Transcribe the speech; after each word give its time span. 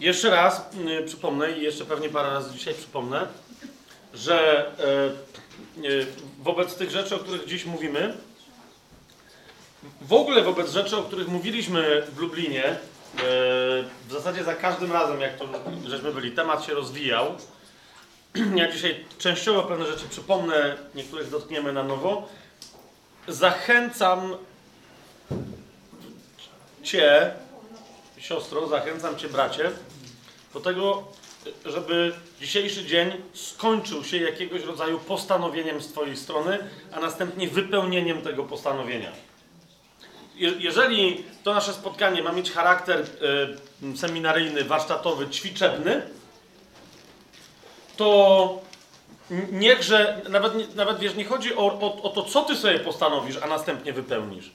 jeszcze 0.00 0.30
raz 0.30 0.70
y, 1.00 1.02
przypomnę 1.06 1.52
i 1.52 1.62
jeszcze 1.62 1.84
pewnie 1.84 2.08
parę 2.08 2.30
razy 2.30 2.50
dzisiaj 2.52 2.74
przypomnę, 2.74 3.26
że 4.14 4.66
y, 5.80 5.86
y, 5.86 6.06
wobec 6.38 6.74
tych 6.76 6.90
rzeczy, 6.90 7.14
o 7.14 7.18
których 7.18 7.46
dziś 7.46 7.64
mówimy, 7.64 8.14
w 10.00 10.12
ogóle 10.12 10.42
wobec 10.42 10.70
rzeczy, 10.70 10.96
o 10.96 11.02
których 11.02 11.28
mówiliśmy 11.28 12.02
w 12.14 12.18
Lublinie, 12.18 12.64
y, 12.70 12.76
w 14.08 14.12
zasadzie 14.12 14.44
za 14.44 14.54
każdym 14.54 14.92
razem, 14.92 15.20
jak 15.20 15.36
to 15.36 15.48
żeśmy 15.86 16.12
byli, 16.12 16.32
temat 16.32 16.64
się 16.64 16.74
rozwijał. 16.74 17.34
Ja 18.54 18.72
dzisiaj 18.72 19.04
częściowo 19.18 19.62
pewne 19.62 19.86
rzeczy 19.86 20.08
przypomnę, 20.10 20.76
niektórych 20.94 21.30
dotkniemy 21.30 21.72
na 21.72 21.82
nowo. 21.82 22.28
Zachęcam 23.28 24.36
Cię, 26.82 27.32
siostro, 28.18 28.68
zachęcam 28.68 29.16
Cię, 29.16 29.28
bracie, 29.28 29.70
do 30.54 30.60
tego, 30.60 31.04
żeby 31.64 32.12
dzisiejszy 32.40 32.84
dzień 32.84 33.12
skończył 33.34 34.04
się 34.04 34.16
jakiegoś 34.16 34.62
rodzaju 34.62 34.98
postanowieniem 34.98 35.80
z 35.82 35.88
Twojej 35.92 36.16
strony, 36.16 36.58
a 36.92 37.00
następnie 37.00 37.48
wypełnieniem 37.48 38.22
tego 38.22 38.44
postanowienia. 38.44 39.12
Je- 40.34 40.54
Jeżeli 40.58 41.24
to 41.44 41.54
nasze 41.54 41.72
spotkanie 41.72 42.22
ma 42.22 42.32
mieć 42.32 42.52
charakter 42.52 43.00
y, 43.94 43.96
seminaryjny, 43.96 44.64
warsztatowy, 44.64 45.28
ćwiczebny, 45.28 46.02
to 47.96 48.60
niechże, 49.52 50.20
nawet, 50.28 50.74
nawet 50.74 50.98
wiesz, 50.98 51.14
nie 51.14 51.24
chodzi 51.24 51.54
o, 51.56 51.60
o, 51.80 52.02
o 52.02 52.08
to, 52.08 52.22
co 52.22 52.42
ty 52.42 52.56
sobie 52.56 52.78
postanowisz, 52.80 53.36
a 53.42 53.46
następnie 53.46 53.92
wypełnisz, 53.92 54.50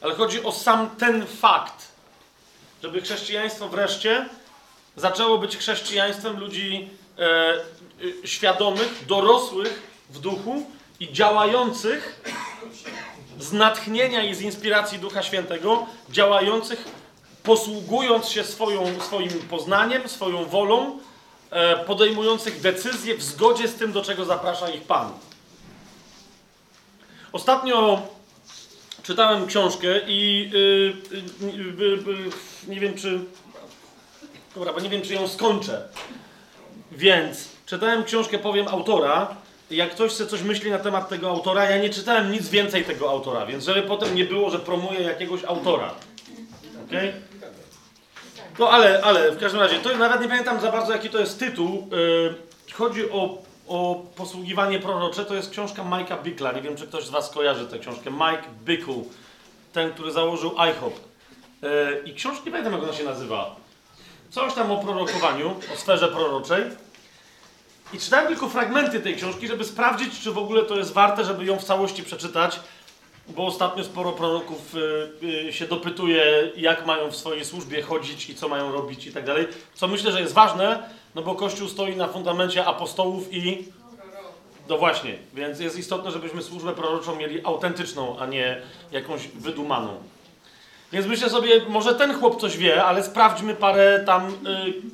ale 0.00 0.14
chodzi 0.14 0.42
o 0.44 0.52
sam 0.52 0.90
ten 0.96 1.26
fakt, 1.26 1.88
żeby 2.82 3.00
chrześcijaństwo 3.00 3.68
wreszcie 3.68 4.28
zaczęło 4.96 5.38
być 5.38 5.56
chrześcijaństwem 5.56 6.40
ludzi 6.40 6.88
e, 7.18 7.54
y, 8.02 8.28
świadomych, 8.28 9.04
dorosłych 9.08 9.82
w 10.10 10.18
duchu 10.18 10.66
i 11.00 11.12
działających 11.12 12.22
z 13.38 13.52
natchnienia 13.52 14.24
i 14.24 14.34
z 14.34 14.40
inspiracji 14.40 14.98
Ducha 14.98 15.22
Świętego, 15.22 15.86
działających, 16.10 16.84
posługując 17.42 18.28
się 18.28 18.44
swoją, 18.44 19.00
swoim 19.00 19.30
poznaniem, 19.30 20.08
swoją 20.08 20.44
wolą, 20.44 20.98
e, 21.50 21.76
podejmujących 21.76 22.60
decyzje 22.60 23.14
w 23.14 23.22
zgodzie 23.22 23.68
z 23.68 23.74
tym, 23.74 23.92
do 23.92 24.02
czego 24.02 24.24
zaprasza 24.24 24.70
ich 24.70 24.82
Pan. 24.82 25.12
Ostatnio 27.32 28.02
czytałem 29.02 29.46
książkę 29.46 30.00
i 30.08 30.50
y, 30.54 30.58
y, 31.14 31.46
y, 31.46 31.98
y, 32.66 32.70
nie 32.70 32.80
wiem, 32.80 32.94
czy. 32.94 33.20
Dobra, 34.56 34.72
bo 34.72 34.80
nie 34.80 34.88
wiem, 34.88 35.02
czy 35.02 35.14
ją 35.14 35.28
skończę. 35.28 35.88
Więc 36.92 37.48
czytałem 37.66 38.04
książkę, 38.04 38.38
powiem 38.38 38.68
autora. 38.68 39.36
Jak 39.70 39.90
ktoś 39.90 40.12
chce 40.12 40.26
coś 40.26 40.42
myśli 40.42 40.70
na 40.70 40.78
temat 40.78 41.08
tego 41.08 41.30
autora, 41.30 41.70
ja 41.70 41.78
nie 41.78 41.90
czytałem 41.90 42.32
nic 42.32 42.48
więcej 42.48 42.84
tego 42.84 43.10
autora, 43.10 43.46
więc 43.46 43.64
żeby 43.64 43.82
potem 43.82 44.14
nie 44.14 44.24
było, 44.24 44.50
że 44.50 44.58
promuję 44.58 45.00
jakiegoś 45.00 45.44
autora. 45.44 45.94
Okej? 46.86 47.12
No 48.58 48.70
ale, 48.70 49.02
ale 49.04 49.32
w 49.32 49.38
każdym 49.38 49.60
razie, 49.60 49.78
to 49.78 49.96
nawet 49.96 50.20
nie 50.20 50.28
pamiętam 50.28 50.60
za 50.60 50.72
bardzo 50.72 50.92
jaki 50.92 51.10
to 51.10 51.18
jest 51.18 51.38
tytuł. 51.38 51.88
Yy, 51.90 52.34
chodzi 52.72 53.10
o, 53.10 53.38
o 53.68 54.02
posługiwanie 54.16 54.78
prorocze. 54.78 55.24
To 55.24 55.34
jest 55.34 55.50
książka 55.50 55.82
Mike'a 55.82 56.22
Bickla. 56.22 56.52
Nie 56.52 56.62
wiem, 56.62 56.76
czy 56.76 56.86
ktoś 56.86 57.04
z 57.04 57.10
Was 57.10 57.30
kojarzy 57.30 57.66
tę 57.66 57.78
książkę. 57.78 58.10
Mike 58.10 58.44
Bickle, 58.64 59.02
ten, 59.72 59.92
który 59.92 60.12
założył 60.12 60.50
IHOP. 60.70 61.00
Yy, 61.62 61.68
I 62.04 62.14
książka, 62.14 62.44
nie 62.44 62.50
pamiętam 62.50 62.72
jak 62.72 62.82
ona 62.82 62.92
się 62.92 63.04
nazywa. 63.04 63.65
Coś 64.30 64.54
tam 64.54 64.70
o 64.70 64.76
prorokowaniu, 64.76 65.54
o 65.74 65.76
sferze 65.76 66.08
proroczej. 66.08 66.64
I 67.92 67.98
czytałem 67.98 68.26
tylko 68.26 68.48
fragmenty 68.48 69.00
tej 69.00 69.16
książki, 69.16 69.48
żeby 69.48 69.64
sprawdzić, 69.64 70.20
czy 70.20 70.32
w 70.32 70.38
ogóle 70.38 70.62
to 70.62 70.76
jest 70.76 70.92
warte, 70.92 71.24
żeby 71.24 71.44
ją 71.44 71.58
w 71.58 71.64
całości 71.64 72.02
przeczytać, 72.02 72.60
bo 73.28 73.46
ostatnio 73.46 73.84
sporo 73.84 74.12
proroków 74.12 74.74
y, 74.74 75.48
y, 75.48 75.52
się 75.52 75.66
dopytuje, 75.66 76.50
jak 76.56 76.86
mają 76.86 77.10
w 77.10 77.16
swojej 77.16 77.44
służbie 77.44 77.82
chodzić 77.82 78.30
i 78.30 78.34
co 78.34 78.48
mają 78.48 78.72
robić 78.72 79.06
i 79.06 79.12
tak 79.12 79.24
dalej. 79.24 79.46
Co 79.74 79.88
myślę, 79.88 80.12
że 80.12 80.20
jest 80.20 80.34
ważne, 80.34 80.90
no 81.14 81.22
bo 81.22 81.34
Kościół 81.34 81.68
stoi 81.68 81.96
na 81.96 82.08
fundamencie 82.08 82.64
apostołów 82.64 83.34
i. 83.34 83.64
No 84.68 84.78
właśnie, 84.78 85.18
więc 85.34 85.60
jest 85.60 85.78
istotne, 85.78 86.10
żebyśmy 86.10 86.42
służbę 86.42 86.72
proroczą 86.72 87.16
mieli 87.16 87.44
autentyczną, 87.44 88.18
a 88.18 88.26
nie 88.26 88.62
jakąś 88.92 89.28
wydumaną. 89.28 89.98
Więc 90.92 91.06
myślę 91.06 91.30
sobie, 91.30 91.60
może 91.68 91.94
ten 91.94 92.14
chłop 92.14 92.40
coś 92.40 92.56
wie, 92.56 92.84
ale 92.84 93.02
sprawdźmy 93.02 93.54
parę 93.54 94.02
tam 94.06 94.28
y, 94.28 94.34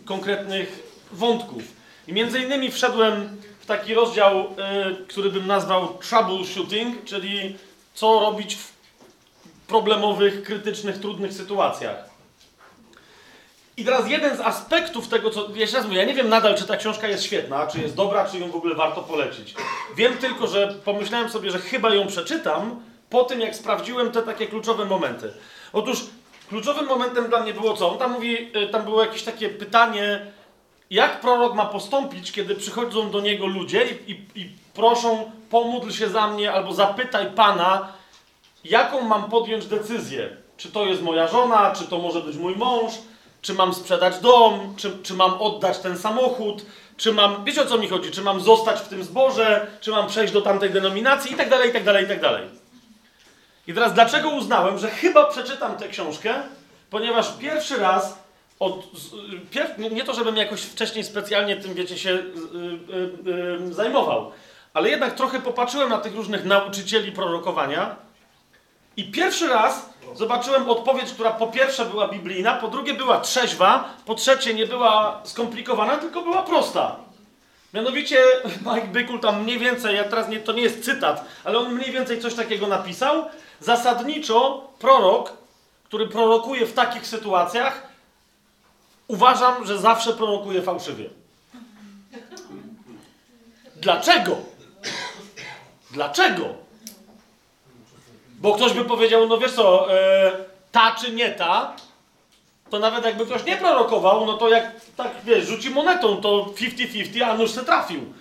konkretnych 0.05 0.83
wątków. 1.13 1.63
I 2.09 2.13
między 2.13 2.39
innymi 2.39 2.71
wszedłem 2.71 3.37
w 3.61 3.67
taki 3.67 3.95
rozdział, 3.95 4.41
y, 4.41 4.47
który 5.09 5.31
bym 5.31 5.47
nazwał 5.47 5.99
troubleshooting, 6.11 7.05
czyli 7.05 7.57
co 7.95 8.21
robić 8.21 8.57
w 8.57 8.73
problemowych, 9.67 10.43
krytycznych, 10.43 11.01
trudnych 11.01 11.33
sytuacjach. 11.33 12.13
I 13.77 13.85
teraz 13.85 14.09
jeden 14.09 14.37
z 14.37 14.41
aspektów 14.41 15.09
tego, 15.09 15.31
co. 15.31 15.49
Jeszcze 15.55 15.77
raz 15.77 15.87
mówię, 15.87 15.99
ja 15.99 16.05
nie 16.05 16.15
wiem 16.15 16.29
nadal, 16.29 16.55
czy 16.55 16.65
ta 16.65 16.77
książka 16.77 17.09
jest 17.09 17.25
świetna, 17.25 17.67
czy 17.67 17.81
jest 17.81 17.95
dobra, 17.95 18.29
czy 18.29 18.39
ją 18.39 18.51
w 18.51 18.57
ogóle 18.57 18.75
warto 18.75 19.03
polecić. 19.03 19.55
Wiem 19.97 20.19
tylko, 20.19 20.47
że 20.47 20.75
pomyślałem 20.85 21.31
sobie, 21.31 21.51
że 21.51 21.59
chyba 21.59 21.95
ją 21.95 22.07
przeczytam 22.07 22.83
po 23.11 23.25
tym, 23.25 23.41
jak 23.41 23.57
sprawdziłem 23.57 24.13
te 24.13 24.23
takie 24.23 24.47
kluczowe 24.47 24.85
momenty. 24.85 25.33
Otóż 25.73 25.99
kluczowym 26.49 26.87
momentem 26.87 27.29
dla 27.29 27.41
mnie 27.41 27.55
było 27.55 27.77
co? 27.77 27.93
On 27.93 27.99
tam 27.99 28.13
mówi, 28.13 28.57
y, 28.57 28.69
tam 28.69 28.85
było 28.85 29.05
jakieś 29.05 29.23
takie 29.23 29.49
pytanie, 29.49 30.27
jak 30.91 31.21
prorok 31.21 31.55
ma 31.55 31.67
postąpić, 31.67 32.33
kiedy 32.33 32.55
przychodzą 32.55 33.11
do 33.11 33.21
niego 33.21 33.47
ludzie 33.47 33.87
i, 33.87 34.13
i, 34.13 34.41
i 34.41 34.51
proszą, 34.75 35.31
pomódl 35.51 35.91
się 35.91 36.09
za 36.09 36.27
mnie, 36.27 36.53
albo 36.53 36.75
zapytaj 36.75 37.27
Pana, 37.31 37.93
jaką 38.65 39.01
mam 39.01 39.31
podjąć 39.31 39.67
decyzję. 39.67 40.37
Czy 40.57 40.73
to 40.73 40.87
jest 40.87 41.03
moja 41.03 41.29
żona, 41.29 41.75
czy 41.79 41.85
to 41.85 41.99
może 41.99 42.21
być 42.21 42.37
mój 42.37 42.57
mąż, 42.57 42.93
czy 43.43 43.55
mam 43.55 43.75
sprzedać 43.75 44.19
dom, 44.19 44.75
czy, 44.77 44.99
czy 45.03 45.15
mam 45.15 45.35
oddać 45.35 45.79
ten 45.79 45.99
samochód, 45.99 46.67
czy 46.97 47.13
mam, 47.13 47.45
wiecie 47.45 47.63
o 47.63 47.67
co 47.67 47.79
mi 47.79 47.89
chodzi, 47.89 48.11
czy 48.11 48.23
mam 48.23 48.41
zostać 48.41 48.81
w 48.81 48.89
tym 48.89 49.05
zborze, 49.05 49.67
czy 49.81 49.91
mam 49.91 50.07
przejść 50.07 50.33
do 50.33 50.41
tamtej 50.43 50.71
denominacji 50.71 51.33
i 51.33 51.37
tak 51.37 51.51
dalej, 51.51 51.71
i 51.71 51.73
tak 51.73 51.85
dalej, 51.85 52.05
i 52.05 52.09
tak 52.09 52.21
dalej. 52.21 52.62
I 53.67 53.75
teraz 53.75 53.95
dlaczego 53.95 54.29
uznałem, 54.31 54.79
że 54.79 54.91
chyba 54.91 55.25
przeczytam 55.25 55.77
tę 55.77 55.89
książkę? 55.89 56.35
Ponieważ 56.91 57.33
pierwszy 57.39 57.77
raz, 57.79 58.19
od, 58.61 58.83
pier, 59.51 59.79
nie- 59.79 60.05
to 60.05 60.15
żebym 60.15 60.37
jakoś 60.37 60.63
wcześniej 60.63 61.05
specjalnie 61.05 61.57
tym, 61.57 61.75
wiecie, 61.75 61.99
się 61.99 62.11
y, 62.11 62.23
y, 63.29 63.69
y, 63.71 63.75
zajmował, 63.75 64.33
ale 64.75 64.91
jednak 64.91 65.15
trochę 65.15 65.41
popatrzyłem 65.41 65.89
na 65.89 65.99
tych 65.99 66.15
różnych 66.15 66.45
nauczycieli 66.45 67.13
prorokowania 67.13 67.97
i 68.97 69.11
pierwszy 69.11 69.49
raz 69.49 69.91
zobaczyłem 70.15 70.71
odpowiedź, 70.71 71.13
która 71.13 71.31
po 71.31 71.47
pierwsze 71.47 71.85
była 71.85 72.09
biblijna, 72.09 72.53
po 72.57 72.69
drugie 72.69 72.95
była 72.95 73.21
trzeźwa, 73.21 73.95
po 74.07 74.15
trzecie 74.15 74.55
nie 74.55 74.67
była 74.67 75.21
skomplikowana, 75.25 75.97
tylko 75.97 76.23
była 76.23 76.43
prosta. 76.43 76.97
Mianowicie 77.75 78.19
Mike 78.75 78.87
Bykul 78.87 79.21
tam 79.21 79.43
mniej 79.43 79.59
więcej, 79.59 79.97
ja 79.97 80.05
teraz 80.05 80.29
nie, 80.29 80.41
to 80.41 80.53
nie 80.53 80.63
jest 80.63 80.85
cytat, 80.85 81.25
ale 81.45 81.59
on 81.59 81.75
mniej 81.75 81.91
więcej 81.91 82.21
coś 82.21 82.35
takiego 82.35 82.67
napisał. 82.67 83.25
Zasadniczo 83.63 84.69
prorok, 84.79 85.33
który 85.85 86.09
prorokuje 86.09 86.67
w 86.67 86.73
takich 86.73 87.07
sytuacjach, 87.07 87.83
uważam, 89.09 89.67
że 89.67 89.79
zawsze 89.79 90.13
prorokuje 90.13 90.63
fałszywie. 90.63 91.11
Dlaczego? 93.77 94.37
Dlaczego? 95.91 96.45
Bo 98.29 98.55
ktoś 98.55 98.73
by 98.73 98.85
powiedział, 98.85 99.29
no 99.29 99.39
wiesz 99.39 99.53
co, 99.53 99.95
e, 99.95 100.33
ta 100.73 100.97
czy 101.01 101.13
nie 101.13 101.31
ta, 101.31 101.77
to 102.71 102.79
nawet 102.79 103.05
jakby 103.05 103.27
ktoś 103.27 103.45
nie 103.45 103.57
prorokował, 103.57 104.27
no 104.27 104.33
to 104.33 104.49
jak 104.49 104.73
tak 104.97 105.11
wiesz, 105.25 105.47
rzuci 105.47 105.71
monetą, 105.71 106.17
to 106.17 106.47
50-50, 106.57 107.23
a 107.23 107.35
nóż 107.35 107.51
se 107.51 107.65
trafił. 107.65 108.13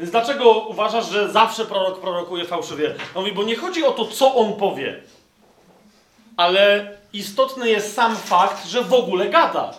Więc 0.00 0.12
dlaczego 0.12 0.52
uważasz, 0.52 1.10
że 1.10 1.32
zawsze 1.32 1.64
prorok 1.64 2.00
prorokuje 2.00 2.44
fałszywie? 2.44 2.94
On 3.14 3.22
mówi, 3.22 3.34
bo 3.34 3.42
nie 3.42 3.56
chodzi 3.56 3.84
o 3.84 3.92
to, 3.92 4.06
co 4.06 4.34
on 4.34 4.52
powie, 4.52 5.00
ale 6.36 6.92
istotny 7.12 7.70
jest 7.70 7.94
sam 7.94 8.16
fakt, 8.16 8.66
że 8.66 8.82
w 8.82 8.94
ogóle 8.94 9.28
gada. 9.28 9.74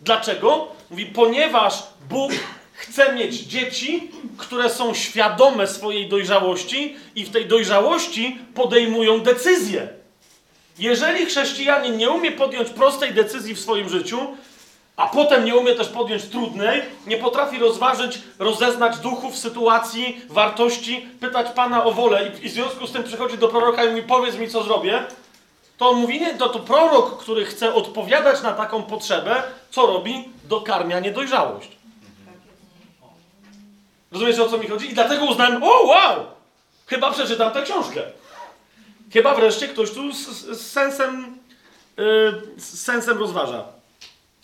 Dlaczego? 0.00 0.68
Mówi, 0.90 1.06
ponieważ 1.06 1.82
Bóg 2.08 2.32
chce 2.72 3.14
mieć 3.14 3.34
dzieci, 3.34 4.10
które 4.36 4.70
są 4.70 4.94
świadome 4.94 5.66
swojej 5.66 6.08
dojrzałości 6.08 6.96
i 7.14 7.24
w 7.24 7.30
tej 7.30 7.46
dojrzałości 7.46 8.38
podejmują 8.54 9.20
decyzje. 9.20 9.88
Jeżeli 10.78 11.26
chrześcijanin 11.26 11.96
nie 11.96 12.10
umie 12.10 12.32
podjąć 12.32 12.70
prostej 12.70 13.14
decyzji 13.14 13.54
w 13.54 13.60
swoim 13.60 13.88
życiu, 13.88 14.18
a 14.96 15.06
potem 15.06 15.44
nie 15.44 15.56
umie 15.56 15.74
też 15.74 15.88
podjąć 15.88 16.24
trudnej, 16.24 16.82
nie 17.06 17.16
potrafi 17.16 17.58
rozważyć, 17.58 18.18
rozeznać 18.38 18.98
duchów, 18.98 19.38
sytuacji, 19.38 20.20
wartości, 20.28 21.08
pytać 21.20 21.46
Pana 21.52 21.84
o 21.84 21.92
wolę 21.92 22.30
i, 22.42 22.48
w 22.48 22.52
związku 22.52 22.86
z 22.86 22.92
tym 22.92 23.04
przychodzi 23.04 23.38
do 23.38 23.48
proroka 23.48 23.84
i 23.84 23.88
mówi, 23.88 24.02
powiedz 24.02 24.36
mi, 24.36 24.48
co 24.48 24.62
zrobię, 24.62 25.04
to 25.76 25.90
on 25.90 25.96
mówi, 25.96 26.20
nie, 26.20 26.34
to, 26.34 26.48
to 26.48 26.58
prorok, 26.58 27.18
który 27.18 27.44
chce 27.44 27.74
odpowiadać 27.74 28.42
na 28.42 28.52
taką 28.52 28.82
potrzebę, 28.82 29.42
co 29.70 29.86
robi? 29.86 30.28
Dokarmia 30.44 31.00
niedojrzałość. 31.00 31.68
Rozumiecie 34.12 34.42
o 34.42 34.48
co 34.48 34.58
mi 34.58 34.68
chodzi? 34.68 34.90
I 34.90 34.94
dlatego 34.94 35.24
uznałem, 35.24 35.62
o 35.62 35.82
wow! 35.82 36.26
Chyba 36.86 37.12
przeczytam 37.12 37.52
tę 37.52 37.62
książkę. 37.62 38.02
Chyba 39.12 39.34
wreszcie 39.34 39.68
ktoś 39.68 39.90
tu 39.90 40.12
z, 40.12 40.26
z 40.36 40.70
sensem, 40.72 41.38
yy, 41.96 42.42
z 42.56 42.82
sensem 42.82 43.18
rozważa. 43.18 43.75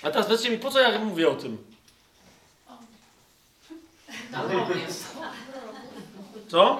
A 0.02 0.10
teraz 0.10 0.26
powiedzcie 0.26 0.50
mi, 0.50 0.58
po 0.58 0.70
co 0.70 0.81
ja 0.81 0.99
mówię 0.99 1.28
o 1.28 1.34
tym? 1.34 1.58
Co? 6.49 6.78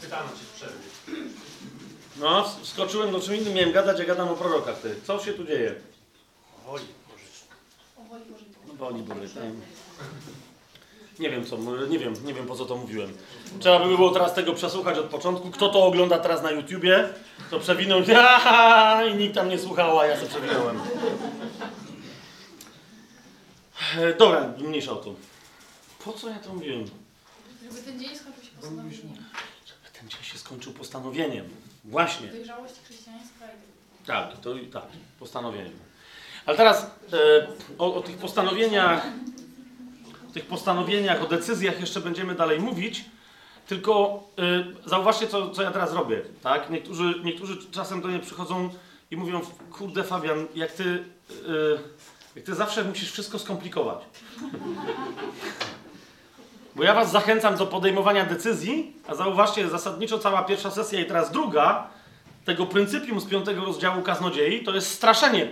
Pytamy 0.00 0.28
cię 0.28 0.44
w 0.44 0.52
przerwie. 0.54 0.88
No, 2.16 2.48
skoczyłem 2.62 3.12
do 3.12 3.20
czym 3.20 3.34
innym, 3.36 3.54
miałem 3.54 3.72
gadać, 3.72 4.00
a 4.00 4.04
gadam 4.04 4.28
o 4.28 4.34
prorokach 4.34 4.78
ty. 4.80 4.94
Co 5.04 5.18
się 5.18 5.32
tu 5.32 5.44
dzieje? 5.44 5.74
Woli 6.66 6.84
Boże. 7.08 7.24
No 8.68 8.74
woli 8.74 9.02
Boże, 9.02 9.28
tak. 9.34 9.44
Nie 11.18 11.30
wiem 11.30 11.44
co, 11.44 11.56
nie 11.88 11.98
wiem, 11.98 12.14
nie 12.24 12.34
wiem 12.34 12.46
po 12.46 12.56
co 12.56 12.64
to 12.64 12.76
mówiłem. 12.76 13.12
Trzeba 13.60 13.78
by 13.78 13.96
było 13.96 14.10
teraz 14.10 14.34
tego 14.34 14.52
przesłuchać 14.52 14.98
od 14.98 15.06
początku. 15.06 15.50
Kto 15.50 15.68
to 15.68 15.84
ogląda 15.84 16.18
teraz 16.18 16.42
na 16.42 16.50
YouTubie, 16.50 17.08
to 17.50 17.60
przewinął 17.60 18.00
i 19.12 19.14
nikt 19.14 19.34
tam 19.34 19.48
nie 19.48 19.58
słuchał, 19.58 19.98
a 20.00 20.06
ja 20.06 20.16
sobie 20.16 20.28
przewinąłem. 20.28 20.80
E, 23.96 24.14
Dobra, 24.14 24.52
mniejsza 24.58 24.92
o 24.92 24.96
to. 24.96 25.14
Po 26.04 26.12
co 26.12 26.28
ja 26.28 26.38
to 26.38 26.54
mówiłem? 26.54 26.84
Żeby 27.62 27.82
ten 27.82 28.00
dzień 28.00 28.16
skończył 28.16 28.44
się 28.44 28.50
postanowieniem. 28.50 29.16
Żeby 29.66 29.98
ten 30.00 30.08
dzień 30.08 30.22
się 30.22 30.38
skończył 30.38 30.72
postanowieniem. 30.72 31.48
Właśnie. 31.84 32.28
Dojrzałości 32.28 32.80
chrześcijaństwa 32.84 33.44
i 33.44 34.06
Tak, 34.06 34.40
to 34.40 34.54
tak, 34.72 34.84
postanowieniem. 35.18 35.72
Ale 36.46 36.56
teraz 36.56 36.90
e, 37.12 37.46
o, 37.78 37.94
o 37.94 38.00
tych 38.00 38.16
postanowieniach, 38.16 39.06
o 40.30 40.32
tych 40.32 40.46
postanowieniach, 40.46 41.22
o 41.22 41.26
decyzjach 41.26 41.80
jeszcze 41.80 42.00
będziemy 42.00 42.34
dalej 42.34 42.60
mówić. 42.60 43.04
Tylko 43.66 44.22
e, 44.38 44.88
zauważcie, 44.88 45.28
co, 45.28 45.50
co 45.50 45.62
ja 45.62 45.70
teraz 45.70 45.92
robię. 45.92 46.22
Tak? 46.42 46.70
Niektórzy, 46.70 47.14
niektórzy 47.24 47.70
czasem 47.70 48.00
do 48.00 48.08
mnie 48.08 48.18
przychodzą 48.18 48.70
i 49.10 49.16
mówią, 49.16 49.40
kurde 49.72 50.04
Fabian, 50.04 50.46
jak 50.54 50.72
ty, 50.72 51.04
e, 51.30 51.34
jak 52.36 52.44
ty 52.44 52.54
zawsze 52.54 52.84
musisz 52.84 53.12
wszystko 53.12 53.38
skomplikować. 53.38 53.98
Bo 56.76 56.84
ja 56.84 56.94
was 56.94 57.10
zachęcam 57.10 57.56
do 57.56 57.66
podejmowania 57.66 58.24
decyzji, 58.24 58.92
a 59.08 59.14
zauważcie, 59.14 59.68
zasadniczo 59.68 60.18
cała 60.18 60.42
pierwsza 60.42 60.70
sesja 60.70 61.00
i 61.00 61.04
teraz 61.04 61.30
druga, 61.30 61.88
tego 62.44 62.66
pryncypium 62.66 63.20
z 63.20 63.24
piątego 63.24 63.64
rozdziału 63.64 64.02
kaznodziei, 64.02 64.64
to 64.64 64.74
jest 64.74 64.90
straszenie 64.90 65.48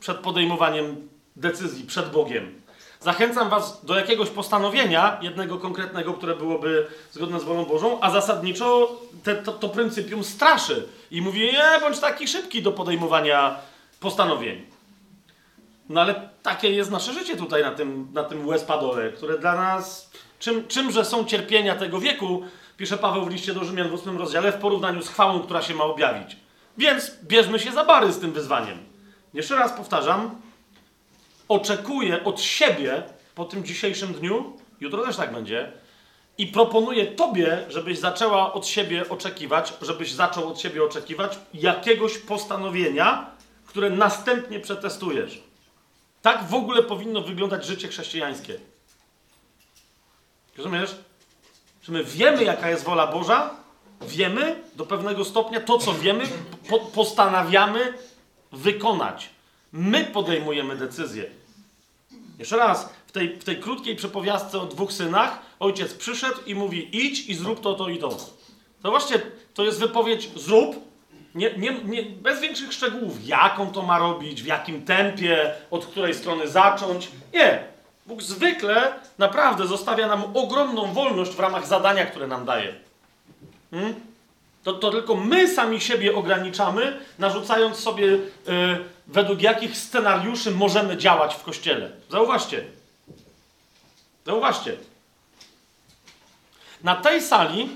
przed 0.00 0.18
podejmowaniem 0.18 1.08
decyzji 1.36 1.84
przed 1.84 2.10
Bogiem. 2.10 2.64
Zachęcam 3.00 3.50
was 3.50 3.84
do 3.84 3.96
jakiegoś 3.96 4.30
postanowienia, 4.30 5.18
jednego 5.22 5.58
konkretnego, 5.58 6.14
które 6.14 6.36
byłoby 6.36 6.86
zgodne 7.12 7.40
z 7.40 7.44
wolą 7.44 7.64
Bożą, 7.64 8.00
a 8.00 8.10
zasadniczo 8.10 8.96
te, 9.24 9.34
to, 9.34 9.52
to 9.52 9.68
pryncypium 9.68 10.24
straszy 10.24 10.88
i 11.10 11.22
mówi, 11.22 11.40
nie, 11.40 11.80
bądź 11.80 11.98
taki 11.98 12.28
szybki 12.28 12.62
do 12.62 12.72
podejmowania 12.72 13.56
postanowień. 14.00 14.73
No 15.88 16.00
ale 16.00 16.28
takie 16.42 16.70
jest 16.70 16.90
nasze 16.90 17.12
życie 17.12 17.36
tutaj 17.36 17.62
na 17.62 17.70
tym, 17.70 18.08
na 18.12 18.24
tym 18.24 18.46
łez-padole, 18.46 19.12
które 19.12 19.38
dla 19.38 19.54
nas, 19.56 20.10
czym, 20.38 20.68
czymże 20.68 21.04
są 21.04 21.24
cierpienia 21.24 21.76
tego 21.76 22.00
wieku, 22.00 22.42
pisze 22.76 22.98
Paweł 22.98 23.24
w 23.24 23.30
liście 23.30 23.54
do 23.54 23.64
Rzymian 23.64 23.88
w 23.88 23.94
8 23.94 24.18
rozdziale, 24.18 24.52
w 24.52 24.56
porównaniu 24.56 25.02
z 25.02 25.08
chwałą, 25.08 25.40
która 25.40 25.62
się 25.62 25.74
ma 25.74 25.84
objawić. 25.84 26.36
Więc 26.78 27.12
bierzmy 27.24 27.58
się 27.58 27.72
za 27.72 27.84
bary 27.84 28.12
z 28.12 28.18
tym 28.18 28.32
wyzwaniem. 28.32 28.78
Jeszcze 29.34 29.56
raz 29.56 29.72
powtarzam, 29.72 30.40
oczekuję 31.48 32.24
od 32.24 32.40
siebie 32.40 33.02
po 33.34 33.44
tym 33.44 33.64
dzisiejszym 33.64 34.12
dniu, 34.12 34.56
jutro 34.80 35.04
też 35.04 35.16
tak 35.16 35.32
będzie, 35.32 35.72
i 36.38 36.46
proponuję 36.46 37.06
Tobie, 37.06 37.58
żebyś 37.68 37.98
zaczęła 37.98 38.52
od 38.52 38.66
siebie 38.66 39.08
oczekiwać, 39.08 39.74
żebyś 39.82 40.12
zaczął 40.12 40.48
od 40.48 40.60
siebie 40.60 40.84
oczekiwać 40.84 41.38
jakiegoś 41.54 42.18
postanowienia, 42.18 43.30
które 43.66 43.90
następnie 43.90 44.60
przetestujesz. 44.60 45.42
Tak 46.24 46.48
w 46.48 46.54
ogóle 46.54 46.82
powinno 46.82 47.20
wyglądać 47.20 47.66
życie 47.66 47.88
chrześcijańskie. 47.88 48.58
Rozumiesz? 50.56 50.96
Że 51.82 51.92
my 51.92 52.04
wiemy, 52.04 52.44
jaka 52.44 52.70
jest 52.70 52.84
wola 52.84 53.06
Boża, 53.06 53.50
wiemy 54.02 54.62
do 54.74 54.86
pewnego 54.86 55.24
stopnia 55.24 55.60
to, 55.60 55.78
co 55.78 55.94
wiemy, 55.94 56.24
po, 56.68 56.78
postanawiamy 56.78 57.98
wykonać. 58.52 59.30
My 59.72 60.04
podejmujemy 60.04 60.76
decyzję. 60.76 61.30
Jeszcze 62.38 62.56
raz, 62.56 62.88
w 63.06 63.12
tej, 63.12 63.36
w 63.36 63.44
tej 63.44 63.60
krótkiej 63.60 63.96
przepowiastce 63.96 64.60
o 64.60 64.66
dwóch 64.66 64.92
synach, 64.92 65.38
ojciec 65.60 65.94
przyszedł 65.94 66.40
i 66.46 66.54
mówi: 66.54 67.06
idź 67.06 67.28
i 67.28 67.34
zrób 67.34 67.60
to, 67.60 67.74
to 67.74 67.88
i 67.88 67.98
to. 67.98 68.08
To 68.82 68.90
właśnie 68.90 69.20
to 69.54 69.64
jest 69.64 69.80
wypowiedź: 69.80 70.30
zrób, 70.36 70.83
nie, 71.34 71.56
nie, 71.56 71.72
nie, 71.84 72.02
bez 72.02 72.40
większych 72.40 72.72
szczegółów, 72.72 73.26
jaką 73.26 73.72
to 73.72 73.82
ma 73.82 73.98
robić, 73.98 74.42
w 74.42 74.46
jakim 74.46 74.84
tempie, 74.84 75.54
od 75.70 75.86
której 75.86 76.14
strony 76.14 76.48
zacząć. 76.48 77.08
Nie. 77.32 77.64
Bóg 78.06 78.22
zwykle 78.22 78.92
naprawdę 79.18 79.66
zostawia 79.66 80.06
nam 80.06 80.36
ogromną 80.36 80.92
wolność 80.92 81.30
w 81.30 81.40
ramach 81.40 81.66
zadania, 81.66 82.06
które 82.06 82.26
nam 82.26 82.44
daje. 82.44 82.74
Hmm? 83.70 83.94
To, 84.64 84.72
to 84.72 84.90
tylko 84.90 85.14
my 85.14 85.54
sami 85.54 85.80
siebie 85.80 86.16
ograniczamy, 86.16 87.00
narzucając 87.18 87.76
sobie, 87.76 88.06
y, 88.06 88.20
według 89.06 89.42
jakich 89.42 89.76
scenariuszy 89.76 90.50
możemy 90.50 90.96
działać 90.96 91.34
w 91.34 91.42
kościele. 91.42 91.90
Zauważcie. 92.10 92.64
Zauważcie. 94.26 94.76
Na 96.82 96.96
tej 96.96 97.22
sali, 97.22 97.68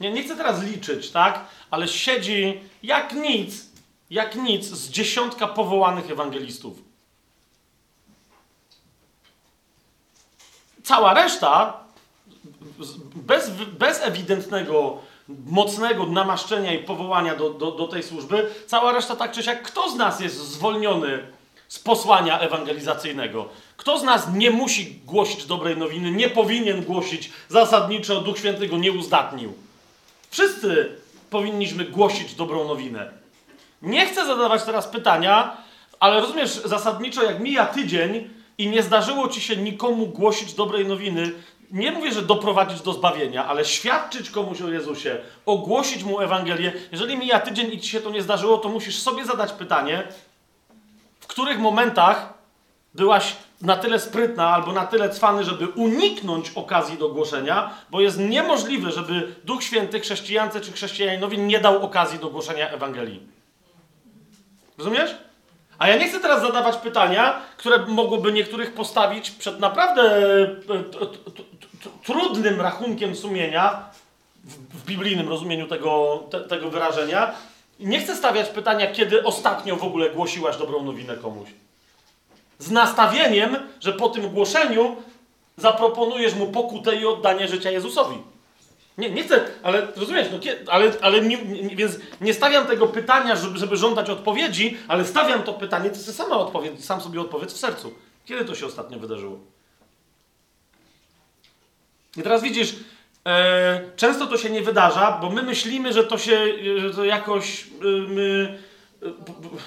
nie, 0.00 0.12
nie 0.12 0.22
chcę 0.22 0.36
teraz 0.36 0.62
liczyć, 0.62 1.10
tak, 1.10 1.44
ale 1.74 1.88
siedzi 1.88 2.60
jak 2.82 3.12
nic, 3.12 3.66
jak 4.10 4.36
nic 4.36 4.64
z 4.64 4.90
dziesiątka 4.90 5.46
powołanych 5.46 6.10
ewangelistów. 6.10 6.78
Cała 10.82 11.14
reszta, 11.14 11.80
bez, 13.14 13.50
bez 13.78 14.02
ewidentnego, 14.02 14.98
mocnego 15.46 16.06
namaszczenia 16.06 16.74
i 16.74 16.78
powołania 16.78 17.36
do, 17.36 17.50
do, 17.50 17.72
do 17.72 17.88
tej 17.88 18.02
służby, 18.02 18.50
cała 18.66 18.92
reszta 18.92 19.16
tak 19.16 19.32
czy 19.32 19.42
siak, 19.42 19.62
kto 19.62 19.90
z 19.90 19.96
nas 19.96 20.20
jest 20.20 20.36
zwolniony 20.36 21.26
z 21.68 21.78
posłania 21.78 22.40
ewangelizacyjnego? 22.40 23.48
Kto 23.76 23.98
z 23.98 24.02
nas 24.02 24.28
nie 24.34 24.50
musi 24.50 25.00
głosić 25.04 25.46
dobrej 25.46 25.76
nowiny, 25.76 26.10
nie 26.10 26.28
powinien 26.28 26.84
głosić 26.84 27.32
zasadniczo, 27.48 28.20
Duch 28.20 28.38
Święty 28.38 28.68
go 28.68 28.78
nie 28.78 28.92
uzdatnił? 28.92 29.52
Wszyscy 30.30 31.03
powinniśmy 31.34 31.84
głosić 31.84 32.34
dobrą 32.34 32.68
nowinę. 32.68 33.10
Nie 33.82 34.06
chcę 34.06 34.26
zadawać 34.26 34.62
teraz 34.62 34.88
pytania, 34.88 35.56
ale 36.00 36.20
rozumiesz, 36.20 36.50
zasadniczo 36.50 37.22
jak 37.22 37.40
mija 37.40 37.66
tydzień 37.66 38.30
i 38.58 38.68
nie 38.68 38.82
zdarzyło 38.82 39.28
ci 39.28 39.40
się 39.40 39.56
nikomu 39.56 40.06
głosić 40.06 40.54
dobrej 40.54 40.86
nowiny, 40.86 41.32
nie 41.70 41.92
mówię, 41.92 42.12
że 42.12 42.22
doprowadzić 42.22 42.80
do 42.80 42.92
zbawienia, 42.92 43.46
ale 43.46 43.64
świadczyć 43.64 44.30
komuś 44.30 44.60
o 44.60 44.68
Jezusie, 44.68 45.16
ogłosić 45.46 46.04
mu 46.04 46.20
Ewangelię. 46.20 46.72
Jeżeli 46.92 47.16
mija 47.16 47.40
tydzień 47.40 47.72
i 47.72 47.80
ci 47.80 47.88
się 47.88 48.00
to 48.00 48.10
nie 48.10 48.22
zdarzyło, 48.22 48.58
to 48.58 48.68
musisz 48.68 48.98
sobie 48.98 49.24
zadać 49.24 49.52
pytanie, 49.52 50.08
w 51.20 51.26
których 51.26 51.58
momentach 51.58 52.34
byłaś 52.94 53.36
na 53.62 53.76
tyle 53.76 54.00
sprytna 54.00 54.48
albo 54.48 54.72
na 54.72 54.86
tyle 54.86 55.08
cwany, 55.08 55.44
żeby 55.44 55.68
uniknąć 55.68 56.50
okazji 56.54 56.98
do 56.98 57.08
głoszenia, 57.08 57.70
bo 57.90 58.00
jest 58.00 58.18
niemożliwe, 58.18 58.90
żeby 58.92 59.34
Duch 59.44 59.62
Święty 59.62 60.00
chrześcijance 60.00 60.60
czy 60.60 60.72
chrześcijaninowi 60.72 61.38
nie 61.38 61.60
dał 61.60 61.82
okazji 61.82 62.18
do 62.18 62.30
głoszenia 62.30 62.70
Ewangelii. 62.70 63.22
Rozumiesz? 64.78 65.16
A 65.78 65.88
ja 65.88 65.96
nie 65.96 66.08
chcę 66.08 66.20
teraz 66.20 66.42
zadawać 66.42 66.76
pytania, 66.76 67.40
które 67.56 67.86
mogłoby 67.86 68.32
niektórych 68.32 68.74
postawić 68.74 69.30
przed 69.30 69.60
naprawdę 69.60 70.20
trudnym 72.04 72.60
rachunkiem 72.60 73.16
sumienia, 73.16 73.84
w 74.44 74.84
biblijnym 74.84 75.28
rozumieniu 75.28 75.66
tego, 75.66 76.22
te, 76.30 76.40
tego 76.40 76.70
wyrażenia. 76.70 77.34
Nie 77.80 78.00
chcę 78.00 78.16
stawiać 78.16 78.48
pytania, 78.48 78.92
kiedy 78.92 79.24
ostatnio 79.24 79.76
w 79.76 79.84
ogóle 79.84 80.10
głosiłaś 80.10 80.56
dobrą 80.56 80.82
nowinę 80.82 81.16
komuś. 81.16 81.48
Z 82.58 82.70
nastawieniem, 82.70 83.56
że 83.80 83.92
po 83.92 84.08
tym 84.08 84.28
głoszeniu 84.28 84.96
zaproponujesz 85.56 86.34
mu 86.34 86.46
pokutę 86.46 86.96
i 86.96 87.06
oddanie 87.06 87.48
życia 87.48 87.70
Jezusowi. 87.70 88.18
Nie, 88.98 89.10
nie 89.10 89.22
chcę, 89.22 89.44
ale 89.62 89.86
rozumiesz, 89.96 90.28
no, 90.32 90.38
ale, 90.70 90.92
ale 91.02 91.20
nie, 91.20 91.44
nie, 91.44 91.76
więc 91.76 91.96
nie 92.20 92.34
stawiam 92.34 92.66
tego 92.66 92.86
pytania, 92.86 93.36
żeby, 93.36 93.58
żeby 93.58 93.76
żądać 93.76 94.10
odpowiedzi, 94.10 94.76
ale 94.88 95.04
stawiam 95.04 95.42
to 95.42 95.52
pytanie, 95.52 95.90
ty 95.90 95.98
sama 95.98 96.36
odpowiedz, 96.36 96.84
sam 96.84 97.00
sobie 97.00 97.20
odpowiedz 97.20 97.52
w 97.52 97.58
sercu. 97.58 97.94
Kiedy 98.24 98.44
to 98.44 98.54
się 98.54 98.66
ostatnio 98.66 98.98
wydarzyło? 98.98 99.38
I 102.16 102.22
teraz 102.22 102.42
widzisz, 102.42 102.74
E, 103.26 103.80
często 103.96 104.26
to 104.26 104.38
się 104.38 104.50
nie 104.50 104.62
wydarza, 104.62 105.18
bo 105.22 105.30
my 105.30 105.42
myślimy, 105.42 105.92
że 105.92 106.04
to 106.04 106.18
się, 106.18 106.46
że 106.76 106.94
to 106.94 107.04
jakoś 107.04 107.64
y, 107.64 107.68
my, 108.08 108.58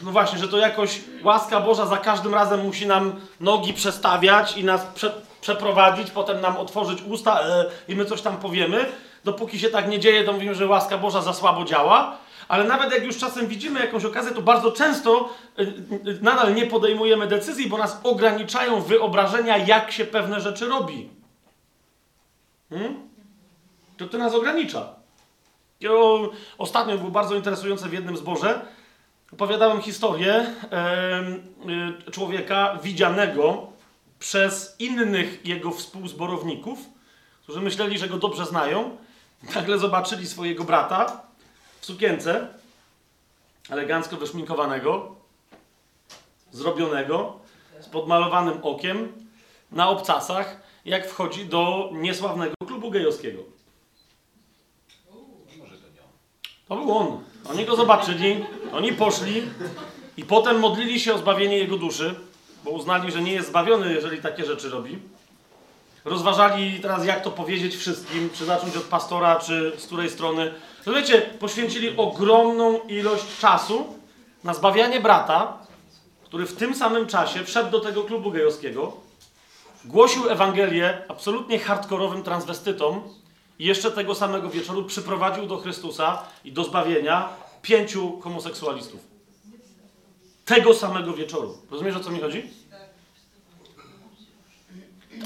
no 0.03 0.11
właśnie, 0.11 0.39
że 0.39 0.47
to 0.47 0.57
jakoś 0.57 1.01
łaska 1.23 1.59
Boża 1.59 1.85
za 1.85 1.97
każdym 1.97 2.33
razem 2.33 2.65
musi 2.65 2.87
nam 2.87 3.15
nogi 3.39 3.73
przestawiać 3.73 4.57
i 4.57 4.63
nas 4.63 4.85
prze, 4.95 5.21
przeprowadzić, 5.41 6.11
potem 6.11 6.41
nam 6.41 6.57
otworzyć 6.57 7.01
usta 7.01 7.41
e, 7.41 7.65
i 7.87 7.95
my 7.95 8.05
coś 8.05 8.21
tam 8.21 8.37
powiemy. 8.37 8.85
Dopóki 9.23 9.59
się 9.59 9.69
tak 9.69 9.89
nie 9.89 9.99
dzieje, 9.99 10.23
to 10.23 10.33
mówimy, 10.33 10.55
że 10.55 10.67
łaska 10.67 10.97
Boża 10.97 11.21
za 11.21 11.33
słabo 11.33 11.65
działa. 11.65 12.17
Ale 12.47 12.63
nawet 12.63 12.91
jak 12.91 13.03
już 13.03 13.17
czasem 13.17 13.47
widzimy 13.47 13.79
jakąś 13.79 14.05
okazję, 14.05 14.31
to 14.31 14.41
bardzo 14.41 14.71
często 14.71 15.29
y, 15.59 15.63
y, 16.07 16.19
nadal 16.21 16.55
nie 16.55 16.65
podejmujemy 16.65 17.27
decyzji, 17.27 17.69
bo 17.69 17.77
nas 17.77 17.99
ograniczają 18.03 18.81
wyobrażenia, 18.81 19.57
jak 19.57 19.91
się 19.91 20.05
pewne 20.05 20.41
rzeczy 20.41 20.65
robi. 20.65 21.09
Hmm? 22.69 23.09
To 23.97 24.07
to 24.07 24.17
nas 24.17 24.33
ogranicza. 24.33 24.97
Ostatnio 26.57 26.97
było 26.97 27.11
bardzo 27.11 27.35
interesujące 27.35 27.89
w 27.89 27.93
jednym 27.93 28.17
zborze. 28.17 28.61
Opowiadałem 29.33 29.81
historię 29.81 30.53
y, 32.07 32.11
człowieka 32.11 32.79
widzianego 32.83 33.67
przez 34.19 34.75
innych 34.79 35.45
jego 35.45 35.71
współzborowników, 35.71 36.79
którzy 37.43 37.61
myśleli, 37.61 37.99
że 37.99 38.07
go 38.07 38.17
dobrze 38.17 38.45
znają. 38.45 38.97
Nagle 39.55 39.79
zobaczyli 39.79 40.27
swojego 40.27 40.63
brata 40.63 41.21
w 41.79 41.85
sukience, 41.85 42.47
elegancko 43.69 44.17
wyszminkowanego, 44.17 45.15
zrobionego, 46.51 47.39
z 47.79 47.87
podmalowanym 47.87 48.59
okiem, 48.63 49.27
na 49.71 49.89
obcasach, 49.89 50.61
jak 50.85 51.07
wchodzi 51.09 51.45
do 51.45 51.89
niesławnego 51.93 52.53
klubu 52.67 52.91
gejowskiego. 52.91 53.56
To 56.67 56.75
był 56.75 56.97
on. 56.97 57.23
Oni 57.51 57.65
go 57.65 57.75
zobaczyli, 57.75 58.45
oni 58.73 58.93
poszli 58.93 59.43
i 60.17 60.23
potem 60.23 60.59
modlili 60.59 60.99
się 60.99 61.13
o 61.13 61.17
zbawienie 61.17 61.57
jego 61.57 61.77
duszy, 61.77 62.15
bo 62.63 62.71
uznali, 62.71 63.11
że 63.11 63.21
nie 63.21 63.31
jest 63.31 63.47
zbawiony, 63.47 63.93
jeżeli 63.93 64.21
takie 64.21 64.45
rzeczy 64.45 64.69
robi. 64.69 64.99
Rozważali 66.05 66.79
teraz, 66.81 67.05
jak 67.05 67.23
to 67.23 67.31
powiedzieć 67.31 67.75
wszystkim, 67.75 68.29
czy 68.33 68.45
zacząć 68.45 68.77
od 68.77 68.83
pastora, 68.83 69.35
czy 69.35 69.71
z 69.77 69.85
której 69.85 70.09
strony. 70.09 70.53
To 70.85 70.93
wiecie, 70.93 71.21
poświęcili 71.21 71.97
ogromną 71.97 72.79
ilość 72.79 73.23
czasu 73.39 73.85
na 74.43 74.53
zbawianie 74.53 74.99
brata, 74.99 75.57
który 76.23 76.45
w 76.45 76.55
tym 76.55 76.75
samym 76.75 77.07
czasie 77.07 77.43
wszedł 77.43 77.71
do 77.71 77.79
tego 77.79 78.03
klubu 78.03 78.31
gejowskiego, 78.31 78.93
głosił 79.85 80.29
Ewangelię 80.29 81.01
absolutnie 81.07 81.59
hardkorowym 81.59 82.23
transwestytom 82.23 83.01
jeszcze 83.59 83.91
tego 83.91 84.15
samego 84.15 84.49
wieczoru 84.49 84.83
przyprowadził 84.83 85.45
do 85.45 85.57
Chrystusa 85.57 86.23
i 86.45 86.51
do 86.51 86.63
zbawienia 86.63 87.29
pięciu 87.61 88.19
homoseksualistów. 88.19 88.99
Tego 90.45 90.73
samego 90.73 91.13
wieczoru. 91.13 91.57
Rozumiesz, 91.71 91.95
o 91.95 91.99
co 91.99 92.11
mi 92.11 92.19
chodzi? 92.19 92.43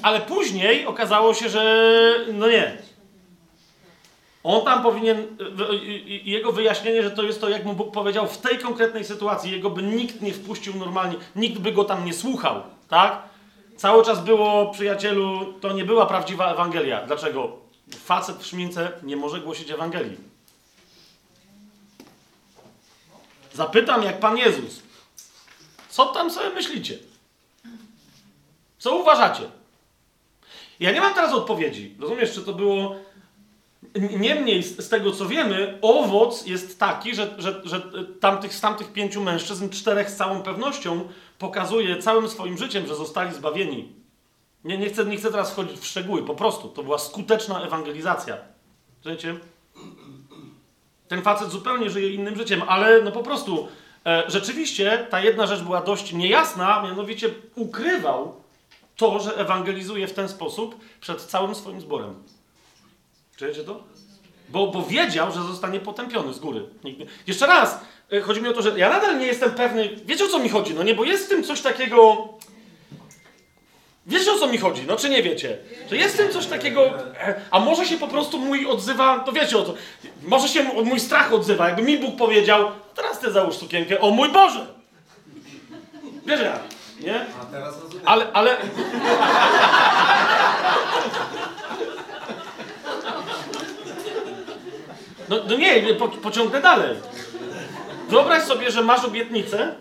Ale 0.02 0.22
później 0.22 0.86
okazało 0.86 1.34
się, 1.34 1.50
że 1.50 1.94
no 2.34 2.48
nie. 2.50 2.78
On 4.44 4.66
tam 4.66 4.84
powinien, 4.84 5.28
jego 6.08 6.52
wyjaśnienie, 6.52 7.04
że 7.04 7.12
to 7.12 7.24
jest 7.24 7.42
to, 7.42 7.50
jak 7.50 7.66
mu 7.66 7.74
Bóg 7.74 7.94
powiedział, 7.94 8.28
w 8.28 8.38
tej 8.38 8.58
konkretnej 8.60 9.06
sytuacji, 9.06 9.52
jego 9.52 9.70
by 9.70 9.84
nikt 9.84 10.22
nie 10.22 10.34
wpuścił 10.34 10.76
normalnie, 10.76 11.16
nikt 11.36 11.60
by 11.60 11.72
go 11.72 11.84
tam 11.84 12.06
nie 12.06 12.14
słuchał, 12.14 12.62
tak? 12.90 13.22
Cały 13.78 14.06
czas 14.06 14.24
było, 14.24 14.72
przyjacielu, 14.72 15.54
to 15.54 15.74
nie 15.74 15.86
była 15.86 16.06
prawdziwa 16.06 16.52
Ewangelia. 16.52 17.06
Dlaczego? 17.06 17.61
Facet 17.96 18.38
w 18.38 18.46
szmince 18.46 18.92
nie 19.04 19.18
może 19.18 19.42
głosić 19.42 19.72
Ewangelii. 19.72 20.18
Zapytam, 23.54 24.04
jak 24.04 24.20
Pan 24.20 24.38
Jezus. 24.38 24.82
Co 25.90 26.06
tam 26.06 26.32
sobie 26.32 26.50
myślicie? 26.50 26.98
Co 28.80 28.96
uważacie? 28.96 29.44
Ja 30.80 30.92
nie 30.92 31.02
mam 31.02 31.14
teraz 31.14 31.34
odpowiedzi. 31.34 31.96
Rozumiesz, 32.00 32.34
czy 32.34 32.42
to 32.42 32.54
było. 32.54 32.96
Niemniej, 34.20 34.64
z, 34.64 34.90
tego 34.90 35.12
co 35.12 35.26
wiemy, 35.26 35.80
owoc 35.82 36.46
jest 36.46 36.80
taki, 36.80 37.16
że, 37.16 37.36
że, 37.38 37.62
że 37.66 37.82
tamtych, 38.20 38.54
z 38.54 38.62
tamtych 38.62 38.94
pięciu 38.94 39.22
mężczyzn, 39.22 39.70
czterech 39.70 40.10
z 40.10 40.16
całą 40.16 40.42
pewnością 40.44 41.10
pokazuje 41.40 41.98
całym 41.98 42.30
swoim 42.30 42.58
życiem, 42.58 42.88
że 42.88 42.96
zostali 42.96 43.34
zbawieni. 43.34 44.01
Nie, 44.64 44.78
nie, 44.78 44.90
chcę, 44.90 45.06
nie 45.06 45.18
chcę 45.18 45.32
teraz 45.32 45.52
wchodzić 45.52 45.80
w 45.80 45.86
szczegóły, 45.86 46.24
po 46.24 46.36
prostu. 46.36 46.70
To 46.70 46.84
była 46.84 46.98
skuteczna 46.98 47.62
ewangelizacja. 47.62 48.38
Wiecie? 49.06 49.36
Ten 51.08 51.22
facet 51.22 51.50
zupełnie 51.50 51.90
żyje 51.90 52.14
innym 52.14 52.36
życiem, 52.36 52.62
ale 52.68 53.02
no 53.02 53.12
po 53.12 53.24
prostu 53.24 53.68
e, 54.06 54.24
rzeczywiście 54.28 55.08
ta 55.10 55.22
jedna 55.22 55.48
rzecz 55.48 55.62
była 55.62 55.82
dość 55.82 56.14
niejasna, 56.14 56.82
mianowicie 56.84 57.30
ukrywał 57.56 58.36
to, 58.96 59.20
że 59.20 59.36
ewangelizuje 59.36 60.08
w 60.08 60.14
ten 60.14 60.30
sposób 60.30 60.76
przed 61.02 61.22
całym 61.22 61.56
swoim 61.56 61.82
zborem. 61.82 62.24
Czujecie 63.38 63.64
to? 63.64 63.84
Bo, 64.50 64.68
bo 64.68 64.84
wiedział, 64.84 65.32
że 65.32 65.42
zostanie 65.44 65.80
potępiony 65.80 66.34
z 66.34 66.40
góry. 66.40 66.66
Jeszcze 67.28 67.48
raz, 67.48 67.80
e, 68.12 68.22
chodzi 68.22 68.42
mi 68.42 68.48
o 68.48 68.54
to, 68.54 68.62
że 68.62 68.80
ja 68.80 68.90
nadal 68.90 69.20
nie 69.20 69.26
jestem 69.26 69.52
pewny, 69.52 69.90
wiecie 70.06 70.26
o 70.26 70.28
co 70.28 70.40
mi 70.40 70.50
chodzi, 70.50 70.74
no 70.74 70.84
nie, 70.84 70.96
bo 70.96 71.04
jest 71.04 71.26
w 71.26 71.30
tym 71.30 71.44
coś 71.44 71.62
takiego... 71.62 72.28
Wiecie 74.06 74.32
o 74.32 74.40
co 74.40 74.48
mi 74.48 74.58
chodzi, 74.58 74.84
no 74.88 74.96
czy 74.96 75.10
nie 75.10 75.24
wiecie? 75.24 75.58
Że 75.90 75.98
jest 75.98 76.14
w 76.16 76.18
tym 76.18 76.32
coś 76.32 76.46
takiego, 76.46 76.86
e, 76.86 77.42
a 77.52 77.60
może 77.60 77.86
się 77.86 77.98
po 77.98 78.08
prostu 78.08 78.40
mój 78.40 78.66
odzywa, 78.66 79.20
to 79.20 79.32
wiecie 79.32 79.58
o 79.58 79.64
co, 79.64 79.74
może 80.24 80.48
się 80.48 80.64
mój 80.64 81.00
strach 81.00 81.34
odzywa, 81.34 81.68
jakby 81.68 81.82
mi 81.82 81.98
Bóg 81.98 82.16
powiedział, 82.16 82.72
teraz 82.96 83.20
ty 83.20 83.32
załóż 83.32 83.56
sukienkę, 83.56 84.00
o 84.02 84.12
mój 84.12 84.30
Boże! 84.30 84.66
Wiesz 86.26 86.42
jak, 86.42 86.60
nie? 87.00 87.26
A 87.42 87.46
teraz 87.46 87.82
rozumiem. 87.82 88.04
Ale, 88.06 88.28
ale... 88.34 88.58
No, 95.30 95.38
no 95.50 95.56
nie, 95.58 95.94
po, 95.94 96.10
pociągnę 96.10 96.62
dalej. 96.62 96.98
Wyobraź 98.10 98.44
sobie, 98.44 98.72
że 98.72 98.82
masz 98.82 99.06
obietnicę. 99.06 99.76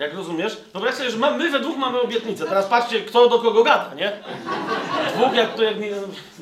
Jak 0.00 0.14
rozumiesz? 0.14 0.56
Wyobraź 0.72 0.94
sobie, 0.94 1.10
że 1.10 1.16
my 1.16 1.50
we 1.50 1.60
dwóch 1.60 1.76
mamy 1.76 2.00
obietnicę. 2.00 2.46
Teraz 2.46 2.66
patrzcie, 2.66 3.00
kto 3.00 3.28
do 3.28 3.38
kogo 3.38 3.64
gada, 3.64 3.94
nie? 3.94 4.12
Dwóch, 5.14 5.34
jak 5.34 5.54
to, 5.54 5.62
jak 5.62 5.80
nie, 5.80 5.90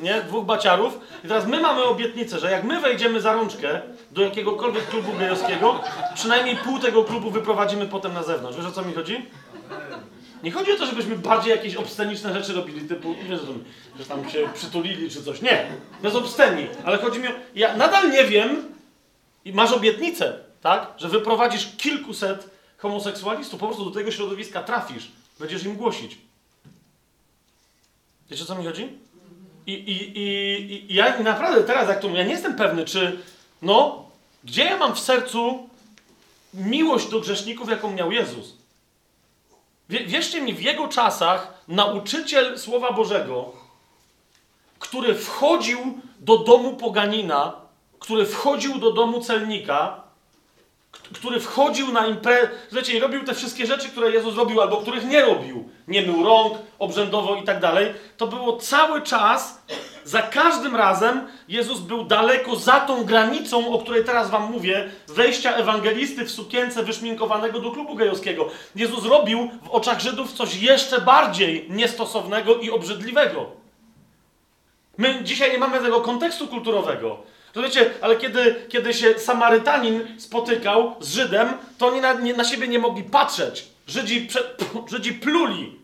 nie? 0.03 0.23
Dwóch 0.23 0.45
baciarów. 0.45 1.00
I 1.25 1.29
teraz 1.29 1.47
my 1.47 1.61
mamy 1.61 1.85
obietnicę, 1.85 2.38
że 2.38 2.50
jak 2.50 2.65
my 2.65 2.81
wejdziemy 2.81 3.21
za 3.21 3.33
rączkę 3.33 3.81
do 4.11 4.23
jakiegokolwiek 4.23 4.88
klubu 4.88 5.12
gejowskiego, 5.12 5.81
przynajmniej 6.15 6.57
pół 6.57 6.79
tego 6.79 7.05
klubu 7.05 7.31
wyprowadzimy 7.31 7.87
potem 7.87 8.15
na 8.15 8.23
zewnątrz. 8.23 8.57
Wiesz 8.57 8.67
o 8.67 8.73
co 8.73 8.83
mi 8.83 8.95
chodzi? 8.95 9.27
Nie 10.43 10.50
chodzi 10.50 10.73
o 10.73 10.77
to, 10.77 10.87
żebyśmy 10.87 11.17
bardziej 11.17 11.50
jakieś 11.50 11.77
obsceniczne 11.77 12.35
rzeczy 12.35 12.53
robili, 12.53 12.88
typu, 12.88 13.15
wiesz, 13.29 13.41
że 13.99 14.05
tam 14.05 14.31
się 14.31 14.49
przytulili 14.55 15.11
czy 15.11 15.23
coś. 15.23 15.43
Nie, 15.43 15.67
bez 16.03 16.15
obsceni. 16.15 16.67
Ale 16.85 16.99
chodzi 16.99 17.21
mi 17.21 17.29
o... 17.29 17.31
Ja 17.55 17.77
nadal 17.77 18.11
nie 18.11 18.25
wiem 18.25 18.62
i 19.45 19.53
masz 19.53 19.73
obietnicę, 19.73 20.38
tak? 20.61 20.87
Że 20.97 21.09
wyprowadzisz 21.09 21.69
kilkuset 21.77 22.58
homoseksualistów. 22.79 23.61
Po 23.61 23.67
prostu 23.67 23.85
do 23.85 23.91
tego 23.91 24.11
środowiska 24.11 24.63
trafisz. 24.63 25.09
Będziesz 25.39 25.65
im 25.65 25.77
głosić. 25.77 26.19
Wiecie, 28.31 28.43
o 28.43 28.47
co 28.47 28.55
mi 28.55 28.65
chodzi? 28.65 28.99
I, 29.67 29.73
i, 29.73 30.19
i, 30.19 30.93
i 30.93 30.95
ja 30.95 31.19
naprawdę 31.19 31.65
teraz, 31.65 31.89
jak 31.89 32.01
to 32.01 32.09
ja 32.09 32.25
nie 32.25 32.33
jestem 32.33 32.57
pewny, 32.57 32.85
czy 32.85 33.23
no, 33.63 34.05
gdzie 34.45 34.65
ja 34.65 34.77
mam 34.77 34.95
w 34.95 35.01
sercu 35.01 35.69
miłość 36.55 37.09
do 37.09 37.21
grzeszników, 37.21 37.69
jaką 37.69 37.93
miał 37.93 38.13
Jezus. 38.13 38.55
Wierzcie 39.89 40.41
mi, 40.41 40.55
w 40.55 40.61
jego 40.61 40.89
czasach 40.89 41.65
nauczyciel 41.69 42.59
Słowa 42.59 42.93
Bożego, 42.93 43.53
który 44.79 45.15
wchodził 45.15 45.79
do 46.21 46.39
domu 46.39 46.77
poganina, 46.77 47.53
który 47.99 48.27
wchodził 48.27 48.79
do 48.79 48.93
domu 48.93 49.21
celnika, 49.21 50.03
który 51.15 51.41
wchodził 51.41 51.93
na 51.93 52.07
imprezę, 52.07 52.49
wiecie, 52.73 52.97
i 52.97 53.00
robił 53.00 53.25
te 53.25 53.35
wszystkie 53.35 53.67
rzeczy, 53.67 53.88
które 53.88 54.11
Jezus 54.11 54.37
robił, 54.37 54.61
albo 54.61 54.77
których 54.77 55.05
nie 55.05 55.21
robił. 55.21 55.69
Nie 55.88 56.03
mył 56.03 56.25
rąk, 56.25 56.59
obrzędowo 56.79 57.37
i 57.37 57.43
tak 57.43 57.61
dalej. 57.61 57.95
To 58.17 58.27
było 58.27 58.57
cały 58.57 59.03
czas, 59.03 59.62
za 60.05 60.23
każdym 60.23 60.77
razem 60.77 61.27
Jezus 61.49 61.81
był 61.81 62.05
daleko 62.05 62.57
za 62.57 62.81
tą 62.81 63.05
granicą, 63.05 63.73
o 63.73 63.79
której 63.79 64.05
teraz 64.05 64.31
wam 64.31 64.53
mówię, 64.53 64.91
wejścia 65.09 65.55
ewangelisty 65.55 66.25
w 66.25 66.31
sukience 66.31 66.83
wyszminkowanego 66.83 67.61
do 67.61 67.71
klubu 67.71 67.95
gejowskiego. 67.95 68.49
Jezus 68.77 69.05
robił 69.05 69.50
w 69.62 69.69
oczach 69.69 70.00
Żydów 70.00 70.33
coś 70.33 70.57
jeszcze 70.57 71.00
bardziej 71.00 71.67
niestosownego 71.71 72.57
i 72.57 72.71
obrzydliwego. 72.71 73.47
My 74.99 75.25
dzisiaj 75.25 75.53
nie 75.53 75.59
mamy 75.59 75.81
tego 75.81 76.00
kontekstu 76.00 76.49
kulturowego. 76.49 77.19
To 77.59 77.62
wiecie, 77.62 77.91
ale 78.00 78.17
kiedy, 78.17 78.67
kiedy 78.69 78.95
się 78.95 79.19
Samarytanin 79.19 80.21
spotykał 80.21 80.95
z 81.00 81.15
Żydem, 81.15 81.49
to 81.79 81.87
oni 81.87 82.00
na, 82.00 82.12
nie, 82.12 82.35
na 82.35 82.45
siebie 82.45 82.69
nie 82.69 82.79
mogli 82.79 83.03
patrzeć. 83.03 83.65
Żydzi, 83.87 84.27
prze, 84.27 84.41
Żydzi 84.93 85.12
pluli 85.12 85.79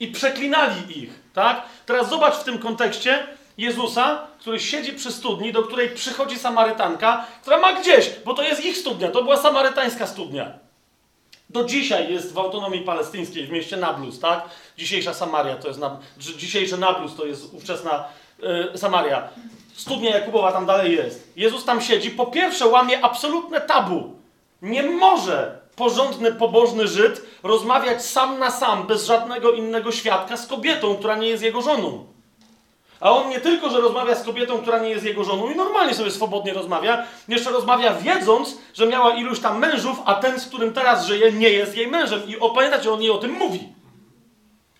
i 0.00 0.08
przeklinali 0.08 0.98
ich, 1.02 1.10
tak? 1.34 1.62
Teraz 1.86 2.10
zobacz 2.10 2.34
w 2.34 2.44
tym 2.44 2.58
kontekście, 2.58 3.26
Jezusa, 3.58 4.26
który 4.40 4.60
siedzi 4.60 4.92
przy 4.92 5.12
studni, 5.12 5.52
do 5.52 5.62
której 5.62 5.88
przychodzi 5.88 6.38
Samarytanka, 6.38 7.26
która 7.42 7.58
ma 7.58 7.80
gdzieś, 7.80 8.10
bo 8.24 8.34
to 8.34 8.42
jest 8.42 8.64
ich 8.64 8.76
studnia, 8.76 9.08
to 9.08 9.22
była 9.22 9.36
samarytańska 9.36 10.06
studnia. 10.06 10.58
Do 11.50 11.64
dzisiaj 11.64 12.12
jest 12.12 12.32
w 12.32 12.38
autonomii 12.38 12.80
palestyńskiej, 12.80 13.46
w 13.46 13.50
mieście 13.50 13.76
Nablus, 13.76 14.20
tak? 14.20 14.44
Dzisiejsza 14.78 15.14
Samaria 15.14 15.56
to 15.56 15.68
jest, 15.68 15.80
dzisiejsze 16.18 16.76
Nablus 16.76 17.16
to 17.16 17.26
jest 17.26 17.54
ówczesna 17.54 18.04
e, 18.72 18.78
Samaria. 18.78 19.28
Studnia 19.74 20.10
Jakubowa 20.10 20.52
tam 20.52 20.66
dalej 20.66 20.96
jest. 20.96 21.32
Jezus 21.36 21.64
tam 21.64 21.80
siedzi, 21.80 22.10
po 22.10 22.26
pierwsze 22.26 22.66
łamie 22.66 23.04
absolutne 23.04 23.60
tabu. 23.60 24.12
Nie 24.62 24.82
może 24.82 25.60
porządny, 25.76 26.32
pobożny 26.32 26.88
Żyd 26.88 27.22
rozmawiać 27.42 28.04
sam 28.04 28.38
na 28.38 28.50
sam, 28.50 28.86
bez 28.86 29.06
żadnego 29.06 29.52
innego 29.52 29.92
świadka, 29.92 30.36
z 30.36 30.46
kobietą, 30.46 30.96
która 30.96 31.16
nie 31.16 31.28
jest 31.28 31.42
jego 31.42 31.62
żoną. 31.62 32.04
A 33.00 33.10
on 33.10 33.28
nie 33.28 33.40
tylko, 33.40 33.70
że 33.70 33.80
rozmawia 33.80 34.14
z 34.14 34.22
kobietą, 34.22 34.58
która 34.58 34.78
nie 34.78 34.90
jest 34.90 35.04
jego 35.04 35.24
żoną 35.24 35.50
i 35.50 35.56
normalnie 35.56 35.94
sobie 35.94 36.10
swobodnie 36.10 36.52
rozmawia, 36.52 37.06
jeszcze 37.28 37.50
rozmawia 37.50 37.94
wiedząc, 37.94 38.58
że 38.74 38.86
miała 38.86 39.14
iluś 39.14 39.40
tam 39.40 39.58
mężów, 39.58 39.98
a 40.04 40.14
ten, 40.14 40.40
z 40.40 40.46
którym 40.46 40.72
teraz 40.72 41.06
żyje, 41.06 41.32
nie 41.32 41.50
jest 41.50 41.76
jej 41.76 41.86
mężem. 41.86 42.20
I 42.28 42.36
pamiętacie, 42.54 42.92
on 42.92 43.02
jej 43.02 43.10
o 43.10 43.18
tym 43.18 43.32
mówi. 43.32 43.68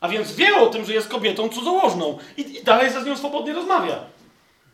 A 0.00 0.08
więc 0.08 0.32
wie 0.32 0.56
o 0.56 0.66
tym, 0.66 0.84
że 0.84 0.92
jest 0.92 1.08
kobietą 1.08 1.48
cudzołożną 1.48 2.18
i, 2.36 2.40
i 2.40 2.64
dalej 2.64 2.90
ze 2.90 3.02
z 3.02 3.06
nią 3.06 3.16
swobodnie 3.16 3.52
rozmawia. 3.52 3.98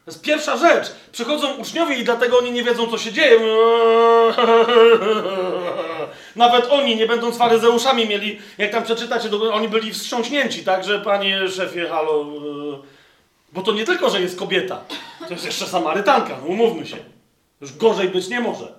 To 0.07 0.11
jest 0.11 0.23
pierwsza 0.23 0.57
rzecz. 0.57 0.87
Przychodzą 1.13 1.55
uczniowie 1.55 1.97
i 1.97 2.05
dlatego 2.05 2.39
oni 2.39 2.53
nie 2.53 2.63
wiedzą, 2.63 2.87
co 2.87 2.99
się 2.99 3.13
dzieje. 3.13 3.41
Nawet 6.37 6.67
oni, 6.71 6.97
nie 6.97 7.07
będąc 7.07 7.39
faryzeuszami, 7.39 8.09
mieli, 8.09 8.39
jak 8.59 8.71
tam 8.71 8.85
przeczytacie, 8.85 9.31
oni 9.53 9.69
byli 9.69 9.93
wstrząśnięci, 9.93 10.65
tak, 10.65 10.85
że 10.85 11.01
panie 11.01 11.49
szefie, 11.49 11.89
halo, 11.89 12.23
e, 12.23 12.27
bo 13.53 13.63
to 13.63 13.73
nie 13.73 13.85
tylko, 13.85 14.11
że 14.11 14.21
jest 14.21 14.39
kobieta, 14.39 14.85
to 15.27 15.33
jest 15.33 15.45
jeszcze 15.45 15.67
Samarytanka, 15.67 16.39
no 16.43 16.47
umówmy 16.47 16.87
się. 16.87 16.97
Już 17.61 17.77
gorzej 17.77 18.09
być 18.09 18.29
nie 18.29 18.41
może. 18.41 18.75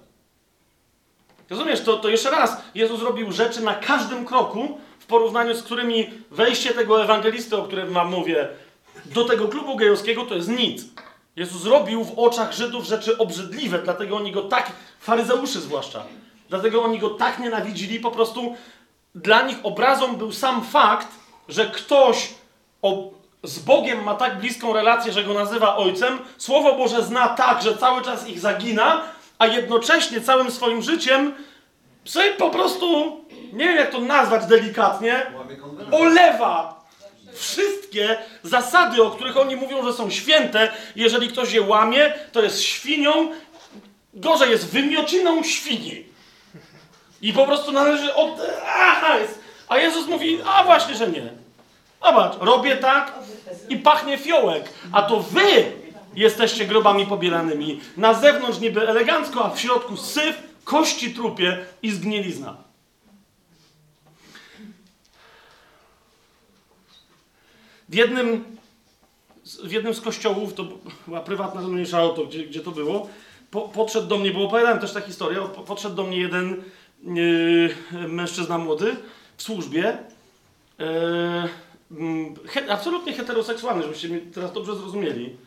Rozumiesz, 1.50 1.81
to, 1.81 1.98
to 1.98 2.10
jeszcze 2.10 2.31
raz, 2.31 2.57
Jezus 2.75 3.01
robił 3.01 3.31
rzeczy 3.31 3.62
na 3.62 3.74
każdym 3.74 4.25
kroku, 4.25 4.77
w 5.00 5.05
porównaniu 5.05 5.53
z 5.53 5.63
którymi 5.63 6.10
wejście 6.31 6.74
tego 6.74 7.03
ewangelisty, 7.03 7.57
o 7.57 7.63
którym 7.63 7.93
wam 7.93 8.07
mówię, 8.12 8.48
do 9.05 9.25
tego 9.25 9.48
klubu 9.48 9.75
gejowskiego 9.75 10.25
to 10.25 10.36
jest 10.36 10.50
nic. 10.50 10.86
Jezus 11.38 11.65
robił 11.65 12.03
w 12.03 12.20
oczach 12.20 12.53
Żydów 12.53 12.86
rzeczy 12.86 13.17
obrzydliwe, 13.17 13.79
dlatego 13.79 14.17
oni 14.17 14.32
go 14.32 14.41
tak, 14.41 14.72
faryzeuszy 15.00 15.62
zwłaszcza, 15.62 16.03
dlatego 16.50 16.84
oni 16.84 17.00
go 17.00 17.10
tak 17.10 17.39
nienawidzili, 17.39 18.00
po 18.00 18.12
prostu 18.12 18.56
dla 19.15 19.41
nich 19.41 19.58
obrazą 19.63 20.15
był 20.15 20.32
sam 20.32 20.63
fakt, 20.63 21.08
że 21.50 21.65
ktoś 21.65 22.34
z 23.44 23.60
Bogiem 23.60 24.03
ma 24.03 24.15
tak 24.15 24.39
bliską 24.39 24.74
relację, 24.74 25.12
że 25.12 25.24
go 25.24 25.34
nazywa 25.34 25.75
ojcem, 25.75 26.20
Słowo 26.38 26.75
Boże 26.75 27.03
zna 27.03 27.27
tak, 27.27 27.62
że 27.62 27.77
cały 27.77 28.01
czas 28.01 28.27
ich 28.27 28.39
zagina, 28.39 29.01
a 29.39 29.48
jednocześnie 29.48 30.22
całym 30.22 30.51
swoim 30.51 30.82
życiem 30.82 31.34
sobie 32.06 32.34
po 32.34 32.50
prostu, 32.50 33.17
nie 33.53 33.65
wiem 33.65 33.77
jak 33.77 33.91
to 33.91 34.00
nazwać 34.01 34.46
delikatnie, 34.46 35.32
olewa 35.91 36.76
wszystkie 37.39 38.17
zasady, 38.44 39.03
o 39.03 39.12
których 39.12 39.38
oni 39.38 39.56
mówią, 39.56 39.84
że 39.84 39.94
są 39.94 40.10
święte. 40.10 40.72
Jeżeli 40.96 41.27
ktoś 41.27 41.53
je 41.53 41.62
łamie, 41.62 42.13
to 42.32 42.41
jest 42.41 42.62
świnią, 42.62 43.32
gorzej 44.13 44.50
jest 44.50 44.67
wymiociną 44.67 45.44
świni. 45.44 46.03
I 47.22 47.34
po 47.34 47.46
prostu 47.46 47.72
należy 47.72 48.13
od... 48.13 48.41
Aha, 48.65 49.17
jest. 49.17 49.39
A 49.67 49.77
Jezus 49.77 50.08
mówi, 50.08 50.39
a 50.46 50.63
właśnie, 50.63 50.96
że 50.96 51.08
nie. 51.08 51.29
Zobacz, 52.03 52.34
robię 52.39 52.77
tak 52.77 53.13
i 53.70 53.77
pachnie 53.77 54.17
fiołek, 54.17 54.70
a 54.91 55.01
to 55.01 55.20
wy 55.20 55.65
jesteście 56.15 56.65
grobami 56.65 57.06
pobielanymi. 57.06 57.82
Na 57.98 58.13
zewnątrz 58.13 58.60
niby 58.60 58.89
elegancko, 58.89 59.46
a 59.46 59.50
w 59.50 59.60
środku 59.60 59.98
syf, 59.98 60.38
kości 60.63 61.13
trupie 61.13 61.65
i 61.82 61.91
zgnilizna. 61.91 62.66
W 67.89 67.95
jednym, 67.95 68.58
w 69.63 69.71
jednym 69.71 69.93
z 69.93 70.02
kościołów, 70.02 70.54
to 70.54 70.65
była 71.08 71.21
prywatna, 71.21 71.62
mniejsza 71.62 71.97
auto, 71.97 72.26
gdzie, 72.26 72.43
gdzie 72.43 72.60
to 72.60 72.71
było, 72.71 73.10
po, 73.52 73.62
podszedł 73.62 74.08
do 74.08 74.17
mnie, 74.17 74.32
bo 74.32 74.45
opowiadałem 74.45 74.80
też 74.80 74.93
tę 74.93 75.02
historię, 75.02 75.41
po, 75.56 75.62
podszedł 75.62 75.95
do 75.95 76.04
mnie 76.04 76.17
jeden 76.17 76.63
yy, 77.04 78.08
mężczyzna 78.08 78.58
młody 78.58 78.95
w 79.38 79.43
służbie, 79.43 79.97
yy, 80.80 80.86
he, 82.47 82.71
absolutnie 82.71 83.13
heteroseksualny, 83.13 83.84
żebyście 83.84 84.08
mnie 84.08 84.19
teraz 84.34 84.54
dobrze 84.54 84.76
zrozumieli, 84.76 85.38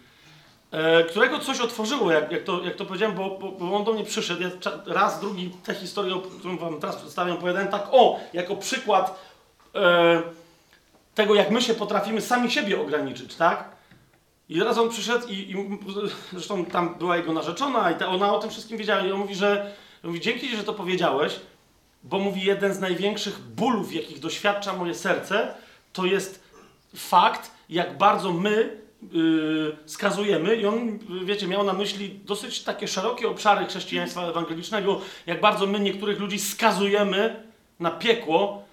e, 0.71 1.05
którego 1.05 1.39
coś 1.39 1.61
otworzyło, 1.61 2.13
jak, 2.13 2.33
jak, 2.33 2.45
to, 2.45 2.65
jak 2.65 2.77
to 2.77 2.87
powiedziałem, 2.87 3.17
bo, 3.17 3.39
bo, 3.39 3.53
bo 3.53 3.77
on 3.77 3.85
do 3.85 3.93
mnie 3.93 4.05
przyszedł. 4.05 4.43
Ja 4.43 4.51
raz, 4.87 5.21
drugi, 5.21 5.51
tę 5.65 5.75
historię, 5.75 6.15
o 6.15 6.21
którą 6.21 6.59
wam 6.59 6.81
teraz 6.81 6.97
przedstawiam, 6.97 7.37
opowiadałem 7.37 7.69
tak, 7.69 7.89
o, 7.93 8.21
jako 8.33 8.57
przykład 8.57 9.21
e, 9.75 10.23
tego, 11.21 11.35
jak 11.35 11.51
my 11.51 11.63
się 11.63 11.75
potrafimy 11.75 12.21
sami 12.21 12.51
siebie 12.51 12.81
ograniczyć, 12.81 13.35
tak? 13.35 13.65
I 14.49 14.61
raz 14.61 14.79
on 14.79 14.89
przyszedł 14.89 15.29
i, 15.29 15.33
i 15.33 15.57
zresztą 16.33 16.65
tam 16.65 16.95
była 16.95 17.17
jego 17.17 17.33
narzeczona 17.33 17.91
i 17.91 17.95
ta, 17.95 18.09
ona 18.09 18.35
o 18.35 18.39
tym 18.39 18.51
wszystkim 18.51 18.79
wiedziała 18.79 19.07
i 19.07 19.13
on 19.13 19.19
mówi, 19.19 19.35
że 19.35 19.75
mówi, 20.03 20.21
dzięki, 20.21 20.57
że 20.57 20.65
to 20.65 20.73
powiedziałeś, 20.73 21.41
bo 22.03 22.19
mówi, 22.19 22.45
jeden 22.45 22.75
z 22.75 22.81
największych 22.81 23.39
bólów, 23.39 23.95
jakich 23.95 24.19
doświadcza 24.19 24.73
moje 24.73 24.95
serce, 24.95 25.55
to 25.93 26.05
jest 26.07 26.43
fakt, 26.97 27.51
jak 27.69 27.99
bardzo 27.99 28.33
my 28.33 28.81
yy, 29.13 29.77
skazujemy, 29.87 30.57
i 30.57 30.67
on, 30.67 30.99
wiecie, 31.25 31.47
miał 31.47 31.65
na 31.65 31.73
myśli 31.73 32.21
dosyć 32.25 32.63
takie 32.63 32.89
szerokie 32.89 33.29
obszary 33.29 33.67
chrześcijaństwa 33.67 34.23
ewangelicznego, 34.23 35.01
jak 35.27 35.41
bardzo 35.41 35.67
my 35.67 35.81
niektórych 35.81 36.21
ludzi 36.21 36.39
skazujemy 36.39 37.43
na 37.81 37.91
piekło, 37.91 38.70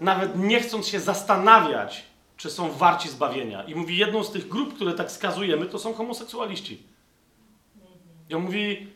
nawet 0.00 0.38
nie 0.38 0.60
chcąc 0.60 0.88
się 0.88 1.00
zastanawiać, 1.00 2.04
czy 2.36 2.50
są 2.50 2.72
warci 2.72 3.08
zbawienia. 3.08 3.62
I 3.62 3.74
mówi, 3.74 3.96
jedną 3.96 4.24
z 4.24 4.30
tych 4.30 4.48
grup, 4.48 4.74
które 4.74 4.92
tak 4.92 5.12
skazujemy, 5.12 5.66
to 5.66 5.78
są 5.78 5.94
homoseksualiści. 5.94 6.82
I 8.30 8.34
on 8.34 8.42
mówi, 8.42 8.86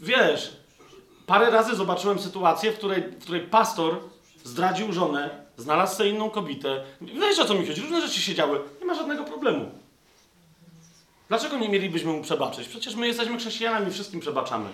wiesz, 0.00 0.56
parę 1.26 1.50
razy 1.50 1.76
zobaczyłem 1.76 2.18
sytuację, 2.18 2.72
w 2.72 2.76
której, 2.76 3.02
w 3.02 3.22
której 3.22 3.40
pastor 3.40 4.00
zdradził 4.44 4.92
żonę, 4.92 5.44
znalazł 5.56 5.96
sobie 5.96 6.10
inną 6.10 6.30
kobietę. 6.30 6.84
Wiesz 7.00 7.38
o 7.38 7.44
co 7.44 7.54
mi 7.54 7.66
chodzi? 7.66 7.80
Różne 7.80 8.00
rzeczy 8.00 8.20
się 8.20 8.34
działy. 8.34 8.60
Nie 8.80 8.86
ma 8.86 8.94
żadnego 8.94 9.24
problemu. 9.24 9.70
Dlaczego 11.28 11.58
nie 11.58 11.68
mielibyśmy 11.68 12.12
mu 12.12 12.22
przebaczyć? 12.22 12.68
Przecież 12.68 12.94
my 12.94 13.06
jesteśmy 13.06 13.38
chrześcijanami, 13.38 13.92
wszystkim 13.92 14.20
przebaczamy. 14.20 14.68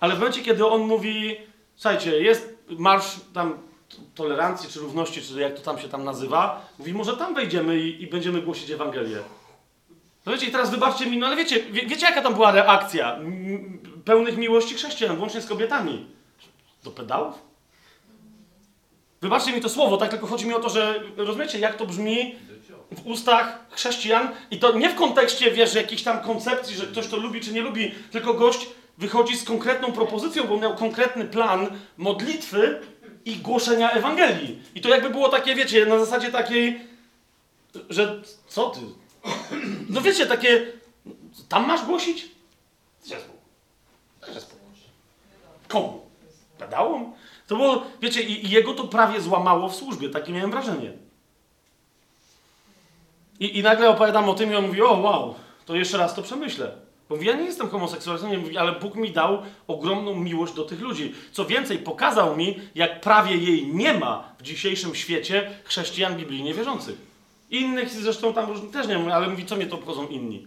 Ale 0.00 0.14
w 0.14 0.18
momencie, 0.18 0.42
kiedy 0.42 0.66
on 0.66 0.80
mówi, 0.80 1.36
słuchajcie, 1.76 2.22
jest 2.22 2.58
marsz 2.70 3.16
tam 3.34 3.58
tolerancji, 4.14 4.68
czy 4.68 4.80
równości, 4.80 5.22
czy 5.22 5.40
jak 5.40 5.54
to 5.54 5.62
tam 5.62 5.78
się 5.78 5.88
tam 5.88 6.04
nazywa, 6.04 6.68
mówi, 6.78 6.94
może 6.94 7.16
tam 7.16 7.34
wejdziemy 7.34 7.78
i, 7.78 8.02
i 8.02 8.06
będziemy 8.06 8.42
głosić 8.42 8.70
Ewangelię. 8.70 9.18
No 10.26 10.32
wiecie, 10.32 10.46
i 10.46 10.50
teraz 10.50 10.70
wybaczcie 10.70 11.06
mi, 11.06 11.18
no 11.18 11.26
ale 11.26 11.36
wiecie, 11.36 11.62
wie, 11.62 11.86
wiecie 11.86 12.06
jaka 12.06 12.22
tam 12.22 12.34
była 12.34 12.52
reakcja 12.52 13.18
pełnych 14.04 14.36
miłości 14.36 14.74
chrześcijan, 14.74 15.16
włącznie 15.16 15.40
z 15.40 15.46
kobietami? 15.46 16.06
Do 16.84 16.90
pedałów? 16.90 17.34
Wybaczcie 19.20 19.52
mi 19.52 19.60
to 19.60 19.68
słowo, 19.68 19.96
tak 19.96 20.10
tylko 20.10 20.26
chodzi 20.26 20.46
mi 20.46 20.54
o 20.54 20.60
to, 20.60 20.68
że 20.68 21.02
rozumiecie, 21.16 21.58
jak 21.58 21.76
to 21.76 21.86
brzmi 21.86 22.34
w 22.90 23.06
ustach 23.06 23.58
chrześcijan 23.70 24.28
i 24.50 24.58
to 24.58 24.78
nie 24.78 24.90
w 24.90 24.94
kontekście, 24.94 25.50
wiesz, 25.50 25.74
jakiejś 25.74 26.02
tam 26.02 26.20
koncepcji, 26.20 26.76
że 26.76 26.86
ktoś 26.86 27.08
to 27.08 27.16
lubi 27.16 27.40
czy 27.40 27.52
nie 27.52 27.62
lubi, 27.62 27.94
tylko 28.10 28.34
gość 28.34 28.66
wychodzi 28.98 29.36
z 29.36 29.44
konkretną 29.44 29.92
propozycją, 29.92 30.44
bo 30.44 30.56
miał 30.56 30.74
konkretny 30.74 31.24
plan 31.24 31.66
modlitwy 31.96 32.80
i 33.26 33.36
głoszenia 33.36 33.90
Ewangelii. 33.90 34.62
I 34.74 34.80
to 34.80 34.88
jakby 34.88 35.10
było 35.10 35.28
takie, 35.28 35.54
wiecie, 35.54 35.86
na 35.86 35.98
zasadzie 35.98 36.30
takiej, 36.30 36.80
że 37.90 38.22
co 38.48 38.70
ty? 38.70 38.80
No 39.88 40.00
wiecie, 40.00 40.26
takie, 40.26 40.72
tam 41.48 41.66
masz 41.66 41.84
głosić? 41.84 42.28
Gdzie 44.28 44.40
spokój? 44.40 44.66
Komu? 45.68 46.00
Pedałom? 46.58 47.14
To 47.46 47.56
było, 47.56 47.84
wiecie, 48.00 48.22
i 48.22 48.50
jego 48.50 48.74
to 48.74 48.84
prawie 48.84 49.20
złamało 49.20 49.68
w 49.68 49.76
służbie, 49.76 50.08
takie 50.08 50.32
miałem 50.32 50.50
wrażenie. 50.50 50.92
I, 53.40 53.58
I 53.58 53.62
nagle 53.62 53.88
opowiadam 53.88 54.28
o 54.28 54.34
tym 54.34 54.52
i 54.52 54.56
on 54.56 54.66
mówi, 54.66 54.82
o 54.82 54.92
wow, 54.92 55.34
to 55.64 55.76
jeszcze 55.76 55.98
raz 55.98 56.14
to 56.14 56.22
przemyślę. 56.22 56.85
Bo 57.08 57.14
mówi, 57.14 57.26
ja 57.26 57.36
nie 57.36 57.44
jestem 57.44 57.68
homoseksualistą, 57.68 58.38
mówi, 58.38 58.58
ale 58.58 58.72
Bóg 58.72 58.94
mi 58.94 59.10
dał 59.12 59.42
ogromną 59.66 60.14
miłość 60.14 60.54
do 60.54 60.64
tych 60.64 60.80
ludzi. 60.80 61.14
Co 61.32 61.44
więcej, 61.44 61.78
pokazał 61.78 62.36
mi, 62.36 62.58
jak 62.74 63.00
prawie 63.00 63.36
jej 63.36 63.66
nie 63.66 63.94
ma 63.94 64.32
w 64.38 64.42
dzisiejszym 64.42 64.94
świecie 64.94 65.50
chrześcijan 65.64 66.16
biblijnie 66.16 66.54
wierzących. 66.54 66.96
Innych 67.50 67.90
zresztą 67.90 68.34
tam 68.34 68.70
też 68.70 68.86
nie 68.86 68.98
ma, 68.98 69.14
ale 69.14 69.28
mówi, 69.28 69.46
co 69.46 69.56
mnie 69.56 69.66
to 69.66 69.76
obchodzą 69.76 70.08
inni. 70.08 70.46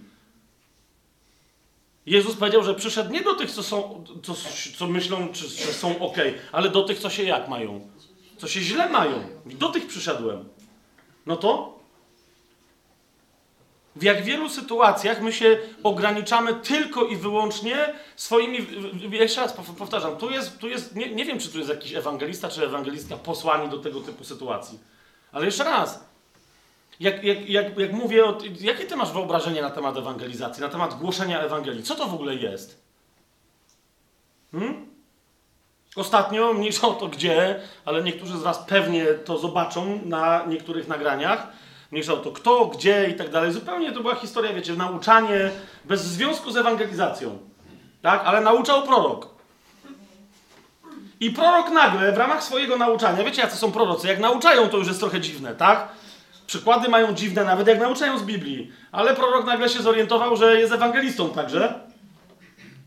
Jezus 2.05 2.35
powiedział, 2.35 2.63
że 2.63 2.75
przyszedł 2.75 3.11
nie 3.11 3.21
do 3.21 3.35
tych, 3.35 3.51
co, 3.51 3.63
są, 3.63 4.03
co, 4.23 4.33
co 4.77 4.87
myślą, 4.87 5.27
czy, 5.33 5.47
że 5.47 5.73
są 5.73 5.99
ok, 5.99 6.17
ale 6.51 6.69
do 6.69 6.83
tych, 6.83 6.99
co 6.99 7.09
się 7.09 7.23
jak 7.23 7.47
mają. 7.47 7.89
Co 8.37 8.47
się 8.47 8.61
źle 8.61 8.89
mają. 8.89 9.23
Do 9.45 9.69
tych 9.69 9.87
przyszedłem. 9.87 10.49
No 11.25 11.35
to 11.37 11.78
W 13.95 14.03
jak 14.03 14.23
wielu 14.23 14.49
sytuacjach 14.49 15.21
my 15.21 15.33
się 15.33 15.57
ograniczamy 15.83 16.53
tylko 16.53 17.05
i 17.05 17.15
wyłącznie 17.15 17.93
swoimi. 18.15 18.67
Jeszcze 19.11 19.41
raz 19.41 19.57
pow- 19.57 19.75
powtarzam, 19.77 20.17
tu 20.17 20.29
jest, 20.31 20.59
tu 20.59 20.67
jest 20.69 20.95
nie, 20.95 21.15
nie 21.15 21.25
wiem, 21.25 21.39
czy 21.39 21.49
tu 21.49 21.57
jest 21.57 21.69
jakiś 21.69 21.93
ewangelista 21.93 22.49
czy 22.49 22.65
ewangelistka 22.65 23.17
posłani 23.17 23.69
do 23.69 23.77
tego 23.77 24.01
typu 24.01 24.23
sytuacji. 24.23 24.79
Ale 25.31 25.45
jeszcze 25.45 25.63
raz, 25.63 26.09
jak, 26.99 27.23
jak, 27.23 27.49
jak, 27.49 27.77
jak 27.77 27.93
mówię, 27.93 28.25
o, 28.25 28.37
jakie 28.59 28.85
ty 28.85 28.95
masz 28.95 29.11
wyobrażenie 29.11 29.61
na 29.61 29.69
temat 29.69 29.97
ewangelizacji, 29.97 30.61
na 30.61 30.69
temat 30.69 30.93
głoszenia 30.93 31.41
Ewangelii? 31.41 31.83
Co 31.83 31.95
to 31.95 32.07
w 32.07 32.13
ogóle 32.13 32.35
jest? 32.35 32.81
Hmm? 34.51 34.89
Ostatnio, 35.95 36.53
mniejsza 36.53 36.87
o 36.87 36.93
to 36.93 37.07
gdzie, 37.07 37.59
ale 37.85 38.03
niektórzy 38.03 38.37
z 38.37 38.41
Was 38.41 38.57
pewnie 38.67 39.05
to 39.05 39.37
zobaczą 39.37 39.99
na 40.05 40.45
niektórych 40.45 40.87
nagraniach. 40.87 41.47
Mniejsza 41.91 42.13
o 42.13 42.17
to 42.17 42.31
kto, 42.31 42.65
gdzie 42.65 43.09
i 43.09 43.13
tak 43.13 43.29
dalej. 43.29 43.51
Zupełnie 43.51 43.91
to 43.91 44.01
była 44.01 44.15
historia, 44.15 44.53
wiecie, 44.53 44.73
nauczanie 44.73 45.51
bez 45.85 46.01
związku 46.01 46.51
z 46.51 46.57
ewangelizacją. 46.57 47.37
Tak? 48.01 48.21
Ale 48.25 48.41
nauczał 48.41 48.83
prorok. 48.83 49.27
I 51.19 51.31
prorok 51.31 51.69
nagle 51.69 52.11
w 52.11 52.17
ramach 52.17 52.43
swojego 52.43 52.77
nauczania, 52.77 53.23
wiecie 53.23 53.41
jacy 53.41 53.57
są 53.57 53.71
prorocy, 53.71 54.07
jak 54.07 54.19
nauczają 54.19 54.69
to 54.69 54.77
już 54.77 54.87
jest 54.87 54.99
trochę 54.99 55.21
dziwne, 55.21 55.55
tak? 55.55 55.87
Przykłady 56.47 56.89
mają 56.89 57.13
dziwne, 57.13 57.43
nawet 57.43 57.67
jak 57.67 57.79
nauczają 57.79 58.17
z 58.17 58.23
Biblii. 58.23 58.71
Ale 58.91 59.15
prorok 59.15 59.45
nagle 59.45 59.69
się 59.69 59.81
zorientował, 59.81 60.37
że 60.37 60.59
jest 60.59 60.73
ewangelistą 60.73 61.29
także. 61.29 61.79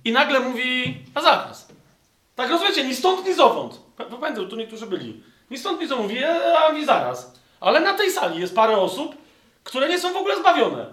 I 0.05 0.13
nagle 0.13 0.41
mówi, 0.41 0.99
a 1.15 1.21
zakaz. 1.21 1.69
Tak 2.35 2.51
rozumiecie, 2.51 2.85
ni 2.85 2.95
stąd, 2.95 3.27
ni 3.27 3.35
zowąd. 3.35 3.81
Pamiętam, 4.21 4.49
tu 4.49 4.57
niektórzy 4.57 4.87
byli. 4.87 5.23
Ni 5.51 5.59
stąd, 5.59 5.81
ni 5.81 5.87
zowąd. 5.87 6.09
Mówi, 6.09 6.23
e, 6.25 6.59
a 6.59 6.73
mówi 6.73 6.85
zaraz. 6.85 7.42
Ale 7.63 7.81
na 7.81 7.95
tej 7.95 8.11
sali 8.11 8.41
jest 8.41 8.55
parę 8.55 8.77
osób, 8.77 9.17
które 9.65 9.89
nie 9.89 9.99
są 9.99 10.13
w 10.13 10.17
ogóle 10.17 10.41
zbawione. 10.41 10.87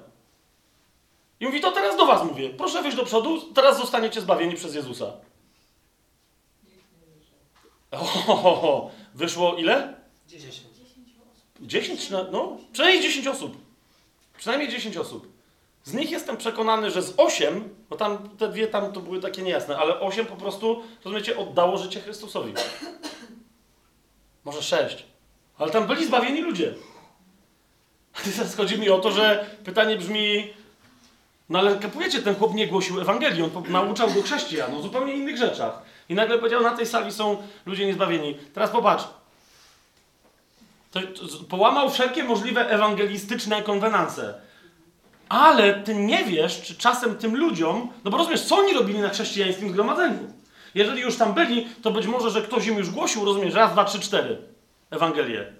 I 1.39 1.45
mówi, 1.45 1.61
to 1.61 1.71
teraz 1.71 1.97
do 1.97 2.05
was 2.05 2.23
mówię. 2.23 2.49
Proszę 2.49 2.81
wyjść 2.81 2.97
do 2.97 3.05
przodu, 3.05 3.41
teraz 3.41 3.77
zostaniecie 3.77 4.21
zbawieni 4.21 4.55
przez 4.55 4.75
Jezusa. 4.75 5.13
Ohohoho. 7.91 8.91
Wyszło 9.13 9.55
ile? 9.55 9.93
10. 10.27 10.61
10 11.61 12.07
czy 12.07 12.13
na, 12.13 12.23
no, 12.23 12.57
przynajmniej 12.71 13.03
10 13.03 13.27
osób. 13.27 13.57
Przynajmniej 14.37 14.69
10 14.69 14.97
osób. 14.97 15.27
Z 15.83 15.93
nich 15.93 16.11
jestem 16.11 16.37
przekonany, 16.37 16.91
że 16.91 17.01
z 17.01 17.13
8, 17.17 17.75
bo 17.89 17.95
tam 17.95 18.29
te 18.37 18.49
dwie 18.49 18.67
tam 18.67 18.93
to 18.93 18.99
były 18.99 19.19
takie 19.19 19.41
niejasne, 19.41 19.77
ale 19.77 19.99
8 19.99 20.25
po 20.25 20.35
prostu, 20.35 20.83
rozumiecie, 21.05 21.37
oddało 21.37 21.77
życie 21.77 22.01
Chrystusowi. 22.01 22.53
Może 24.45 24.61
6. 24.61 25.05
Ale 25.59 25.71
tam 25.71 25.87
byli 25.87 26.05
zbawieni 26.05 26.41
ludzie. 26.41 26.73
I 28.27 28.31
teraz 28.31 28.55
chodzi 28.55 28.79
mi 28.79 28.89
o 28.89 28.99
to, 28.99 29.11
że 29.11 29.45
pytanie 29.63 29.97
brzmi, 29.97 30.53
no 31.49 31.59
ale 31.59 31.75
kapujecie, 31.75 32.21
ten 32.21 32.35
chłop 32.35 32.53
nie 32.53 32.67
głosił 32.67 33.01
Ewangelii, 33.01 33.43
on 33.43 33.51
nauczał 33.69 34.11
go 34.11 34.21
chrześcijan 34.21 34.75
o 34.75 34.81
zupełnie 34.81 35.13
innych 35.13 35.37
rzeczach. 35.37 35.81
I 36.09 36.15
nagle 36.15 36.37
powiedział, 36.37 36.61
na 36.61 36.71
tej 36.71 36.85
sali 36.85 37.11
są 37.11 37.37
ludzie 37.65 37.85
niezbawieni. 37.85 38.37
Teraz 38.53 38.69
popatrz, 38.69 39.03
to, 40.91 40.99
to, 41.01 41.43
połamał 41.49 41.89
wszelkie 41.89 42.23
możliwe 42.23 42.69
ewangelistyczne 42.69 43.61
konwenanse. 43.61 44.33
Ale 45.29 45.73
ty 45.73 45.95
nie 45.95 46.23
wiesz, 46.23 46.61
czy 46.61 46.75
czasem 46.75 47.15
tym 47.15 47.37
ludziom, 47.37 47.89
no 48.03 48.11
bo 48.11 48.17
rozumiesz, 48.17 48.41
co 48.41 48.57
oni 48.57 48.73
robili 48.73 48.99
na 48.99 49.09
chrześcijańskim 49.09 49.69
zgromadzeniu. 49.69 50.33
Jeżeli 50.75 51.01
już 51.01 51.17
tam 51.17 51.33
byli, 51.33 51.67
to 51.81 51.91
być 51.91 52.07
może, 52.07 52.29
że 52.29 52.41
ktoś 52.41 52.67
im 52.67 52.77
już 52.77 52.89
głosił, 52.89 53.25
rozumiesz, 53.25 53.53
raz, 53.53 53.71
dwa, 53.71 53.85
trzy, 53.85 53.99
cztery 53.99 54.48
Ewangelię. 54.91 55.53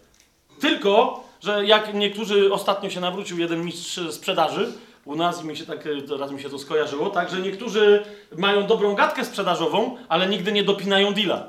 Tylko, 0.59 1.23
że 1.41 1.65
jak 1.65 1.93
niektórzy 1.93 2.53
ostatnio 2.53 2.89
się 2.89 2.99
nawrócił 2.99 3.39
jeden 3.39 3.65
mistrz 3.65 3.99
sprzedaży 4.11 4.73
u 5.05 5.15
nas 5.15 5.43
mi 5.43 5.57
się 5.57 5.65
tak, 5.65 5.87
e, 5.87 6.01
teraz 6.01 6.31
mi 6.31 6.41
się 6.41 6.49
to 6.49 6.59
skojarzyło, 6.59 7.09
tak, 7.09 7.29
że 7.29 7.41
niektórzy 7.41 8.05
mają 8.37 8.67
dobrą 8.67 8.95
gadkę 8.95 9.25
sprzedażową, 9.25 9.97
ale 10.09 10.27
nigdy 10.27 10.51
nie 10.51 10.63
dopinają 10.63 11.13
deala. 11.13 11.47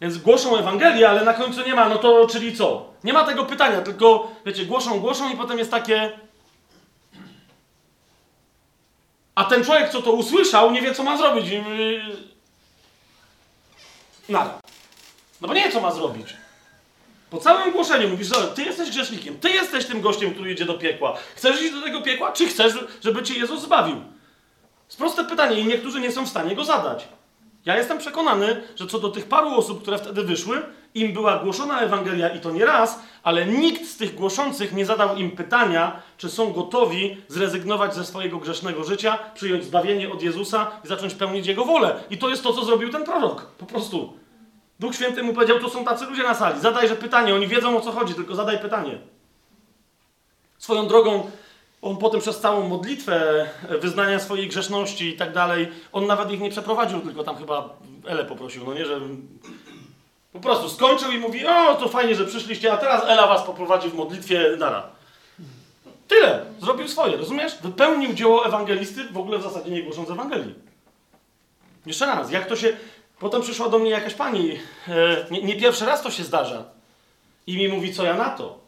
Więc 0.00 0.18
głoszą 0.18 0.56
Ewangelię, 0.56 1.10
ale 1.10 1.24
na 1.24 1.34
końcu 1.34 1.66
nie 1.66 1.74
ma, 1.74 1.88
no 1.88 1.96
to 1.96 2.26
czyli 2.26 2.56
co? 2.56 2.90
Nie 3.04 3.12
ma 3.12 3.24
tego 3.24 3.44
pytania, 3.44 3.80
tylko 3.80 4.30
wiecie, 4.46 4.64
głoszą, 4.64 5.00
głoszą 5.00 5.32
i 5.32 5.36
potem 5.36 5.58
jest 5.58 5.70
takie. 5.70 6.18
A 9.34 9.44
ten 9.44 9.64
człowiek, 9.64 9.90
co 9.90 10.02
to 10.02 10.12
usłyszał, 10.12 10.70
nie 10.70 10.82
wie, 10.82 10.94
co 10.94 11.02
ma 11.02 11.16
zrobić. 11.16 11.48
Yy, 11.48 11.62
Nara. 14.28 14.60
No 15.40 15.48
bo 15.48 15.54
nie 15.54 15.64
wie, 15.64 15.72
co 15.72 15.80
ma 15.80 15.92
zrobić. 15.92 16.36
Po 17.30 17.38
całym 17.38 17.72
głoszeniu 17.72 18.08
mówisz, 18.08 18.28
że 18.28 18.48
ty 18.48 18.62
jesteś 18.62 18.90
grzesznikiem, 18.90 19.38
ty 19.38 19.50
jesteś 19.50 19.86
tym 19.86 20.00
gościem, 20.00 20.34
który 20.34 20.52
idzie 20.52 20.64
do 20.64 20.74
piekła. 20.74 21.16
Chcesz 21.36 21.62
iść 21.62 21.72
do 21.72 21.82
tego 21.82 22.02
piekła, 22.02 22.32
czy 22.32 22.46
chcesz, 22.46 22.72
żeby 23.04 23.22
cię 23.22 23.34
Jezus 23.34 23.62
zbawił? 23.62 23.96
Jest 24.86 24.98
proste 24.98 25.24
pytanie 25.24 25.60
i 25.60 25.66
niektórzy 25.66 26.00
nie 26.00 26.12
są 26.12 26.26
w 26.26 26.28
stanie 26.28 26.56
go 26.56 26.64
zadać. 26.64 27.08
Ja 27.64 27.76
jestem 27.76 27.98
przekonany, 27.98 28.62
że 28.76 28.86
co 28.86 28.98
do 28.98 29.08
tych 29.08 29.26
paru 29.26 29.48
osób, 29.48 29.82
które 29.82 29.98
wtedy 29.98 30.22
wyszły, 30.22 30.62
im 30.94 31.12
była 31.12 31.36
głoszona 31.36 31.80
Ewangelia 31.80 32.28
i 32.28 32.40
to 32.40 32.50
nie 32.50 32.64
raz, 32.64 32.98
ale 33.22 33.46
nikt 33.46 33.86
z 33.86 33.96
tych 33.96 34.14
głoszących 34.14 34.72
nie 34.72 34.86
zadał 34.86 35.16
im 35.16 35.30
pytania, 35.30 36.02
czy 36.18 36.30
są 36.30 36.52
gotowi 36.52 37.16
zrezygnować 37.28 37.94
ze 37.94 38.04
swojego 38.04 38.38
grzesznego 38.38 38.84
życia, 38.84 39.18
przyjąć 39.34 39.64
zbawienie 39.64 40.12
od 40.12 40.22
Jezusa 40.22 40.70
i 40.84 40.88
zacząć 40.88 41.14
pełnić 41.14 41.46
Jego 41.46 41.64
wolę. 41.64 42.00
I 42.10 42.18
to 42.18 42.28
jest 42.28 42.42
to, 42.42 42.52
co 42.52 42.64
zrobił 42.64 42.92
ten 42.92 43.04
prorok. 43.04 43.46
Po 43.58 43.66
prostu. 43.66 44.12
Duch 44.78 44.94
Święty 44.94 45.22
mu 45.22 45.34
powiedział, 45.34 45.60
to 45.60 45.70
są 45.70 45.84
tacy 45.84 46.04
ludzie 46.04 46.22
na 46.22 46.34
sali, 46.34 46.60
zadajże 46.60 46.96
pytanie, 46.96 47.34
oni 47.34 47.48
wiedzą 47.48 47.76
o 47.76 47.80
co 47.80 47.92
chodzi, 47.92 48.14
tylko 48.14 48.34
zadaj 48.34 48.58
pytanie. 48.58 48.98
Swoją 50.58 50.88
drogą, 50.88 51.30
on 51.82 51.96
potem 51.96 52.20
przez 52.20 52.40
całą 52.40 52.68
modlitwę 52.68 53.46
e, 53.68 53.78
wyznania 53.78 54.18
swojej 54.18 54.48
grzeszności 54.48 55.08
i 55.08 55.16
tak 55.16 55.32
dalej, 55.32 55.68
on 55.92 56.06
nawet 56.06 56.30
ich 56.30 56.40
nie 56.40 56.50
przeprowadził, 56.50 57.00
tylko 57.00 57.24
tam 57.24 57.36
chyba 57.36 57.68
Ele 58.06 58.24
poprosił, 58.24 58.64
no 58.66 58.74
nie, 58.74 58.86
że 58.86 59.00
po 60.32 60.40
prostu 60.40 60.68
skończył 60.68 61.12
i 61.12 61.18
mówi, 61.18 61.46
o 61.46 61.74
to 61.74 61.88
fajnie, 61.88 62.14
że 62.14 62.24
przyszliście, 62.24 62.72
a 62.72 62.76
teraz 62.76 63.04
Ela 63.04 63.26
was 63.26 63.42
poprowadzi 63.42 63.88
w 63.88 63.94
modlitwie, 63.94 64.56
nara. 64.58 64.82
Tyle, 66.08 66.44
zrobił 66.60 66.88
swoje, 66.88 67.16
rozumiesz? 67.16 67.58
Wypełnił 67.62 68.12
dzieło 68.12 68.46
ewangelisty, 68.46 69.04
w 69.04 69.18
ogóle 69.18 69.38
w 69.38 69.42
zasadzie 69.42 69.70
nie 69.70 69.82
głosząc 69.82 70.10
Ewangelii. 70.10 70.54
Jeszcze 71.86 72.06
raz, 72.06 72.30
jak 72.30 72.46
to 72.46 72.56
się... 72.56 72.76
Potem 73.20 73.42
przyszła 73.42 73.68
do 73.68 73.78
mnie 73.78 73.90
jakaś 73.90 74.14
pani, 74.14 74.58
e, 74.88 75.26
nie, 75.30 75.42
nie 75.42 75.56
pierwszy 75.56 75.86
raz 75.86 76.02
to 76.02 76.10
się 76.10 76.24
zdarza, 76.24 76.64
i 77.46 77.56
mi 77.56 77.68
mówi, 77.68 77.94
co 77.94 78.04
ja 78.04 78.14
na 78.16 78.30
to. 78.30 78.58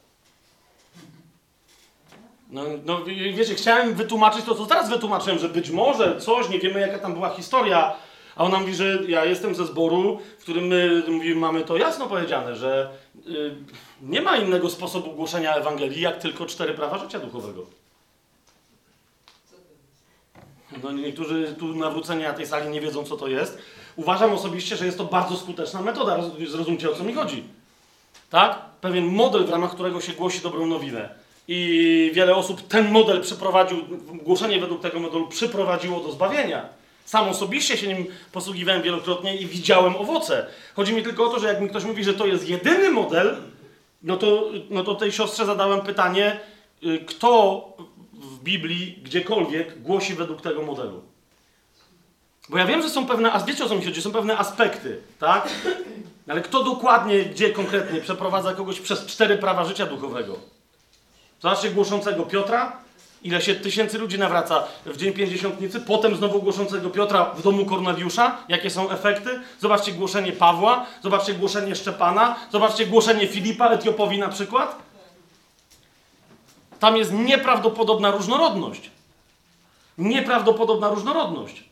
No, 2.51 2.63
no 2.85 3.05
wie- 3.05 3.33
wiecie, 3.33 3.55
chciałem 3.55 3.95
wytłumaczyć 3.95 4.45
to, 4.45 4.55
co 4.55 4.67
teraz 4.67 4.91
wytłumaczyłem, 4.91 5.39
że 5.39 5.49
być 5.49 5.71
może 5.71 6.21
coś, 6.21 6.49
nie 6.49 6.59
wiemy 6.59 6.81
jaka 6.81 6.99
tam 6.99 7.15
była 7.15 7.31
historia, 7.31 7.95
a 8.37 8.45
ona 8.45 8.59
mówi, 8.59 8.75
że 8.75 8.99
ja 9.09 9.25
jestem 9.25 9.55
ze 9.55 9.67
zboru, 9.67 10.19
w 10.39 10.43
którym 10.43 10.67
my 10.67 11.03
mówi, 11.09 11.35
mamy 11.35 11.65
to 11.65 11.77
jasno 11.77 12.07
powiedziane, 12.07 12.57
że 12.57 12.91
y, 13.27 13.55
nie 14.03 14.23
ma 14.23 14.37
innego 14.37 14.71
sposobu 14.71 15.11
głoszenia 15.13 15.55
Ewangelii, 15.55 16.01
jak 16.01 16.19
tylko 16.19 16.47
cztery 16.47 16.75
prawa 16.75 16.99
życia 16.99 17.19
duchowego. 17.19 17.67
No, 20.83 20.93
niektórzy 20.93 21.55
tu 21.59 21.67
nawróceni 21.75 22.23
na 22.23 22.33
tej 22.33 22.47
sali 22.47 22.69
nie 22.71 22.81
wiedzą, 22.81 23.05
co 23.05 23.17
to 23.17 23.29
jest. 23.29 23.59
Uważam 24.01 24.33
osobiście, 24.33 24.77
że 24.77 24.87
jest 24.87 24.99
to 24.99 25.05
bardzo 25.05 25.37
skuteczna 25.37 25.83
metoda. 25.83 26.17
Roz- 26.17 26.51
Zrozumcie, 26.51 26.91
o 26.91 26.95
co 26.95 27.05
mi 27.05 27.13
chodzi. 27.15 27.45
Tak? 28.31 28.59
Pewien 28.81 29.05
model, 29.05 29.45
w 29.45 29.51
ramach 29.51 29.71
którego 29.75 30.01
się 30.01 30.13
głosi 30.13 30.41
dobrą 30.41 30.67
nowinę. 30.67 31.09
I 31.49 32.11
wiele 32.15 32.35
osób 32.37 32.69
ten 32.69 32.91
model 32.93 33.21
przeprowadził, 33.21 33.79
głoszenie 34.23 34.61
według 34.61 34.83
tego 34.83 35.01
modelu 35.01 35.29
przyprowadziło 35.29 36.01
do 36.01 36.13
zbawienia. 36.13 36.69
Sam 37.05 37.29
osobiście 37.29 37.77
się 37.77 37.89
nim 37.89 38.07
posługiwałem 38.33 38.83
wielokrotnie 38.83 39.37
i 39.37 39.47
widziałem 39.47 39.97
owoce. 39.97 40.47
Chodzi 40.77 40.93
mi 40.95 41.03
tylko 41.03 41.25
o 41.25 41.29
to, 41.29 41.39
że 41.41 41.47
jak 41.47 41.61
mi 41.61 41.69
ktoś 41.69 41.85
mówi, 41.85 42.05
że 42.05 42.15
to 42.15 42.27
jest 42.27 42.49
jedyny 42.49 42.91
model, 42.91 43.37
no 44.03 44.17
to, 44.17 44.51
no 44.71 44.85
to 44.85 44.95
tej 44.95 45.13
siostrze 45.13 45.47
zadałem 45.47 45.81
pytanie, 45.81 46.41
y, 46.85 46.99
kto 47.07 47.65
w 48.13 48.39
Biblii 48.43 48.99
gdziekolwiek 49.03 49.83
głosi 49.83 50.15
według 50.15 50.41
tego 50.41 50.63
modelu. 50.63 51.03
Bo 52.51 52.59
ja 52.59 52.67
wiem, 52.67 52.83
że 52.83 52.91
są 52.91 53.07
pewne, 53.07 53.33
a 53.33 53.41
wiecie 53.41 53.65
o 53.65 53.69
co 53.69 53.75
mi 53.75 53.85
chodzi, 53.85 54.03
są 54.03 54.13
pewne 54.13 54.39
aspekty, 54.39 55.01
tak? 55.19 55.49
Ale 56.29 56.41
kto 56.41 56.65
dokładnie, 56.65 57.25
gdzie 57.25 57.51
konkretnie 57.51 58.01
przeprowadza 58.01 58.55
kogoś 58.55 58.81
przez 58.81 59.07
cztery 59.07 59.39
prawa 59.39 59.65
życia 59.65 59.87
duchowego? 59.87 60.37
Zobaczcie 61.43 61.71
głoszącego 61.71 62.23
Piotra, 62.23 62.77
ile 63.23 63.41
się 63.41 63.55
tysięcy 63.55 63.99
ludzi 63.99 64.19
nawraca 64.19 64.65
w 64.87 64.97
dzień 64.97 65.13
pięćdziesiątnicy, 65.13 65.81
potem 65.81 66.17
znowu 66.17 66.43
głoszącego 66.43 66.91
Piotra 66.91 67.25
w 67.25 67.43
domu 67.43 67.67
Korneliusza, 67.67 68.37
jakie 68.49 68.71
są 68.71 68.91
efekty. 68.91 69.41
Zobaczcie 69.61 69.93
głoszenie 69.93 70.33
Pawła, 70.33 70.87
zobaczcie 71.03 71.35
głoszenie 71.35 71.77
Szczepana, 71.77 72.37
zobaczcie 72.53 72.87
głoszenie 72.87 73.27
Filipa 73.27 73.69
Etiopowi 73.69 74.19
na 74.19 74.29
przykład. 74.29 74.77
Tam 76.81 76.97
jest 76.97 77.13
nieprawdopodobna 77.13 78.11
różnorodność. 78.11 78.91
Nieprawdopodobna 79.99 80.89
różnorodność. 80.89 81.70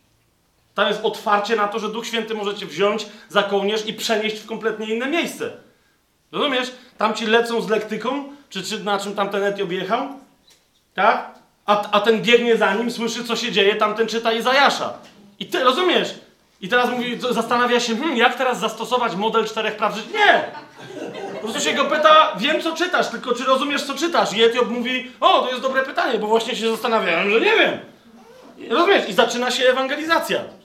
Tam 0.78 0.88
jest 0.88 1.00
otwarcie 1.02 1.56
na 1.56 1.68
to, 1.68 1.78
że 1.78 1.88
Duch 1.88 2.06
Święty 2.06 2.34
możecie 2.34 2.66
wziąć 2.66 3.06
za 3.28 3.42
kołnierz 3.42 3.86
i 3.86 3.94
przenieść 3.94 4.38
w 4.38 4.46
kompletnie 4.46 4.86
inne 4.86 5.06
miejsce. 5.06 5.50
Rozumiesz? 6.32 6.72
Tam 6.98 7.14
ci 7.14 7.26
lecą 7.26 7.60
z 7.60 7.68
lektyką, 7.68 8.24
czy, 8.48 8.62
czy 8.62 8.84
na 8.84 8.98
czym 8.98 9.14
tamten 9.14 9.42
Etiop 9.42 9.72
jechał, 9.72 10.08
Tak? 10.94 11.34
A, 11.66 11.90
a 11.90 12.00
ten 12.00 12.22
biegnie 12.22 12.56
za 12.56 12.74
nim, 12.74 12.90
słyszy 12.90 13.24
co 13.24 13.36
się 13.36 13.52
dzieje, 13.52 13.74
tamten 13.74 14.06
czyta 14.06 14.32
Izajasza. 14.32 14.92
I 15.38 15.46
ty 15.46 15.64
rozumiesz? 15.64 16.14
I 16.60 16.68
teraz 16.68 16.90
mówi, 16.90 17.18
zastanawia 17.30 17.80
się, 17.80 17.96
hmm, 17.96 18.16
jak 18.16 18.34
teraz 18.34 18.60
zastosować 18.60 19.16
model 19.16 19.44
czterech 19.44 19.76
praw 19.76 19.94
życia? 19.94 20.08
Nie! 20.18 20.44
Po 21.32 21.38
prostu 21.38 21.60
się 21.60 21.72
go 21.72 21.84
pyta, 21.84 22.32
wiem 22.36 22.62
co 22.62 22.76
czytasz, 22.76 23.08
tylko 23.08 23.34
czy 23.34 23.44
rozumiesz 23.44 23.82
co 23.82 23.94
czytasz? 23.94 24.32
I 24.32 24.42
Etiop 24.42 24.70
mówi, 24.70 25.10
o, 25.20 25.42
to 25.42 25.48
jest 25.50 25.62
dobre 25.62 25.82
pytanie, 25.82 26.18
bo 26.18 26.26
właśnie 26.26 26.56
się 26.56 26.70
zastanawiałem, 26.70 27.30
że 27.30 27.40
nie 27.40 27.56
wiem. 27.56 27.78
I 28.58 28.68
Rozumiesz? 28.68 29.08
I 29.08 29.12
zaczyna 29.12 29.50
się 29.50 29.64
ewangelizacja. 29.64 30.58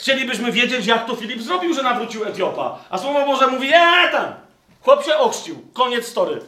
Chcielibyśmy 0.00 0.52
wiedzieć, 0.52 0.86
jak 0.86 1.06
to 1.06 1.16
Filip 1.16 1.42
zrobił, 1.42 1.74
że 1.74 1.82
nawrócił 1.82 2.24
Etiopa. 2.24 2.78
A 2.90 2.98
Słowo 2.98 3.26
Boże 3.26 3.46
mówi, 3.46 3.68
eee 3.74 4.12
tam! 4.12 4.34
Chłop 4.80 5.04
się 5.04 5.16
ochrzcił. 5.16 5.62
Koniec 5.72 6.06
story. 6.06 6.40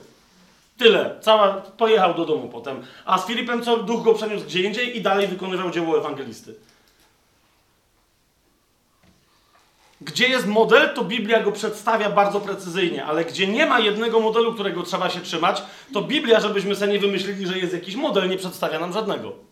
Tyle. 0.78 1.16
Cała, 1.20 1.52
pojechał 1.52 2.14
do 2.14 2.24
domu 2.24 2.48
potem. 2.48 2.86
A 3.04 3.18
z 3.18 3.26
Filipem 3.26 3.62
co? 3.62 3.76
Duch 3.76 4.04
go 4.04 4.14
przeniósł 4.14 4.44
gdzie 4.44 4.62
indziej 4.62 4.96
i 4.96 5.02
dalej 5.02 5.26
wykonywał 5.26 5.70
dzieło 5.70 5.98
ewangelisty. 5.98 6.54
Gdzie 10.00 10.28
jest 10.28 10.46
model, 10.46 10.94
to 10.94 11.04
Biblia 11.04 11.42
go 11.42 11.52
przedstawia 11.52 12.10
bardzo 12.10 12.40
precyzyjnie, 12.40 13.04
ale 13.04 13.24
gdzie 13.24 13.46
nie 13.46 13.66
ma 13.66 13.80
jednego 13.80 14.20
modelu, 14.20 14.54
którego 14.54 14.82
trzeba 14.82 15.10
się 15.10 15.20
trzymać, 15.20 15.62
to 15.92 16.02
Biblia, 16.02 16.40
żebyśmy 16.40 16.76
sobie 16.76 16.92
nie 16.92 16.98
wymyślili, 16.98 17.46
że 17.46 17.58
jest 17.58 17.72
jakiś 17.72 17.96
model, 17.96 18.28
nie 18.28 18.36
przedstawia 18.36 18.78
nam 18.78 18.92
żadnego. 18.92 19.51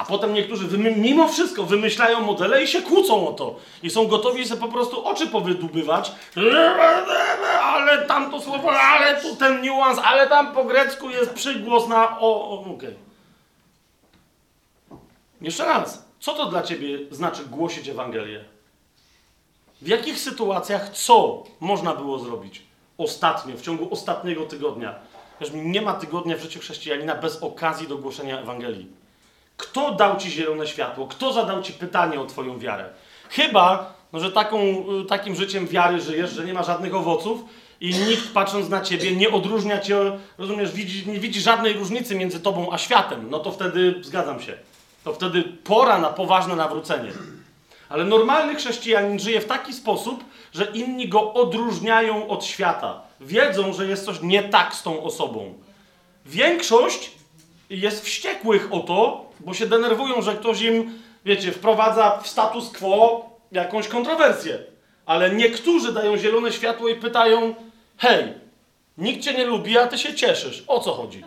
A 0.00 0.04
potem 0.04 0.34
niektórzy 0.34 0.78
mimo 0.78 1.28
wszystko 1.28 1.62
wymyślają 1.62 2.20
modele 2.20 2.64
i 2.64 2.68
się 2.68 2.82
kłócą 2.82 3.28
o 3.28 3.32
to. 3.32 3.56
I 3.82 3.90
są 3.90 4.06
gotowi 4.06 4.48
sobie 4.48 4.60
po 4.60 4.68
prostu 4.68 5.06
oczy 5.06 5.26
powydubywać. 5.26 6.12
Ale 7.62 8.06
tam 8.06 8.30
to 8.30 8.40
słowo, 8.40 8.72
ale 8.72 9.20
tu 9.20 9.36
ten 9.36 9.62
niuans, 9.62 9.98
ale 10.04 10.28
tam 10.28 10.54
po 10.54 10.64
grecku 10.64 11.10
jest 11.10 11.34
przygłos 11.34 11.88
na 11.88 12.20
o, 12.20 12.50
o 12.50 12.64
okej. 12.74 12.94
Jeszcze 15.40 15.64
raz. 15.64 16.04
Co 16.20 16.32
to 16.32 16.46
dla 16.46 16.62
ciebie 16.62 16.98
znaczy 17.10 17.46
głosić 17.46 17.88
Ewangelię? 17.88 18.44
W 19.82 19.88
jakich 19.88 20.18
sytuacjach 20.18 20.88
co 20.88 21.42
można 21.60 21.94
było 21.94 22.18
zrobić 22.18 22.62
ostatnio, 22.98 23.56
w 23.56 23.62
ciągu 23.62 23.88
ostatniego 23.92 24.46
tygodnia? 24.46 24.94
Wiesz, 25.40 25.50
nie 25.54 25.82
ma 25.82 25.92
tygodnia 25.92 26.36
w 26.36 26.40
życiu 26.40 26.60
chrześcijanina 26.60 27.14
bez 27.14 27.42
okazji 27.42 27.88
do 27.88 27.98
głoszenia 27.98 28.40
Ewangelii. 28.40 28.99
Kto 29.60 29.94
dał 29.94 30.16
ci 30.16 30.30
zielone 30.30 30.66
światło? 30.66 31.06
Kto 31.06 31.32
zadał 31.32 31.62
ci 31.62 31.72
pytanie 31.72 32.20
o 32.20 32.26
twoją 32.26 32.58
wiarę? 32.58 32.84
Chyba, 33.30 33.94
no, 34.12 34.20
że 34.20 34.32
taką, 34.32 34.58
y, 35.02 35.04
takim 35.08 35.36
życiem 35.36 35.66
wiary 35.66 36.00
żyjesz, 36.00 36.30
że 36.30 36.44
nie 36.44 36.54
ma 36.54 36.62
żadnych 36.62 36.94
owoców 36.94 37.40
i 37.80 37.94
nikt 37.94 38.32
patrząc 38.32 38.68
na 38.68 38.80
ciebie 38.80 39.16
nie 39.16 39.30
odróżnia 39.30 39.80
cię, 39.80 40.18
rozumiesz, 40.38 40.72
widzi, 40.72 41.10
nie 41.10 41.20
widzi 41.20 41.40
żadnej 41.40 41.72
różnicy 41.72 42.14
między 42.14 42.40
tobą 42.40 42.72
a 42.72 42.78
światem. 42.78 43.30
No 43.30 43.38
to 43.38 43.52
wtedy 43.52 43.94
zgadzam 44.02 44.42
się. 44.42 44.52
To 45.04 45.12
wtedy 45.12 45.42
pora 45.42 45.98
na 45.98 46.08
poważne 46.08 46.56
nawrócenie. 46.56 47.12
Ale 47.88 48.04
normalny 48.04 48.54
chrześcijanin 48.54 49.18
żyje 49.18 49.40
w 49.40 49.46
taki 49.46 49.72
sposób, 49.72 50.24
że 50.52 50.64
inni 50.64 51.08
go 51.08 51.32
odróżniają 51.32 52.28
od 52.28 52.44
świata. 52.44 53.00
Wiedzą, 53.20 53.72
że 53.72 53.86
jest 53.86 54.04
coś 54.04 54.22
nie 54.22 54.42
tak 54.42 54.74
z 54.74 54.82
tą 54.82 55.02
osobą. 55.02 55.54
Większość 56.26 57.10
jest 57.70 58.04
wściekłych 58.04 58.68
o 58.70 58.80
to, 58.80 59.29
bo 59.40 59.54
się 59.54 59.66
denerwują, 59.66 60.22
że 60.22 60.34
ktoś 60.34 60.62
im, 60.62 60.98
wiecie, 61.24 61.52
wprowadza 61.52 62.18
w 62.22 62.28
status 62.28 62.70
quo 62.70 63.30
jakąś 63.52 63.88
kontrowersję. 63.88 64.58
Ale 65.06 65.30
niektórzy 65.30 65.92
dają 65.92 66.16
zielone 66.16 66.52
światło 66.52 66.88
i 66.88 66.94
pytają: 66.94 67.54
Hej, 67.98 68.34
nikt 68.98 69.22
cię 69.24 69.34
nie 69.34 69.44
lubi, 69.44 69.78
a 69.78 69.86
ty 69.86 69.98
się 69.98 70.14
cieszysz. 70.14 70.64
O 70.66 70.80
co 70.80 70.92
chodzi? 70.92 71.24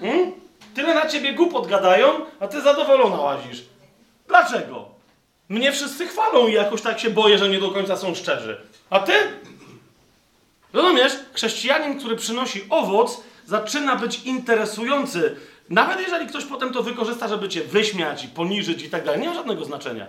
Hmm? 0.00 0.32
Tyle 0.74 0.94
na 0.94 1.06
ciebie 1.06 1.32
głupot 1.32 1.66
gadają, 1.66 2.08
a 2.40 2.48
ty 2.48 2.60
zadowolona 2.60 3.16
łazisz. 3.16 3.62
Dlaczego? 4.28 4.88
Mnie 5.48 5.72
wszyscy 5.72 6.06
chwalą 6.06 6.48
i 6.48 6.52
jakoś 6.52 6.82
tak 6.82 7.00
się 7.00 7.10
boję, 7.10 7.38
że 7.38 7.48
nie 7.48 7.58
do 7.58 7.70
końca 7.70 7.96
są 7.96 8.14
szczerzy. 8.14 8.60
A 8.90 9.00
ty? 9.00 9.12
Rozumiesz? 10.72 11.12
Chrześcijanin, 11.32 11.98
który 11.98 12.16
przynosi 12.16 12.64
owoc, 12.70 13.20
zaczyna 13.46 13.96
być 13.96 14.24
interesujący. 14.24 15.36
Nawet 15.70 16.00
jeżeli 16.00 16.26
ktoś 16.26 16.44
potem 16.44 16.72
to 16.72 16.82
wykorzysta, 16.82 17.28
żeby 17.28 17.48
cię 17.48 17.64
wyśmiać 17.64 18.24
i 18.24 18.28
poniżyć 18.28 18.82
i 18.82 18.90
tak 18.90 19.04
dalej, 19.04 19.20
nie 19.20 19.28
ma 19.28 19.34
żadnego 19.34 19.64
znaczenia. 19.64 20.06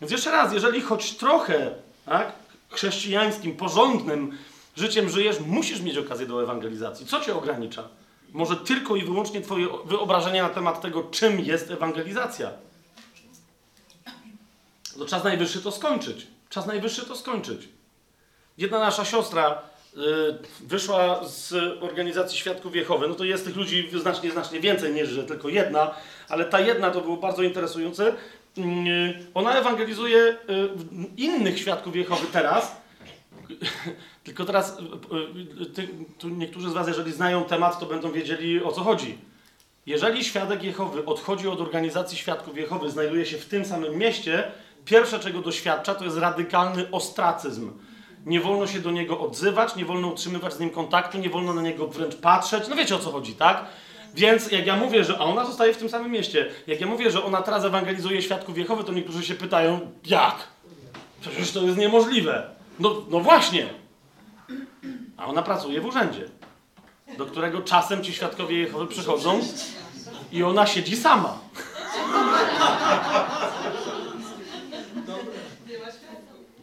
Więc 0.00 0.12
jeszcze 0.12 0.30
raz, 0.30 0.52
jeżeli 0.52 0.80
choć 0.80 1.16
trochę 1.16 1.70
tak, 2.06 2.32
chrześcijańskim, 2.70 3.56
porządnym 3.56 4.38
życiem 4.76 5.08
żyjesz, 5.08 5.40
musisz 5.40 5.80
mieć 5.80 5.98
okazję 5.98 6.26
do 6.26 6.42
ewangelizacji. 6.42 7.06
Co 7.06 7.20
cię 7.20 7.34
ogranicza? 7.34 7.88
Może 8.32 8.56
tylko 8.56 8.96
i 8.96 9.04
wyłącznie 9.04 9.40
twoje 9.40 9.66
wyobrażenie 9.84 10.42
na 10.42 10.48
temat 10.48 10.80
tego, 10.80 11.02
czym 11.02 11.40
jest 11.40 11.70
ewangelizacja. 11.70 12.50
To 14.98 15.06
czas 15.06 15.24
najwyższy 15.24 15.62
to 15.62 15.72
skończyć. 15.72 16.26
Czas 16.48 16.66
najwyższy 16.66 17.06
to 17.06 17.16
skończyć. 17.16 17.68
Jedna 18.58 18.78
nasza 18.78 19.04
siostra 19.04 19.62
wyszła 20.60 21.24
z 21.28 21.54
organizacji 21.82 22.38
Świadków 22.38 22.76
Jehowy. 22.76 23.08
No 23.08 23.14
to 23.14 23.24
jest 23.24 23.44
tych 23.44 23.56
ludzi 23.56 23.88
znacznie, 24.00 24.30
znacznie 24.30 24.60
więcej 24.60 24.92
niż 24.92 25.08
że 25.08 25.24
tylko 25.24 25.48
jedna, 25.48 25.94
ale 26.28 26.44
ta 26.44 26.60
jedna 26.60 26.90
to 26.90 27.00
było 27.00 27.16
bardzo 27.16 27.42
interesujące. 27.42 28.14
Y, 28.58 28.62
ona 29.34 29.54
ewangelizuje 29.54 30.18
y, 30.18 30.36
innych 31.16 31.58
Świadków 31.58 31.96
Jehowy 31.96 32.26
teraz. 32.32 32.76
Tylko 34.24 34.44
teraz 34.44 34.78
y, 35.78 35.82
y, 35.82 35.88
tu 36.18 36.28
niektórzy 36.28 36.70
z 36.70 36.72
Was, 36.72 36.88
jeżeli 36.88 37.12
znają 37.12 37.44
temat, 37.44 37.80
to 37.80 37.86
będą 37.86 38.12
wiedzieli 38.12 38.64
o 38.64 38.72
co 38.72 38.80
chodzi. 38.80 39.18
Jeżeli 39.86 40.24
świadek 40.24 40.62
Jehowy 40.62 41.04
odchodzi 41.04 41.48
od 41.48 41.60
organizacji 41.60 42.18
Świadków 42.18 42.56
Jehowy, 42.56 42.90
znajduje 42.90 43.26
się 43.26 43.38
w 43.38 43.46
tym 43.46 43.64
samym 43.64 43.98
mieście, 43.98 44.50
pierwsze 44.84 45.18
czego 45.18 45.40
doświadcza 45.40 45.94
to 45.94 46.04
jest 46.04 46.16
radykalny 46.16 46.90
ostracyzm. 46.90 47.70
Nie 48.26 48.40
wolno 48.40 48.66
się 48.66 48.80
do 48.80 48.90
niego 48.90 49.20
odzywać, 49.20 49.76
nie 49.76 49.84
wolno 49.84 50.08
utrzymywać 50.08 50.52
z 50.54 50.60
nim 50.60 50.70
kontaktu, 50.70 51.18
nie 51.18 51.30
wolno 51.30 51.54
na 51.54 51.62
niego 51.62 51.86
wręcz 51.86 52.16
patrzeć. 52.16 52.68
No 52.68 52.76
wiecie 52.76 52.96
o 52.96 52.98
co 52.98 53.12
chodzi, 53.12 53.34
tak? 53.34 53.64
Więc 54.14 54.52
jak 54.52 54.66
ja 54.66 54.76
mówię, 54.76 55.04
że. 55.04 55.18
A 55.18 55.20
ona 55.20 55.44
zostaje 55.44 55.74
w 55.74 55.76
tym 55.76 55.88
samym 55.88 56.10
mieście. 56.10 56.50
Jak 56.66 56.80
ja 56.80 56.86
mówię, 56.86 57.10
że 57.10 57.24
ona 57.24 57.42
teraz 57.42 57.64
ewangelizuje 57.64 58.22
świadków 58.22 58.58
Jehowy, 58.58 58.84
to 58.84 58.92
niektórzy 58.92 59.26
się 59.26 59.34
pytają, 59.34 59.80
jak? 60.06 60.34
Przecież 61.20 61.52
to 61.52 61.62
jest 61.62 61.78
niemożliwe. 61.78 62.50
No, 62.78 62.94
no 63.10 63.20
właśnie. 63.20 63.66
A 65.16 65.26
ona 65.26 65.42
pracuje 65.42 65.80
w 65.80 65.86
urzędzie, 65.86 66.28
do 67.18 67.26
którego 67.26 67.62
czasem 67.62 68.04
ci 68.04 68.12
świadkowie 68.12 68.58
Jehowy 68.58 68.86
przychodzą 68.86 69.40
i 70.32 70.42
ona 70.42 70.66
siedzi 70.66 70.96
sama. 70.96 71.38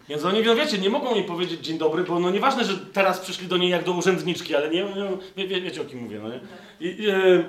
Więc 0.10 0.26
oni, 0.26 0.41
no 0.41 0.56
wiecie, 0.56 0.78
nie 0.78 0.89
mogą 0.89 1.15
jej 1.15 1.24
powiedzieć 1.24 1.60
dzień 1.60 1.78
dobry, 1.78 2.04
bo 2.04 2.20
no 2.20 2.30
nieważne, 2.30 2.63
że 2.63 2.78
teraz 2.78 3.20
przyszli 3.20 3.48
do 3.48 3.58
niej 3.58 3.70
jak 3.70 3.84
do 3.84 3.91
urzędniczki, 3.91 4.56
ale 4.56 4.70
nie, 4.70 4.84
nie 4.84 5.17
wie, 5.38 5.48
wie, 5.48 5.62
wiecie 5.62 5.82
o 5.82 5.86
kim 5.86 6.00
mówię, 6.00 6.20
no 6.24 6.30
nie? 6.30 6.39
I, 6.80 7.10
e, 7.10 7.43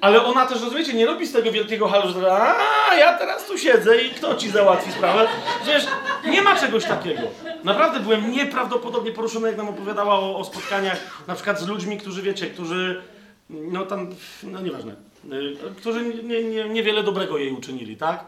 ale 0.00 0.24
ona 0.24 0.46
też, 0.46 0.62
rozumiecie, 0.62 0.94
nie 0.94 1.06
robi 1.06 1.26
z 1.26 1.32
tego 1.32 1.52
wielkiego 1.52 1.88
halu, 1.88 2.12
że 2.12 2.32
a 2.32 2.94
ja 2.94 3.18
teraz 3.18 3.46
tu 3.46 3.58
siedzę 3.58 4.02
i 4.02 4.10
kto 4.10 4.34
ci 4.34 4.50
załatwi 4.50 4.92
sprawę? 4.92 5.28
Wiesz, 5.66 5.86
nie 6.24 6.42
ma 6.42 6.56
czegoś 6.56 6.84
takiego. 6.84 7.22
Naprawdę 7.64 8.00
byłem 8.00 8.30
nieprawdopodobnie 8.30 9.12
poruszony, 9.12 9.48
jak 9.48 9.56
nam 9.56 9.68
opowiadała 9.68 10.14
o, 10.14 10.36
o 10.38 10.44
spotkaniach, 10.44 11.24
na 11.26 11.34
przykład 11.34 11.60
z 11.60 11.66
ludźmi, 11.66 11.98
którzy, 11.98 12.22
wiecie, 12.22 12.46
którzy, 12.46 13.02
no 13.50 13.86
tam, 13.86 14.10
no 14.42 14.60
nieważne, 14.60 14.92
y, 15.32 15.56
którzy 15.76 16.04
nie, 16.24 16.44
nie, 16.44 16.68
niewiele 16.68 17.02
dobrego 17.02 17.38
jej 17.38 17.52
uczynili, 17.52 17.96
tak? 17.96 18.24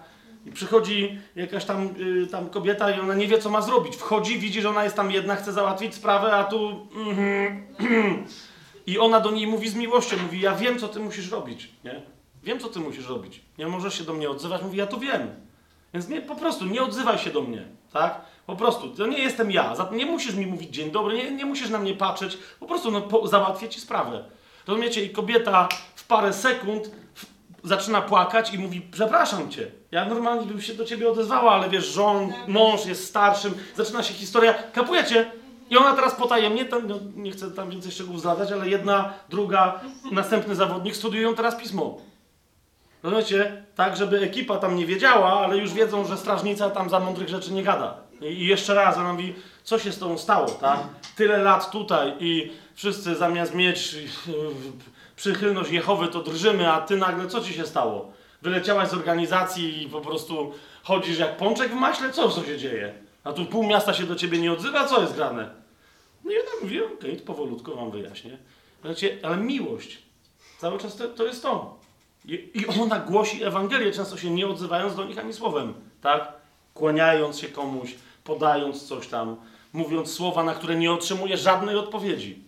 I 0.46 0.52
przychodzi 0.52 1.18
jakaś 1.36 1.64
tam, 1.64 1.88
y, 2.22 2.26
tam 2.26 2.50
kobieta 2.50 2.90
i 2.90 3.00
ona 3.00 3.14
nie 3.14 3.26
wie, 3.26 3.38
co 3.38 3.50
ma 3.50 3.62
zrobić. 3.62 3.96
Wchodzi, 3.96 4.38
widzi, 4.38 4.62
że 4.62 4.70
ona 4.70 4.84
jest 4.84 4.96
tam 4.96 5.10
jedna, 5.10 5.36
chce 5.36 5.52
załatwić 5.52 5.94
sprawę, 5.94 6.32
a 6.32 6.44
tu... 6.44 6.88
mhm, 6.96 7.66
I 8.86 8.98
ona 8.98 9.20
do 9.20 9.30
niej 9.30 9.46
mówi 9.46 9.68
z 9.68 9.74
miłością, 9.74 10.16
mówi, 10.22 10.40
ja 10.40 10.54
wiem, 10.54 10.78
co 10.78 10.88
ty 10.88 11.00
musisz 11.00 11.30
robić, 11.30 11.70
nie? 11.84 12.02
Wiem, 12.42 12.60
co 12.60 12.68
ty 12.68 12.80
musisz 12.80 13.08
robić. 13.08 13.40
Nie 13.58 13.66
możesz 13.66 13.98
się 13.98 14.04
do 14.04 14.14
mnie 14.14 14.30
odzywać, 14.30 14.62
mówi, 14.62 14.78
ja 14.78 14.86
to 14.86 14.98
wiem. 14.98 15.28
Więc 15.94 16.08
nie, 16.08 16.22
po 16.22 16.36
prostu 16.36 16.64
nie 16.64 16.82
odzywaj 16.82 17.18
się 17.18 17.30
do 17.30 17.42
mnie, 17.42 17.64
tak? 17.92 18.20
Po 18.46 18.56
prostu, 18.56 18.88
to 18.88 19.06
nie 19.06 19.18
jestem 19.18 19.50
ja. 19.50 19.74
Nie 19.92 20.06
musisz 20.06 20.34
mi 20.34 20.46
mówić 20.46 20.70
dzień 20.70 20.90
dobry, 20.90 21.16
nie, 21.16 21.30
nie 21.30 21.44
musisz 21.44 21.70
na 21.70 21.78
mnie 21.78 21.94
patrzeć, 21.94 22.38
po 22.60 22.66
prostu 22.66 22.90
no, 22.90 23.00
po, 23.00 23.28
załatwię 23.28 23.68
ci 23.68 23.80
sprawę. 23.80 24.24
Rozumiecie? 24.66 25.04
I 25.04 25.10
kobieta 25.10 25.68
w 25.94 26.06
parę 26.06 26.32
sekund 26.32 26.90
zaczyna 27.64 28.02
płakać 28.02 28.54
i 28.54 28.58
mówi, 28.58 28.80
przepraszam 28.92 29.50
cię, 29.50 29.70
ja 29.90 30.04
normalnie 30.04 30.46
bym 30.46 30.60
się 30.60 30.74
do 30.74 30.84
ciebie 30.84 31.10
odezwała, 31.10 31.52
ale 31.52 31.68
wiesz, 31.70 31.86
żon, 31.86 32.32
mąż 32.48 32.86
jest 32.86 33.06
starszym, 33.06 33.54
zaczyna 33.76 34.02
się 34.02 34.14
historia, 34.14 34.54
kapujecie? 34.72 35.30
I 35.70 35.76
ona 35.76 35.94
teraz 35.94 36.14
potajemnie, 36.14 36.64
tam, 36.64 36.88
no, 36.88 36.98
nie 37.16 37.30
chcę 37.30 37.50
tam 37.50 37.70
więcej 37.70 37.92
szczegółów 37.92 38.20
zdradzać, 38.20 38.52
ale 38.52 38.68
jedna, 38.68 39.12
druga, 39.28 39.80
następny 40.12 40.54
zawodnik 40.54 40.96
studiują 40.96 41.34
teraz 41.34 41.56
pismo. 41.56 41.98
Rozumiecie? 43.02 43.64
Tak, 43.74 43.96
żeby 43.96 44.20
ekipa 44.20 44.56
tam 44.56 44.76
nie 44.76 44.86
wiedziała, 44.86 45.32
ale 45.32 45.58
już 45.58 45.72
wiedzą, 45.72 46.04
że 46.04 46.16
strażnica 46.16 46.70
tam 46.70 46.90
za 46.90 47.00
mądrych 47.00 47.28
rzeczy 47.28 47.52
nie 47.52 47.62
gada. 47.62 47.96
I 48.20 48.46
jeszcze 48.46 48.74
raz, 48.74 48.96
ona 48.96 49.12
mówi, 49.12 49.34
co 49.64 49.78
się 49.78 49.92
z 49.92 49.98
tobą 49.98 50.18
stało, 50.18 50.46
tak? 50.46 50.78
Tyle 51.16 51.38
lat 51.38 51.70
tutaj 51.70 52.12
i 52.20 52.52
wszyscy 52.74 53.14
zamiast 53.14 53.54
mieć 53.54 53.96
przychylność 55.16 55.70
Jehowy, 55.70 56.08
to 56.08 56.22
drżymy, 56.22 56.72
a 56.72 56.80
ty 56.80 56.96
nagle, 56.96 57.26
co 57.26 57.40
ci 57.40 57.54
się 57.54 57.66
stało? 57.66 58.12
Wyleciałaś 58.42 58.88
z 58.88 58.94
organizacji 58.94 59.82
i 59.82 59.88
po 59.88 60.00
prostu 60.00 60.52
chodzisz 60.82 61.18
jak 61.18 61.36
pączek 61.36 61.72
w 61.72 61.74
maśle? 61.74 62.12
Co, 62.12 62.28
co 62.28 62.44
się 62.44 62.58
dzieje? 62.58 62.94
A 63.24 63.32
tu 63.32 63.46
pół 63.46 63.66
miasta 63.66 63.94
się 63.94 64.04
do 64.04 64.16
ciebie 64.16 64.38
nie 64.38 64.52
odzywa? 64.52 64.84
Co 64.84 65.00
jest 65.00 65.14
grane? 65.14 65.50
No 66.24 66.30
i 66.30 66.34
ona 66.34 66.50
mówi, 66.62 66.82
okej, 66.82 67.16
to 67.16 67.26
powolutku 67.26 67.76
wam 67.76 67.90
wyjaśnię. 67.90 68.38
Znaczy, 68.82 69.18
ale 69.22 69.36
miłość, 69.36 69.98
cały 70.58 70.78
czas 70.78 70.96
to, 70.96 71.08
to 71.08 71.26
jest 71.26 71.42
to. 71.42 71.78
I, 72.24 72.50
I 72.54 72.66
ona 72.66 72.98
głosi 72.98 73.44
Ewangelię, 73.44 73.92
często 73.92 74.16
się 74.16 74.30
nie 74.30 74.46
odzywając 74.46 74.94
do 74.94 75.04
nich 75.04 75.18
ani 75.18 75.32
słowem, 75.32 75.74
tak? 76.00 76.32
Kłaniając 76.74 77.38
się 77.38 77.48
komuś, 77.48 77.94
podając 78.24 78.88
coś 78.88 79.08
tam, 79.08 79.36
mówiąc 79.72 80.12
słowa, 80.12 80.44
na 80.44 80.54
które 80.54 80.76
nie 80.76 80.92
otrzymuje 80.92 81.36
żadnej 81.36 81.76
odpowiedzi. 81.76 82.44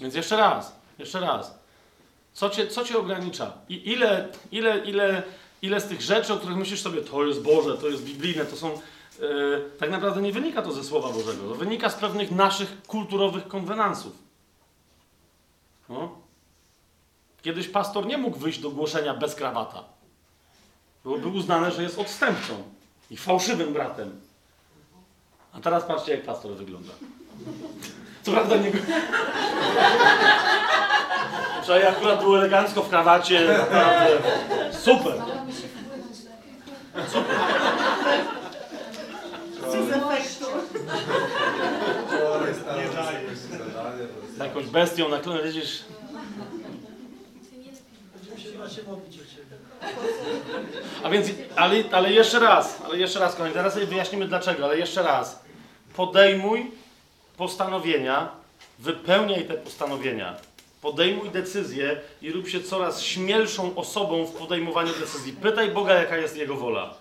Więc 0.00 0.14
jeszcze 0.14 0.36
raz, 0.36 0.72
jeszcze 0.98 1.20
raz. 1.20 1.58
Co 2.32 2.50
cię, 2.50 2.66
co 2.66 2.84
cię 2.84 2.98
ogranicza? 2.98 3.52
I 3.68 3.92
ile, 3.92 4.28
ile, 4.52 4.78
ile, 4.78 5.22
ile 5.62 5.80
z 5.80 5.88
tych 5.88 6.00
rzeczy, 6.02 6.32
o 6.32 6.36
których 6.36 6.56
myślisz 6.56 6.82
sobie, 6.82 7.00
to 7.00 7.24
jest 7.24 7.42
Boże, 7.42 7.78
to 7.78 7.88
jest 7.88 8.04
biblijne, 8.04 8.44
to 8.44 8.56
są. 8.56 8.80
Yy, 9.20 9.70
tak 9.78 9.90
naprawdę 9.90 10.22
nie 10.22 10.32
wynika 10.32 10.62
to 10.62 10.72
ze 10.72 10.84
Słowa 10.84 11.12
Bożego. 11.12 11.48
To 11.48 11.54
wynika 11.54 11.90
z 11.90 11.94
pewnych 11.94 12.30
naszych 12.30 12.82
kulturowych 12.82 13.48
konwenansów. 13.48 14.12
No. 15.88 16.18
Kiedyś 17.42 17.68
pastor 17.68 18.06
nie 18.06 18.18
mógł 18.18 18.38
wyjść 18.38 18.58
do 18.58 18.70
głoszenia 18.70 19.14
bez 19.14 19.34
krawata. 19.34 19.84
Byłoby 21.04 21.28
uznane, 21.28 21.70
że 21.70 21.82
jest 21.82 21.98
odstępcą 21.98 22.62
i 23.10 23.16
fałszywym 23.16 23.72
bratem. 23.72 24.20
A 25.52 25.60
teraz 25.60 25.84
patrzcie, 25.84 26.12
jak 26.12 26.24
pastor 26.24 26.52
wygląda. 26.52 26.92
Co 28.28 28.34
prawda 28.34 28.56
nie. 28.56 28.72
Wczoraj 31.62 31.86
akurat 31.86 32.20
był 32.20 32.36
elegancko 32.36 32.82
w 32.82 32.88
krawacie, 32.88 33.40
naprawdę. 33.48 34.08
Super. 34.72 35.12
Super. 37.08 37.36
Nie 42.76 42.88
daje. 42.94 43.20
Jakąś 44.38 44.66
bestią 44.66 45.08
na 45.08 45.18
klonę, 45.18 45.52
Ciebie. 45.52 45.66
A 51.02 51.10
więc, 51.10 51.28
ale, 51.56 51.84
ale 51.92 52.12
jeszcze 52.12 52.38
raz, 52.38 52.78
ale 52.84 52.98
jeszcze 52.98 53.18
raz, 53.20 53.34
kochani, 53.34 53.54
zaraz 53.54 53.74
sobie 53.74 53.86
wyjaśnimy 53.86 54.28
dlaczego, 54.28 54.64
ale 54.64 54.78
jeszcze 54.78 55.02
raz. 55.02 55.42
Podejmuj 55.96 56.70
postanowienia, 57.38 58.28
wypełniaj 58.78 59.44
te 59.44 59.54
postanowienia. 59.54 60.36
Podejmuj 60.82 61.30
decyzje 61.30 62.00
i 62.22 62.32
rób 62.32 62.48
się 62.48 62.62
coraz 62.62 63.02
śmielszą 63.02 63.76
osobą 63.76 64.26
w 64.26 64.32
podejmowaniu 64.32 64.92
decyzji. 65.00 65.32
Pytaj 65.32 65.70
Boga, 65.70 65.94
jaka 65.94 66.16
jest 66.16 66.36
Jego 66.36 66.54
wola. 66.56 66.94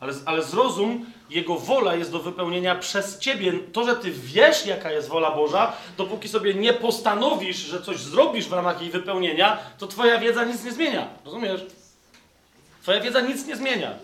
Ale, 0.00 0.12
ale 0.26 0.42
zrozum, 0.42 1.06
Jego 1.30 1.56
wola 1.56 1.94
jest 1.94 2.12
do 2.12 2.18
wypełnienia 2.18 2.74
przez 2.74 3.18
Ciebie. 3.18 3.52
To, 3.72 3.84
że 3.84 3.96
Ty 3.96 4.10
wiesz, 4.10 4.66
jaka 4.66 4.92
jest 4.92 5.08
wola 5.08 5.30
Boża, 5.30 5.72
dopóki 5.96 6.28
sobie 6.28 6.54
nie 6.54 6.72
postanowisz, 6.72 7.56
że 7.56 7.82
coś 7.82 7.98
zrobisz 7.98 8.48
w 8.48 8.52
ramach 8.52 8.80
jej 8.80 8.90
wypełnienia, 8.90 9.58
to 9.78 9.86
Twoja 9.86 10.18
wiedza 10.18 10.44
nic 10.44 10.64
nie 10.64 10.72
zmienia. 10.72 11.08
Rozumiesz? 11.24 11.60
Twoja 12.82 13.00
wiedza 13.00 13.20
nic 13.20 13.46
nie 13.46 13.56
zmienia. 13.56 13.94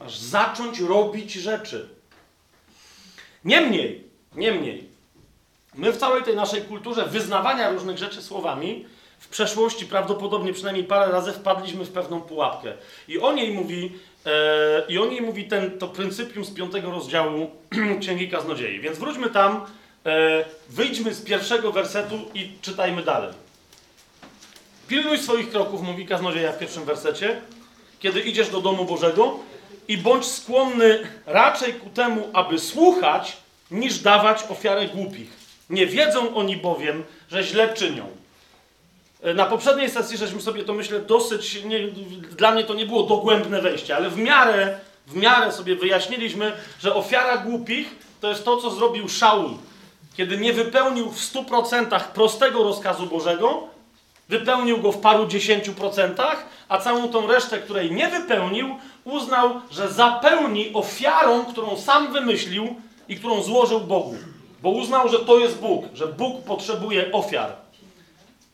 Masz 0.00 0.18
zacząć 0.18 0.80
robić 0.80 1.32
rzeczy. 1.32 1.88
Niemniej, 3.44 4.07
niemniej, 4.38 4.88
my 5.74 5.92
w 5.92 5.96
całej 5.96 6.22
tej 6.22 6.36
naszej 6.36 6.62
kulturze 6.62 7.06
wyznawania 7.06 7.70
różnych 7.70 7.98
rzeczy 7.98 8.22
słowami 8.22 8.84
w 9.18 9.28
przeszłości 9.28 9.86
prawdopodobnie 9.86 10.52
przynajmniej 10.52 10.84
parę 10.84 11.12
razy 11.12 11.32
wpadliśmy 11.32 11.84
w 11.84 11.92
pewną 11.92 12.20
pułapkę. 12.20 12.72
I 13.08 13.18
o 13.18 13.32
niej 13.32 13.52
mówi, 13.52 13.92
e, 14.26 14.82
i 14.88 14.98
o 14.98 15.06
niej 15.06 15.22
mówi 15.22 15.44
ten, 15.44 15.78
to 15.78 15.88
pryncypium 15.88 16.44
z 16.44 16.50
piątego 16.50 16.90
rozdziału 16.90 17.50
Księgi 18.00 18.28
Kaznodziei. 18.28 18.80
Więc 18.80 18.98
wróćmy 18.98 19.30
tam, 19.30 19.66
e, 20.06 20.44
wyjdźmy 20.68 21.14
z 21.14 21.22
pierwszego 21.22 21.72
wersetu 21.72 22.18
i 22.34 22.52
czytajmy 22.62 23.02
dalej. 23.02 23.32
Pilnuj 24.88 25.18
swoich 25.18 25.50
kroków, 25.50 25.82
mówi 25.82 26.06
Kaznodzieja 26.06 26.52
w 26.52 26.58
pierwszym 26.58 26.84
wersecie, 26.84 27.40
kiedy 28.00 28.20
idziesz 28.20 28.48
do 28.48 28.60
domu 28.60 28.84
Bożego 28.84 29.38
i 29.88 29.98
bądź 29.98 30.26
skłonny 30.26 30.98
raczej 31.26 31.74
ku 31.74 31.90
temu, 31.90 32.28
aby 32.32 32.58
słuchać, 32.58 33.36
niż 33.70 33.98
dawać 33.98 34.44
ofiarę 34.48 34.86
głupich. 34.88 35.30
Nie 35.70 35.86
wiedzą 35.86 36.34
oni 36.34 36.56
bowiem, 36.56 37.04
że 37.30 37.42
źle 37.42 37.74
czynią. 37.74 38.06
E, 39.22 39.34
Na 39.34 39.46
poprzedniej 39.46 39.90
sesji 39.90 40.16
żeśmy 40.18 40.40
sobie 40.40 40.64
to 40.64 40.74
myślę 40.74 41.00
dosyć, 41.00 41.64
nie, 41.64 41.88
dla 42.36 42.50
mnie 42.50 42.64
to 42.64 42.74
nie 42.74 42.86
było 42.86 43.02
dogłębne 43.02 43.62
wejście, 43.62 43.96
ale 43.96 44.10
w 44.10 44.18
miarę, 44.18 44.78
w 45.06 45.16
miarę 45.16 45.52
sobie 45.52 45.76
wyjaśniliśmy, 45.76 46.52
że 46.80 46.94
ofiara 46.94 47.36
głupich 47.36 47.94
to 48.20 48.28
jest 48.28 48.44
to, 48.44 48.56
co 48.56 48.70
zrobił 48.70 49.08
Szaul, 49.08 49.50
kiedy 50.16 50.38
nie 50.38 50.52
wypełnił 50.52 51.10
w 51.10 51.32
100% 51.32 52.00
prostego 52.00 52.62
rozkazu 52.62 53.06
Bożego, 53.06 53.68
wypełnił 54.28 54.78
go 54.78 54.92
w 54.92 55.00
paru 55.00 55.26
dziesięciu 55.26 55.72
procentach, 55.74 56.46
a 56.68 56.78
całą 56.78 57.08
tą 57.08 57.26
resztę, 57.26 57.58
której 57.58 57.92
nie 57.92 58.08
wypełnił, 58.08 58.76
uznał, 59.04 59.50
że 59.70 59.88
zapełni 59.92 60.70
ofiarą, 60.74 61.44
którą 61.44 61.76
sam 61.76 62.12
wymyślił 62.12 62.76
i 63.08 63.16
którą 63.16 63.42
złożył 63.42 63.80
Bogu. 63.80 64.16
Bo 64.62 64.70
uznał, 64.70 65.08
że 65.08 65.18
to 65.18 65.38
jest 65.38 65.58
Bóg, 65.58 65.84
że 65.94 66.06
Bóg 66.06 66.44
potrzebuje 66.44 67.12
ofiar. 67.12 67.52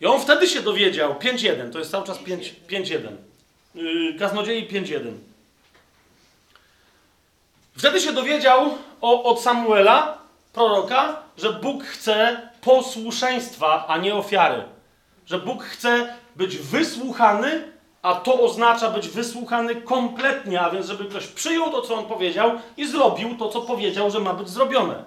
I 0.00 0.06
on 0.06 0.20
wtedy 0.20 0.48
się 0.48 0.62
dowiedział, 0.62 1.14
5.1, 1.14 1.72
to 1.72 1.78
jest 1.78 1.90
cały 1.90 2.06
czas 2.06 2.18
5 2.18 2.54
5.1. 2.68 3.08
Yy, 3.74 4.18
Kaznodziei 4.18 4.68
5.1. 4.68 5.12
Wtedy 7.76 8.00
się 8.00 8.12
dowiedział 8.12 8.78
o, 9.00 9.22
od 9.22 9.40
Samuela, 9.40 10.18
proroka, 10.52 11.22
że 11.38 11.52
Bóg 11.52 11.84
chce 11.84 12.48
posłuszeństwa, 12.60 13.86
a 13.88 13.98
nie 13.98 14.14
ofiary. 14.14 14.62
Że 15.26 15.38
Bóg 15.38 15.64
chce 15.64 16.14
być 16.36 16.56
wysłuchany, 16.56 17.73
a 18.04 18.14
to 18.14 18.40
oznacza 18.40 18.90
być 18.90 19.08
wysłuchany 19.08 19.74
kompletnie, 19.74 20.60
a 20.60 20.70
więc 20.70 20.86
żeby 20.86 21.04
ktoś 21.04 21.26
przyjął 21.26 21.70
to, 21.70 21.82
co 21.82 21.94
on 21.94 22.04
powiedział 22.06 22.50
i 22.76 22.86
zrobił 22.86 23.36
to, 23.38 23.48
co 23.48 23.60
powiedział, 23.60 24.10
że 24.10 24.20
ma 24.20 24.34
być 24.34 24.48
zrobione. 24.48 25.04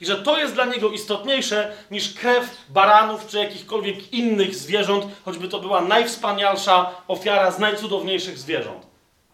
I 0.00 0.06
że 0.06 0.16
to 0.16 0.38
jest 0.38 0.54
dla 0.54 0.64
niego 0.64 0.90
istotniejsze 0.90 1.72
niż 1.90 2.14
krew 2.14 2.56
baranów 2.68 3.26
czy 3.26 3.38
jakichkolwiek 3.38 4.12
innych 4.12 4.54
zwierząt, 4.54 5.04
choćby 5.24 5.48
to 5.48 5.60
była 5.60 5.80
najwspanialsza 5.80 6.90
ofiara 7.08 7.50
z 7.50 7.58
najcudowniejszych 7.58 8.38
zwierząt. 8.38 8.86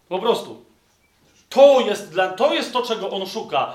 Po 0.09 0.19
prostu. 0.19 0.65
To 1.49 1.79
jest, 1.79 2.11
dla, 2.11 2.27
to 2.27 2.53
jest 2.53 2.73
to, 2.73 2.81
czego 2.81 3.09
on 3.09 3.27
szuka. 3.27 3.73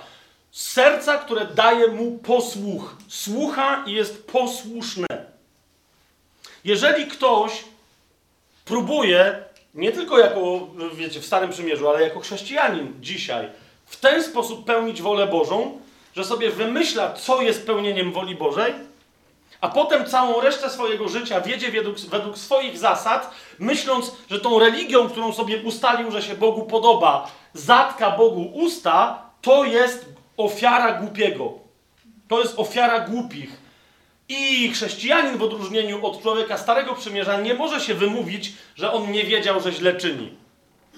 Serca, 0.51 1.19
które 1.19 1.45
daje 1.47 1.89
mu 1.89 2.19
posłuch. 2.19 2.97
Słucha 3.09 3.85
i 3.87 3.93
jest 3.93 4.27
posłuszne. 4.27 5.07
Jeżeli 6.65 7.07
ktoś 7.07 7.65
próbuje, 8.65 9.45
nie 9.75 9.93
tylko 9.93 10.19
jako, 10.19 10.69
wiecie, 10.95 11.21
w 11.21 11.27
Starym 11.27 11.51
Przymierzu, 11.51 11.89
ale 11.89 12.03
jako 12.03 12.21
chrześcijanin 12.21 12.93
dzisiaj, 13.01 13.49
w 13.87 13.97
ten 13.97 14.23
sposób 14.23 14.65
pełnić 14.65 15.03
wolę 15.03 15.27
Bożą, 15.27 15.79
że 16.17 16.25
sobie 16.25 16.51
wymyśla, 16.51 17.13
co 17.13 17.43
jest 17.43 17.67
pełnieniem 17.67 18.13
woli 18.13 18.35
Bożej, 18.35 18.75
a 19.61 19.69
potem 19.69 20.07
całą 20.07 20.41
resztę 20.41 20.71
swojego 20.71 21.09
życia 21.09 21.41
wiedzie 21.41 21.71
według, 21.71 22.01
według 22.01 22.39
swoich 22.39 22.79
zasad, 22.79 23.31
myśląc, 23.59 24.13
że 24.31 24.41
tą 24.41 24.59
religią, 24.59 25.09
którą 25.09 25.33
sobie 25.33 25.63
ustalił, 25.63 26.11
że 26.11 26.23
się 26.23 26.35
Bogu 26.35 26.63
podoba, 26.63 27.31
zatka 27.55 28.11
Bogu 28.11 28.51
usta, 28.55 29.23
to 29.43 29.65
jest 29.65 30.07
ofiara 30.37 30.93
głupiego. 30.93 31.53
To 32.29 32.41
jest 32.41 32.59
ofiara 32.59 33.01
głupich. 33.01 33.62
I 34.33 34.71
chrześcijanin 34.71 35.39
w 35.39 35.43
odróżnieniu 35.43 36.07
od 36.07 36.23
człowieka 36.23 36.59
Starego 36.59 36.95
Przymierza 36.95 37.41
nie 37.41 37.55
może 37.55 37.81
się 37.81 37.95
wymówić, 37.95 38.53
że 38.75 38.93
on 38.93 39.13
nie 39.13 39.25
wiedział, 39.25 39.61
że 39.61 39.73
źle 39.73 39.95
czyni. 39.95 40.33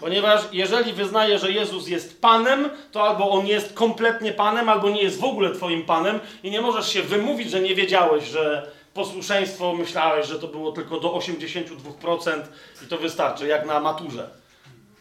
Ponieważ 0.01 0.41
jeżeli 0.53 0.93
wyznaje, 0.93 1.39
że 1.39 1.53
Jezus 1.53 1.89
jest 1.89 2.21
Panem, 2.21 2.71
to 2.93 3.09
albo 3.09 3.31
On 3.31 3.47
jest 3.47 3.73
kompletnie 3.73 4.33
Panem, 4.33 4.69
albo 4.69 4.91
nie 4.91 5.03
jest 5.03 5.21
w 5.21 5.25
ogóle 5.25 5.55
Twoim 5.55 5.83
Panem 5.83 6.21
i 6.43 6.51
nie 6.51 6.61
możesz 6.61 6.93
się 6.93 7.03
wymówić, 7.03 7.51
że 7.51 7.61
nie 7.61 7.75
wiedziałeś, 7.75 8.25
że 8.25 8.71
posłuszeństwo 8.95 9.75
myślałeś, 9.75 10.27
że 10.27 10.39
to 10.39 10.49
było 10.49 10.73
tylko 10.73 11.01
do 11.01 11.09
82% 11.09 12.43
i 12.85 12.87
to 12.87 12.99
wystarczy, 12.99 13.47
jak 13.47 13.67
na 13.67 13.81
maturze. 13.81 14.31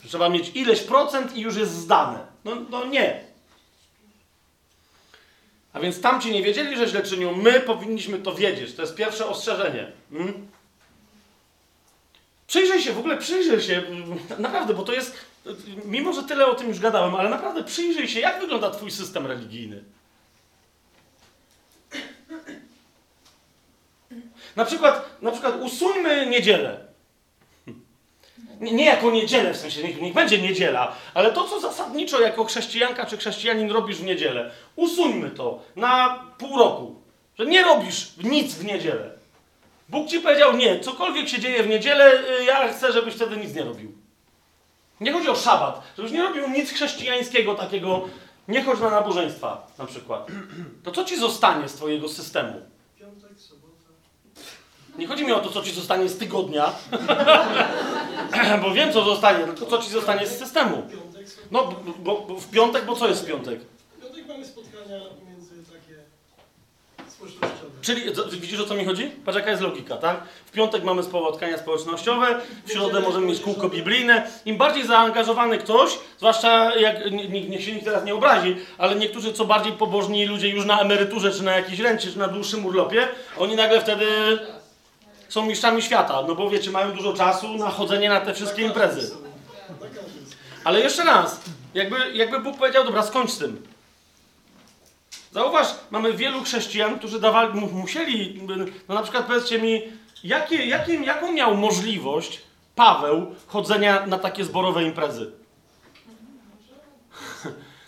Trzeba 0.08 0.30
mieć 0.30 0.52
ileś 0.56 0.82
procent 0.82 1.38
i 1.38 1.42
już 1.42 1.56
jest 1.56 1.72
zdane. 1.72 2.20
No, 2.46 2.52
no 2.70 2.86
nie. 2.86 3.33
A 5.74 5.80
więc 5.80 6.02
tamci 6.02 6.32
nie 6.32 6.44
wiedzieli, 6.44 6.78
że 6.78 6.88
źle 6.88 7.04
czynią. 7.04 7.36
My 7.36 7.60
powinniśmy 7.60 8.20
to 8.20 8.36
wiedzieć. 8.36 8.76
To 8.76 8.82
jest 8.82 8.96
pierwsze 8.96 9.28
ostrzeżenie. 9.28 9.92
Hmm? 10.12 10.48
Przyjrzyj 12.48 12.82
się, 12.82 12.94
w 12.94 13.00
ogóle 13.00 13.18
przyjrzyj 13.18 13.62
się, 13.62 13.84
naprawdę, 14.40 14.74
bo 14.74 14.84
to 14.84 14.94
jest, 14.94 15.18
mimo 15.86 16.14
że 16.14 16.24
tyle 16.24 16.46
o 16.46 16.56
tym 16.56 16.68
już 16.68 16.80
gadałem, 16.80 17.16
ale 17.16 17.30
naprawdę 17.30 17.64
przyjrzyj 17.64 18.08
się, 18.08 18.20
jak 18.20 18.40
wygląda 18.40 18.70
twój 18.72 18.92
system 18.92 19.28
religijny. 19.28 19.84
Na 24.56 24.66
przykład, 24.66 25.22
na 25.22 25.32
przykład 25.32 25.56
usuńmy 25.62 26.26
niedzielę. 26.26 26.93
Nie, 28.60 28.72
nie 28.72 28.86
jako 28.86 29.12
niedzielę, 29.12 29.54
w 29.54 29.58
sensie 29.58 29.84
niech, 29.84 30.02
niech 30.02 30.14
będzie 30.14 30.42
niedziela, 30.42 30.96
ale 31.14 31.32
to, 31.32 31.44
co 31.44 31.60
zasadniczo 31.60 32.22
jako 32.22 32.46
chrześcijanka 32.46 33.06
czy 33.06 33.18
chrześcijanin 33.18 33.72
robisz 33.72 33.98
w 33.98 34.04
niedzielę, 34.04 34.52
usuńmy 34.76 35.30
to 35.30 35.60
na 35.76 36.24
pół 36.38 36.58
roku. 36.58 36.96
Że 37.40 37.46
nie 37.46 37.64
robisz 37.64 38.12
nic 38.24 38.56
w 38.56 38.66
niedzielę. 38.66 39.10
Bóg 39.90 40.08
ci 40.08 40.20
powiedział 40.20 40.58
nie, 40.58 40.80
cokolwiek 40.80 41.30
się 41.30 41.40
dzieje 41.40 41.64
w 41.64 41.68
niedzielę, 41.68 42.12
y, 42.42 42.46
ja 42.46 42.68
chcę, 42.68 42.92
żebyś 42.92 43.14
wtedy 43.14 43.38
nic 43.38 43.56
nie 43.56 43.64
robił. 43.64 43.92
Nie 45.02 45.12
chodzi 45.12 45.30
o 45.30 45.36
szabat, 45.36 45.82
żebyś 45.98 46.12
nie 46.12 46.22
robił 46.22 46.50
nic 46.50 46.72
chrześcijańskiego 46.72 47.56
takiego, 47.56 48.02
nie 48.48 48.64
chodź 48.64 48.80
na 48.80 48.90
nabożeństwa 48.90 49.68
na 49.78 49.86
przykład. 49.86 50.28
To 50.84 50.92
co 50.92 51.06
ci 51.06 51.18
zostanie 51.18 51.70
z 51.70 51.74
twojego 51.74 52.10
systemu? 52.10 52.62
Nie 54.98 55.08
chodzi 55.08 55.26
mi 55.26 55.32
o 55.32 55.40
to, 55.40 55.50
co 55.50 55.62
ci 55.64 55.72
zostanie 55.72 56.10
z 56.10 56.18
tygodnia, 56.18 56.72
bo 58.64 58.72
wiem, 58.72 58.94
co 58.94 59.04
zostanie, 59.06 59.46
tylko 59.46 59.66
co 59.66 59.78
ci 59.78 59.90
zostanie 59.90 60.28
z 60.28 60.40
systemu. 60.40 60.84
No, 61.52 61.76
bo, 62.00 62.22
bo 62.28 62.36
w 62.36 62.50
piątek, 62.50 62.86
bo 62.86 62.96
co 62.96 63.08
jest 63.08 63.24
w 63.24 63.28
piątek? 63.28 63.60
W 63.98 64.02
piątek 64.02 64.28
mamy 64.28 64.46
spotkania 64.46 65.00
między 65.30 65.52
takie 65.74 65.96
społecznościowe. 67.12 67.70
Czyli 67.82 68.16
co- 68.16 68.30
widzisz 68.30 68.60
o 68.60 68.66
co 68.66 68.74
mi 68.76 68.86
chodzi? 68.86 69.04
Patrz 69.26 69.38
jaka 69.38 69.50
jest 69.52 69.62
logika, 69.64 69.98
tak? 69.98 70.24
W 70.46 70.52
piątek 70.52 70.84
mamy 70.84 71.04
spotkania 71.04 71.58
społecznościowe, 71.58 72.40
w 72.66 72.72
środę 72.72 73.00
możemy 73.00 73.26
mieć 73.28 73.40
kółko 73.40 73.70
biblijne. 73.70 74.28
Im 74.46 74.58
bardziej 74.58 74.88
zaangażowany 74.88 75.58
ktoś, 75.58 75.92
zwłaszcza 76.18 76.76
jak 76.76 77.12
nie- 77.12 77.30
nie- 77.30 77.50
niech 77.50 77.64
się 77.64 77.72
nikt 77.72 77.86
teraz 77.86 78.06
nie 78.06 78.16
obrazi, 78.16 78.56
ale 78.78 78.96
niektórzy 78.96 79.34
co 79.34 79.46
bardziej 79.46 79.72
pobożni 79.74 80.26
ludzie 80.26 80.50
już 80.50 80.66
na 80.66 80.80
emeryturze, 80.82 81.32
czy 81.32 81.44
na 81.44 81.52
jakiejś 81.56 81.80
rencie, 81.80 82.12
czy 82.12 82.20
na 82.20 82.28
dłuższym 82.28 82.66
urlopie, 82.66 83.08
oni 83.38 83.56
nagle 83.56 83.82
wtedy 83.82 84.06
są 85.34 85.46
mistrzami 85.46 85.82
świata, 85.82 86.22
no 86.28 86.36
bo 86.36 86.50
wiecie, 86.50 86.72
mają 86.72 86.92
dużo 86.92 87.14
czasu 87.14 87.54
na 87.58 87.70
chodzenie 87.70 88.10
na 88.10 88.22
te 88.22 88.34
wszystkie 88.34 88.62
imprezy. 88.62 89.16
Ale 90.64 90.80
jeszcze 90.80 91.04
raz, 91.04 91.42
jakby, 91.74 92.12
jakby 92.14 92.40
Bóg 92.40 92.58
powiedział, 92.58 92.84
dobra, 92.84 93.04
skończ 93.04 93.32
z 93.32 93.38
tym. 93.38 93.68
Zauważ, 95.32 95.68
mamy 95.92 96.14
wielu 96.14 96.44
chrześcijan, 96.44 97.00
którzy 97.00 97.20
dawali, 97.20 97.60
mu- 97.60 97.68
musieli, 97.72 98.42
no 98.90 98.96
na 98.96 99.02
przykład 99.04 99.26
powiedzcie 99.26 99.60
mi, 99.60 99.82
jakie, 100.24 100.66
jakim, 100.66 101.04
jaką 101.04 101.32
miał 101.32 101.56
możliwość 101.58 102.42
Paweł 102.76 103.36
chodzenia 103.48 104.06
na 104.06 104.20
takie 104.20 104.44
zborowe 104.46 104.84
imprezy? 104.84 105.32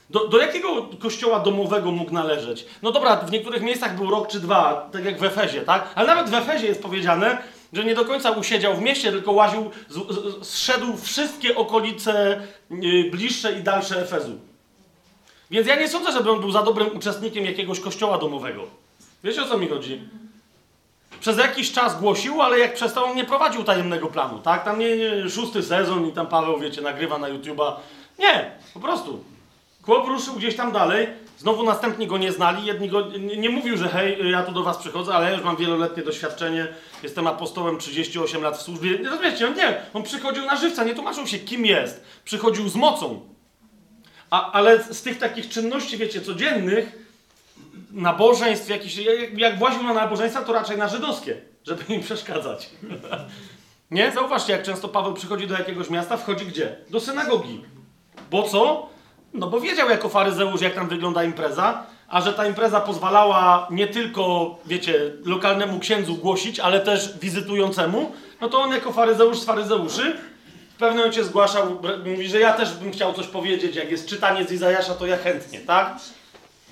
Do, 0.10 0.28
do 0.28 0.38
jakiego 0.38 0.89
kościoła 0.99 1.39
domowego 1.39 1.91
mógł 1.91 2.14
należeć? 2.14 2.66
No 2.82 2.91
dobra, 2.91 3.16
w 3.16 3.32
niektórych 3.32 3.62
miejscach 3.62 3.95
był 3.95 4.10
rok 4.10 4.28
czy 4.28 4.39
dwa, 4.39 4.89
tak 4.91 5.06
jak 5.06 5.20
w 5.20 5.24
Efezie, 5.24 5.62
tak? 5.62 5.89
Ale 5.95 6.08
nawet 6.08 6.30
w 6.30 6.34
Efezie 6.34 6.68
jest 6.68 6.82
powiedziane, 6.82 7.38
że 7.74 7.84
nie 7.84 7.95
do 7.95 8.06
końca 8.06 8.32
usiedział 8.32 8.76
w 8.76 8.82
mieście, 8.82 9.12
tylko 9.12 9.32
łaził, 9.32 9.72
z, 9.89 9.93
z, 9.93 10.47
zszedł 10.47 10.97
wszystkie 10.97 11.56
okolice 11.56 12.41
y, 12.72 13.10
bliższe 13.12 13.60
i 13.60 13.64
dalsze 13.64 14.01
Efezu. 14.01 14.32
Więc 15.51 15.68
ja 15.68 15.76
nie 15.76 15.88
sądzę, 15.88 16.12
żeby 16.12 16.32
on 16.32 16.39
był 16.39 16.51
za 16.51 16.64
dobrym 16.64 16.97
uczestnikiem 16.97 17.45
jakiegoś 17.45 17.80
kościoła 17.80 18.18
domowego. 18.18 18.64
Wiecie 19.24 19.43
o 19.43 19.47
co 19.47 19.58
mi 19.58 19.68
chodzi? 19.68 20.01
Przez 21.20 21.38
jakiś 21.38 21.72
czas 21.72 21.99
głosił, 21.99 22.41
ale 22.41 22.60
jak 22.60 22.74
przestał, 22.74 23.06
on 23.06 23.16
nie 23.16 23.26
prowadził 23.26 23.64
tajemnego 23.64 24.08
planu, 24.08 24.39
tak? 24.39 24.64
Tam 24.64 24.80
nie, 24.80 24.97
nie 24.97 25.30
szósty 25.30 25.64
sezon 25.64 26.08
i 26.08 26.12
tam 26.12 26.28
Paweł, 26.28 26.60
wiecie, 26.60 26.82
nagrywa 26.82 27.18
na 27.18 27.30
YouTube'a. 27.30 27.74
Nie, 28.20 28.51
po 28.74 28.80
prostu. 28.80 29.24
Chłop 29.86 30.07
ruszył 30.07 30.36
gdzieś 30.36 30.55
tam 30.55 30.71
dalej, 30.71 31.07
znowu 31.38 31.63
następni 31.63 32.07
go 32.07 32.17
nie 32.17 32.31
znali, 32.31 32.65
jedni 32.65 32.89
go, 32.89 33.01
nie, 33.01 33.38
nie 33.38 33.49
mówił, 33.49 33.77
że 33.77 33.89
hej, 33.89 34.31
ja 34.31 34.43
tu 34.43 34.51
do 34.51 34.63
was 34.63 34.77
przychodzę, 34.77 35.13
ale 35.13 35.25
ja 35.25 35.31
już 35.36 35.43
mam 35.43 35.55
wieloletnie 35.55 36.03
doświadczenie, 36.03 36.67
jestem 37.03 37.27
apostołem 37.27 37.77
38 37.77 38.41
lat 38.41 38.57
w 38.57 38.61
służbie. 38.61 38.99
Nie 38.99 39.09
rozumiecie, 39.09 39.47
on 39.47 39.53
nie, 39.53 39.81
on 39.93 40.03
przychodził 40.03 40.45
na 40.45 40.55
żywca, 40.55 40.83
nie 40.83 40.95
tłumaczył 40.95 41.27
się 41.27 41.39
kim 41.39 41.65
jest, 41.65 42.03
przychodził 42.23 42.69
z 42.69 42.75
mocą. 42.75 43.21
A, 44.29 44.51
ale 44.51 44.83
z 44.83 45.01
tych 45.01 45.17
takich 45.17 45.49
czynności, 45.49 45.97
wiecie, 45.97 46.21
codziennych, 46.21 47.05
nabożeństw, 47.91 48.69
jakiś, 48.69 48.97
jak, 48.97 49.38
jak 49.38 49.59
właził 49.59 49.83
na 49.83 49.93
nabożeństwa, 49.93 50.41
to 50.41 50.53
raczej 50.53 50.77
na 50.77 50.88
żydowskie, 50.88 51.41
żeby 51.63 51.93
im 51.93 52.01
przeszkadzać. 52.01 52.69
nie? 53.91 54.11
Zauważcie, 54.11 54.53
jak 54.53 54.63
często 54.63 54.88
Paweł 54.88 55.13
przychodzi 55.13 55.47
do 55.47 55.57
jakiegoś 55.57 55.89
miasta, 55.89 56.17
wchodzi 56.17 56.45
gdzie? 56.45 56.75
Do 56.89 56.99
synagogi. 56.99 57.61
Bo 58.31 58.43
co? 58.43 58.95
No 59.36 59.47
bo 59.47 59.59
wiedział 59.59 59.89
jako 59.89 60.09
faryzeusz, 60.09 60.61
jak 60.61 60.73
tam 60.73 60.88
wygląda 60.88 61.23
impreza, 61.23 61.83
a 62.07 62.21
że 62.21 62.33
ta 62.33 62.47
impreza 62.47 62.81
pozwalała 62.81 63.67
nie 63.71 63.88
tylko, 63.88 64.55
wiecie, 64.65 65.11
lokalnemu 65.25 65.79
księdzu 65.79 66.15
głosić, 66.15 66.59
ale 66.59 66.79
też 66.79 67.17
wizytującemu, 67.19 68.11
no 68.41 68.49
to 68.49 68.61
on 68.61 68.71
jako 68.71 68.91
faryzeusz 68.91 69.39
z 69.39 69.45
faryzeuszy 69.45 70.17
w 70.75 70.77
pewnym 70.77 70.97
momencie 70.97 71.23
zgłaszał, 71.23 71.81
mówi, 72.05 72.27
że 72.27 72.39
ja 72.39 72.53
też 72.53 72.73
bym 72.73 72.91
chciał 72.91 73.13
coś 73.13 73.27
powiedzieć, 73.27 73.75
jak 73.75 73.91
jest 73.91 74.07
czytanie 74.07 74.45
z 74.45 74.51
Izajasza, 74.51 74.93
to 74.93 75.05
ja 75.05 75.17
chętnie, 75.17 75.59
tak? 75.59 75.95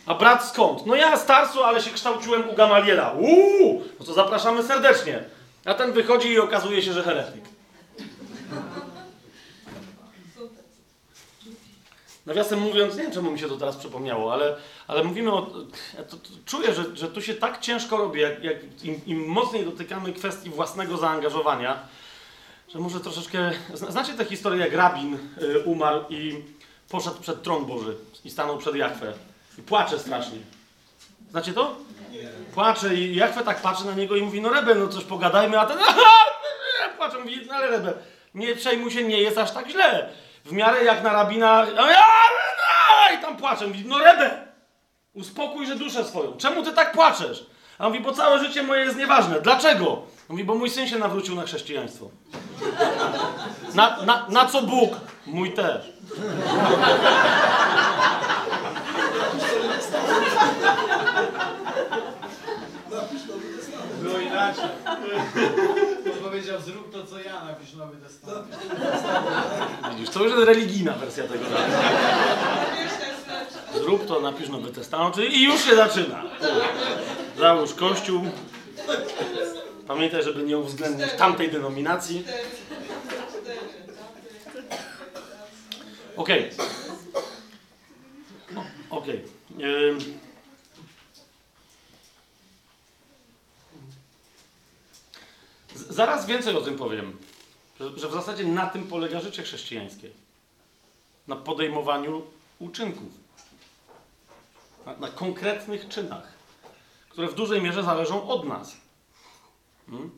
A 0.05 0.13
brat 0.13 0.45
skąd? 0.45 0.85
No 0.85 0.95
ja 0.95 1.17
z 1.17 1.29
ale 1.65 1.81
się 1.81 1.91
kształciłem 1.91 2.49
u 2.49 2.53
Gamaliela. 2.53 3.11
Uuu, 3.11 3.83
no 3.99 4.05
to 4.05 4.13
zapraszamy 4.13 4.63
serdecznie. 4.63 5.23
A 5.65 5.73
ten 5.73 5.91
wychodzi 5.91 6.29
i 6.29 6.39
okazuje 6.39 6.81
się, 6.81 6.93
że 6.93 7.03
heretyk. 7.03 7.52
Nawiasem 12.25 12.59
mówiąc, 12.59 12.95
nie 12.95 13.03
wiem 13.03 13.11
czemu 13.11 13.31
mi 13.31 13.39
się 13.39 13.47
to 13.49 13.57
teraz 13.57 13.75
przypomniało, 13.75 14.33
ale, 14.33 14.55
ale 14.87 15.03
mówimy 15.03 15.31
o. 15.31 15.47
Ja 15.97 16.03
to, 16.03 16.17
to 16.17 16.29
czuję, 16.45 16.73
że, 16.73 16.83
że 16.95 17.07
tu 17.07 17.21
się 17.21 17.33
tak 17.33 17.59
ciężko 17.59 17.97
robi, 17.97 18.21
jak, 18.21 18.43
jak 18.43 18.57
im, 18.83 19.01
im 19.05 19.25
mocniej 19.27 19.65
dotykamy 19.65 20.13
kwestii 20.13 20.49
własnego 20.49 20.97
zaangażowania, 20.97 21.79
że 22.73 22.79
może 22.79 22.99
troszeczkę. 22.99 23.51
zna- 23.73 23.91
Znacie 23.91 24.13
tę 24.13 24.25
historię, 24.25 24.59
jak 24.59 24.73
rabin 24.73 25.17
y, 25.41 25.59
umarł 25.59 26.01
i 26.09 26.43
poszedł 26.89 27.19
przed 27.21 27.43
tron 27.43 27.65
Boży 27.65 27.95
i 28.25 28.29
stanął 28.31 28.57
przed 28.57 28.75
Jachwę 28.75 29.13
i 29.59 29.61
płacze 29.61 29.99
strasznie. 29.99 30.37
Znacie 31.31 31.53
to? 31.53 31.75
Płacze 32.53 32.95
i 32.95 33.15
Jachwę 33.15 33.43
tak 33.43 33.61
patrzy 33.61 33.85
na 33.85 33.93
niego 33.93 34.15
i 34.15 34.21
mówi, 34.21 34.41
no 34.41 34.49
Rebe, 34.49 34.75
no 34.75 34.87
coś 34.87 35.03
pogadajmy, 35.03 35.59
a 35.59 35.65
ten 35.65 35.77
płacze, 36.97 37.19
mówi, 37.19 37.41
no 37.47 37.53
ale 37.55 37.67
Rebe, 37.67 37.93
nie 38.35 38.55
przejmuj 38.55 38.91
się, 38.91 39.03
nie 39.03 39.21
jest 39.21 39.37
aż 39.37 39.51
tak 39.51 39.69
źle. 39.69 40.09
W 40.45 40.51
miarę 40.51 40.83
jak 40.83 41.03
na 41.03 41.13
rabina, 41.13 41.65
i 43.17 43.21
tam 43.21 43.37
płacze, 43.37 43.67
mówi, 43.67 43.83
no 43.87 43.99
Rebe, 43.99 44.47
uspokój, 45.13 45.65
że 45.67 45.75
duszę 45.75 46.03
swoją. 46.03 46.37
Czemu 46.37 46.63
ty 46.63 46.73
tak 46.73 46.91
płaczesz? 46.91 47.45
A 47.79 47.85
on 47.85 47.91
mówi, 47.91 48.03
bo 48.03 48.11
całe 48.13 48.39
życie 48.39 48.63
moje 48.63 48.85
jest 48.85 48.97
nieważne. 48.97 49.41
Dlaczego? 49.41 49.87
On 49.89 50.05
mówi, 50.29 50.43
bo 50.43 50.55
mój 50.55 50.69
syn 50.69 50.87
się 50.87 50.97
nawrócił 50.99 51.35
na 51.35 51.43
chrześcijaństwo. 51.43 52.09
Na, 53.73 53.97
na, 54.05 54.25
na 54.29 54.45
co 54.45 54.61
Bóg? 54.61 54.93
Mój 55.25 55.53
też. 55.53 55.85
Było 64.01 64.19
inaczej. 64.19 64.63
On 66.13 66.23
powiedział, 66.23 66.61
zrób 66.61 66.91
to 66.91 67.05
co 67.05 67.19
ja, 67.19 67.45
napisz 67.45 67.73
nowy 67.73 67.97
testament. 67.97 68.55
Widzisz, 70.03 70.13
to 70.15 70.23
już 70.23 70.33
jest 70.33 70.45
religijna 70.47 70.93
wersja 70.93 71.23
tego. 71.27 71.45
Zrób 73.75 74.07
to, 74.07 74.21
napisz 74.21 74.49
nowy 74.49 74.71
testament 74.71 75.17
i 75.17 75.43
już 75.43 75.61
się 75.65 75.75
zaczyna. 75.75 76.23
Załóż 77.37 77.73
kościół. 77.73 78.21
Pamiętaj, 79.87 80.23
żeby 80.23 80.43
nie 80.43 80.57
uwzględnić 80.57 81.07
tamtej 81.17 81.51
denominacji. 81.51 82.23
Okej. 86.15 86.49
O- 88.89 88.95
Okej. 88.97 89.23
Z- 95.75 95.87
Zaraz 95.95 96.25
więcej 96.25 96.55
o 96.55 96.61
tym 96.61 96.75
powiem. 96.77 97.17
Że, 97.95 98.07
w 98.07 98.13
zasadzie 98.13 98.45
na 98.45 98.67
tym 98.67 98.87
polega 98.87 99.19
życie 99.19 99.43
chrześcijańskie. 99.43 100.09
Na 101.27 101.35
podejmowaniu 101.35 102.21
uczynków. 102.59 103.09
Na, 104.85 104.97
na 104.97 105.07
konkretnych 105.07 105.87
czynach, 105.87 106.33
które 107.09 107.27
w 107.27 107.35
dużej 107.35 107.61
mierze 107.61 107.83
zależą 107.83 108.27
od 108.27 108.47
nas. 108.47 108.77
Hmm? 109.89 110.11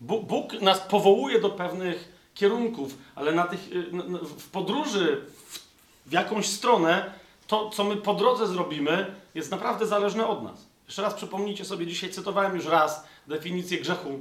Bóg 0.00 0.60
nas 0.60 0.80
powołuje 0.80 1.40
do 1.40 1.50
pewnych 1.50 2.12
kierunków, 2.34 2.98
ale 3.14 3.32
na 3.32 3.44
tych, 3.44 3.72
y, 3.72 3.90
w 4.38 4.50
podróży 4.50 5.26
w, 5.48 5.58
w 6.06 6.12
jakąś 6.12 6.46
stronę, 6.46 7.14
to 7.46 7.70
co 7.70 7.84
my 7.84 7.96
po 7.96 8.14
drodze 8.14 8.46
zrobimy, 8.46 9.14
jest 9.34 9.50
naprawdę 9.50 9.86
zależne 9.86 10.26
od 10.26 10.42
nas. 10.42 10.66
Jeszcze 10.86 11.02
raz 11.02 11.14
przypomnijcie 11.14 11.64
sobie, 11.64 11.86
dzisiaj 11.86 12.10
cytowałem 12.10 12.56
już 12.56 12.66
raz 12.66 13.04
definicję 13.26 13.80
grzechu 13.80 14.20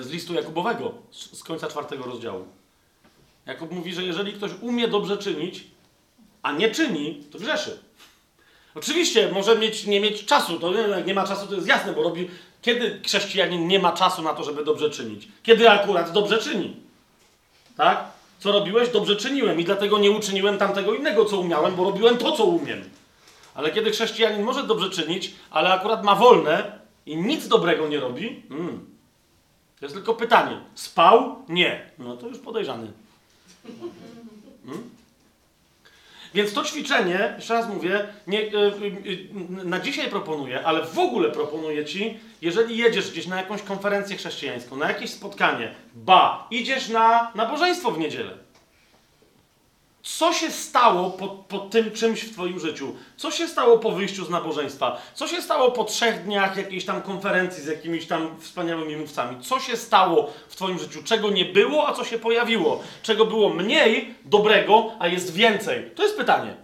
z 0.00 0.10
listu 0.10 0.34
Jakubowego, 0.34 0.94
z 1.10 1.44
końca 1.44 1.66
czwartego 1.66 2.04
rozdziału. 2.04 2.46
Jakub 3.46 3.70
mówi, 3.70 3.94
że 3.94 4.04
jeżeli 4.04 4.32
ktoś 4.32 4.50
umie 4.60 4.88
dobrze 4.88 5.18
czynić, 5.18 5.64
a 6.42 6.52
nie 6.52 6.70
czyni, 6.70 7.24
to 7.32 7.38
grzeszy. 7.38 7.78
Oczywiście 8.74 9.32
może 9.32 9.58
mieć, 9.58 9.86
nie 9.86 10.00
mieć 10.00 10.24
czasu, 10.24 10.60
to 10.60 10.74
jak 10.74 11.06
nie 11.06 11.14
ma 11.14 11.26
czasu, 11.26 11.46
to 11.46 11.54
jest 11.54 11.66
jasne, 11.66 11.92
bo 11.92 12.02
robi. 12.02 12.28
Kiedy 12.62 13.00
chrześcijanin 13.04 13.68
nie 13.68 13.78
ma 13.78 13.92
czasu 13.92 14.22
na 14.22 14.34
to, 14.34 14.44
żeby 14.44 14.64
dobrze 14.64 14.90
czynić? 14.90 15.28
Kiedy 15.42 15.70
akurat 15.70 16.12
dobrze 16.12 16.38
czyni? 16.38 16.76
Tak? 17.76 18.04
Co 18.38 18.52
robiłeś? 18.52 18.88
Dobrze 18.88 19.16
czyniłem 19.16 19.60
i 19.60 19.64
dlatego 19.64 19.98
nie 19.98 20.10
uczyniłem 20.10 20.58
tamtego 20.58 20.94
innego, 20.94 21.24
co 21.24 21.38
umiałem, 21.38 21.76
bo 21.76 21.84
robiłem 21.84 22.18
to, 22.18 22.32
co 22.32 22.44
umiem. 22.44 22.84
Ale 23.54 23.70
kiedy 23.70 23.90
chrześcijanin 23.90 24.42
może 24.42 24.62
dobrze 24.62 24.90
czynić, 24.90 25.34
ale 25.50 25.72
akurat 25.72 26.04
ma 26.04 26.14
wolne 26.14 26.78
i 27.06 27.16
nic 27.16 27.48
dobrego 27.48 27.88
nie 27.88 28.00
robi, 28.00 28.42
mm, 28.50 28.95
to 29.80 29.84
jest 29.86 29.94
tylko 29.94 30.14
pytanie. 30.14 30.60
Spał? 30.74 31.44
Nie. 31.48 31.90
No 31.98 32.16
to 32.16 32.28
już 32.28 32.38
podejrzany. 32.38 32.92
Mm? 34.66 34.90
Więc 36.34 36.52
to 36.52 36.64
ćwiczenie, 36.64 37.34
jeszcze 37.36 37.54
raz 37.54 37.68
mówię, 37.68 38.06
nie, 38.26 38.40
y, 38.40 38.46
y, 38.46 38.86
y, 39.06 39.64
na 39.64 39.80
dzisiaj 39.80 40.10
proponuję, 40.10 40.66
ale 40.66 40.84
w 40.84 40.98
ogóle 40.98 41.30
proponuję 41.30 41.84
ci, 41.84 42.20
jeżeli 42.42 42.76
jedziesz 42.76 43.10
gdzieś 43.10 43.26
na 43.26 43.36
jakąś 43.36 43.62
konferencję 43.62 44.16
chrześcijańską, 44.16 44.76
na 44.76 44.88
jakieś 44.88 45.10
spotkanie, 45.10 45.74
ba, 45.94 46.46
idziesz 46.50 46.88
na 46.88 47.32
nabożeństwo 47.34 47.90
w 47.90 47.98
niedzielę. 47.98 48.45
Co 50.06 50.32
się 50.32 50.50
stało 50.50 51.10
po, 51.10 51.28
po 51.28 51.58
tym 51.58 51.90
czymś 51.90 52.20
w 52.20 52.32
Twoim 52.32 52.60
życiu? 52.60 52.94
Co 53.16 53.30
się 53.30 53.48
stało 53.48 53.78
po 53.78 53.92
wyjściu 53.92 54.24
z 54.24 54.30
nabożeństwa? 54.30 55.00
Co 55.14 55.28
się 55.28 55.42
stało 55.42 55.70
po 55.70 55.84
trzech 55.84 56.24
dniach 56.24 56.56
jakiejś 56.56 56.84
tam 56.84 57.02
konferencji 57.02 57.62
z 57.62 57.66
jakimiś 57.66 58.06
tam 58.06 58.40
wspaniałymi 58.40 58.96
mówcami? 58.96 59.36
Co 59.40 59.60
się 59.60 59.76
stało 59.76 60.30
w 60.48 60.56
Twoim 60.56 60.78
życiu? 60.78 61.02
Czego 61.04 61.30
nie 61.30 61.44
było, 61.44 61.88
a 61.88 61.92
co 61.92 62.04
się 62.04 62.18
pojawiło? 62.18 62.80
Czego 63.02 63.24
było 63.24 63.48
mniej 63.48 64.14
dobrego, 64.24 64.92
a 64.98 65.08
jest 65.08 65.34
więcej? 65.34 65.90
To 65.94 66.02
jest 66.02 66.16
pytanie. 66.16 66.56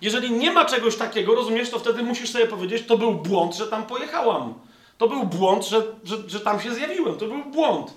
Jeżeli 0.00 0.30
nie 0.30 0.50
ma 0.50 0.64
czegoś 0.64 0.96
takiego, 0.96 1.34
rozumiesz, 1.34 1.70
to 1.70 1.78
wtedy 1.78 2.02
musisz 2.02 2.30
sobie 2.30 2.46
powiedzieć, 2.46 2.86
to 2.86 2.98
był 2.98 3.12
błąd, 3.14 3.54
że 3.54 3.66
tam 3.66 3.86
pojechałam. 3.86 4.54
To 4.98 5.08
był 5.08 5.24
błąd, 5.24 5.66
że, 5.66 5.82
że, 6.04 6.16
że 6.26 6.40
tam 6.40 6.60
się 6.60 6.74
zjawiłem. 6.74 7.18
To 7.18 7.26
był 7.26 7.44
błąd. 7.44 7.92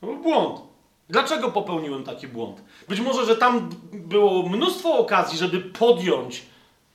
To 0.00 0.06
był 0.06 0.16
błąd. 0.16 0.67
Dlaczego 1.08 1.52
popełniłem 1.52 2.04
taki 2.04 2.28
błąd? 2.28 2.60
Być 2.88 3.00
może, 3.00 3.26
że 3.26 3.36
tam 3.36 3.70
było 3.92 4.48
mnóstwo 4.48 4.98
okazji, 4.98 5.38
żeby 5.38 5.60
podjąć 5.60 6.42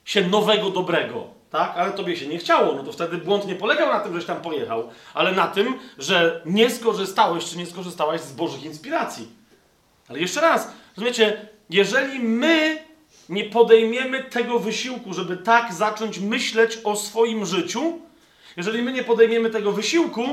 się 0.06 0.28
nowego 0.28 0.70
dobrego, 0.70 1.28
tak? 1.50 1.74
Ale 1.76 1.92
tobie 1.92 2.18
się 2.18 2.28
nie 2.28 2.38
chciało, 2.38 2.74
no 2.74 2.84
to 2.84 2.92
wtedy 2.92 3.18
błąd 3.18 3.48
nie 3.48 3.56
polegał 3.56 3.90
na 3.90 4.00
tym, 4.00 4.16
żeś 4.16 4.26
tam 4.26 4.42
pojechał, 4.42 4.90
ale 5.14 5.32
na 5.32 5.48
tym, 5.48 5.80
że 5.98 6.42
nie 6.46 6.70
skorzystałeś 6.70 7.46
czy 7.46 7.58
nie 7.58 7.66
skorzystałaś 7.66 8.22
z 8.22 8.32
Bożych 8.32 8.64
inspiracji. 8.64 9.28
Ale 10.10 10.20
jeszcze 10.20 10.42
raz, 10.42 10.72
rozumiecie, 10.98 11.48
jeżeli 11.70 12.20
my 12.20 12.84
nie 13.30 13.44
podejmiemy 13.44 14.24
tego 14.24 14.60
wysiłku, 14.60 15.14
żeby 15.14 15.38
tak 15.38 15.74
zacząć 15.74 16.20
myśleć 16.20 16.78
o 16.84 16.96
swoim 16.96 17.46
życiu, 17.46 18.00
jeżeli 18.58 18.82
my 18.82 18.94
nie 18.94 19.04
podejmiemy 19.04 19.50
tego 19.50 19.72
wysiłku, 19.72 20.24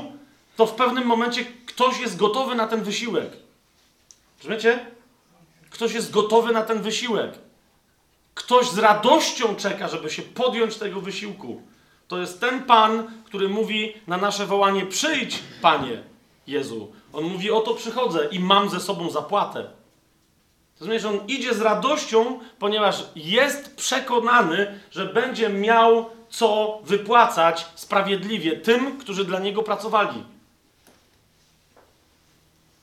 to 0.57 0.67
w 0.67 0.75
pewnym 0.75 1.05
momencie 1.05 1.45
ktoś 1.67 2.01
jest 2.01 2.17
gotowy 2.17 2.55
na 2.55 2.67
ten 2.67 2.83
wysiłek. 2.83 3.31
Rozumiecie? 4.41 4.87
Ktoś 5.71 5.93
jest 5.93 6.11
gotowy 6.11 6.53
na 6.53 6.63
ten 6.63 6.83
wysiłek. 6.83 7.39
Ktoś 8.35 8.71
z 8.71 8.79
radością 8.79 9.57
czeka, 9.57 9.89
żeby 9.89 10.11
się 10.11 10.23
podjąć 10.23 10.77
tego 10.77 11.01
wysiłku. 11.01 11.63
To 12.09 12.19
jest 12.19 12.41
ten 12.41 12.63
Pan, 12.63 13.23
który 13.25 13.49
mówi 13.49 13.95
na 14.07 14.17
nasze 14.17 14.47
wołanie: 14.47 14.87
Przyjdź, 14.87 15.39
Panie 15.63 16.03
Jezu. 16.47 16.93
On 17.13 17.25
mówi: 17.25 17.51
Oto 17.51 17.75
przychodzę 17.75 18.29
i 18.31 18.41
mam 18.41 18.71
ze 18.71 18.81
sobą 18.81 19.11
zapłatę. 19.11 19.71
Rozumiesz, 20.81 21.05
on 21.05 21.21
idzie 21.29 21.55
z 21.55 21.61
radością, 21.61 22.41
ponieważ 22.59 23.05
jest 23.17 23.77
przekonany, 23.77 24.81
że 24.91 25.07
będzie 25.07 25.49
miał 25.49 26.11
co 26.31 26.81
wypłacać 26.85 27.67
sprawiedliwie 27.75 28.57
tym, 28.57 28.99
którzy 28.99 29.25
dla 29.25 29.39
niego 29.39 29.63
pracowali. 29.63 30.25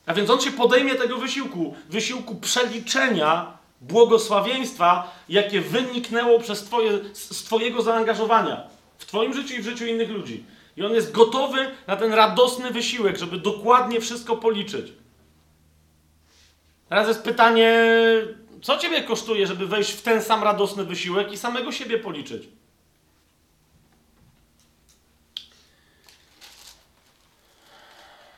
A 0.07 0.13
więc 0.13 0.29
on 0.29 0.41
się 0.41 0.51
podejmie 0.51 0.95
tego 0.95 1.17
wysiłku, 1.17 1.75
wysiłku 1.89 2.35
przeliczenia 2.35 3.57
błogosławieństwa, 3.81 5.15
jakie 5.29 5.61
wyniknęło 5.61 6.39
przez 6.39 6.63
twoje, 6.63 6.99
z 7.13 7.43
Twojego 7.43 7.81
zaangażowania 7.81 8.67
w 8.97 9.05
Twoim 9.05 9.33
życiu 9.33 9.53
i 9.55 9.59
w 9.59 9.65
życiu 9.65 9.85
innych 9.85 10.09
ludzi. 10.09 10.43
I 10.77 10.83
on 10.83 10.93
jest 10.93 11.11
gotowy 11.11 11.71
na 11.87 11.95
ten 11.95 12.13
radosny 12.13 12.71
wysiłek, 12.71 13.17
żeby 13.17 13.37
dokładnie 13.37 14.01
wszystko 14.01 14.35
policzyć. 14.35 14.93
Teraz 16.89 17.07
jest 17.07 17.23
pytanie, 17.23 17.83
co 18.61 18.77
Ciebie 18.77 19.03
kosztuje, 19.03 19.47
żeby 19.47 19.67
wejść 19.67 19.91
w 19.91 20.01
ten 20.01 20.21
sam 20.21 20.43
radosny 20.43 20.83
wysiłek 20.83 21.31
i 21.31 21.37
samego 21.37 21.71
siebie 21.71 21.97
policzyć? 21.99 22.43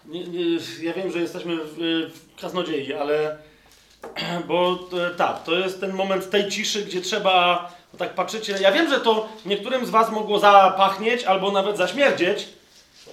Nie, 0.10 0.24
nie, 0.24 0.46
ja 0.82 0.94
wiem, 0.94 1.12
że 1.12 1.20
jesteśmy 1.20 1.56
w, 1.56 1.76
w 2.14 2.42
kaznodziei, 2.42 2.94
ale 2.94 3.38
bo 4.48 4.80
e, 4.94 5.16
tak, 5.16 5.44
to 5.44 5.56
jest 5.56 5.80
ten 5.80 5.94
moment 5.94 6.30
tej 6.30 6.50
ciszy, 6.50 6.86
gdzie 6.86 7.02
trzeba, 7.02 7.72
tak 7.98 8.14
patrzycie, 8.14 8.56
ja 8.62 8.72
wiem, 8.72 8.90
że 8.90 9.00
to 9.00 9.30
niektórym 9.46 9.86
z 9.86 9.90
was 9.90 10.12
mogło 10.12 10.40
zapachnieć 10.40 11.24
albo 11.24 11.52
nawet 11.52 11.78
zaśmierdzieć 11.78 12.48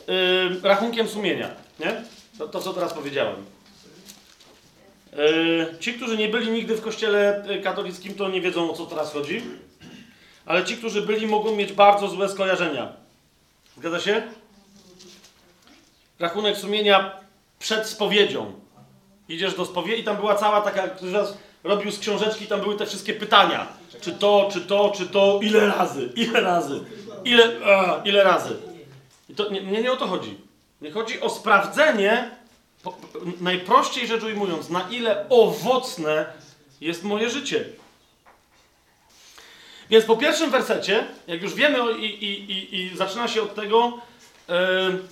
yy, 0.07 0.61
rachunkiem 0.63 1.09
sumienia, 1.09 1.51
nie? 1.81 2.03
To, 2.39 2.49
to, 2.49 2.61
co 2.61 2.73
teraz 2.73 2.93
powiedziałem. 2.93 3.37
Yy, 5.17 5.79
ci, 5.81 5.95
którzy 5.95 6.17
nie 6.17 6.29
byli 6.29 6.51
nigdy 6.51 6.77
w 6.77 6.83
kościele 6.83 7.45
katolickim, 7.63 8.15
to 8.15 8.29
nie 8.29 8.41
wiedzą, 8.41 8.71
o 8.71 8.75
co 8.75 8.87
teraz 8.87 9.13
chodzi, 9.13 9.43
ale 10.47 10.65
ci, 10.65 10.77
którzy 10.77 11.03
byli, 11.03 11.27
mogą 11.27 11.57
mieć 11.57 11.73
bardzo 11.73 12.09
złe 12.09 12.29
skojarzenia. 12.29 12.93
Zgadza 13.77 14.01
się? 14.01 14.23
Rachunek 16.19 16.57
sumienia 16.57 17.21
przed 17.59 17.87
spowiedzią. 17.87 18.53
Idziesz 19.29 19.55
do 19.55 19.67
spowiedzi 19.67 20.01
i 20.01 20.05
tam 20.05 20.17
była 20.17 20.35
cała 20.35 20.61
taka, 20.61 20.89
ktoś 20.89 21.13
raz 21.13 21.37
robił 21.65 21.93
z 21.93 21.99
książeczki, 21.99 22.47
tam 22.47 22.61
były 22.61 22.77
te 22.77 22.87
wszystkie 22.87 23.15
pytania. 23.15 23.67
Czy 24.01 24.13
to, 24.13 24.49
czy 24.53 24.61
to, 24.61 24.93
czy 24.97 25.07
to, 25.07 25.41
ile 25.43 25.67
razy, 25.67 26.13
ile 26.17 26.41
razy, 26.41 26.81
ile, 27.25 27.45
a, 27.67 28.01
ile 28.05 28.25
razy. 28.25 28.57
I 29.29 29.35
to 29.35 29.51
nie, 29.51 29.63
nie, 29.63 29.83
nie 29.83 29.93
o 29.93 29.97
to 29.97 30.07
chodzi. 30.07 30.37
Nie 30.81 30.91
chodzi 30.91 31.21
o 31.21 31.31
sprawdzenie, 31.31 32.31
po, 32.83 32.97
najprościej 33.41 34.07
rzecz 34.07 34.23
ujmując, 34.23 34.71
na 34.71 34.89
ile 34.91 35.29
owocne 35.29 36.27
jest 36.81 37.05
moje 37.05 37.31
życie. 37.31 37.65
Więc 39.91 40.05
po 40.05 40.17
pierwszym 40.17 40.51
wersecie, 40.51 41.05
jak 41.27 41.43
już 41.43 41.55
wiemy, 41.55 41.79
i, 41.99 42.25
i, 42.25 42.53
i, 42.53 42.77
i 42.77 42.97
zaczyna 42.97 43.29
się 43.29 43.43
od 43.43 43.55
tego, 43.55 43.99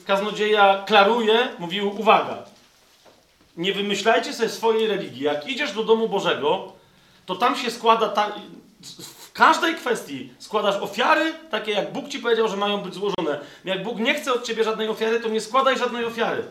kaznodzieja 0.06 0.82
klaruje, 0.86 1.48
mówił, 1.58 2.00
uwaga, 2.00 2.42
nie 3.56 3.72
wymyślajcie 3.72 4.32
sobie 4.32 4.48
swojej 4.48 4.86
religii. 4.86 5.22
Jak 5.22 5.48
idziesz 5.48 5.72
do 5.72 5.84
domu 5.84 6.08
Bożego, 6.08 6.72
to 7.26 7.34
tam 7.34 7.56
się 7.56 7.70
składa, 7.70 8.08
ta, 8.08 8.32
w 9.00 9.32
każdej 9.32 9.74
kwestii 9.74 10.32
składasz 10.38 10.76
ofiary, 10.76 11.34
takie 11.50 11.72
jak 11.72 11.92
Bóg 11.92 12.08
ci 12.08 12.18
powiedział, 12.18 12.48
że 12.48 12.56
mają 12.56 12.78
być 12.78 12.94
złożone. 12.94 13.40
Jak 13.64 13.82
Bóg 13.82 13.98
nie 13.98 14.14
chce 14.14 14.32
od 14.32 14.44
ciebie 14.44 14.64
żadnej 14.64 14.88
ofiary, 14.88 15.20
to 15.20 15.28
nie 15.28 15.40
składaj 15.40 15.78
żadnej 15.78 16.04
ofiary. 16.04 16.44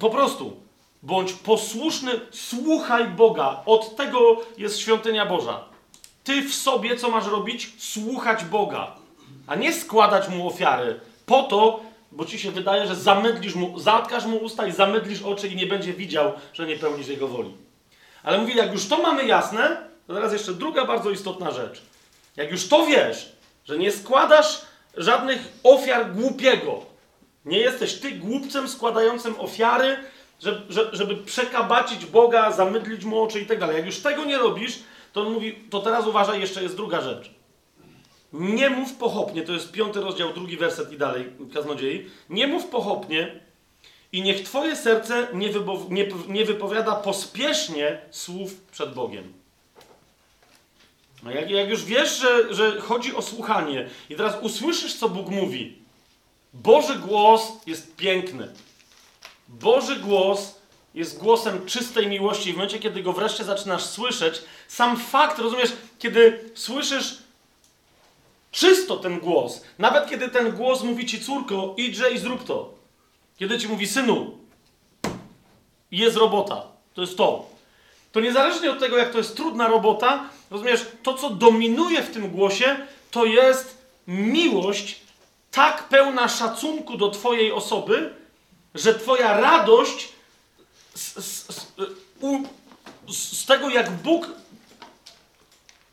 Po 0.00 0.10
prostu. 0.10 0.56
Bądź 1.02 1.32
posłuszny, 1.32 2.20
słuchaj 2.30 3.06
Boga. 3.06 3.62
Od 3.66 3.96
tego 3.96 4.36
jest 4.56 4.78
świątynia 4.78 5.26
Boża. 5.26 5.64
Ty 6.24 6.42
w 6.42 6.54
sobie 6.54 6.96
co 6.96 7.10
masz 7.10 7.26
robić? 7.26 7.72
Słuchać 7.78 8.44
Boga 8.44 8.96
a 9.48 9.54
nie 9.54 9.72
składać 9.72 10.28
mu 10.28 10.46
ofiary 10.48 11.00
po 11.26 11.42
to, 11.42 11.80
bo 12.12 12.24
ci 12.24 12.38
się 12.38 12.50
wydaje, 12.50 12.86
że 12.86 12.96
zamydlisz 12.96 13.54
mu, 13.54 13.78
zatkasz 13.78 14.26
mu 14.26 14.36
usta 14.36 14.66
i 14.66 14.72
zamydlisz 14.72 15.22
oczy 15.22 15.48
i 15.48 15.56
nie 15.56 15.66
będzie 15.66 15.92
widział, 15.92 16.32
że 16.52 16.66
nie 16.66 16.76
pełnisz 16.76 17.08
jego 17.08 17.28
woli. 17.28 17.56
Ale 18.22 18.38
mówi, 18.38 18.56
jak 18.56 18.72
już 18.72 18.88
to 18.88 18.98
mamy 18.98 19.26
jasne, 19.26 19.76
to 20.06 20.14
teraz 20.14 20.32
jeszcze 20.32 20.54
druga 20.54 20.84
bardzo 20.84 21.10
istotna 21.10 21.50
rzecz. 21.50 21.82
Jak 22.36 22.50
już 22.50 22.68
to 22.68 22.86
wiesz, 22.86 23.32
że 23.64 23.78
nie 23.78 23.92
składasz 23.92 24.62
żadnych 24.96 25.58
ofiar 25.62 26.12
głupiego, 26.12 26.82
nie 27.44 27.58
jesteś 27.58 27.94
ty 27.94 28.10
głupcem 28.10 28.68
składającym 28.68 29.40
ofiary, 29.40 29.96
żeby, 30.40 30.74
żeby 30.92 31.16
przekabacić 31.16 32.06
Boga, 32.06 32.52
zamydlić 32.52 33.04
mu 33.04 33.22
oczy 33.22 33.40
i 33.40 33.46
tak 33.46 33.58
dalej. 33.58 33.76
Jak 33.76 33.86
już 33.86 33.98
tego 34.00 34.24
nie 34.24 34.38
robisz, 34.38 34.78
to 35.12 35.20
on 35.20 35.32
mówi, 35.32 35.64
to 35.70 35.80
teraz 35.80 36.06
uważaj, 36.06 36.40
jeszcze 36.40 36.62
jest 36.62 36.76
druga 36.76 37.00
rzecz. 37.00 37.37
Nie 38.32 38.70
mów 38.70 38.94
pochopnie, 38.94 39.42
to 39.42 39.52
jest 39.52 39.72
piąty 39.72 40.00
rozdział, 40.00 40.32
drugi 40.32 40.56
werset 40.56 40.92
i 40.92 40.98
dalej, 40.98 41.32
kaznodziei. 41.54 42.10
Nie 42.30 42.46
mów 42.46 42.66
pochopnie 42.66 43.40
i 44.12 44.22
niech 44.22 44.44
twoje 44.44 44.76
serce 44.76 45.28
nie, 45.34 45.50
nie, 45.90 46.08
nie 46.28 46.44
wypowiada 46.44 46.94
pospiesznie 46.94 47.98
słów 48.10 48.54
przed 48.60 48.94
Bogiem. 48.94 49.32
No 51.22 51.30
jak, 51.30 51.50
jak 51.50 51.68
już 51.68 51.84
wiesz, 51.84 52.18
że, 52.18 52.54
że 52.54 52.80
chodzi 52.80 53.14
o 53.14 53.22
słuchanie 53.22 53.88
i 54.10 54.16
teraz 54.16 54.42
usłyszysz, 54.42 54.94
co 54.94 55.08
Bóg 55.08 55.28
mówi, 55.28 55.78
Boży 56.54 56.96
głos 56.96 57.52
jest 57.66 57.96
piękny. 57.96 58.48
Boży 59.48 59.96
głos 59.96 60.54
jest 60.94 61.18
głosem 61.18 61.66
czystej 61.66 62.06
miłości. 62.06 62.52
W 62.52 62.56
momencie, 62.56 62.78
kiedy 62.78 63.02
go 63.02 63.12
wreszcie 63.12 63.44
zaczynasz 63.44 63.84
słyszeć, 63.84 64.42
sam 64.68 64.96
fakt, 64.96 65.38
rozumiesz, 65.38 65.72
kiedy 65.98 66.50
słyszysz 66.54 67.18
czysto 68.58 68.96
ten 68.96 69.20
głos, 69.20 69.60
nawet 69.78 70.10
kiedy 70.10 70.28
ten 70.28 70.52
głos 70.52 70.82
mówi 70.82 71.06
ci 71.06 71.20
córko, 71.20 71.74
idźże 71.76 72.10
i 72.10 72.18
zrób 72.18 72.44
to. 72.44 72.74
Kiedy 73.36 73.58
ci 73.58 73.68
mówi 73.68 73.86
synu, 73.86 74.38
jest 75.90 76.16
robota. 76.16 76.62
To 76.94 77.00
jest 77.00 77.16
to. 77.16 77.46
To 78.12 78.20
niezależnie 78.20 78.70
od 78.70 78.78
tego, 78.78 78.96
jak 78.96 79.12
to 79.12 79.18
jest 79.18 79.36
trudna 79.36 79.68
robota, 79.68 80.28
rozumiesz, 80.50 80.86
to 81.02 81.14
co 81.14 81.30
dominuje 81.30 82.02
w 82.02 82.10
tym 82.10 82.30
głosie, 82.30 82.76
to 83.10 83.24
jest 83.24 83.78
miłość 84.06 85.00
tak 85.50 85.88
pełna 85.88 86.28
szacunku 86.28 86.96
do 86.96 87.10
Twojej 87.10 87.52
osoby, 87.52 88.14
że 88.74 88.94
Twoja 88.94 89.40
radość 89.40 90.08
z, 90.94 91.24
z, 91.24 91.46
z, 91.56 91.72
u, 92.20 92.38
z 93.12 93.46
tego, 93.46 93.70
jak 93.70 93.90
Bóg 93.90 94.28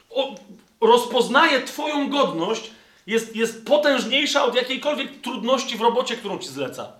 o, 0.10 0.36
rozpoznaje 0.82 1.62
Twoją 1.62 2.10
godność, 2.10 2.72
jest, 3.08 3.36
jest 3.36 3.66
potężniejsza 3.66 4.46
od 4.46 4.56
jakiejkolwiek 4.56 5.22
trudności 5.22 5.78
w 5.78 5.82
robocie, 5.82 6.18
którą 6.18 6.40
Ci 6.40 6.50
zleca. 6.50 6.92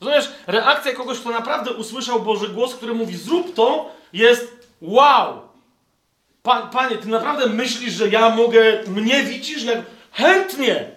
Rozumiesz, 0.00 0.30
reakcja 0.46 0.92
kogoś, 0.92 1.18
kto 1.18 1.30
naprawdę 1.30 1.72
usłyszał 1.72 2.20
Boży 2.20 2.48
głos, 2.48 2.74
który 2.74 2.94
mówi 2.94 3.16
zrób 3.16 3.54
to, 3.54 3.90
jest 4.12 4.68
wow! 4.80 5.40
Pa, 6.42 6.62
panie, 6.62 6.96
ty 6.96 7.08
naprawdę 7.08 7.46
myślisz, 7.46 7.92
że 7.92 8.08
ja 8.08 8.30
mogę, 8.30 8.82
mnie 8.86 9.22
widzisz? 9.22 9.62
Jak... 9.64 9.78
Chętnie! 10.12 10.90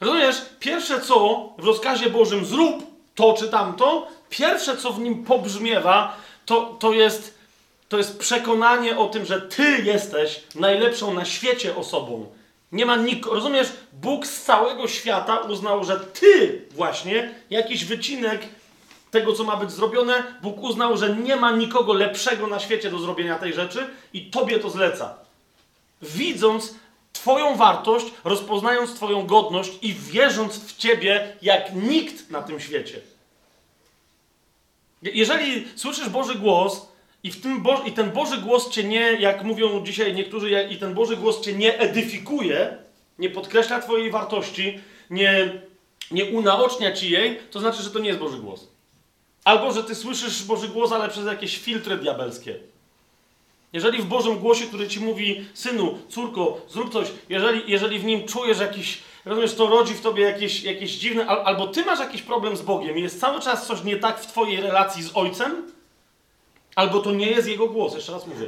Rozumiesz, 0.00 0.36
pierwsze 0.60 1.00
co 1.00 1.48
w 1.58 1.64
rozkazie 1.64 2.10
Bożym 2.10 2.44
zrób 2.44 2.92
to 3.14 3.34
czy 3.38 3.48
tamto, 3.48 4.08
pierwsze 4.30 4.76
co 4.76 4.92
w 4.92 5.00
nim 5.00 5.24
pobrzmiewa, 5.24 6.16
to, 6.46 6.76
to, 6.78 6.92
jest, 6.92 7.38
to 7.92 7.98
jest 7.98 8.18
przekonanie 8.18 8.98
o 8.98 9.08
tym, 9.08 9.24
że 9.24 9.40
ty 9.40 9.82
jesteś 9.82 10.42
najlepszą 10.54 11.14
na 11.14 11.24
świecie 11.24 11.76
osobą. 11.76 12.26
Nie 12.72 12.86
ma 12.86 12.96
nikogo, 12.96 13.34
rozumiesz? 13.34 13.68
Bóg 13.92 14.26
z 14.26 14.42
całego 14.42 14.88
świata 14.88 15.38
uznał, 15.38 15.84
że 15.84 16.00
ty 16.00 16.62
właśnie, 16.70 17.34
jakiś 17.50 17.84
wycinek 17.84 18.42
tego, 19.10 19.32
co 19.32 19.44
ma 19.44 19.56
być 19.56 19.70
zrobione, 19.70 20.22
Bóg 20.42 20.62
uznał, 20.62 20.96
że 20.96 21.16
nie 21.16 21.36
ma 21.36 21.50
nikogo 21.50 21.92
lepszego 21.92 22.46
na 22.46 22.60
świecie 22.60 22.90
do 22.90 22.98
zrobienia 22.98 23.38
tej 23.38 23.54
rzeczy 23.54 23.86
i 24.12 24.30
tobie 24.30 24.58
to 24.58 24.70
zleca. 24.70 25.14
Widząc 26.02 26.74
Twoją 27.12 27.56
wartość, 27.56 28.06
rozpoznając 28.24 28.94
Twoją 28.94 29.26
godność 29.26 29.72
i 29.82 29.94
wierząc 29.94 30.58
w 30.58 30.76
Ciebie 30.76 31.36
jak 31.42 31.74
nikt 31.74 32.30
na 32.30 32.42
tym 32.42 32.60
świecie. 32.60 33.00
Jeżeli 35.02 35.68
słyszysz 35.76 36.08
Boży 36.08 36.34
głos 36.34 36.91
i, 37.22 37.30
w 37.30 37.40
tym 37.40 37.64
i 37.86 37.92
ten 37.92 38.10
Boży 38.10 38.38
głos 38.38 38.70
Cię 38.70 38.84
nie, 38.84 39.12
jak 39.12 39.44
mówią 39.44 39.84
dzisiaj 39.84 40.14
niektórzy, 40.14 40.68
i 40.70 40.76
ten 40.76 40.94
Boży 40.94 41.16
głos 41.16 41.40
Cię 41.40 41.52
nie 41.52 41.78
edyfikuje, 41.78 42.76
nie 43.18 43.30
podkreśla 43.30 43.80
Twojej 43.80 44.10
wartości, 44.10 44.80
nie, 45.10 45.52
nie 46.10 46.24
unaocznia 46.24 46.92
Ci 46.92 47.10
jej, 47.10 47.38
to 47.50 47.60
znaczy, 47.60 47.82
że 47.82 47.90
to 47.90 47.98
nie 47.98 48.08
jest 48.08 48.20
Boży 48.20 48.38
głos. 48.38 48.68
Albo, 49.44 49.72
że 49.72 49.84
Ty 49.84 49.94
słyszysz 49.94 50.44
Boży 50.44 50.68
głos, 50.68 50.92
ale 50.92 51.08
przez 51.08 51.26
jakieś 51.26 51.58
filtry 51.58 51.96
diabelskie. 51.96 52.58
Jeżeli 53.72 54.02
w 54.02 54.06
Bożym 54.06 54.38
głosie, 54.38 54.66
który 54.66 54.88
ci 54.88 55.00
mówi, 55.00 55.44
synu, 55.54 55.98
córko, 56.08 56.60
zrób 56.68 56.92
coś, 56.92 57.08
jeżeli, 57.28 57.62
jeżeli 57.66 57.98
w 57.98 58.04
nim 58.04 58.28
czujesz 58.28 58.60
jakiś, 58.60 59.02
rozumiesz, 59.24 59.54
to 59.54 59.66
rodzi 59.66 59.94
w 59.94 60.00
tobie 60.00 60.22
jakieś, 60.22 60.62
jakieś 60.62 60.90
dziwne, 60.90 61.26
al, 61.26 61.42
albo 61.44 61.66
ty 61.66 61.84
masz 61.84 61.98
jakiś 61.98 62.22
problem 62.22 62.56
z 62.56 62.62
Bogiem 62.62 62.98
i 62.98 63.02
jest 63.02 63.20
cały 63.20 63.40
czas 63.40 63.66
coś 63.66 63.84
nie 63.84 63.96
tak 63.96 64.20
w 64.20 64.26
twojej 64.26 64.60
relacji 64.60 65.02
z 65.02 65.10
Ojcem, 65.14 65.72
albo 66.74 67.00
to 67.00 67.12
nie 67.12 67.30
jest 67.30 67.48
Jego 67.48 67.68
głos, 67.68 67.94
jeszcze 67.94 68.12
raz 68.12 68.26
mówię. 68.26 68.46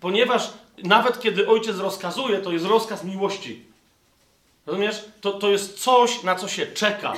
Ponieważ 0.00 0.50
nawet 0.84 1.20
kiedy 1.20 1.48
Ojciec 1.48 1.78
rozkazuje, 1.78 2.38
to 2.38 2.52
jest 2.52 2.64
rozkaz 2.64 3.04
miłości. 3.04 3.62
Rozumiesz? 4.66 5.04
To, 5.20 5.32
to 5.32 5.50
jest 5.50 5.78
coś, 5.78 6.22
na 6.22 6.34
co 6.34 6.48
się 6.48 6.66
czeka. 6.66 7.12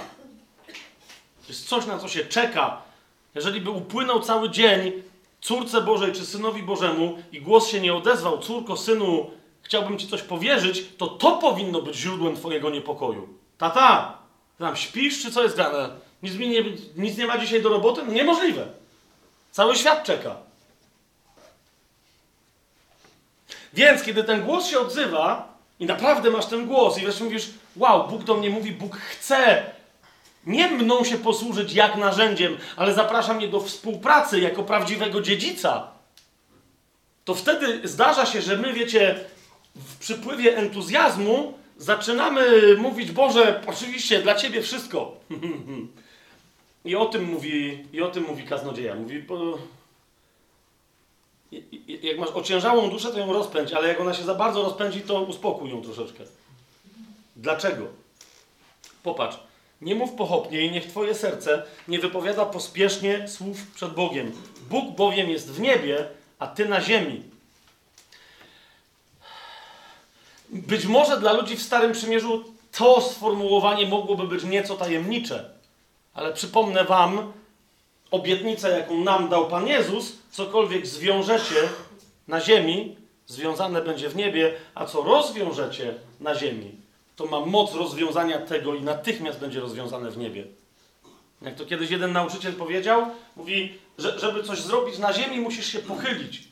To 1.42 1.48
jest 1.48 1.68
coś, 1.68 1.86
na 1.86 1.98
co 1.98 2.08
się 2.08 2.24
czeka. 2.24 2.82
Jeżeli 3.34 3.60
by 3.60 3.70
upłynął 3.70 4.20
cały 4.20 4.50
dzień, 4.50 4.92
córce 5.40 5.80
Bożej 5.80 6.12
czy 6.12 6.26
synowi 6.26 6.62
Bożemu 6.62 7.18
i 7.32 7.40
głos 7.40 7.68
się 7.68 7.80
nie 7.80 7.94
odezwał, 7.94 8.38
córko, 8.38 8.76
synu, 8.76 9.30
chciałbym 9.62 9.98
ci 9.98 10.08
coś 10.08 10.22
powierzyć, 10.22 10.84
to 10.98 11.06
to 11.06 11.32
powinno 11.32 11.82
być 11.82 11.96
źródłem 11.96 12.36
twojego 12.36 12.70
niepokoju. 12.70 13.28
Tata, 13.58 14.18
tam 14.58 14.76
śpisz, 14.76 15.22
czy 15.22 15.32
co 15.32 15.42
jest 15.42 15.56
grane? 15.56 15.90
Nic, 16.22 16.34
mi 16.34 16.48
nie, 16.48 16.64
nic 16.96 17.18
nie 17.18 17.26
ma 17.26 17.38
dzisiaj 17.38 17.62
do 17.62 17.68
roboty? 17.68 18.02
Niemożliwe. 18.06 18.79
Cały 19.50 19.76
świat 19.76 20.04
czeka. 20.04 20.36
Więc 23.72 24.02
kiedy 24.02 24.24
ten 24.24 24.42
głos 24.42 24.66
się 24.66 24.80
odzywa 24.80 25.54
i 25.80 25.86
naprawdę 25.86 26.30
masz 26.30 26.46
ten 26.46 26.66
głos 26.66 26.98
i 26.98 27.02
wreszcie 27.02 27.24
mówisz, 27.24 27.50
wow, 27.76 28.08
Bóg 28.08 28.24
do 28.24 28.34
mnie 28.34 28.50
mówi, 28.50 28.72
Bóg 28.72 28.96
chce 28.96 29.64
nie 30.46 30.68
mną 30.68 31.04
się 31.04 31.18
posłużyć 31.18 31.72
jak 31.72 31.96
narzędziem, 31.96 32.58
ale 32.76 32.94
zaprasza 32.94 33.34
mnie 33.34 33.48
do 33.48 33.60
współpracy 33.60 34.40
jako 34.40 34.62
prawdziwego 34.62 35.20
dziedzica. 35.20 35.88
To 37.24 37.34
wtedy 37.34 37.88
zdarza 37.88 38.26
się, 38.26 38.42
że 38.42 38.56
my, 38.56 38.72
wiecie, 38.72 39.24
w 39.76 39.98
przypływie 39.98 40.56
entuzjazmu 40.56 41.58
zaczynamy 41.76 42.76
mówić, 42.76 43.10
Boże, 43.12 43.62
oczywiście 43.66 44.22
dla 44.22 44.34
Ciebie 44.34 44.62
wszystko. 44.62 45.16
I 46.84 46.96
o 46.96 47.06
tym 47.06 47.24
mówi, 47.24 47.84
i 47.92 48.02
o 48.02 48.10
tym 48.10 48.24
mówi 48.24 48.44
kaznodzieja. 48.44 48.94
Mówi, 48.94 49.22
bo... 49.22 49.58
jak 52.02 52.18
masz 52.18 52.30
ociężałą 52.34 52.90
duszę, 52.90 53.12
to 53.12 53.18
ją 53.18 53.32
rozpędź, 53.32 53.72
ale 53.72 53.88
jak 53.88 54.00
ona 54.00 54.14
się 54.14 54.24
za 54.24 54.34
bardzo 54.34 54.62
rozpędzi, 54.62 55.00
to 55.00 55.22
uspokój 55.22 55.70
ją 55.70 55.82
troszeczkę. 55.82 56.24
Dlaczego? 57.36 57.86
Popatrz. 59.02 59.38
Nie 59.80 59.94
mów 59.94 60.12
pochopnie 60.12 60.60
i 60.60 60.70
niech 60.70 60.86
Twoje 60.86 61.14
serce 61.14 61.62
nie 61.88 61.98
wypowiada 61.98 62.46
pospiesznie 62.46 63.28
słów 63.28 63.56
przed 63.74 63.94
Bogiem. 63.94 64.32
Bóg 64.70 64.96
bowiem 64.96 65.30
jest 65.30 65.50
w 65.50 65.60
niebie, 65.60 66.08
a 66.38 66.46
Ty 66.46 66.68
na 66.68 66.80
ziemi. 66.80 67.22
Być 70.48 70.86
może 70.86 71.20
dla 71.20 71.32
ludzi 71.32 71.56
w 71.56 71.62
Starym 71.62 71.92
Przymierzu 71.92 72.44
to 72.72 73.00
sformułowanie 73.00 73.86
mogłoby 73.86 74.26
być 74.26 74.44
nieco 74.44 74.76
tajemnicze, 74.76 75.50
ale 76.14 76.32
przypomnę 76.32 76.84
Wam 76.84 77.32
obietnicę, 78.10 78.78
jaką 78.78 79.04
nam 79.04 79.28
dał 79.28 79.48
Pan 79.48 79.66
Jezus: 79.66 80.12
cokolwiek 80.30 80.86
zwiążecie 80.86 81.68
na 82.28 82.40
ziemi, 82.40 82.96
związane 83.26 83.82
będzie 83.82 84.08
w 84.08 84.16
niebie, 84.16 84.54
a 84.74 84.86
co 84.86 85.02
rozwiążecie 85.02 85.94
na 86.20 86.34
ziemi, 86.34 86.72
to 87.16 87.26
ma 87.26 87.40
moc 87.40 87.74
rozwiązania 87.74 88.38
tego 88.38 88.74
i 88.74 88.82
natychmiast 88.82 89.40
będzie 89.40 89.60
rozwiązane 89.60 90.10
w 90.10 90.18
niebie. 90.18 90.44
Jak 91.42 91.54
to 91.54 91.66
kiedyś 91.66 91.90
jeden 91.90 92.12
nauczyciel 92.12 92.52
powiedział, 92.52 93.06
mówi, 93.36 93.78
że 93.98 94.18
żeby 94.18 94.42
coś 94.42 94.60
zrobić 94.60 94.98
na 94.98 95.12
ziemi, 95.12 95.40
musisz 95.40 95.66
się 95.66 95.78
pochylić. 95.78 96.42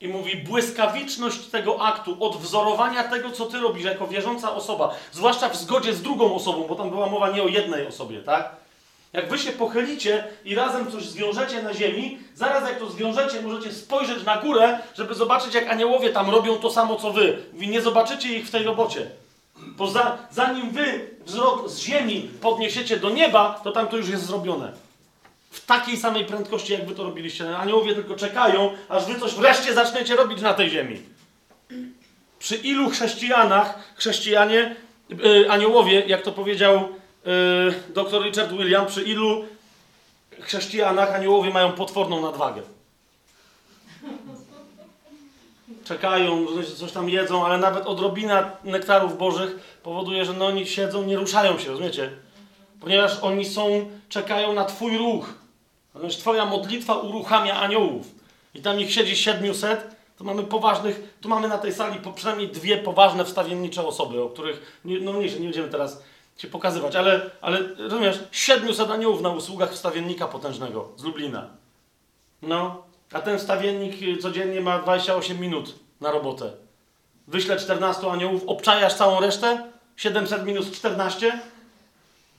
I 0.00 0.08
mówi, 0.08 0.36
błyskawiczność 0.36 1.46
tego 1.46 1.82
aktu, 1.82 2.24
odwzorowania 2.24 3.04
tego, 3.04 3.30
co 3.30 3.46
ty 3.46 3.58
robisz 3.58 3.84
jako 3.84 4.06
wierząca 4.06 4.54
osoba, 4.54 4.94
zwłaszcza 5.12 5.48
w 5.48 5.56
zgodzie 5.56 5.94
z 5.94 6.02
drugą 6.02 6.34
osobą, 6.34 6.66
bo 6.68 6.74
tam 6.74 6.90
była 6.90 7.06
mowa 7.06 7.30
nie 7.30 7.42
o 7.42 7.48
jednej 7.48 7.86
osobie, 7.86 8.22
tak? 8.22 8.56
Jak 9.14 9.28
wy 9.28 9.38
się 9.38 9.52
pochylicie 9.52 10.24
i 10.44 10.54
razem 10.54 10.92
coś 10.92 11.04
zwiążecie 11.04 11.62
na 11.62 11.74
ziemi, 11.74 12.18
zaraz 12.34 12.68
jak 12.68 12.78
to 12.78 12.90
zwiążecie, 12.90 13.42
możecie 13.42 13.72
spojrzeć 13.72 14.24
na 14.24 14.36
górę, 14.36 14.78
żeby 14.94 15.14
zobaczyć, 15.14 15.54
jak 15.54 15.68
aniołowie 15.68 16.10
tam 16.10 16.30
robią 16.30 16.56
to 16.56 16.70
samo, 16.70 16.96
co 16.96 17.12
wy. 17.12 17.38
Mówi, 17.52 17.68
nie 17.68 17.82
zobaczycie 17.82 18.38
ich 18.38 18.46
w 18.46 18.50
tej 18.50 18.64
robocie. 18.64 19.06
Bo 19.56 19.90
za, 19.90 20.18
zanim 20.30 20.70
wy 20.70 21.10
wzrok 21.26 21.68
z 21.70 21.78
ziemi 21.78 22.30
podniesiecie 22.40 22.96
do 22.96 23.10
nieba, 23.10 23.60
to 23.64 23.72
tam 23.72 23.88
to 23.88 23.96
już 23.96 24.08
jest 24.08 24.26
zrobione. 24.26 24.72
W 25.50 25.66
takiej 25.66 25.96
samej 25.96 26.24
prędkości, 26.24 26.72
jak 26.72 26.86
wy 26.86 26.94
to 26.94 27.04
robiliście. 27.04 27.56
Aniołowie 27.56 27.94
tylko 27.94 28.14
czekają, 28.14 28.70
aż 28.88 29.06
wy 29.06 29.20
coś 29.20 29.34
wreszcie 29.34 29.74
zaczniecie 29.74 30.16
robić 30.16 30.40
na 30.40 30.54
tej 30.54 30.70
ziemi. 30.70 31.02
Przy 32.38 32.56
ilu 32.56 32.90
chrześcijanach, 32.90 33.78
chrześcijanie, 33.96 34.76
yy, 35.08 35.50
aniołowie, 35.50 36.02
jak 36.06 36.22
to 36.22 36.32
powiedział 36.32 36.88
yy, 37.26 37.74
dr 37.94 38.22
Richard 38.22 38.52
William, 38.52 38.86
przy 38.86 39.02
ilu 39.02 39.44
chrześcijanach 40.40 41.14
aniołowie 41.14 41.50
mają 41.50 41.72
potworną 41.72 42.22
nadwagę 42.22 42.62
czekają, 45.84 46.46
coś 46.76 46.92
tam 46.92 47.08
jedzą, 47.08 47.46
ale 47.46 47.58
nawet 47.58 47.86
odrobina 47.86 48.50
nektarów 48.64 49.18
bożych 49.18 49.78
powoduje, 49.82 50.24
że 50.24 50.32
no 50.32 50.46
oni 50.46 50.66
siedzą, 50.66 51.02
nie 51.02 51.16
ruszają 51.16 51.58
się, 51.58 51.70
rozumiecie? 51.70 52.10
Ponieważ 52.80 53.18
oni 53.22 53.44
są, 53.44 53.90
czekają 54.08 54.52
na 54.52 54.64
Twój 54.64 54.98
ruch. 54.98 55.34
Ponieważ 55.92 56.16
Twoja 56.16 56.44
modlitwa 56.46 56.94
uruchamia 56.94 57.60
aniołów. 57.60 58.06
I 58.54 58.62
tam 58.62 58.80
ich 58.80 58.92
siedzi 58.92 59.16
700, 59.16 59.96
to 60.18 60.24
mamy 60.24 60.42
poważnych, 60.42 61.16
tu 61.20 61.28
mamy 61.28 61.48
na 61.48 61.58
tej 61.58 61.72
sali 61.72 62.00
przynajmniej 62.14 62.48
dwie 62.48 62.76
poważne 62.76 63.24
wstawiennicze 63.24 63.86
osoby, 63.86 64.22
o 64.22 64.28
których, 64.28 64.80
no 64.84 65.12
mniejsze, 65.12 65.36
nie 65.36 65.44
będziemy 65.44 65.68
teraz 65.68 66.02
ci 66.36 66.46
pokazywać, 66.46 66.96
ale, 66.96 67.30
ale 67.40 67.58
rozumiesz, 67.78 68.18
700 68.32 68.90
aniołów 68.90 69.22
na 69.22 69.28
usługach 69.28 69.72
wstawiennika 69.72 70.28
potężnego 70.28 70.88
z 70.96 71.04
Lublina. 71.04 71.46
No, 72.42 72.82
a 73.12 73.20
ten 73.20 73.38
wstawiennik 73.38 74.02
y, 74.02 74.16
codziennie 74.16 74.60
ma 74.60 74.78
28 74.78 75.40
minut 75.40 75.74
na 76.00 76.10
robotę. 76.10 76.52
Wyślę 77.28 77.56
14 77.56 78.10
aniołów, 78.10 78.42
obczajasz 78.46 78.94
całą 78.94 79.20
resztę? 79.20 79.62
700 79.96 80.44
minus 80.44 80.70
14? 80.70 81.38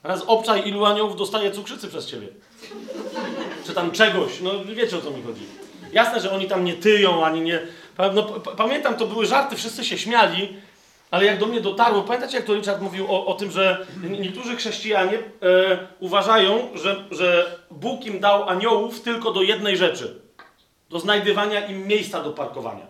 Raz 0.02 0.22
obczaj, 0.26 0.68
ilu 0.68 0.84
aniołów 0.84 1.16
dostaje 1.16 1.50
cukrzycy 1.50 1.88
przez 1.88 2.06
ciebie. 2.06 2.28
Czy 3.64 3.74
tam 3.74 3.90
czegoś, 3.90 4.40
no 4.40 4.50
wiecie 4.64 4.98
o 4.98 5.00
co 5.00 5.10
mi 5.10 5.22
chodzi. 5.22 5.42
Jasne, 5.92 6.20
że 6.20 6.30
oni 6.30 6.46
tam 6.46 6.64
nie 6.64 6.74
tyją, 6.74 7.24
ani 7.24 7.40
nie... 7.40 7.60
No, 8.14 8.22
pamiętam, 8.56 8.94
to 8.94 9.06
były 9.06 9.26
żarty, 9.26 9.56
wszyscy 9.56 9.84
się 9.84 9.98
śmiali, 9.98 10.56
ale 11.10 11.24
jak 11.24 11.38
do 11.38 11.46
mnie 11.46 11.60
dotarło, 11.60 12.02
pamiętacie 12.02 12.36
jak 12.36 12.46
to 12.46 12.54
Richard 12.54 12.80
mówił 12.80 13.06
o, 13.12 13.26
o 13.26 13.34
tym, 13.34 13.50
że 13.50 13.86
niektórzy 14.02 14.56
chrześcijanie 14.56 15.18
e, 15.18 15.22
uważają, 16.00 16.68
że, 16.74 17.04
że 17.10 17.58
Bóg 17.70 18.06
im 18.06 18.20
dał 18.20 18.48
aniołów 18.48 19.00
tylko 19.00 19.32
do 19.32 19.42
jednej 19.42 19.76
rzeczy. 19.76 20.20
Do 20.90 21.00
znajdywania 21.00 21.66
im 21.66 21.86
miejsca 21.86 22.22
do 22.22 22.30
parkowania. 22.30 22.86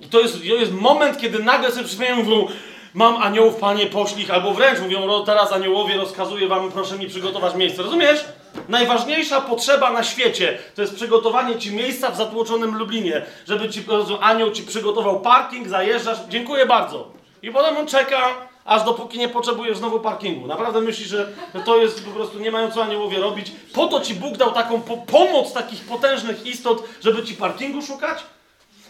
I 0.00 0.06
to 0.06 0.20
jest, 0.20 0.38
to 0.48 0.54
jest 0.54 0.72
moment, 0.72 1.18
kiedy 1.18 1.38
nagle 1.38 1.72
sobie 1.72 1.84
przypomniałem, 1.84 2.24
mówią, 2.24 2.48
mam 2.94 3.16
aniołów, 3.22 3.56
panie, 3.56 3.86
poślij 3.86 4.22
ich, 4.24 4.30
albo 4.30 4.54
wręcz 4.54 4.80
mówią, 4.80 5.06
"Ro- 5.06 5.20
teraz 5.20 5.52
aniołowie 5.52 5.96
rozkazuję 5.96 6.48
wam, 6.48 6.72
proszę 6.72 6.98
mi 6.98 7.06
przygotować 7.08 7.54
miejsce. 7.54 7.82
Rozumiesz? 7.82 8.24
Najważniejsza 8.68 9.40
potrzeba 9.40 9.90
na 9.92 10.02
świecie 10.02 10.58
to 10.74 10.82
jest 10.82 10.94
przygotowanie 10.94 11.56
ci 11.58 11.74
miejsca 11.74 12.10
w 12.10 12.16
zatłoczonym 12.16 12.74
Lublinie, 12.78 13.22
żeby 13.48 13.68
ci 13.68 13.84
anioł 14.20 14.50
ci 14.50 14.62
przygotował 14.62 15.20
parking, 15.20 15.68
zajeżdżasz, 15.68 16.18
dziękuję 16.28 16.66
bardzo. 16.66 17.08
I 17.42 17.50
potem 17.50 17.76
on 17.76 17.86
czeka, 17.86 18.34
aż 18.64 18.82
dopóki 18.82 19.18
nie 19.18 19.28
potrzebujesz 19.28 19.78
znowu 19.78 20.00
parkingu. 20.00 20.46
Naprawdę 20.46 20.80
myślisz, 20.80 21.08
że 21.08 21.28
to 21.64 21.76
jest 21.76 22.04
po 22.04 22.10
prostu 22.10 22.38
nie 22.38 22.50
mają 22.50 22.70
co 22.70 22.82
aniołowie 22.82 23.18
robić. 23.18 23.52
Po 23.74 23.86
to 23.86 24.00
ci 24.00 24.14
Bóg 24.14 24.36
dał 24.36 24.52
taką 24.52 24.80
po 24.80 24.96
pomoc 24.96 25.52
takich 25.52 25.84
potężnych 25.84 26.46
istot, 26.46 26.82
żeby 27.04 27.22
ci 27.22 27.34
parkingu 27.34 27.82
szukać? 27.82 28.18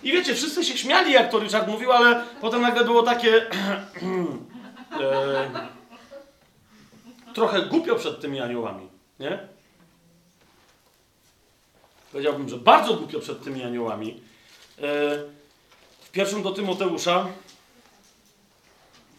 I 0.03 0.13
wiecie, 0.13 0.35
wszyscy 0.35 0.65
się 0.65 0.79
śmiali, 0.79 1.13
jak 1.13 1.31
to 1.31 1.39
Richard 1.39 1.69
mówił, 1.69 1.93
ale 1.93 2.25
potem 2.41 2.63
nagle 2.63 2.85
było 2.85 3.03
takie. 3.03 3.47
e, 5.01 5.51
trochę 7.35 7.63
głupio 7.63 7.97
przed 7.97 8.21
tymi 8.21 8.41
aniołami, 8.41 8.89
nie? 9.21 9.49
Powiedziałbym, 12.13 12.49
że 12.49 12.57
bardzo 12.57 12.95
głupio 12.95 13.21
przed 13.21 13.45
tymi 13.45 13.63
aniołami. 13.63 14.21
E, 14.79 14.83
w 16.01 16.11
pierwszym 16.13 16.43
do 16.43 16.51
Tymoteusza, 16.51 17.27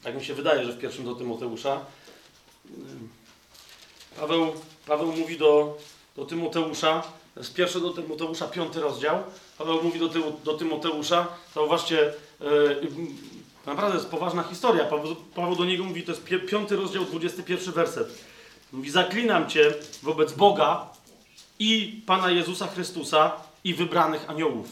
tak 0.04 0.16
mi 0.16 0.26
się 0.26 0.34
wydaje, 0.34 0.66
że 0.66 0.74
w 0.74 0.80
pierwszym 0.80 1.06
do 1.06 1.16
Tymoteusza, 1.16 1.86
mm, 2.70 3.10
Paweł, 4.20 4.54
Paweł 4.86 5.12
mówi 5.12 5.38
do, 5.38 5.78
do 6.16 6.26
Tymoteusza, 6.26 7.04
jest 7.38 7.54
pierwszy 7.54 7.80
do 7.82 7.90
Tymoteusza, 7.90 8.48
piąty 8.48 8.80
rozdział, 8.80 9.24
Paweł 9.58 9.84
mówi 9.84 10.00
do, 10.00 10.10
Tymo, 10.10 10.26
do 10.44 10.54
Tymoteusza, 10.54 11.28
zauważcie, 11.56 12.14
mm, 12.40 13.18
naprawdę 13.66 13.98
jest 13.98 14.10
poważna 14.10 14.44
historia, 14.44 14.86
Paweł, 14.86 15.16
Paweł 15.36 15.56
do 15.56 15.66
niego 15.66 15.84
mówi, 15.84 16.04
to 16.04 16.12
jest 16.12 16.24
pi- 16.24 16.40
piąty 16.40 16.76
rozdział, 16.76 17.06
21 17.06 17.74
werset. 17.74 18.08
Mówi, 18.72 18.90
zaklinam 18.90 19.50
Cię 19.50 19.74
wobec 20.04 20.34
Boga 20.34 20.90
i 21.60 22.02
Pana 22.06 22.32
Jezusa 22.32 22.68
Chrystusa 22.68 23.32
i 23.64 23.74
wybranych 23.74 24.30
aniołów, 24.30 24.68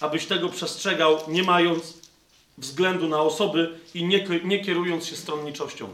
abyś 0.00 0.26
tego 0.26 0.48
przestrzegał, 0.48 1.18
nie 1.28 1.42
mając 1.42 1.94
względu 2.58 3.08
na 3.08 3.20
osoby 3.20 3.78
i 3.94 4.04
nie, 4.04 4.26
nie 4.44 4.64
kierując 4.64 5.06
się 5.06 5.16
stronniczością. 5.16 5.88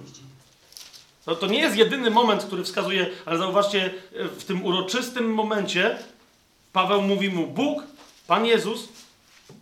No 1.26 1.34
to 1.34 1.46
nie 1.46 1.58
jest 1.58 1.76
jedyny 1.76 2.10
moment, 2.10 2.44
który 2.44 2.64
wskazuje, 2.64 3.10
ale 3.26 3.38
zauważcie, 3.38 3.94
e, 4.16 4.28
w 4.28 4.44
tym 4.44 4.64
uroczystym 4.64 5.34
momencie 5.34 5.98
Paweł 6.72 7.02
mówi 7.02 7.30
mu 7.30 7.46
Bóg, 7.46 7.82
Pan 8.26 8.46
Jezus 8.46 8.88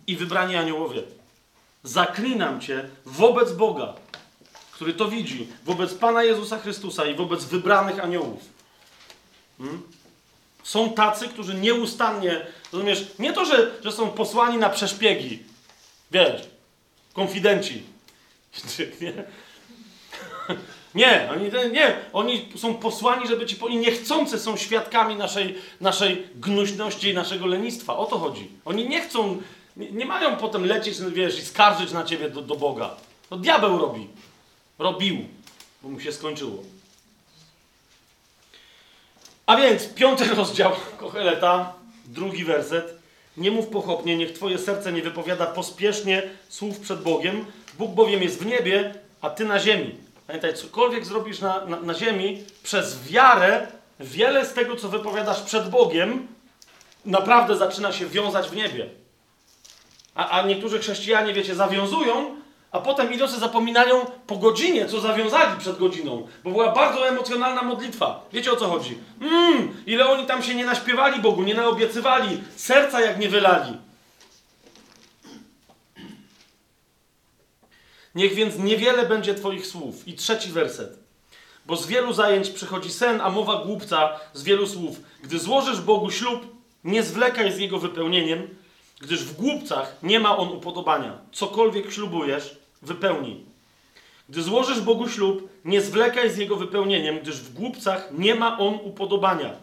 i 0.07 0.15
wybrani 0.15 0.55
aniołowie. 0.55 1.03
Zaklinam 1.83 2.61
Cię 2.61 2.89
wobec 3.05 3.51
Boga, 3.51 3.93
który 4.71 4.93
to 4.93 5.09
widzi, 5.09 5.47
wobec 5.65 5.93
Pana 5.93 6.23
Jezusa 6.23 6.59
Chrystusa 6.59 7.05
i 7.05 7.15
wobec 7.15 7.45
wybranych 7.45 7.99
aniołów. 7.99 8.41
Hmm? 9.57 9.81
Są 10.63 10.93
tacy, 10.93 11.27
którzy 11.27 11.53
nieustannie, 11.53 12.45
rozumiesz, 12.71 13.07
nie 13.19 13.33
to, 13.33 13.45
że, 13.45 13.71
że 13.83 13.91
są 13.91 14.09
posłani 14.09 14.57
na 14.57 14.69
przeszpiegi, 14.69 15.43
wiesz, 16.11 16.41
konfidenci. 17.13 17.83
Nie, 20.95 21.29
oni, 21.31 21.71
nie, 21.71 21.95
oni 22.13 22.49
są 22.55 22.73
posłani, 22.75 23.27
żeby 23.27 23.45
ci, 23.45 23.55
po- 23.55 23.67
i 23.67 23.77
niechcący 23.77 24.39
są 24.39 24.57
świadkami 24.57 25.15
naszej, 25.15 25.55
naszej 25.81 26.27
gnuśności 26.35 27.09
i 27.09 27.13
naszego 27.13 27.45
lenistwa. 27.45 27.97
O 27.97 28.05
to 28.05 28.17
chodzi. 28.19 28.49
Oni 28.65 28.89
nie 28.89 29.01
chcą, 29.01 29.41
nie, 29.77 29.91
nie 29.91 30.05
mają 30.05 30.35
potem 30.35 30.65
lecieć, 30.65 30.97
wiesz, 31.01 31.39
i 31.39 31.41
skarżyć 31.41 31.91
na 31.91 32.03
ciebie 32.03 32.29
do, 32.29 32.41
do 32.41 32.55
Boga. 32.55 32.95
To 33.29 33.37
diabeł 33.37 33.77
robi. 33.77 34.07
Robił, 34.79 35.17
bo 35.81 35.89
mu 35.89 35.99
się 35.99 36.11
skończyło. 36.11 36.63
A 39.45 39.55
więc, 39.55 39.87
piąty 39.87 40.25
rozdział 40.35 40.71
Kocheleta, 40.97 41.73
drugi 42.05 42.43
werset. 42.43 43.03
Nie 43.37 43.51
mów 43.51 43.67
pochopnie, 43.67 44.17
niech 44.17 44.31
twoje 44.33 44.57
serce 44.57 44.91
nie 44.93 45.01
wypowiada 45.01 45.45
pospiesznie 45.45 46.23
słów 46.49 46.79
przed 46.79 47.01
Bogiem. 47.03 47.45
Bóg 47.79 47.91
bowiem 47.91 48.23
jest 48.23 48.39
w 48.39 48.45
niebie, 48.45 48.93
a 49.21 49.29
ty 49.29 49.45
na 49.45 49.59
ziemi. 49.59 49.95
Pamiętaj, 50.27 50.53
cokolwiek 50.53 51.05
zrobisz 51.05 51.39
na, 51.39 51.65
na, 51.65 51.79
na 51.79 51.93
ziemi, 51.93 52.43
przez 52.63 53.03
wiarę, 53.03 53.67
wiele 53.99 54.45
z 54.45 54.53
tego, 54.53 54.75
co 54.75 54.89
wypowiadasz 54.89 55.41
przed 55.41 55.69
Bogiem, 55.69 56.27
naprawdę 57.05 57.57
zaczyna 57.57 57.91
się 57.91 58.05
wiązać 58.05 58.49
w 58.49 58.55
niebie. 58.55 58.89
A, 60.15 60.29
a 60.29 60.47
niektórzy 60.47 60.79
chrześcijanie, 60.79 61.33
wiecie, 61.33 61.55
zawiązują, 61.55 62.35
a 62.71 62.79
potem 62.79 63.13
idący 63.13 63.39
zapominają 63.39 64.05
po 64.27 64.35
godzinie, 64.35 64.85
co 64.85 64.99
zawiązali 64.99 65.59
przed 65.59 65.77
godziną, 65.77 66.27
bo 66.43 66.51
była 66.51 66.71
bardzo 66.71 67.07
emocjonalna 67.07 67.61
modlitwa. 67.61 68.25
Wiecie 68.33 68.51
o 68.51 68.55
co 68.55 68.67
chodzi? 68.67 68.97
Mmm, 69.21 69.83
ile 69.85 70.09
oni 70.09 70.25
tam 70.25 70.43
się 70.43 70.55
nie 70.55 70.65
naśpiewali 70.65 71.21
Bogu, 71.21 71.43
nie 71.43 71.53
naobiecywali, 71.53 72.43
serca 72.55 73.01
jak 73.01 73.19
nie 73.19 73.29
wylali. 73.29 73.77
Niech 78.15 78.33
więc 78.33 78.57
niewiele 78.57 79.05
będzie 79.05 79.33
Twoich 79.33 79.67
słów. 79.67 80.07
I 80.07 80.13
trzeci 80.13 80.49
werset. 80.49 80.99
Bo 81.65 81.75
z 81.75 81.87
wielu 81.87 82.13
zajęć 82.13 82.49
przychodzi 82.49 82.91
sen, 82.91 83.21
a 83.21 83.29
mowa 83.29 83.63
głupca 83.65 84.19
z 84.33 84.43
wielu 84.43 84.67
słów. 84.67 84.99
Gdy 85.23 85.39
złożysz 85.39 85.81
Bogu 85.81 86.11
ślub, 86.11 86.47
nie 86.83 87.03
zwlekaj 87.03 87.51
z 87.51 87.57
jego 87.57 87.79
wypełnieniem, 87.79 88.47
gdyż 89.01 89.23
w 89.23 89.35
głupcach 89.35 89.97
nie 90.03 90.19
ma 90.19 90.37
on 90.37 90.47
upodobania. 90.47 91.17
Cokolwiek 91.31 91.91
ślubujesz, 91.91 92.57
wypełnij. 92.81 93.45
Gdy 94.29 94.43
złożysz 94.43 94.81
Bogu 94.81 95.09
ślub, 95.09 95.49
nie 95.65 95.81
zwlekaj 95.81 96.29
z 96.31 96.37
jego 96.37 96.55
wypełnieniem, 96.55 97.19
gdyż 97.19 97.35
w 97.35 97.53
głupcach 97.53 98.09
nie 98.11 98.35
ma 98.35 98.57
on 98.59 98.79
upodobania. 98.83 99.53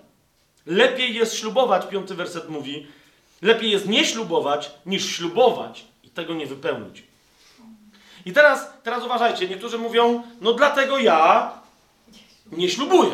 Lepiej 0.66 1.14
jest 1.14 1.34
ślubować, 1.34 1.86
piąty 1.86 2.14
werset 2.14 2.48
mówi, 2.48 2.86
lepiej 3.42 3.70
jest 3.70 3.88
nie 3.88 4.04
ślubować, 4.04 4.70
niż 4.86 5.16
ślubować 5.16 5.84
i 6.04 6.08
tego 6.08 6.34
nie 6.34 6.46
wypełnić. 6.46 7.09
I 8.26 8.32
teraz, 8.32 8.72
teraz 8.82 9.04
uważajcie, 9.04 9.48
niektórzy 9.48 9.78
mówią, 9.78 10.22
no 10.40 10.52
dlatego 10.52 10.98
ja 10.98 11.52
nie 12.52 12.68
ślubuję. 12.68 13.10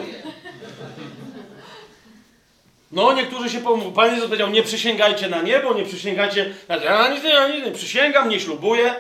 No, 2.92 3.12
niektórzy 3.12 3.50
się 3.50 3.60
pomówią. 3.60 3.92
Pan 3.92 4.10
Jezus 4.10 4.24
powiedział, 4.24 4.50
nie 4.50 4.62
przysięgajcie 4.62 5.28
na 5.28 5.42
niebo, 5.42 5.74
nie 5.74 5.84
przysięgajcie 5.84 6.54
na... 6.68 6.76
Ja 6.76 7.08
nic, 7.08 7.24
ja 7.24 7.48
nic 7.48 7.64
nie 7.64 7.72
przysięgam, 7.72 8.28
nie 8.28 8.40
ślubuję. 8.40 8.94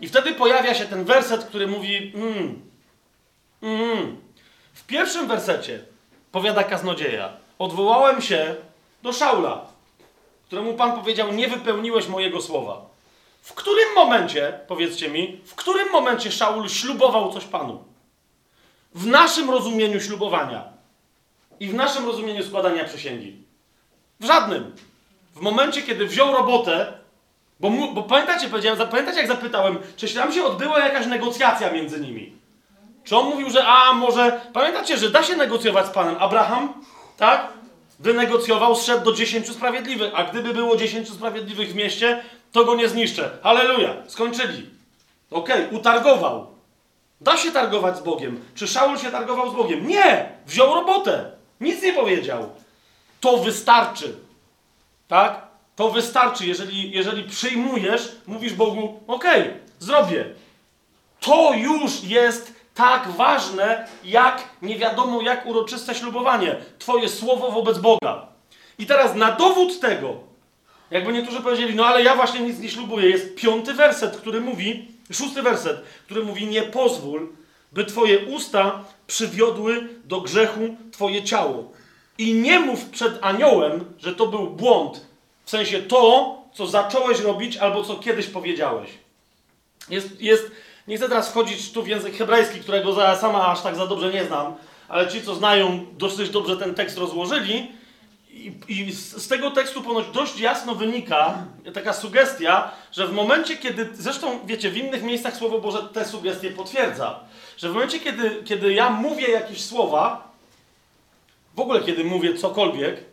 I 0.00 0.08
wtedy 0.08 0.32
pojawia 0.32 0.74
się 0.74 0.84
ten 0.84 1.04
werset, 1.04 1.44
który 1.44 1.66
mówi, 1.66 2.12
mm, 2.14 2.60
mm. 3.62 4.16
W 4.74 4.86
pierwszym 4.86 5.28
wersecie 5.28 5.80
powiada 6.32 6.64
kaznodzieja, 6.64 7.32
odwołałem 7.58 8.22
się 8.22 8.54
do 9.02 9.12
Szaula, 9.12 9.66
któremu 10.46 10.74
Pan 10.74 10.92
powiedział, 10.92 11.32
nie 11.32 11.48
wypełniłeś 11.48 12.08
mojego 12.08 12.42
słowa. 12.42 12.85
W 13.46 13.54
którym 13.54 13.94
momencie, 13.94 14.60
powiedzcie 14.66 15.08
mi, 15.08 15.40
w 15.44 15.54
którym 15.54 15.90
momencie 15.90 16.32
Szaul 16.32 16.68
ślubował 16.68 17.32
coś 17.32 17.44
Panu? 17.44 17.84
W 18.94 19.06
naszym 19.06 19.50
rozumieniu 19.50 20.00
ślubowania 20.00 20.64
i 21.60 21.68
w 21.68 21.74
naszym 21.74 22.06
rozumieniu 22.06 22.42
składania 22.42 22.84
przysięgi. 22.84 23.36
W 24.20 24.26
żadnym. 24.26 24.74
W 25.34 25.40
momencie, 25.40 25.82
kiedy 25.82 26.06
wziął 26.06 26.32
robotę, 26.32 26.92
bo, 27.60 27.70
mu, 27.70 27.92
bo 27.94 28.02
pamiętacie, 28.02 28.48
powiedziałem, 28.48 28.88
pamiętacie 28.88 29.18
jak 29.18 29.28
zapytałem, 29.28 29.78
czy 29.96 30.14
tam 30.14 30.32
się 30.32 30.44
odbyła 30.44 30.78
jakaś 30.78 31.06
negocjacja 31.06 31.72
między 31.72 32.00
nimi? 32.00 32.32
Czy 33.04 33.16
on 33.16 33.26
mówił, 33.26 33.50
że 33.50 33.66
a 33.66 33.92
może, 33.92 34.40
pamiętacie, 34.52 34.96
że 34.96 35.10
da 35.10 35.22
się 35.22 35.36
negocjować 35.36 35.86
z 35.86 35.90
Panem? 35.90 36.16
Abraham, 36.18 36.84
tak? 37.16 37.48
Wynegocjował, 37.98 38.76
zszedł 38.76 39.04
do 39.04 39.12
dziesięciu 39.12 39.52
sprawiedliwych, 39.52 40.12
a 40.14 40.24
gdyby 40.24 40.54
było 40.54 40.76
dziesięciu 40.76 41.14
sprawiedliwych 41.14 41.68
w 41.68 41.74
mieście, 41.74 42.22
to 42.56 42.64
go 42.64 42.74
nie 42.74 42.88
zniszczę. 42.88 43.30
Halleluja, 43.42 43.94
skończyli. 44.06 44.70
Okej, 45.30 45.66
utargował. 45.70 46.46
Da 47.20 47.36
się 47.36 47.52
targować 47.52 47.96
z 47.96 48.02
Bogiem. 48.02 48.40
Czy 48.54 48.68
Szaul 48.68 48.98
się 48.98 49.10
targował 49.10 49.50
z 49.50 49.54
Bogiem? 49.54 49.88
Nie! 49.88 50.28
Wziął 50.46 50.74
robotę. 50.74 51.30
Nic 51.60 51.82
nie 51.82 51.92
powiedział. 51.92 52.50
To 53.20 53.36
wystarczy. 53.38 54.16
Tak? 55.08 55.46
To 55.76 55.90
wystarczy, 55.90 56.46
jeżeli, 56.46 56.90
jeżeli 56.90 57.24
przyjmujesz, 57.24 58.16
mówisz 58.26 58.52
Bogu, 58.52 59.00
okej, 59.06 59.54
zrobię. 59.78 60.24
To 61.20 61.52
już 61.52 62.04
jest 62.04 62.54
tak 62.74 63.08
ważne, 63.08 63.88
jak 64.04 64.48
nie 64.62 64.78
wiadomo 64.78 65.22
jak 65.22 65.46
uroczyste 65.46 65.94
ślubowanie. 65.94 66.56
Twoje 66.78 67.08
słowo 67.08 67.50
wobec 67.50 67.78
Boga. 67.78 68.26
I 68.78 68.86
teraz 68.86 69.14
na 69.14 69.32
dowód 69.32 69.80
tego, 69.80 70.25
jakby 70.90 71.12
niektórzy 71.12 71.40
powiedzieli, 71.40 71.74
no 71.74 71.86
ale 71.86 72.02
ja 72.02 72.16
właśnie 72.16 72.40
nic 72.40 72.58
nie 72.58 72.68
ślubuję, 72.68 73.08
jest 73.08 73.34
piąty 73.34 73.74
werset, 73.74 74.16
który 74.16 74.40
mówi, 74.40 74.88
szósty 75.12 75.42
werset, 75.42 75.82
który 76.04 76.24
mówi, 76.24 76.46
nie 76.46 76.62
pozwól, 76.62 77.28
by 77.72 77.84
twoje 77.84 78.18
usta 78.18 78.84
przywiodły 79.06 79.88
do 80.04 80.20
grzechu 80.20 80.76
twoje 80.92 81.22
ciało. 81.22 81.72
I 82.18 82.34
nie 82.34 82.60
mów 82.60 82.84
przed 82.84 83.18
aniołem, 83.20 83.84
że 83.98 84.14
to 84.14 84.26
był 84.26 84.50
błąd. 84.50 85.06
W 85.44 85.50
sensie 85.50 85.82
to, 85.82 86.36
co 86.54 86.66
zacząłeś 86.66 87.20
robić, 87.20 87.56
albo 87.56 87.84
co 87.84 87.96
kiedyś 87.96 88.26
powiedziałeś. 88.26 88.90
Jest, 89.90 90.20
jest, 90.20 90.50
nie 90.88 90.96
chcę 90.96 91.08
teraz 91.08 91.30
wchodzić 91.30 91.72
tu 91.72 91.82
w 91.82 91.88
język 91.88 92.16
hebrajski, 92.16 92.60
którego 92.60 92.92
za, 92.92 93.16
sama 93.16 93.46
aż 93.46 93.62
tak 93.62 93.76
za 93.76 93.86
dobrze 93.86 94.12
nie 94.12 94.24
znam, 94.24 94.54
ale 94.88 95.08
ci, 95.08 95.22
co 95.22 95.34
znają, 95.34 95.86
dosyć 95.98 96.30
dobrze 96.30 96.56
ten 96.56 96.74
tekst 96.74 96.98
rozłożyli. 96.98 97.72
I, 98.36 98.52
i 98.68 98.92
z, 98.92 99.28
tego 99.28 99.50
tekstu 99.50 99.82
ponoć 99.82 100.06
dość 100.12 100.40
jasno 100.40 100.74
wynika 100.74 101.44
taka 101.74 101.92
sugestia, 101.92 102.70
że 102.92 103.06
w 103.06 103.12
momencie, 103.12 103.56
kiedy. 103.56 103.88
Zresztą, 103.94 104.38
wiecie, 104.46 104.70
w 104.70 104.76
innych 104.76 105.02
miejscach 105.02 105.36
Słowo 105.36 105.58
Boże 105.58 105.82
te 105.92 106.04
sugestie 106.04 106.50
potwierdza. 106.50 107.20
Że 107.56 107.70
w 107.70 107.72
momencie, 107.72 108.00
kiedy, 108.00 108.42
kiedy 108.44 108.72
ja 108.72 108.90
mówię 108.90 109.28
jakieś 109.28 109.64
słowa, 109.64 110.32
w 111.54 111.60
ogóle 111.60 111.80
kiedy 111.80 112.04
mówię 112.04 112.34
cokolwiek, 112.34 113.04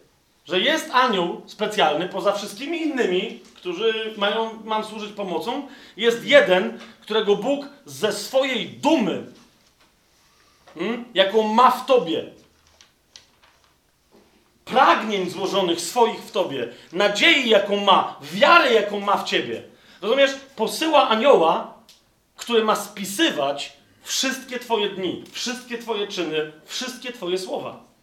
że 0.45 0.59
jest 0.59 0.91
anioł 0.91 1.41
specjalny 1.45 2.09
poza 2.09 2.31
wszystkimi 2.31 2.81
innymi, 2.81 3.39
którzy 3.55 4.13
mają, 4.17 4.63
mam 4.63 4.83
służyć 4.83 5.11
pomocą, 5.11 5.67
jest 5.97 6.25
jeden, 6.25 6.79
którego 7.01 7.35
Bóg 7.35 7.65
ze 7.85 8.13
swojej 8.13 8.69
dumy, 8.69 9.25
hmm, 10.75 11.05
jaką 11.13 11.43
ma 11.43 11.71
w 11.71 11.85
tobie, 11.85 12.25
pragnień 14.65 15.29
złożonych 15.29 15.81
swoich 15.81 16.19
w 16.19 16.31
tobie, 16.31 16.67
nadziei, 16.93 17.49
jaką 17.49 17.77
ma, 17.77 18.19
wiary, 18.21 18.73
jaką 18.73 18.99
ma 18.99 19.17
w 19.17 19.23
ciebie, 19.23 19.61
rozumiesz, 20.01 20.31
posyła 20.55 21.09
anioła, 21.09 21.73
który 22.35 22.63
ma 22.63 22.75
spisywać 22.75 23.73
wszystkie 24.03 24.59
twoje 24.59 24.89
dni, 24.89 25.23
wszystkie 25.31 25.77
twoje 25.77 26.07
czyny, 26.07 26.51
wszystkie 26.65 27.11
twoje 27.13 27.37
słowa. 27.37 27.93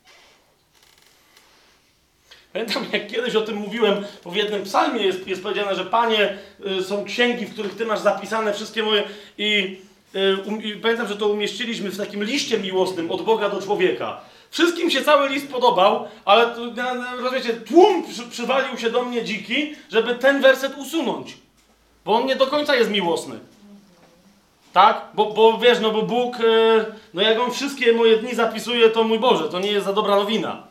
Pamiętam, 2.52 2.86
jak 2.92 3.06
kiedyś 3.06 3.34
o 3.34 3.40
tym 3.40 3.56
mówiłem, 3.56 4.04
bo 4.24 4.30
w 4.30 4.36
jednym 4.36 4.62
psalmie 4.62 5.02
jest, 5.02 5.26
jest 5.26 5.42
powiedziane, 5.42 5.74
że 5.74 5.84
Panie, 5.84 6.38
y, 6.80 6.84
są 6.84 7.04
księgi, 7.04 7.46
w 7.46 7.52
których 7.52 7.76
Ty 7.76 7.86
masz 7.86 8.00
zapisane 8.00 8.54
wszystkie 8.54 8.82
moje... 8.82 9.02
I, 9.38 9.80
y, 10.14 10.36
um, 10.46 10.62
I 10.62 10.72
pamiętam, 10.72 11.08
że 11.08 11.16
to 11.16 11.28
umieściliśmy 11.28 11.90
w 11.90 11.96
takim 11.96 12.24
liście 12.24 12.58
miłosnym 12.58 13.10
od 13.10 13.22
Boga 13.22 13.48
do 13.48 13.62
człowieka. 13.62 14.20
Wszystkim 14.50 14.90
się 14.90 15.02
cały 15.02 15.28
list 15.28 15.52
podobał, 15.52 16.08
ale 16.24 16.54
rozumiecie, 17.18 17.52
tłum 17.52 18.02
przy, 18.02 18.22
przywalił 18.22 18.78
się 18.78 18.90
do 18.90 19.02
mnie 19.02 19.24
dziki, 19.24 19.74
żeby 19.90 20.14
ten 20.14 20.40
werset 20.40 20.78
usunąć. 20.78 21.36
Bo 22.04 22.12
on 22.12 22.26
nie 22.26 22.36
do 22.36 22.46
końca 22.46 22.76
jest 22.76 22.90
miłosny. 22.90 23.38
Tak? 24.72 25.02
Bo, 25.14 25.26
bo 25.26 25.58
wiesz, 25.58 25.80
no 25.80 25.90
bo 25.90 26.02
Bóg, 26.02 26.40
y, 26.40 26.84
no 27.14 27.22
jak 27.22 27.40
on 27.40 27.50
wszystkie 27.50 27.92
moje 27.92 28.16
dni 28.16 28.34
zapisuje, 28.34 28.90
to 28.90 29.04
mój 29.04 29.18
Boże, 29.18 29.48
to 29.48 29.60
nie 29.60 29.72
jest 29.72 29.86
za 29.86 29.92
dobra 29.92 30.16
nowina. 30.16 30.62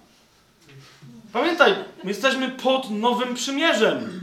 Pamiętaj, 1.34 1.76
my 2.04 2.10
jesteśmy 2.10 2.50
pod 2.50 2.92
nowym 2.92 3.36
przymierzem. 3.36 4.22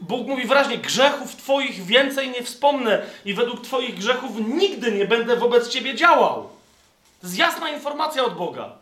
Bóg 0.00 0.26
mówi 0.26 0.44
wyraźnie: 0.44 0.78
grzechów 0.78 1.36
Twoich 1.36 1.84
więcej 1.84 2.30
nie 2.30 2.42
wspomnę, 2.42 3.02
i 3.24 3.34
według 3.34 3.60
Twoich 3.60 3.94
grzechów 3.94 4.30
nigdy 4.54 4.92
nie 4.92 5.04
będę 5.04 5.36
wobec 5.36 5.68
Ciebie 5.68 5.94
działał. 5.94 6.53
Jest 7.24 7.38
jasna 7.38 7.68
informacja 7.70 8.24
od 8.24 8.34
Boga. 8.34 8.72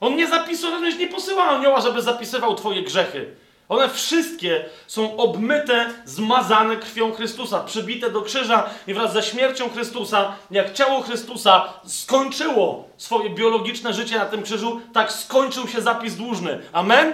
On 0.00 0.16
nie 0.16 0.26
zapisuje, 0.26 0.74
również 0.74 0.98
nie 0.98 1.06
posyła 1.06 1.44
anioła, 1.44 1.80
żeby 1.80 2.02
zapisywał 2.02 2.54
Twoje 2.54 2.82
grzechy. 2.82 3.36
One 3.68 3.88
wszystkie 3.88 4.64
są 4.86 5.16
obmyte, 5.16 5.90
zmazane 6.04 6.76
krwią 6.76 7.12
Chrystusa, 7.12 7.60
przybite 7.60 8.10
do 8.10 8.22
krzyża 8.22 8.70
i 8.86 8.94
wraz 8.94 9.12
ze 9.12 9.22
śmiercią 9.22 9.70
Chrystusa, 9.70 10.32
jak 10.50 10.72
ciało 10.72 11.00
Chrystusa 11.00 11.72
skończyło 11.86 12.88
swoje 12.96 13.30
biologiczne 13.30 13.94
życie 13.94 14.18
na 14.18 14.26
tym 14.26 14.42
krzyżu, 14.42 14.80
tak 14.92 15.12
skończył 15.12 15.68
się 15.68 15.80
zapis 15.80 16.16
dłużny. 16.16 16.62
Amen? 16.72 17.12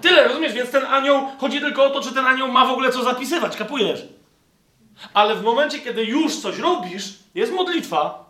Tyle, 0.00 0.28
rozumiesz? 0.28 0.52
Więc 0.52 0.70
ten 0.70 0.84
anioł, 0.84 1.28
chodzi 1.38 1.60
tylko 1.60 1.84
o 1.84 1.90
to, 1.90 2.00
czy 2.00 2.14
ten 2.14 2.26
anioł 2.26 2.48
ma 2.48 2.66
w 2.66 2.70
ogóle 2.70 2.92
co 2.92 3.02
zapisywać, 3.02 3.56
kapujesz? 3.56 4.02
Ale 5.14 5.34
w 5.34 5.42
momencie, 5.42 5.78
kiedy 5.78 6.04
już 6.04 6.36
coś 6.36 6.58
robisz, 6.58 7.04
jest 7.34 7.52
modlitwa 7.52 8.29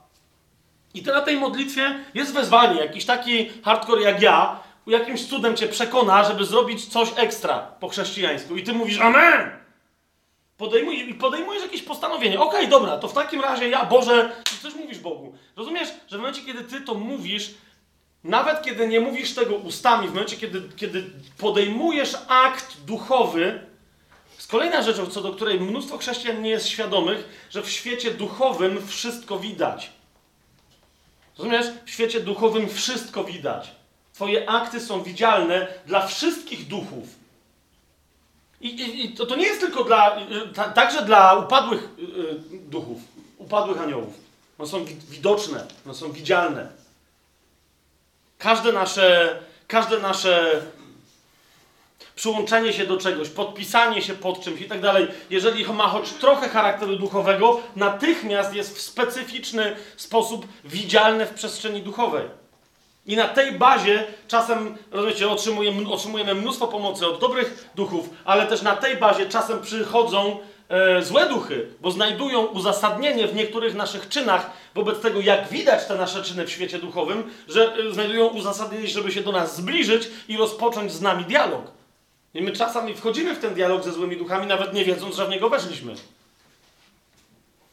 i 0.94 1.02
ty 1.02 1.12
na 1.12 1.20
tej 1.20 1.36
modlitwie 1.36 1.98
jest 2.14 2.34
wezwanie, 2.34 2.80
jakiś 2.80 3.04
taki 3.04 3.50
hardcore 3.64 4.02
jak 4.02 4.22
ja, 4.22 4.60
jakimś 4.86 5.26
cudem 5.26 5.56
cię 5.56 5.68
przekona, 5.68 6.24
żeby 6.24 6.44
zrobić 6.44 6.86
coś 6.86 7.08
ekstra 7.16 7.58
po 7.58 7.88
chrześcijańsku. 7.88 8.56
I 8.56 8.62
ty 8.62 8.72
mówisz 8.72 9.00
Amen! 9.00 9.50
Podejmuj, 10.56 11.14
podejmujesz 11.14 11.62
jakieś 11.62 11.82
postanowienie. 11.82 12.40
Okej, 12.40 12.68
dobra, 12.68 12.98
to 12.98 13.08
w 13.08 13.12
takim 13.12 13.40
razie 13.40 13.68
ja, 13.68 13.84
Boże, 13.84 14.32
ty 14.44 14.62
też 14.62 14.74
mówisz 14.74 14.98
Bogu. 14.98 15.34
Rozumiesz, 15.56 15.88
że 16.08 16.16
w 16.16 16.20
momencie, 16.20 16.42
kiedy 16.42 16.64
ty 16.64 16.80
to 16.80 16.94
mówisz, 16.94 17.54
nawet 18.24 18.62
kiedy 18.62 18.88
nie 18.88 19.00
mówisz 19.00 19.34
tego 19.34 19.54
ustami, 19.54 20.08
w 20.08 20.12
momencie, 20.12 20.36
kiedy, 20.36 20.62
kiedy 20.76 21.04
podejmujesz 21.38 22.16
akt 22.28 22.80
duchowy, 22.80 23.66
jest 24.36 24.50
kolejna 24.50 24.82
rzecz, 24.82 24.96
co 25.10 25.20
do 25.20 25.32
której 25.32 25.60
mnóstwo 25.60 25.98
chrześcijan 25.98 26.42
nie 26.42 26.50
jest 26.50 26.68
świadomych, 26.68 27.46
że 27.50 27.62
w 27.62 27.70
świecie 27.70 28.10
duchowym 28.10 28.86
wszystko 28.86 29.38
widać. 29.38 29.90
Rozumiesz? 31.38 31.66
W 31.86 31.90
świecie 31.90 32.20
duchowym 32.20 32.68
wszystko 32.68 33.24
widać. 33.24 33.70
Twoje 34.14 34.48
akty 34.50 34.80
są 34.80 35.02
widzialne 35.02 35.66
dla 35.86 36.06
wszystkich 36.06 36.66
duchów. 36.68 37.04
I, 38.60 38.68
i, 38.68 39.04
i 39.06 39.14
to, 39.14 39.26
to 39.26 39.36
nie 39.36 39.46
jest 39.46 39.60
tylko 39.60 39.84
dla, 39.84 40.20
y, 40.20 40.48
ta, 40.54 40.64
także 40.68 41.02
dla 41.04 41.34
upadłych 41.34 41.88
y, 41.98 42.02
y, 42.54 42.58
duchów, 42.58 42.98
upadłych 43.38 43.80
aniołów. 43.80 44.14
One 44.58 44.68
są 44.68 44.84
wi- 44.84 44.96
widoczne, 45.08 45.66
one 45.86 45.94
są 45.94 46.12
widzialne. 46.12 46.68
Każde 48.38 48.72
nasze, 48.72 49.38
każde 49.68 49.98
nasze 50.00 50.62
przyłączenie 52.16 52.72
się 52.72 52.86
do 52.86 52.96
czegoś, 52.96 53.28
podpisanie 53.28 54.02
się 54.02 54.14
pod 54.14 54.40
czymś 54.40 54.60
i 54.60 54.68
tak 54.68 54.80
dalej, 54.80 55.08
jeżeli 55.30 55.64
ma 55.64 55.88
choć 55.88 56.12
trochę 56.12 56.48
charakteru 56.48 56.96
duchowego, 56.96 57.60
natychmiast 57.76 58.54
jest 58.54 58.76
w 58.76 58.80
specyficzny 58.80 59.76
sposób 59.96 60.46
widzialne 60.64 61.26
w 61.26 61.34
przestrzeni 61.34 61.82
duchowej. 61.82 62.24
I 63.06 63.16
na 63.16 63.28
tej 63.28 63.52
bazie 63.52 64.04
czasem, 64.28 64.76
rozumiecie, 64.90 65.28
otrzymujemy, 65.28 65.88
otrzymujemy 65.88 66.34
mnóstwo 66.34 66.68
pomocy 66.68 67.06
od 67.06 67.20
dobrych 67.20 67.70
duchów, 67.74 68.10
ale 68.24 68.46
też 68.46 68.62
na 68.62 68.76
tej 68.76 68.96
bazie 68.96 69.26
czasem 69.26 69.60
przychodzą 69.60 70.38
e, 70.68 71.02
złe 71.02 71.28
duchy, 71.28 71.68
bo 71.80 71.90
znajdują 71.90 72.46
uzasadnienie 72.46 73.28
w 73.28 73.34
niektórych 73.34 73.74
naszych 73.74 74.08
czynach 74.08 74.50
wobec 74.74 75.00
tego, 75.00 75.20
jak 75.20 75.48
widać 75.48 75.86
te 75.86 75.94
nasze 75.94 76.22
czyny 76.22 76.46
w 76.46 76.50
świecie 76.50 76.78
duchowym, 76.78 77.30
że 77.48 77.74
e, 77.74 77.92
znajdują 77.92 78.26
uzasadnienie, 78.26 78.88
żeby 78.88 79.12
się 79.12 79.20
do 79.20 79.32
nas 79.32 79.56
zbliżyć 79.56 80.08
i 80.28 80.36
rozpocząć 80.36 80.92
z 80.92 81.00
nami 81.00 81.24
dialog. 81.24 81.79
I 82.34 82.42
my 82.42 82.52
czasami 82.52 82.94
wchodzimy 82.94 83.34
w 83.34 83.38
ten 83.38 83.54
dialog 83.54 83.84
ze 83.84 83.92
złymi 83.92 84.16
duchami, 84.16 84.46
nawet 84.46 84.72
nie 84.72 84.84
wiedząc, 84.84 85.16
że 85.16 85.26
w 85.26 85.30
niego 85.30 85.50
weszliśmy. 85.50 85.94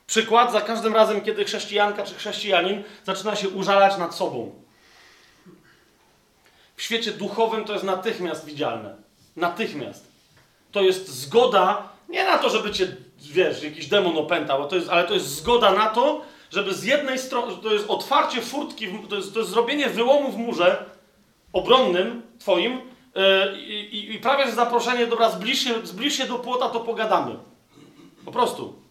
Przykład 0.08 0.52
za 0.52 0.62
każdym 0.62 0.94
razem, 0.94 1.22
kiedy 1.22 1.46
chrześcijanka 1.46 2.04
czy 2.04 2.16
chrześcijanin 2.16 2.84
zaczyna 3.06 3.36
się 3.36 3.50
użalać 3.50 3.98
nad 3.98 4.16
sobą. 4.16 4.52
W 6.76 6.82
świecie 6.82 7.12
duchowym 7.12 7.66
to 7.66 7.74
jest 7.74 7.86
natychmiast 7.86 8.46
widzialne. 8.46 8.96
Natychmiast. 9.36 10.08
To 10.72 10.82
jest 10.82 11.08
zgoda 11.08 11.90
nie 12.10 12.24
na 12.24 12.38
to, 12.38 12.50
żeby 12.50 12.72
cię, 12.72 12.96
wiesz, 13.20 13.64
jakiś 13.64 13.88
demon 13.88 14.18
opętał, 14.18 14.68
to 14.68 14.76
jest, 14.76 14.90
ale 14.90 15.04
to 15.04 15.14
jest 15.14 15.28
zgoda 15.28 15.72
na 15.72 15.90
to, 15.90 16.22
żeby 16.52 16.74
z 16.74 16.84
jednej 16.84 17.20
strony, 17.20 17.54
to 17.64 17.74
jest 17.74 17.86
otwarcie 17.90 18.42
furtki, 18.42 18.88
to 19.10 19.16
jest, 19.16 19.34
to 19.34 19.40
jest 19.40 19.52
zrobienie 19.52 19.90
wyłomu 19.90 20.32
w 20.32 20.38
murze 20.38 20.86
obronnym 21.54 22.22
twoim 22.40 22.82
yy, 23.18 23.62
i, 23.62 24.16
i 24.16 24.20
prawie 24.20 24.46
że 24.46 24.52
zaproszenie, 24.52 25.08
dobra, 25.08 25.30
zbliż 25.30 25.60
się, 25.60 25.74
zbliż 25.88 26.14
się 26.18 26.26
do 26.26 26.40
płota, 26.40 26.70
to 26.70 26.80
pogadamy. 26.80 27.36
Po 28.26 28.32
prostu. 28.32 28.88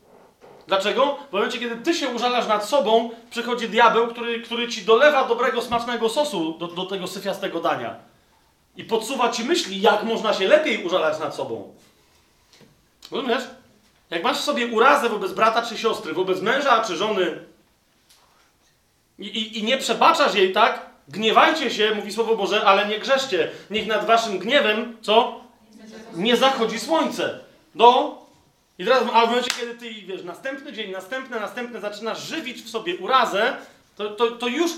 Dlaczego? 0.67 1.19
W 1.31 1.33
momencie, 1.33 1.59
kiedy 1.59 1.77
ty 1.77 1.95
się 1.95 2.09
użalasz 2.09 2.47
nad 2.47 2.69
sobą, 2.69 3.11
przychodzi 3.31 3.69
diabeł, 3.69 4.09
który, 4.09 4.41
który 4.41 4.69
ci 4.69 4.85
dolewa 4.85 5.29
dobrego, 5.29 5.63
smacznego 5.63 6.09
sosu 6.09 6.59
do, 6.59 6.67
do 6.67 6.87
tego 6.87 7.07
syfiastego 7.07 7.61
dania. 7.61 7.97
I 8.77 8.85
podsuwa 8.85 9.29
ci 9.29 9.45
myśli, 9.45 9.81
jak 9.81 10.03
można 10.03 10.35
się 10.35 10.49
lepiej 10.49 10.85
użalać 10.85 11.19
nad 11.19 11.35
sobą. 11.35 11.75
Rozumiesz? 13.11 13.43
Jak 14.11 14.23
masz 14.23 14.39
w 14.39 14.45
sobie 14.45 14.67
urazę 14.67 15.09
wobec 15.09 15.33
brata 15.33 15.63
czy 15.63 15.79
siostry, 15.79 16.15
wobec 16.15 16.41
męża 16.41 16.85
czy 16.85 16.97
żony 16.97 17.45
i, 19.19 19.27
i, 19.27 19.59
i 19.59 19.63
nie 19.63 19.79
przebaczasz 19.79 20.35
jej, 20.35 20.53
tak? 20.53 20.87
Gniewajcie 21.09 21.71
się, 21.71 21.95
mówi 21.95 22.13
Słowo 22.13 22.37
Boże, 22.37 22.65
ale 22.65 22.89
nie 22.89 22.99
grzeszcie. 22.99 23.51
Niech 23.71 23.87
nad 23.87 24.07
waszym 24.07 24.39
gniewem, 24.39 24.97
co? 25.01 25.41
Nie 26.15 26.37
zachodzi 26.37 26.79
słońce. 26.79 27.39
No. 27.75 28.19
I 28.79 28.85
teraz, 28.85 29.03
a 29.13 29.27
w 29.27 29.29
momencie, 29.29 29.51
kiedy 29.61 29.75
ty, 29.75 29.91
wiesz, 29.95 30.25
następny 30.25 30.73
dzień, 30.73 30.91
następny, 30.91 31.41
następny, 31.41 31.81
zaczynasz 31.81 32.29
żywić 32.29 32.63
w 32.63 32.69
sobie 32.69 32.97
urazę, 32.97 33.57
to, 33.97 34.11
to, 34.11 34.31
to 34.31 34.49
już... 34.49 34.71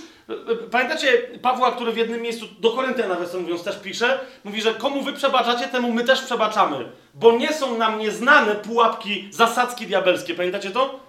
Pamiętacie 0.71 1.13
Pawła, 1.43 1.73
który 1.73 1.93
w 1.93 1.97
jednym 1.97 2.23
miejscu, 2.23 2.47
do 2.61 2.71
Koryntian 2.71 3.09
nawet 3.09 3.35
mówiąc, 3.35 3.65
też 3.65 3.79
pisze, 3.79 4.21
mówi, 4.45 4.63
że 4.63 4.75
komu 4.75 5.03
wy 5.03 5.13
przebaczacie, 5.13 5.69
temu 5.69 5.93
my 5.93 6.05
też 6.05 6.23
przebaczamy. 6.23 6.93
Bo 7.15 7.33
nie 7.33 7.53
są 7.53 7.79
nam 7.79 7.99
nieznane 7.99 8.55
pułapki, 8.55 9.29
zasadzki 9.31 9.87
diabelskie. 9.87 10.35
Pamiętacie 10.35 10.71
to? 10.71 11.01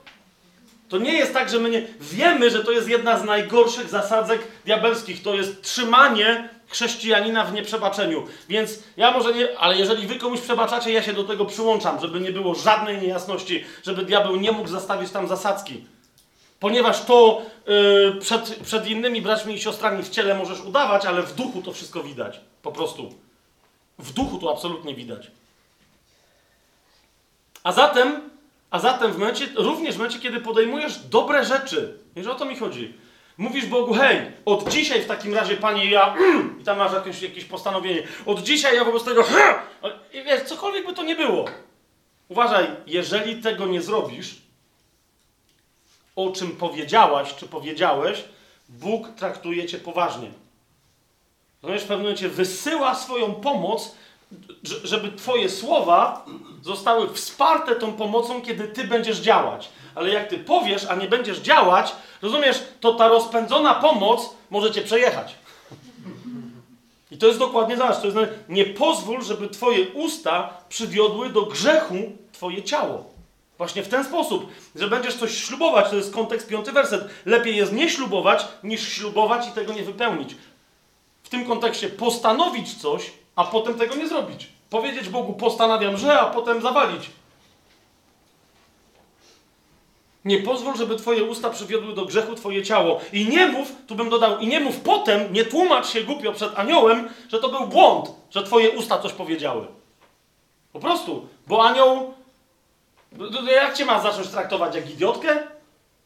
To 0.90 0.98
nie 0.98 1.14
jest 1.14 1.34
tak, 1.34 1.50
że 1.50 1.60
my 1.60 1.70
nie 1.70 1.88
wiemy, 2.00 2.50
że 2.50 2.64
to 2.64 2.72
jest 2.72 2.90
jedna 2.90 3.20
z 3.20 3.24
najgorszych 3.24 3.90
zasadzek 3.90 4.42
diabelskich. 4.66 5.24
To 5.24 5.36
jest 5.36 5.62
trzymanie 5.62 6.50
chrześcijanina 6.68 7.46
w 7.46 7.54
nieprzebaczeniu. 7.54 8.28
Więc 8.50 8.80
ja 8.98 9.12
może 9.12 9.34
nie, 9.34 9.60
ale 9.60 9.78
jeżeli 9.78 10.08
wy 10.08 10.16
komuś 10.16 10.40
przebaczacie, 10.40 10.92
ja 10.92 11.04
się 11.04 11.14
do 11.14 11.24
tego 11.24 11.46
przyłączam, 11.46 12.00
żeby 12.02 12.20
nie 12.20 12.32
było 12.32 12.56
żadnej 12.56 13.02
niejasności, 13.02 13.64
żeby 13.84 14.06
diabeł 14.06 14.36
nie 14.36 14.52
mógł 14.52 14.70
zastawić 14.70 15.12
tam 15.12 15.28
zasadzki. 15.28 15.86
Ponieważ 16.60 17.06
to 17.06 17.42
yy, 17.68 18.16
przed, 18.22 18.56
przed 18.56 18.88
innymi 18.88 19.22
braćmi 19.22 19.54
i 19.54 19.62
siostrami 19.62 20.04
w 20.04 20.10
ciele 20.10 20.36
możesz 20.36 20.62
udawać, 20.62 21.06
ale 21.06 21.24
w 21.24 21.36
duchu 21.36 21.62
to 21.62 21.74
wszystko 21.74 22.04
widać. 22.04 22.40
Po 22.62 22.72
prostu. 22.72 23.14
W 24.00 24.14
duchu 24.14 24.40
to 24.40 24.52
absolutnie 24.52 24.96
widać. 24.96 25.32
A 27.64 27.72
zatem, 27.72 28.30
a 28.72 28.80
zatem 28.80 29.13
w 29.13 29.17
momencie, 29.17 29.47
również 29.55 29.95
w 29.95 29.97
momencie, 29.97 30.20
kiedy 30.20 30.39
podejmujesz 30.41 30.99
dobre 30.99 31.45
rzeczy, 31.45 31.99
wiesz 32.15 32.28
o 32.28 32.36
to 32.36 32.45
mi 32.45 32.55
chodzi. 32.55 32.93
Mówisz 33.38 33.65
Bogu, 33.65 33.93
hej, 33.93 34.32
od 34.45 34.70
dzisiaj 34.70 35.01
w 35.01 35.07
takim 35.07 35.34
razie, 35.34 35.57
Panie, 35.57 35.91
ja, 35.91 36.15
i 36.61 36.63
tam 36.63 36.78
masz 36.78 36.93
jakieś, 36.93 37.22
jakieś 37.22 37.45
postanowienie, 37.45 38.03
od 38.26 38.43
dzisiaj 38.43 38.76
ja 38.76 38.86
wobec 38.86 39.03
tego, 39.03 39.24
i 40.13 40.24
wiesz, 40.24 40.41
cokolwiek 40.43 40.86
by 40.86 40.93
to 40.93 41.03
nie 41.03 41.15
było. 41.15 41.45
Uważaj, 42.30 42.67
jeżeli 42.88 43.41
tego 43.41 43.67
nie 43.67 43.82
zrobisz, 43.82 44.36
o 46.15 46.32
czym 46.32 46.51
powiedziałaś, 46.51 47.36
czy 47.36 47.47
powiedziałeś, 47.47 48.24
Bóg 48.70 49.07
traktuje 49.09 49.65
cię 49.65 49.78
poważnie. 49.78 50.32
Rozumiesz, 51.61 51.84
w 51.84 51.88
pewnym 51.88 52.01
momencie 52.01 52.30
wysyła 52.30 52.95
swoją 52.95 53.34
pomoc, 53.34 53.95
żeby 54.84 55.12
twoje 55.12 55.50
słowa 55.50 56.26
zostały 56.62 57.14
wsparte 57.14 57.76
tą 57.76 57.94
pomocą, 57.94 58.42
kiedy 58.42 58.68
ty 58.68 58.84
będziesz 58.84 59.18
działać. 59.18 59.70
Ale 59.96 60.10
jak 60.10 60.30
ty 60.30 60.38
powiesz, 60.38 60.86
a 60.86 60.96
nie 60.96 61.08
będziesz 61.08 61.40
działać, 61.40 61.96
rozumiesz, 62.22 62.64
to 62.80 62.94
ta 62.94 63.08
rozpędzona 63.08 63.76
pomoc 63.76 64.30
może 64.50 64.72
cię 64.72 64.82
przejechać. 64.82 65.36
I 67.12 67.18
to 67.18 67.28
jest 67.28 67.40
dokładnie 67.40 67.78
zobacz, 67.78 68.00
to 68.00 68.06
jest 68.06 68.18
nie 68.50 68.66
pozwól, 68.66 69.24
żeby 69.24 69.48
twoje 69.48 69.88
usta 69.88 70.54
przywiodły 70.70 71.30
do 71.30 71.46
grzechu 71.46 71.96
twoje 72.32 72.64
ciało. 72.64 73.10
Właśnie 73.58 73.84
w 73.84 73.88
ten 73.88 74.04
sposób, 74.04 74.52
że 74.76 74.88
będziesz 74.88 75.16
coś 75.16 75.38
ślubować, 75.38 75.90
to 75.90 75.96
jest 75.96 76.14
kontekst 76.14 76.48
piąty 76.48 76.72
werset. 76.72 77.10
Lepiej 77.26 77.56
jest 77.56 77.74
nie 77.74 77.90
ślubować, 77.90 78.48
niż 78.64 78.90
ślubować 78.90 79.48
i 79.48 79.52
tego 79.52 79.74
nie 79.74 79.84
wypełnić. 79.84 80.36
W 81.24 81.30
tym 81.30 81.46
kontekście 81.46 81.90
postanowić 81.90 82.82
coś, 82.82 83.12
a 83.40 83.44
potem 83.44 83.74
tego 83.74 83.96
nie 83.96 84.08
zrobić. 84.08 84.48
Powiedzieć 84.70 85.10
Bogu, 85.10 85.34
postanawiam, 85.34 85.98
że, 85.98 86.20
a 86.20 86.26
potem 86.26 86.62
zawalić. 86.62 87.10
Nie 90.26 90.40
pozwól, 90.40 90.78
żeby 90.78 90.96
twoje 90.96 91.24
usta 91.24 91.50
przywiodły 91.50 91.96
do 91.96 92.06
grzechu 92.06 92.36
twoje 92.36 92.64
ciało. 92.64 93.02
I 93.14 93.28
nie 93.28 93.48
mów, 93.48 93.72
tu 93.88 93.96
bym 93.96 94.10
dodał, 94.10 94.40
i 94.40 94.48
nie 94.48 94.60
mów 94.60 94.80
potem, 94.80 95.34
nie 95.34 95.46
tłumacz 95.46 95.88
się 95.88 96.04
głupio 96.04 96.34
przed 96.34 96.60
aniołem, 96.60 97.10
że 97.30 97.40
to 97.40 97.50
był 97.50 97.68
błąd, 97.68 98.12
że 98.32 98.44
twoje 98.44 98.70
usta 98.70 99.00
coś 99.00 99.14
powiedziały. 99.14 99.68
Po 100.74 100.80
prostu, 100.80 101.28
bo 101.48 101.66
anioł, 101.66 102.14
no, 103.12 103.26
no, 103.44 103.52
jak 103.52 103.74
cię 103.74 103.86
ma 103.86 104.02
zacząć 104.02 104.28
traktować, 104.28 104.76
jak 104.76 104.90
idiotkę? 104.90 105.44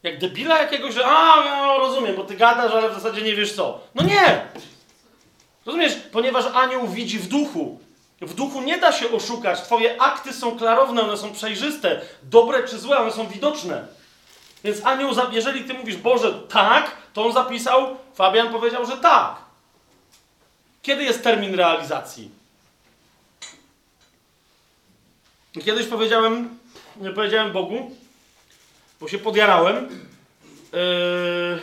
Jak 0.04 0.20
debila 0.20 0.62
jakiegoś, 0.62 0.94
że 0.94 1.06
a, 1.06 1.46
ja 1.46 1.78
rozumiem, 1.78 2.16
bo 2.16 2.24
ty 2.24 2.36
gadasz, 2.36 2.72
ale 2.72 2.90
w 2.90 2.94
zasadzie 2.94 3.22
nie 3.22 3.36
wiesz 3.36 3.54
co. 3.54 3.80
No 3.96 4.04
nie! 4.04 4.48
Rozumiesz? 5.66 5.94
Ponieważ 6.12 6.46
anioł 6.46 6.88
widzi 6.88 7.20
w 7.20 7.28
duchu. 7.28 7.80
W 8.22 8.34
duchu 8.34 8.62
nie 8.62 8.78
da 8.78 8.92
się 8.92 9.12
oszukać. 9.12 9.62
Twoje 9.62 10.02
akty 10.02 10.34
są 10.34 10.58
klarowne, 10.58 11.02
one 11.02 11.18
są 11.18 11.34
przejrzyste. 11.34 12.02
Dobre 12.24 12.68
czy 12.68 12.80
złe, 12.80 12.98
one 12.98 13.12
są 13.12 13.28
widoczne. 13.28 13.88
Więc 14.64 14.86
anioł, 14.86 15.12
jeżeli 15.32 15.64
ty 15.64 15.74
mówisz, 15.74 15.98
Boże, 15.98 16.34
tak, 16.34 16.92
to 17.14 17.26
on 17.26 17.34
zapisał, 17.34 17.98
Fabian 18.16 18.52
powiedział, 18.52 18.86
że 18.86 18.98
tak. 18.98 19.36
Kiedy 20.82 21.04
jest 21.04 21.24
termin 21.24 21.56
realizacji? 21.56 22.32
Kiedyś 25.66 25.88
powiedziałem, 25.88 26.60
powiedziałem 27.16 27.52
Bogu, 27.52 27.92
bo 29.02 29.08
się 29.08 29.18
podjarałem 29.18 29.90
yy, 30.74 31.60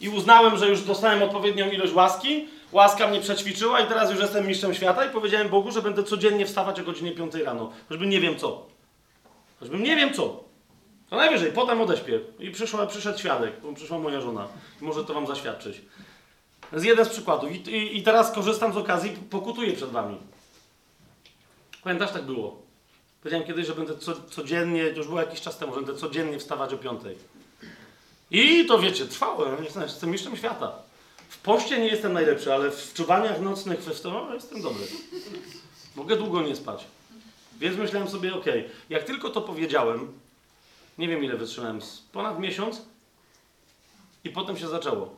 i 0.00 0.08
uznałem, 0.08 0.58
że 0.58 0.68
już 0.68 0.82
dostałem 0.82 1.22
odpowiednią 1.22 1.70
ilość 1.70 1.92
łaski, 1.92 2.48
łaska 2.74 3.08
mnie 3.08 3.20
przećwiczyła 3.20 3.80
i 3.80 3.86
teraz 3.86 4.10
już 4.10 4.20
jestem 4.20 4.46
mistrzem 4.46 4.74
świata 4.74 5.04
i 5.04 5.10
powiedziałem 5.10 5.48
Bogu, 5.48 5.70
że 5.70 5.82
będę 5.82 6.04
codziennie 6.04 6.46
wstawać 6.46 6.80
o 6.80 6.84
godzinie 6.84 7.12
5 7.12 7.34
rano, 7.34 7.72
choćbym 7.88 8.10
nie 8.10 8.20
wiem 8.20 8.38
co. 8.38 8.66
Choćbym 9.60 9.82
nie 9.82 9.96
wiem 9.96 10.14
co. 10.14 10.44
To 11.10 11.16
najwyżej, 11.16 11.52
potem 11.52 11.80
odeśpię. 11.80 12.20
I 12.38 12.50
przyszła, 12.50 12.86
przyszedł 12.86 13.18
świadek, 13.18 13.52
przyszła 13.74 13.98
moja 13.98 14.20
żona. 14.20 14.48
Może 14.80 15.04
to 15.04 15.14
wam 15.14 15.26
zaświadczyć. 15.26 15.80
To 16.70 16.76
jest 16.76 16.86
jeden 16.86 17.04
z 17.04 17.08
przykładów. 17.08 17.52
I, 17.52 17.70
i, 17.70 17.98
I 17.98 18.02
teraz 18.02 18.32
korzystam 18.32 18.72
z 18.72 18.76
okazji, 18.76 19.10
pokutuję 19.30 19.72
przed 19.72 19.90
wami. 19.90 20.18
Pamiętasz, 21.84 22.12
tak 22.12 22.22
było. 22.22 22.62
Powiedziałem 23.22 23.46
kiedyś, 23.46 23.66
że 23.66 23.74
będę 23.74 23.98
co, 23.98 24.12
codziennie, 24.30 24.82
już 24.82 25.06
było 25.06 25.20
jakiś 25.20 25.40
czas 25.40 25.58
temu, 25.58 25.74
że 25.74 25.80
będę 25.80 26.00
codziennie 26.00 26.38
wstawać 26.38 26.74
o 26.74 26.78
piątej. 26.78 27.18
I 28.30 28.66
to 28.66 28.78
wiecie, 28.78 29.06
trwało. 29.06 29.46
Jestem 29.80 30.10
mistrzem 30.10 30.36
świata. 30.36 30.72
W 31.28 31.38
poście 31.38 31.78
nie 31.78 31.88
jestem 31.88 32.12
najlepszy, 32.12 32.54
ale 32.54 32.70
w 32.70 32.94
czuwaniach 32.94 33.40
nocnych 33.40 33.82
festiwalach 33.82 34.34
jestem 34.34 34.62
dobry. 34.62 34.86
Mogę 35.96 36.16
długo 36.16 36.42
nie 36.42 36.56
spać. 36.56 36.84
Więc 37.58 37.76
myślałem 37.76 38.08
sobie, 38.08 38.34
ok, 38.34 38.44
jak 38.90 39.04
tylko 39.04 39.30
to 39.30 39.40
powiedziałem, 39.40 40.12
nie 40.98 41.08
wiem 41.08 41.24
ile 41.24 41.36
wytrzymałem, 41.36 41.80
ponad 42.12 42.38
miesiąc 42.38 42.82
i 44.24 44.30
potem 44.30 44.56
się 44.56 44.68
zaczęło. 44.68 45.16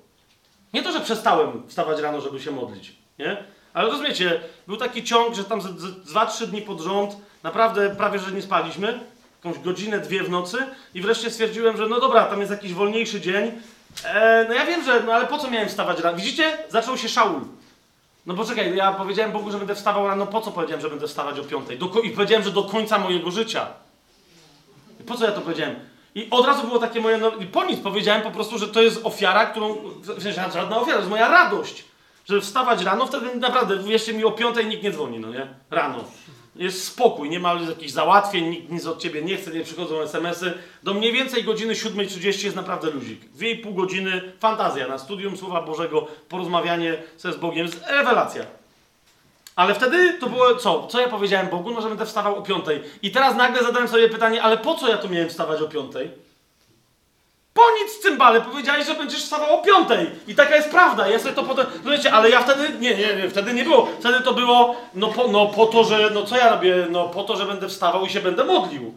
Nie 0.75 0.83
to, 0.83 0.93
że 0.93 1.01
przestałem 1.01 1.69
wstawać 1.69 2.01
rano, 2.01 2.21
żeby 2.21 2.41
się 2.41 2.51
modlić, 2.51 2.93
nie? 3.19 3.45
Ale 3.75 3.91
rozumiecie, 3.91 4.41
był 4.67 4.77
taki 4.77 5.05
ciąg, 5.05 5.35
że 5.35 5.45
tam 5.45 5.61
2-3 5.61 6.47
dni 6.47 6.63
pod 6.63 6.81
rząd 6.81 7.17
naprawdę 7.43 7.97
prawie, 7.97 8.19
że 8.19 8.33
nie 8.33 8.43
spaliśmy, 8.43 9.01
jakąś 9.45 9.63
godzinę, 9.65 10.01
dwie 10.01 10.23
w 10.23 10.31
nocy 10.31 10.59
i 10.95 11.01
wreszcie 11.01 11.31
stwierdziłem, 11.31 11.77
że 11.77 11.89
no 11.89 12.01
dobra, 12.01 12.25
tam 12.25 12.41
jest 12.41 12.53
jakiś 12.53 12.73
wolniejszy 12.73 13.21
dzień. 13.21 13.53
E, 14.05 14.45
no 14.49 14.55
ja 14.55 14.67
wiem, 14.67 14.85
że, 14.85 15.03
no 15.07 15.13
ale 15.13 15.27
po 15.27 15.39
co 15.39 15.51
miałem 15.51 15.69
wstawać 15.69 16.01
rano? 16.01 16.17
Widzicie? 16.17 16.59
Zaczął 16.69 16.99
się 16.99 17.09
Szaul. 17.09 17.41
No 18.27 18.35
poczekaj, 18.35 18.77
ja 18.77 18.93
powiedziałem 18.93 19.33
Bogu, 19.33 19.51
że 19.51 19.59
będę 19.59 19.75
wstawał 19.75 20.09
rano, 20.09 20.27
po 20.27 20.41
co 20.41 20.53
powiedziałem, 20.53 20.81
że 20.81 20.91
będę 20.91 21.07
wstawać 21.07 21.39
o 21.39 21.45
piątej? 21.45 21.79
Do, 21.79 21.87
I 21.87 22.11
powiedziałem, 22.11 22.45
że 22.45 22.51
do 22.51 22.65
końca 22.65 22.99
mojego 22.99 23.31
życia. 23.31 23.67
I 25.01 25.05
po 25.05 25.15
co 25.15 25.25
ja 25.25 25.33
to 25.33 25.41
powiedziałem? 25.41 25.77
I 26.15 26.31
od 26.31 26.47
razu 26.47 26.67
było 26.67 26.79
takie 26.79 27.01
moje, 27.01 27.19
no 27.19 27.31
i 27.31 27.47
po 27.47 27.65
nic 27.65 27.81
powiedziałem 27.81 28.23
po 28.23 28.31
prostu, 28.31 28.59
że 28.59 28.69
to 28.69 28.83
jest 28.83 29.01
ofiara, 29.05 29.47
którą, 29.47 29.77
w 30.01 30.23
sensie 30.23 30.33
żadna 30.33 30.77
ofiara, 30.77 30.93
to 30.93 30.99
jest 30.99 31.11
moja 31.11 31.29
radość. 31.29 31.85
Żeby 32.29 32.41
wstawać 32.41 32.83
rano, 32.83 33.07
wtedy 33.07 33.35
naprawdę, 33.35 33.79
wierzcie 33.79 34.15
mi, 34.15 34.25
o 34.25 34.33
piątej 34.33 34.67
nikt 34.67 34.83
nie 34.83 34.93
dzwoni, 34.93 35.19
no 35.19 35.31
nie? 35.31 35.47
Rano. 35.71 36.05
Jest 36.59 36.85
spokój, 36.85 37.31
nie 37.31 37.41
ma 37.41 37.55
jakichś 37.55 37.93
załatwień, 37.93 38.49
nikt 38.49 38.71
nic 38.71 38.87
od 38.87 38.99
ciebie 38.99 39.23
nie 39.23 39.37
chce, 39.37 39.51
nie 39.51 39.65
przychodzą 39.65 40.01
SMS-y. 40.01 40.55
Do 40.83 40.95
mniej 40.95 41.13
więcej 41.13 41.45
godziny 41.45 41.75
7.30 41.75 42.45
jest 42.45 42.57
naprawdę 42.57 42.91
luzik. 42.91 43.21
Dwie 43.21 43.51
i 43.51 43.57
pół 43.57 43.75
godziny, 43.75 44.33
fantazja 44.41 44.89
na 44.89 44.99
studium 44.99 45.37
Słowa 45.37 45.63
Bożego, 45.63 46.07
porozmawianie 46.29 46.97
ze 47.19 47.33
z 47.33 47.37
Bogiem, 47.37 47.67
jest 47.67 47.85
rewelacja. 47.89 48.47
Ale 49.57 49.75
wtedy 49.75 50.19
to 50.21 50.29
było 50.29 50.55
co? 50.55 50.87
Co 50.87 51.01
ja 51.01 51.09
powiedziałem 51.09 51.49
Bogu? 51.49 51.71
No, 51.71 51.81
że 51.81 51.89
będę 51.89 52.07
wstawał 52.07 52.37
o 52.37 52.43
piątej. 52.43 52.83
I 53.03 53.11
teraz 53.11 53.37
nagle 53.37 53.63
zadałem 53.63 53.89
sobie 53.89 54.09
pytanie, 54.09 54.43
ale 54.43 54.59
po 54.59 54.75
co 54.75 54.89
ja 54.89 54.99
tu 54.99 55.09
miałem 55.09 55.29
wstawać 55.29 55.63
o 55.63 55.69
piątej? 55.69 56.26
Po 57.57 57.63
nic, 57.83 57.99
cymbale, 58.03 58.41
powiedziałeś, 58.41 58.87
że 58.87 58.95
będziesz 58.95 59.23
wstawał 59.23 59.55
o 59.55 59.63
piątej. 59.63 60.11
I 60.29 60.35
taka 60.35 60.57
jest 60.57 60.71
prawda. 60.71 61.09
Ja 61.09 61.19
sobie 61.19 61.35
to 61.35 61.43
potem... 61.43 61.67
No 61.85 61.91
wiecie, 61.91 62.13
ale 62.13 62.31
ja 62.31 62.43
wtedy... 62.43 62.79
Nie, 62.81 62.97
nie, 62.97 63.17
nie, 63.17 63.31
wtedy 63.31 63.55
nie 63.55 63.65
było. 63.65 63.89
Wtedy 64.01 64.21
to 64.21 64.35
było, 64.35 64.77
no 64.95 65.09
po, 65.09 65.29
no 65.29 65.47
po 65.47 65.67
to, 65.67 65.85
że... 65.85 66.11
No 66.11 66.23
co 66.23 66.37
ja 66.37 66.51
robię? 66.51 66.87
No 66.91 67.09
po 67.09 67.25
to, 67.25 67.37
że 67.37 67.47
będę 67.47 67.69
wstawał 67.69 68.07
i 68.07 68.11
się 68.11 68.21
będę 68.21 68.45
modlił. 68.45 68.95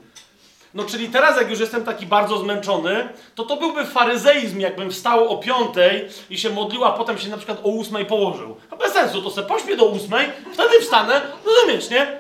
No 0.74 0.84
czyli 0.84 1.10
teraz, 1.10 1.38
jak 1.38 1.50
już 1.50 1.60
jestem 1.60 1.84
taki 1.84 2.06
bardzo 2.06 2.38
zmęczony, 2.38 3.10
to 3.36 3.44
to 3.44 3.58
byłby 3.58 3.86
faryzeizm, 3.86 4.60
jakbym 4.60 4.92
wstał 4.92 5.30
o 5.30 5.38
piątej 5.38 6.08
i 6.30 6.38
się 6.38 6.50
modlił, 6.50 6.86
a 6.86 6.92
potem 6.92 7.18
się 7.18 7.30
na 7.30 7.38
przykład 7.38 7.60
o 7.64 7.70
ósmej 7.70 8.06
położył. 8.06 8.56
No 8.72 8.78
bez 8.78 8.94
sensu, 8.94 9.22
to 9.22 9.32
se 9.32 9.44
pośpię 9.44 9.78
do 9.78 9.86
ósmej, 9.86 10.28
wtedy 10.54 10.82
wstanę, 10.82 11.22
rozumiesz, 11.46 11.90
nie? 11.90 12.20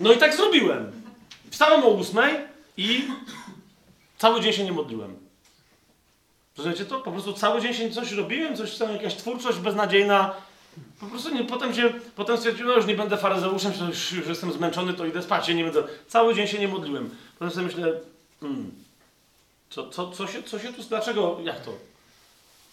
No 0.00 0.12
i 0.12 0.16
tak 0.16 0.36
zrobiłem. 0.36 0.92
Wstałem 1.50 1.84
o 1.84 1.88
ósmej 1.88 2.34
i 2.76 3.08
cały 4.18 4.40
dzień 4.40 4.52
się 4.52 4.64
nie 4.64 4.72
modliłem. 4.72 5.23
Rozumiecie 6.58 6.84
to? 6.84 7.00
Po 7.00 7.12
prostu 7.12 7.32
cały 7.32 7.60
dzień 7.60 7.74
się 7.74 7.90
coś 7.90 8.12
robiłem, 8.12 8.56
coś 8.56 8.76
tam, 8.76 8.92
jakaś 8.92 9.14
twórczość 9.14 9.58
beznadziejna. 9.58 10.34
Po 11.00 11.06
prostu 11.06 11.34
nie, 11.34 11.44
potem 11.44 11.74
się, 11.74 11.92
potem 12.16 12.36
stwierdziłem, 12.36 12.68
no 12.68 12.76
już 12.76 12.86
nie 12.86 12.96
będę 12.96 13.16
faryzeuszem, 13.16 13.72
już, 13.88 14.12
już 14.12 14.26
jestem 14.26 14.52
zmęczony, 14.52 14.94
to 14.94 15.06
idę 15.06 15.22
spać, 15.22 15.46
się 15.46 15.54
nie 15.54 15.64
będę. 15.64 15.82
Cały 16.08 16.34
dzień 16.34 16.46
się 16.46 16.58
nie 16.58 16.68
modliłem. 16.68 17.10
Potem 17.38 17.54
sobie 17.54 17.66
myślę, 17.66 17.92
hmm, 18.40 18.70
co, 19.70 19.90
co, 19.90 20.10
co, 20.10 20.26
się, 20.26 20.42
co 20.42 20.58
się 20.58 20.72
tu, 20.72 20.82
dlaczego, 20.82 21.38
jak 21.42 21.60
to? 21.60 21.72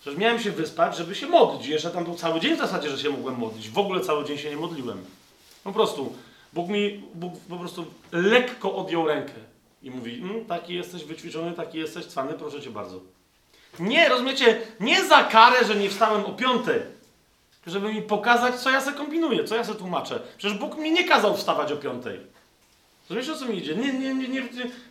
Przecież 0.02 0.20
miałem 0.20 0.40
się 0.40 0.52
wyspać, 0.52 0.98
żeby 0.98 1.16
się 1.16 1.28
modlić. 1.28 1.68
Jeszcze 1.68 1.90
tam 1.90 2.04
był 2.04 2.16
cały 2.16 2.40
dzień 2.40 2.56
w 2.56 2.60
zasadzie, 2.60 2.90
że 2.90 2.98
się 2.98 3.10
mogłem 3.10 3.36
modlić. 3.36 3.70
W 3.70 3.78
ogóle 3.78 4.02
cały 4.02 4.26
dzień 4.26 4.38
się 4.38 4.50
nie 4.50 4.58
modliłem. 4.58 5.06
Po 5.64 5.72
prostu. 5.72 6.14
Bóg 6.54 6.70
mi 6.70 7.04
Bóg 7.16 7.34
po 7.50 7.58
prostu 7.58 7.86
lekko 8.12 8.76
odjął 8.76 9.08
rękę 9.08 9.34
i 9.84 9.92
mówi, 9.92 10.22
mm, 10.22 10.46
taki 10.46 10.74
jesteś 10.74 11.04
wyćwiczony, 11.04 11.54
taki 11.54 11.78
jesteś 11.78 12.06
cwany, 12.06 12.34
proszę 12.34 12.62
cię 12.62 12.70
bardzo. 12.70 13.00
Nie, 13.80 14.10
rozumiecie, 14.10 14.62
nie 14.80 15.06
za 15.06 15.24
karę, 15.24 15.66
że 15.66 15.76
nie 15.76 15.90
wstałem 15.90 16.26
o 16.26 16.30
piątej, 16.30 16.82
żeby 17.68 17.94
mi 17.94 18.02
pokazać, 18.02 18.56
co 18.56 18.70
ja 18.70 18.82
se 18.82 18.94
kombinuję, 18.94 19.44
co 19.44 19.56
ja 19.56 19.64
se 19.64 19.76
tłumaczę. 19.76 20.20
Przecież 20.38 20.58
Bóg 20.58 20.78
mi 20.78 20.92
nie 20.92 21.04
kazał 21.04 21.38
wstawać 21.38 21.72
o 21.72 21.78
piątej. 21.78 22.20
Rozumiecie, 23.10 23.34
o 23.34 23.36
co 23.36 23.46
mi 23.46 23.58
idzie? 23.58 23.76
Nie, 23.76 23.94
nie, 23.94 24.14
nie, 24.14 24.28
nie, 24.28 24.42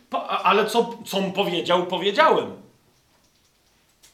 po, 0.09 0.27
ale 0.27 0.65
co, 0.65 0.97
co 1.05 1.21
powiedział, 1.21 1.85
powiedziałem. 1.85 2.53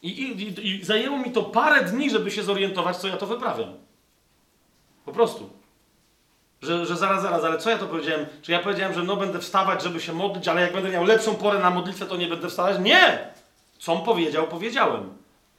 I, 0.02 0.08
i, 0.08 0.66
I 0.68 0.84
zajęło 0.84 1.18
mi 1.18 1.32
to 1.32 1.42
parę 1.42 1.84
dni, 1.84 2.10
żeby 2.10 2.30
się 2.30 2.42
zorientować, 2.42 2.96
co 2.96 3.08
ja 3.08 3.16
to 3.16 3.26
wyprawiam. 3.26 3.72
Po 5.04 5.12
prostu. 5.12 5.50
Że, 6.62 6.86
że 6.86 6.96
zaraz, 6.96 7.22
zaraz, 7.22 7.44
ale 7.44 7.58
co 7.58 7.70
ja 7.70 7.78
to 7.78 7.86
powiedziałem? 7.86 8.26
Czy 8.42 8.52
ja 8.52 8.58
powiedziałem, 8.58 8.94
że 8.94 9.02
no 9.02 9.16
będę 9.16 9.38
wstawać, 9.38 9.82
żeby 9.82 10.00
się 10.00 10.12
modlić, 10.12 10.48
ale 10.48 10.60
jak 10.60 10.72
będę 10.72 10.90
miał 10.90 11.04
lepszą 11.04 11.34
porę 11.34 11.58
na 11.58 11.70
modlitwę, 11.70 12.06
to 12.06 12.16
nie 12.16 12.26
będę 12.26 12.48
wstawać? 12.48 12.78
Nie! 12.78 13.32
On 13.86 14.04
powiedział, 14.04 14.46
powiedziałem. 14.46 15.14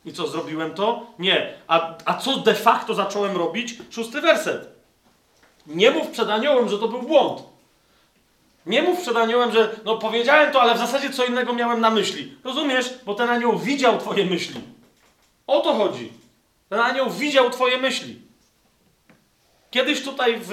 I 0.06 0.14
co, 0.14 0.28
zrobiłem 0.28 0.74
to? 0.74 1.08
Nie. 1.20 1.54
A, 1.68 1.96
a 2.06 2.14
co 2.14 2.38
de 2.38 2.56
facto 2.56 2.94
zacząłem 2.94 3.38
robić? 3.38 3.78
Szósty 3.90 4.22
werset. 4.22 4.70
Nie 5.68 5.92
mów 5.92 6.08
przed 6.08 6.30
aniołem, 6.30 6.70
że 6.70 6.78
to 6.78 6.88
był 6.88 7.02
błąd. 7.02 7.42
Nie 8.66 8.82
mów 8.82 9.02
przed 9.02 9.18
aniołem, 9.18 9.52
że 9.52 9.76
no 9.86 9.98
powiedziałem 9.98 10.52
to, 10.52 10.62
ale 10.62 10.76
w 10.76 10.78
zasadzie 10.78 11.10
co 11.10 11.26
innego 11.26 11.54
miałem 11.54 11.82
na 11.82 11.90
myśli. 11.90 12.38
Rozumiesz? 12.44 12.94
Bo 13.06 13.16
ten 13.16 13.30
anioł 13.30 13.58
widział 13.58 13.98
twoje 13.98 14.26
myśli. 14.26 14.62
O 15.48 15.60
to 15.60 15.74
chodzi. 15.74 16.14
Ten 16.70 16.80
anioł 16.80 17.10
widział 17.10 17.50
twoje 17.50 17.78
myśli. 17.78 18.22
Kiedyś 19.72 20.04
tutaj 20.04 20.40
w, 20.40 20.52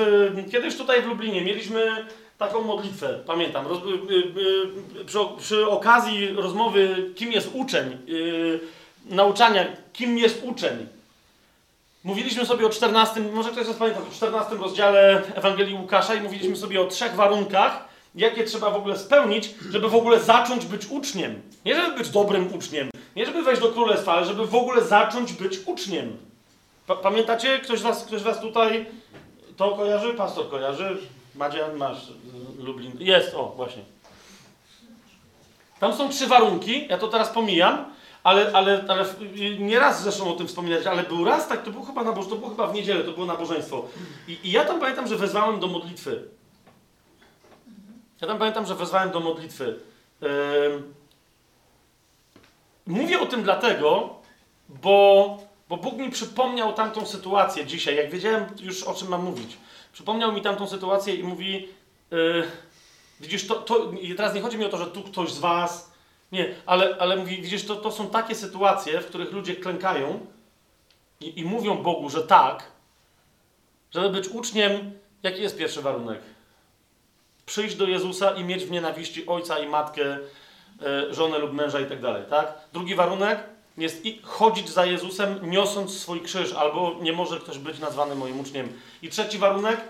kiedyś 0.50 0.76
tutaj 0.76 1.02
w 1.02 1.06
Lublinie 1.06 1.40
mieliśmy 1.40 2.06
taką 2.38 2.62
modlitwę, 2.62 3.18
pamiętam, 3.26 3.66
roz, 3.66 3.78
y, 3.78 4.12
y, 4.12 5.00
y, 5.00 5.04
przy, 5.04 5.18
przy 5.38 5.68
okazji 5.68 6.28
rozmowy, 6.28 7.10
kim 7.14 7.32
jest 7.32 7.50
uczeń, 7.54 7.98
nauczania, 9.04 9.66
kim 9.92 10.18
jest 10.18 10.42
uczeń. 10.44 10.86
Mówiliśmy 12.04 12.46
sobie 12.46 12.66
o 12.66 12.70
14, 12.70 13.20
może 13.20 13.50
ktoś 13.50 13.64
z 13.64 13.68
Was 13.68 13.76
pamięta, 13.76 14.00
o 14.00 14.14
14 14.14 14.54
rozdziale 14.54 15.22
Ewangelii 15.34 15.74
Łukasza 15.74 16.14
i 16.14 16.20
mówiliśmy 16.20 16.56
sobie 16.56 16.80
o 16.80 16.84
trzech 16.84 17.14
warunkach, 17.14 17.88
jakie 18.14 18.44
trzeba 18.44 18.70
w 18.70 18.76
ogóle 18.76 18.98
spełnić, 18.98 19.54
żeby 19.70 19.88
w 19.88 19.94
ogóle 19.94 20.20
zacząć 20.20 20.66
być 20.66 20.86
uczniem. 20.86 21.42
Nie 21.64 21.74
żeby 21.74 21.98
być 21.98 22.08
dobrym 22.08 22.54
uczniem, 22.54 22.90
nie 23.16 23.26
żeby 23.26 23.42
wejść 23.42 23.62
do 23.62 23.68
królestwa, 23.68 24.12
ale 24.12 24.26
żeby 24.26 24.46
w 24.46 24.54
ogóle 24.54 24.84
zacząć 24.84 25.32
być 25.32 25.58
uczniem. 25.66 26.16
Pa 26.86 26.96
pamiętacie? 26.96 27.58
Ktoś 27.58 27.78
z 27.78 27.82
was, 27.82 28.04
ktoś 28.04 28.20
z 28.20 28.24
was 28.24 28.40
tutaj 28.40 28.86
to 29.56 29.70
kojarzy? 29.70 30.14
Pastor 30.14 30.50
kojarzy? 30.50 30.98
Madzia, 31.36 31.68
masz 31.76 32.12
Lublin. 32.58 32.92
Jest, 32.98 33.34
o, 33.34 33.52
właśnie. 33.56 33.82
Tam 35.80 35.94
są 35.94 36.08
trzy 36.08 36.26
warunki, 36.26 36.86
ja 36.88 36.98
to 36.98 37.08
teraz 37.08 37.28
pomijam, 37.28 37.84
ale, 38.22 38.50
ale, 38.52 38.84
ale 38.88 39.04
y, 39.04 39.58
nie 39.58 39.78
raz 39.78 40.02
zresztą 40.02 40.32
o 40.32 40.36
tym 40.36 40.48
wspominać, 40.48 40.86
ale 40.86 41.02
był 41.02 41.24
raz, 41.24 41.48
tak, 41.48 41.62
to 41.62 41.70
było 41.70 41.84
chyba, 41.84 42.04
naboż, 42.04 42.28
to 42.28 42.36
było 42.36 42.50
chyba 42.50 42.66
w 42.66 42.74
niedzielę, 42.74 43.04
to 43.04 43.12
było 43.12 43.26
nabożeństwo. 43.26 43.84
I, 44.28 44.38
I 44.44 44.50
ja 44.50 44.64
tam 44.64 44.80
pamiętam, 44.80 45.06
że 45.06 45.16
wezwałem 45.16 45.60
do 45.60 45.66
modlitwy. 45.66 46.28
Ja 48.20 48.26
tam 48.26 48.38
pamiętam, 48.38 48.66
że 48.66 48.74
wezwałem 48.74 49.10
do 49.10 49.20
modlitwy. 49.20 49.78
Mówię 52.86 53.20
o 53.20 53.26
tym 53.26 53.42
dlatego, 53.42 54.14
bo, 54.68 55.38
bo 55.68 55.76
Bóg 55.76 55.96
mi 55.96 56.10
przypomniał 56.10 56.72
tamtą 56.72 57.06
sytuację 57.06 57.66
dzisiaj, 57.66 57.96
jak 57.96 58.10
wiedziałem 58.10 58.44
już 58.60 58.82
o 58.82 58.94
czym 58.94 59.08
mam 59.08 59.24
mówić. 59.24 59.56
Przypomniał 59.96 60.32
mi 60.32 60.42
tamtą 60.42 60.68
sytuację 60.68 61.14
i 61.14 61.22
mówi, 61.22 61.68
yy, 62.10 62.44
widzisz, 63.20 63.46
to, 63.46 63.54
to, 63.54 63.90
i 63.90 64.14
teraz 64.14 64.34
nie 64.34 64.40
chodzi 64.40 64.58
mi 64.58 64.64
o 64.64 64.68
to, 64.68 64.78
że 64.78 64.86
tu 64.86 65.02
ktoś 65.02 65.32
z 65.32 65.38
was, 65.38 65.92
nie, 66.32 66.54
ale, 66.66 66.96
ale 66.98 67.16
mówi, 67.16 67.42
widzisz, 67.42 67.64
to, 67.64 67.76
to 67.76 67.92
są 67.92 68.10
takie 68.10 68.34
sytuacje, 68.34 69.00
w 69.00 69.06
których 69.06 69.32
ludzie 69.32 69.56
klękają 69.56 70.26
i, 71.20 71.40
i 71.40 71.44
mówią 71.44 71.82
Bogu, 71.82 72.10
że 72.10 72.22
tak, 72.22 72.70
żeby 73.90 74.10
być 74.10 74.28
uczniem, 74.28 74.92
jaki 75.22 75.42
jest 75.42 75.58
pierwszy 75.58 75.82
warunek? 75.82 76.20
Przyjść 77.46 77.76
do 77.76 77.86
Jezusa 77.86 78.30
i 78.30 78.44
mieć 78.44 78.64
w 78.64 78.70
nienawiści 78.70 79.26
ojca 79.26 79.58
i 79.58 79.68
matkę, 79.68 80.18
e, 80.82 81.14
żonę 81.14 81.38
lub 81.38 81.52
męża 81.52 81.80
i 81.80 81.86
tak 81.86 82.00
dalej, 82.00 82.24
tak? 82.30 82.58
Drugi 82.72 82.94
warunek 82.94 83.55
jest 83.76 84.02
chodzić 84.22 84.68
za 84.68 84.86
Jezusem, 84.86 85.50
niosąc 85.50 85.98
swój 85.98 86.20
krzyż, 86.20 86.52
albo 86.52 86.96
nie 87.00 87.12
może 87.12 87.40
ktoś 87.40 87.58
być 87.58 87.78
nazwany 87.78 88.14
moim 88.14 88.40
uczniem. 88.40 88.80
I 89.02 89.08
trzeci 89.08 89.38
warunek, 89.38 89.80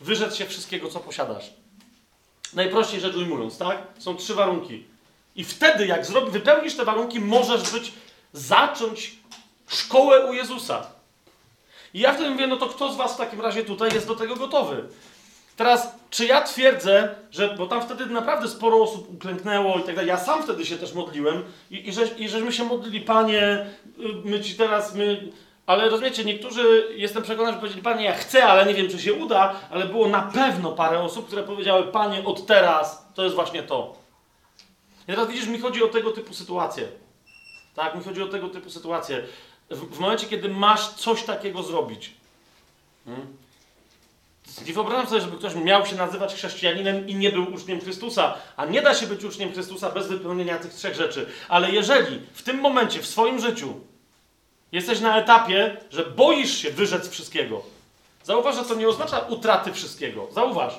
wyrzec 0.00 0.36
się 0.36 0.46
wszystkiego, 0.46 0.88
co 0.88 1.00
posiadasz. 1.00 1.50
Najprościej 2.54 3.00
rzecz 3.00 3.16
ujmując, 3.16 3.58
tak? 3.58 3.78
Są 3.98 4.16
trzy 4.16 4.34
warunki. 4.34 4.84
I 5.36 5.44
wtedy, 5.44 5.86
jak 5.86 6.06
zrobi, 6.06 6.30
wypełnisz 6.30 6.76
te 6.76 6.84
warunki, 6.84 7.20
możesz 7.20 7.70
być, 7.70 7.92
zacząć 8.32 9.16
szkołę 9.68 10.26
u 10.26 10.32
Jezusa. 10.32 10.86
I 11.94 12.00
ja 12.00 12.14
wtedy 12.14 12.30
mówię, 12.30 12.46
no 12.46 12.56
to 12.56 12.66
kto 12.66 12.92
z 12.92 12.96
was 12.96 13.14
w 13.14 13.16
takim 13.16 13.40
razie 13.40 13.64
tutaj 13.64 13.94
jest 13.94 14.06
do 14.06 14.16
tego 14.16 14.36
gotowy? 14.36 14.88
Teraz, 15.56 15.96
czy 16.10 16.26
ja 16.26 16.42
twierdzę, 16.42 17.14
że, 17.30 17.54
bo 17.58 17.66
tam 17.66 17.82
wtedy 17.82 18.06
naprawdę 18.06 18.48
sporo 18.48 18.82
osób 18.82 19.14
uklęknęło 19.14 19.78
i 19.78 19.82
tak 19.82 19.94
dalej, 19.94 20.08
ja 20.08 20.18
sam 20.18 20.42
wtedy 20.42 20.66
się 20.66 20.78
też 20.78 20.92
modliłem 20.92 21.44
i, 21.70 21.88
i, 21.88 21.92
że, 21.92 22.06
i 22.06 22.28
żeśmy 22.28 22.52
się 22.52 22.64
modlili, 22.64 23.00
Panie, 23.00 23.66
y, 23.98 24.02
my 24.24 24.40
Ci 24.40 24.54
teraz, 24.54 24.94
my... 24.94 25.32
Ale 25.66 25.88
rozumiecie, 25.88 26.24
niektórzy, 26.24 26.88
jestem 26.96 27.22
przekonany, 27.22 27.52
że 27.52 27.58
powiedzieli, 27.58 27.82
Panie, 27.82 28.04
ja 28.04 28.12
chcę, 28.12 28.44
ale 28.44 28.66
nie 28.66 28.74
wiem, 28.74 28.88
czy 28.88 28.98
się 28.98 29.14
uda, 29.14 29.54
ale 29.70 29.86
było 29.86 30.08
na 30.08 30.22
pewno 30.22 30.72
parę 30.72 31.00
osób, 31.00 31.26
które 31.26 31.42
powiedziały, 31.42 31.82
Panie, 31.82 32.24
od 32.24 32.46
teraz 32.46 33.06
to 33.14 33.22
jest 33.24 33.34
właśnie 33.34 33.62
to. 33.62 33.96
I 35.08 35.12
teraz 35.12 35.28
widzisz, 35.28 35.46
mi 35.46 35.58
chodzi 35.58 35.82
o 35.82 35.88
tego 35.88 36.10
typu 36.10 36.34
sytuacje. 36.34 36.88
Tak, 37.74 37.94
mi 37.94 38.04
chodzi 38.04 38.22
o 38.22 38.26
tego 38.26 38.48
typu 38.48 38.70
sytuacje. 38.70 39.22
W, 39.70 39.96
w 39.96 39.98
momencie, 39.98 40.26
kiedy 40.26 40.48
masz 40.48 40.88
coś 40.88 41.22
takiego 41.22 41.62
zrobić, 41.62 42.12
hmm? 43.04 43.26
Nie 44.66 44.72
wyobrażam 44.72 45.06
sobie, 45.06 45.20
żeby 45.20 45.36
ktoś 45.36 45.54
miał 45.54 45.86
się 45.86 45.96
nazywać 45.96 46.34
chrześcijaninem 46.34 47.08
i 47.08 47.14
nie 47.14 47.32
był 47.32 47.54
uczniem 47.54 47.80
Chrystusa. 47.80 48.34
A 48.56 48.64
nie 48.64 48.82
da 48.82 48.94
się 48.94 49.06
być 49.06 49.24
uczniem 49.24 49.52
Chrystusa 49.52 49.90
bez 49.90 50.08
wypełnienia 50.08 50.58
tych 50.58 50.74
trzech 50.74 50.94
rzeczy. 50.94 51.26
Ale 51.48 51.70
jeżeli 51.70 52.20
w 52.32 52.42
tym 52.42 52.60
momencie, 52.60 53.02
w 53.02 53.06
swoim 53.06 53.40
życiu, 53.40 53.74
jesteś 54.72 55.00
na 55.00 55.18
etapie, 55.18 55.76
że 55.90 56.06
boisz 56.06 56.58
się 56.58 56.70
wyrzec 56.70 57.08
wszystkiego, 57.08 57.62
zauważ, 58.24 58.56
że 58.56 58.64
to 58.64 58.74
nie 58.74 58.88
oznacza 58.88 59.18
utraty 59.18 59.72
wszystkiego. 59.72 60.28
Zauważ. 60.32 60.74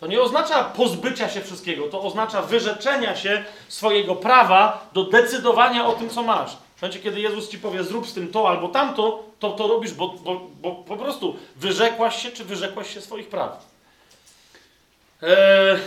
To 0.00 0.06
nie 0.06 0.20
oznacza 0.20 0.64
pozbycia 0.64 1.28
się 1.28 1.40
wszystkiego. 1.40 1.88
To 1.88 2.02
oznacza 2.02 2.42
wyrzeczenia 2.42 3.16
się 3.16 3.44
swojego 3.68 4.16
prawa 4.16 4.90
do 4.92 5.04
decydowania 5.04 5.86
o 5.86 5.92
tym, 5.92 6.10
co 6.10 6.22
masz. 6.22 6.56
W 6.78 6.82
momencie, 6.82 7.00
kiedy 7.00 7.20
Jezus 7.20 7.48
ci 7.48 7.58
powie, 7.58 7.84
zrób 7.84 8.06
z 8.06 8.14
tym 8.14 8.28
to 8.28 8.48
albo 8.48 8.68
tamto, 8.68 9.24
to 9.38 9.50
to 9.50 9.68
robisz, 9.68 9.94
bo, 9.94 10.08
bo, 10.08 10.50
bo 10.62 10.74
po 10.74 10.96
prostu 10.96 11.36
wyrzekłaś 11.56 12.22
się, 12.22 12.30
czy 12.30 12.44
wyrzekłaś 12.44 12.94
się 12.94 13.00
swoich 13.00 13.28
praw. 13.28 13.66
Eee, 15.22 15.78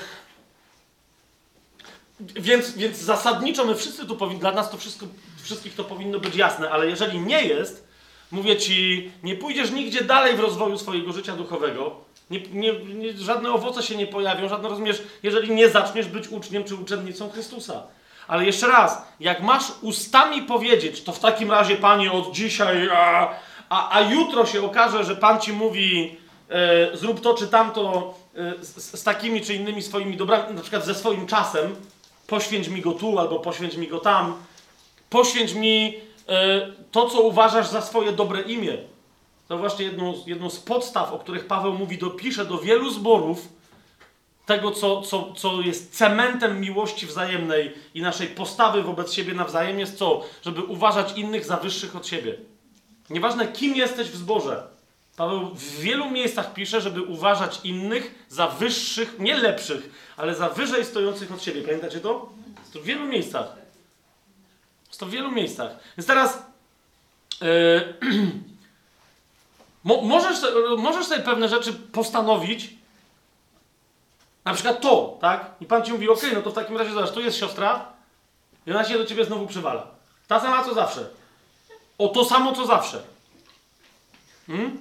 więc, 2.20 2.72
więc 2.72 2.98
zasadniczo 2.98 3.66
my 3.66 3.76
wszyscy 3.76 4.06
tu 4.08 4.16
powinni, 4.16 4.40
dla 4.40 4.52
nas 4.52 4.72
to 4.72 4.78
wszystko, 4.78 5.06
wszystkich 5.42 5.76
to 5.76 5.84
powinno 5.84 6.20
być 6.20 6.36
jasne, 6.36 6.72
ale 6.72 6.88
jeżeli 6.88 7.20
nie 7.20 7.44
jest, 7.44 7.88
mówię 8.32 8.58
ci, 8.58 9.12
nie 9.24 9.36
pójdziesz 9.36 9.72
nigdzie 9.72 10.04
dalej 10.04 10.36
w 10.36 10.40
rozwoju 10.40 10.78
swojego 10.78 11.14
życia 11.14 11.36
duchowego, 11.36 11.96
nie, 12.30 12.42
nie, 12.42 12.74
nie, 12.74 13.14
żadne 13.14 13.52
owoce 13.52 13.84
się 13.84 13.96
nie 13.96 14.08
pojawią, 14.08 14.50
żadne 14.50 14.70
rozumiesz, 14.70 15.04
jeżeli 15.24 15.52
nie 15.52 15.70
zaczniesz 15.70 16.08
być 16.08 16.28
uczniem 16.28 16.64
czy 16.64 16.76
uczennicą 16.76 17.30
Chrystusa. 17.30 17.84
Ale 18.32 18.46
jeszcze 18.46 18.68
raz, 18.68 19.02
jak 19.20 19.42
masz 19.42 19.64
ustami 19.82 20.42
powiedzieć, 20.42 21.04
to 21.04 21.12
w 21.12 21.20
takim 21.20 21.52
razie, 21.52 21.76
Panie, 21.76 22.12
od 22.12 22.32
dzisiaj, 22.32 22.90
a, 22.90 23.30
a, 23.70 23.96
a 23.96 24.02
jutro 24.02 24.46
się 24.46 24.66
okaże, 24.66 25.04
że 25.04 25.16
Pan 25.16 25.40
ci 25.40 25.54
mówi, 25.54 26.18
e, 26.50 26.98
zrób 26.98 27.22
to 27.22 27.34
czy 27.34 27.48
tamto 27.48 28.14
e, 28.36 28.64
z, 28.64 29.00
z 29.00 29.04
takimi 29.04 29.42
czy 29.42 29.54
innymi 29.56 29.82
swoimi 29.82 30.18
dobrami, 30.18 30.56
na 30.56 30.62
przykład 30.62 30.86
ze 30.86 30.96
swoim 30.96 31.28
czasem, 31.28 31.76
poświęć 32.28 32.68
mi 32.68 32.82
go 32.82 32.92
tu 32.92 33.20
albo 33.20 33.40
poświęć 33.40 33.76
mi 33.76 33.88
go 33.88 34.00
tam, 34.00 34.34
poświęć 35.10 35.54
mi 35.54 35.98
e, 36.30 36.68
to, 36.92 37.10
co 37.10 37.22
uważasz 37.22 37.68
za 37.68 37.82
swoje 37.82 38.12
dobre 38.12 38.42
imię. 38.42 38.78
To 39.48 39.58
właśnie 39.58 39.86
jedną, 39.86 40.14
jedną 40.26 40.50
z 40.50 40.60
podstaw, 40.60 41.14
o 41.14 41.20
których 41.20 41.48
Paweł 41.48 41.74
mówi, 41.74 41.98
dopisze 41.98 42.46
do 42.46 42.58
wielu 42.58 42.90
zborów, 42.90 43.48
tego, 44.56 44.72
co, 44.72 45.02
co, 45.02 45.34
co 45.34 45.62
jest 45.62 45.98
cementem 45.98 46.62
miłości 46.62 47.06
wzajemnej 47.08 47.74
i 47.94 48.02
naszej 48.02 48.28
postawy 48.28 48.84
wobec 48.84 49.14
siebie 49.14 49.34
nawzajem, 49.34 49.80
jest 49.80 49.98
co? 49.98 50.26
Żeby 50.42 50.62
uważać 50.64 51.18
innych 51.18 51.46
za 51.46 51.58
wyższych 51.58 51.96
od 51.96 52.08
siebie. 52.08 52.38
Nieważne, 53.10 53.48
kim 53.48 53.76
jesteś 53.76 54.08
w 54.08 54.16
zborze. 54.16 54.64
Paweł 55.18 55.50
w 55.56 55.80
wielu 55.80 56.10
miejscach 56.10 56.54
pisze, 56.54 56.82
żeby 56.82 57.02
uważać 57.02 57.60
innych 57.64 58.26
za 58.30 58.48
wyższych, 58.48 59.20
nie 59.20 59.36
lepszych, 59.36 60.14
ale 60.18 60.36
za 60.36 60.50
wyżej 60.50 60.86
stojących 60.86 61.32
od 61.32 61.44
siebie. 61.44 61.62
Pamiętacie 61.62 62.00
to? 62.00 62.30
Jest 62.60 62.74
to 62.74 62.80
w 62.80 62.84
wielu 62.84 63.06
miejscach. 63.06 63.56
Jest 64.88 65.00
to 65.00 65.06
w 65.06 65.10
wielu 65.10 65.32
miejscach. 65.32 65.72
Więc 65.98 66.08
teraz 66.08 66.44
yy, 67.42 67.94
mo, 69.84 70.02
możesz, 70.02 70.38
możesz 70.78 71.06
sobie 71.06 71.22
pewne 71.22 71.50
rzeczy 71.50 71.74
postanowić, 71.74 72.81
na 74.46 74.54
przykład 74.54 74.82
to, 74.82 75.18
tak? 75.22 75.46
I 75.62 75.66
Pan 75.66 75.84
ci 75.84 75.92
mówi, 75.92 76.10
okej, 76.10 76.34
no 76.34 76.42
to 76.42 76.52
w 76.52 76.54
takim 76.54 76.78
razie 76.78 76.92
zobacz, 76.92 77.12
tu 77.12 77.22
jest 77.22 77.38
siostra 77.38 77.86
i 78.68 78.72
ona 78.72 78.84
się 78.84 78.98
do 78.98 79.06
ciebie 79.06 79.26
znowu 79.26 79.48
przywala. 79.48 79.88
Ta 80.28 80.40
sama 80.40 80.64
co 80.64 80.74
zawsze. 80.74 81.10
O 81.98 82.08
to 82.08 82.26
samo 82.26 82.54
co 82.54 82.66
zawsze. 82.66 83.02
Hmm? 84.48 84.80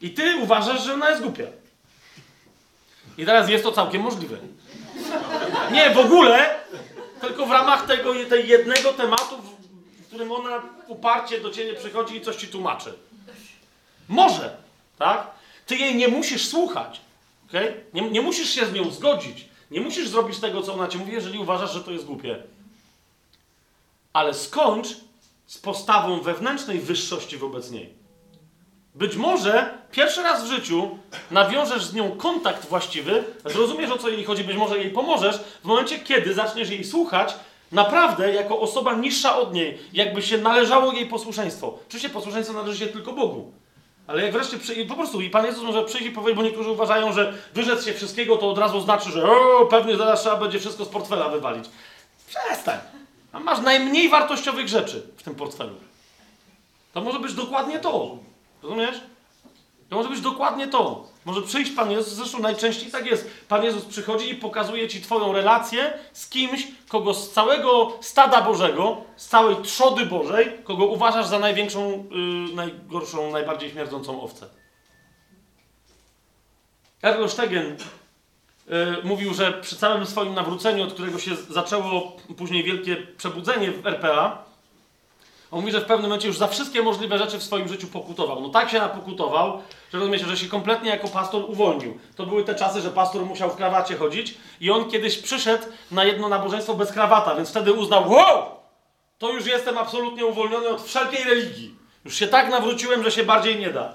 I 0.00 0.10
ty 0.10 0.36
uważasz, 0.36 0.84
że 0.84 0.94
ona 0.94 1.10
jest 1.10 1.22
głupia. 1.22 1.44
I 3.18 3.26
teraz 3.26 3.48
jest 3.48 3.64
to 3.64 3.72
całkiem 3.72 4.02
możliwe. 4.02 4.36
Nie, 5.72 5.90
w 5.90 5.98
ogóle, 5.98 6.54
tylko 7.20 7.46
w 7.46 7.50
ramach 7.50 7.86
tego 7.86 8.14
tej 8.28 8.48
jednego 8.48 8.92
tematu, 8.92 9.36
w 10.00 10.06
którym 10.06 10.32
ona 10.32 10.62
uparcie 10.86 11.40
do 11.40 11.50
ciebie 11.50 11.74
przychodzi 11.74 12.16
i 12.16 12.20
coś 12.20 12.36
ci 12.36 12.48
tłumaczy. 12.48 12.94
Może, 14.08 14.56
tak? 14.98 15.26
Ty 15.66 15.76
jej 15.76 15.96
nie 15.96 16.08
musisz 16.08 16.48
słuchać. 16.48 17.00
Okay? 17.52 17.84
Nie, 17.94 18.10
nie 18.10 18.22
musisz 18.22 18.50
się 18.50 18.66
z 18.66 18.72
nią 18.72 18.90
zgodzić. 18.90 19.48
Nie 19.70 19.80
musisz 19.80 20.08
zrobić 20.08 20.38
tego, 20.38 20.62
co 20.62 20.74
ona 20.74 20.88
ci 20.88 20.98
mówi, 20.98 21.12
jeżeli 21.12 21.38
uważasz, 21.38 21.72
że 21.72 21.80
to 21.80 21.90
jest 21.90 22.04
głupie. 22.04 22.42
Ale 24.12 24.34
skończ 24.34 24.88
z 25.46 25.58
postawą 25.58 26.20
wewnętrznej 26.20 26.78
wyższości 26.78 27.36
wobec 27.36 27.70
niej. 27.70 27.94
Być 28.94 29.16
może 29.16 29.78
pierwszy 29.90 30.22
raz 30.22 30.44
w 30.44 30.46
życiu 30.46 30.98
nawiążesz 31.30 31.84
z 31.84 31.94
nią 31.94 32.10
kontakt 32.10 32.68
właściwy, 32.68 33.24
zrozumiesz 33.44 33.90
o 33.90 33.98
co 33.98 34.08
jej 34.08 34.24
chodzi, 34.24 34.44
być 34.44 34.56
może 34.56 34.78
jej 34.78 34.90
pomożesz, 34.90 35.36
w 35.62 35.64
momencie 35.64 35.98
kiedy 35.98 36.34
zaczniesz 36.34 36.70
jej 36.70 36.84
słuchać, 36.84 37.34
naprawdę 37.72 38.34
jako 38.34 38.60
osoba 38.60 38.94
niższa 38.94 39.36
od 39.36 39.54
niej, 39.54 39.78
jakby 39.92 40.22
się 40.22 40.38
należało 40.38 40.92
jej 40.92 41.06
posłuszeństwo. 41.06 41.78
Oczywiście 41.88 42.10
posłuszeństwo 42.10 42.54
należy 42.54 42.78
się 42.78 42.86
tylko 42.86 43.12
Bogu. 43.12 43.52
Ale 44.12 44.22
jak 44.22 44.32
wreszcie 44.32 44.58
przy... 44.58 44.86
po 44.86 44.94
prostu 44.94 45.20
i 45.20 45.30
Pan 45.30 45.46
Jezus 45.46 45.62
może 45.62 45.84
przyjść 45.84 46.06
i 46.06 46.10
powiedzieć, 46.10 46.36
bo 46.36 46.42
niektórzy 46.42 46.70
uważają, 46.70 47.12
że 47.12 47.34
wyrzec 47.54 47.84
się 47.84 47.94
wszystkiego 47.94 48.36
to 48.36 48.50
od 48.50 48.58
razu 48.58 48.80
znaczy, 48.80 49.10
że 49.10 49.30
o, 49.30 49.66
pewnie 49.66 49.96
zaraz 49.96 50.20
trzeba 50.20 50.36
będzie 50.36 50.58
wszystko 50.58 50.84
z 50.84 50.88
portfela 50.88 51.28
wywalić. 51.28 51.64
Przestań. 52.28 52.78
A 53.32 53.40
masz 53.40 53.60
najmniej 53.60 54.08
wartościowych 54.08 54.68
rzeczy 54.68 55.06
w 55.16 55.22
tym 55.22 55.34
portfelu. 55.34 55.74
To 56.92 57.00
może 57.00 57.18
być 57.18 57.34
dokładnie 57.34 57.78
to. 57.78 58.16
Rozumiesz? 58.62 59.00
To 59.88 59.96
może 59.96 60.08
być 60.08 60.20
dokładnie 60.20 60.68
to. 60.68 61.04
Może 61.24 61.42
przyjść 61.42 61.72
Pan 61.72 61.90
Jezus, 61.90 62.12
zresztą 62.12 62.38
najczęściej 62.38 62.90
tak 62.90 63.06
jest. 63.06 63.30
Pan 63.48 63.64
Jezus 63.64 63.84
przychodzi 63.84 64.30
i 64.30 64.34
pokazuje 64.34 64.88
Ci 64.88 65.00
Twoją 65.00 65.32
relację 65.32 65.92
z 66.12 66.28
kimś, 66.28 66.68
kogo 66.88 67.14
z 67.14 67.30
całego 67.30 67.92
stada 68.00 68.42
Bożego, 68.42 68.96
z 69.16 69.28
całej 69.28 69.56
trzody 69.56 70.06
Bożej, 70.06 70.52
kogo 70.64 70.86
uważasz 70.86 71.26
za 71.26 71.38
największą, 71.38 72.04
yy, 72.10 72.54
najgorszą, 72.54 73.30
najbardziej 73.30 73.70
śmierdzącą 73.70 74.22
owcę. 74.22 74.46
Ergo 77.02 77.28
Stegen 77.28 77.76
yy, 78.66 78.96
mówił, 79.04 79.34
że 79.34 79.52
przy 79.52 79.76
całym 79.76 80.06
swoim 80.06 80.34
nawróceniu, 80.34 80.84
od 80.84 80.92
którego 80.92 81.18
się 81.18 81.36
zaczęło 81.50 82.16
później 82.36 82.64
wielkie 82.64 82.96
przebudzenie 82.96 83.70
w 83.70 83.86
RPA, 83.86 84.51
on 85.52 85.60
mówi, 85.60 85.72
że 85.72 85.80
w 85.80 85.84
pewnym 85.84 86.02
momencie 86.02 86.28
już 86.28 86.38
za 86.38 86.48
wszystkie 86.48 86.82
możliwe 86.82 87.18
rzeczy 87.18 87.38
w 87.38 87.42
swoim 87.42 87.68
życiu 87.68 87.86
pokutował. 87.86 88.40
No 88.40 88.48
tak 88.48 88.70
się 88.70 88.78
napokutował, 88.78 89.62
że 89.92 89.98
rozumiecie, 89.98 90.26
że 90.26 90.36
się 90.36 90.48
kompletnie 90.48 90.90
jako 90.90 91.08
pastor 91.08 91.44
uwolnił. 91.50 91.98
To 92.16 92.26
były 92.26 92.44
te 92.44 92.54
czasy, 92.54 92.80
że 92.80 92.90
pastor 92.90 93.26
musiał 93.26 93.50
w 93.50 93.56
krawacie 93.56 93.96
chodzić 93.96 94.34
i 94.60 94.70
on 94.70 94.90
kiedyś 94.90 95.18
przyszedł 95.18 95.64
na 95.90 96.04
jedno 96.04 96.28
nabożeństwo 96.28 96.74
bez 96.74 96.92
krawata, 96.92 97.34
więc 97.34 97.50
wtedy 97.50 97.72
uznał, 97.72 98.10
wow, 98.10 98.42
to 99.18 99.32
już 99.32 99.46
jestem 99.46 99.78
absolutnie 99.78 100.26
uwolniony 100.26 100.68
od 100.68 100.82
wszelkiej 100.82 101.24
religii. 101.24 101.74
Już 102.04 102.16
się 102.16 102.26
tak 102.26 102.50
nawróciłem, 102.50 103.04
że 103.04 103.10
się 103.10 103.24
bardziej 103.24 103.58
nie 103.58 103.70
da. 103.70 103.94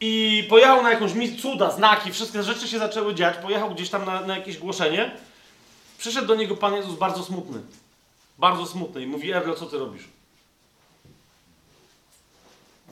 I 0.00 0.44
pojechał 0.50 0.82
na 0.82 0.90
jakąś 0.90 1.12
mis- 1.12 1.42
cuda, 1.42 1.70
znaki, 1.70 2.12
wszystkie 2.12 2.42
rzeczy 2.42 2.68
się 2.68 2.78
zaczęły 2.78 3.14
dziać. 3.14 3.36
Pojechał 3.36 3.70
gdzieś 3.70 3.90
tam 3.90 4.04
na, 4.04 4.20
na 4.20 4.36
jakieś 4.36 4.58
głoszenie. 4.58 5.10
Przyszedł 5.98 6.26
do 6.26 6.34
niego 6.34 6.56
Pan 6.56 6.74
Jezus 6.74 6.94
bardzo 6.94 7.22
smutny. 7.24 7.60
Bardzo 8.38 8.66
smutny 8.66 9.02
i 9.02 9.06
mówi, 9.06 9.32
Erlo, 9.32 9.54
co 9.54 9.66
ty 9.66 9.78
robisz? 9.78 10.08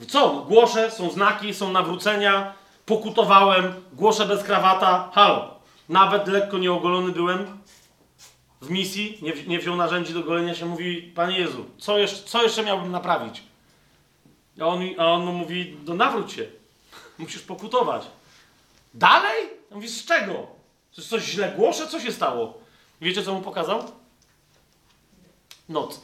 Co? 0.07 0.29
Głoszę, 0.29 0.91
są 0.91 1.11
znaki, 1.11 1.53
są 1.53 1.71
nawrócenia, 1.71 2.53
pokutowałem, 2.85 3.73
głoszę 3.93 4.25
bez 4.25 4.43
krawata, 4.43 5.11
halo. 5.13 5.57
Nawet 5.89 6.27
lekko 6.27 6.57
nieogolony 6.57 7.11
byłem 7.11 7.57
w 8.61 8.69
misji, 8.69 9.17
nie, 9.21 9.33
nie 9.47 9.59
wziął 9.59 9.75
narzędzi 9.75 10.13
do 10.13 10.23
golenia 10.23 10.55
się, 10.55 10.65
mówi, 10.65 11.01
Panie 11.15 11.39
Jezu, 11.39 11.65
co 11.77 11.97
jeszcze, 11.97 12.23
co 12.23 12.43
jeszcze 12.43 12.63
miałbym 12.63 12.91
naprawić? 12.91 13.43
A 14.61 14.65
on, 14.65 14.81
a 14.97 15.05
on 15.05 15.25
mu 15.25 15.33
mówi, 15.33 15.77
no 15.85 15.93
nawróć 15.93 16.31
się, 16.31 16.45
musisz 17.19 17.41
pokutować. 17.41 18.07
Dalej? 18.93 19.49
Ja 19.69 19.75
Mówi, 19.75 19.87
z 19.87 20.05
czego? 20.05 20.47
Coś, 20.91 21.05
coś 21.05 21.23
źle 21.23 21.53
głoszę? 21.57 21.87
Co 21.87 21.99
się 21.99 22.11
stało? 22.11 22.57
Wiecie, 23.01 23.23
co 23.23 23.33
mu 23.33 23.41
pokazał? 23.41 23.83
Noc. 25.69 26.01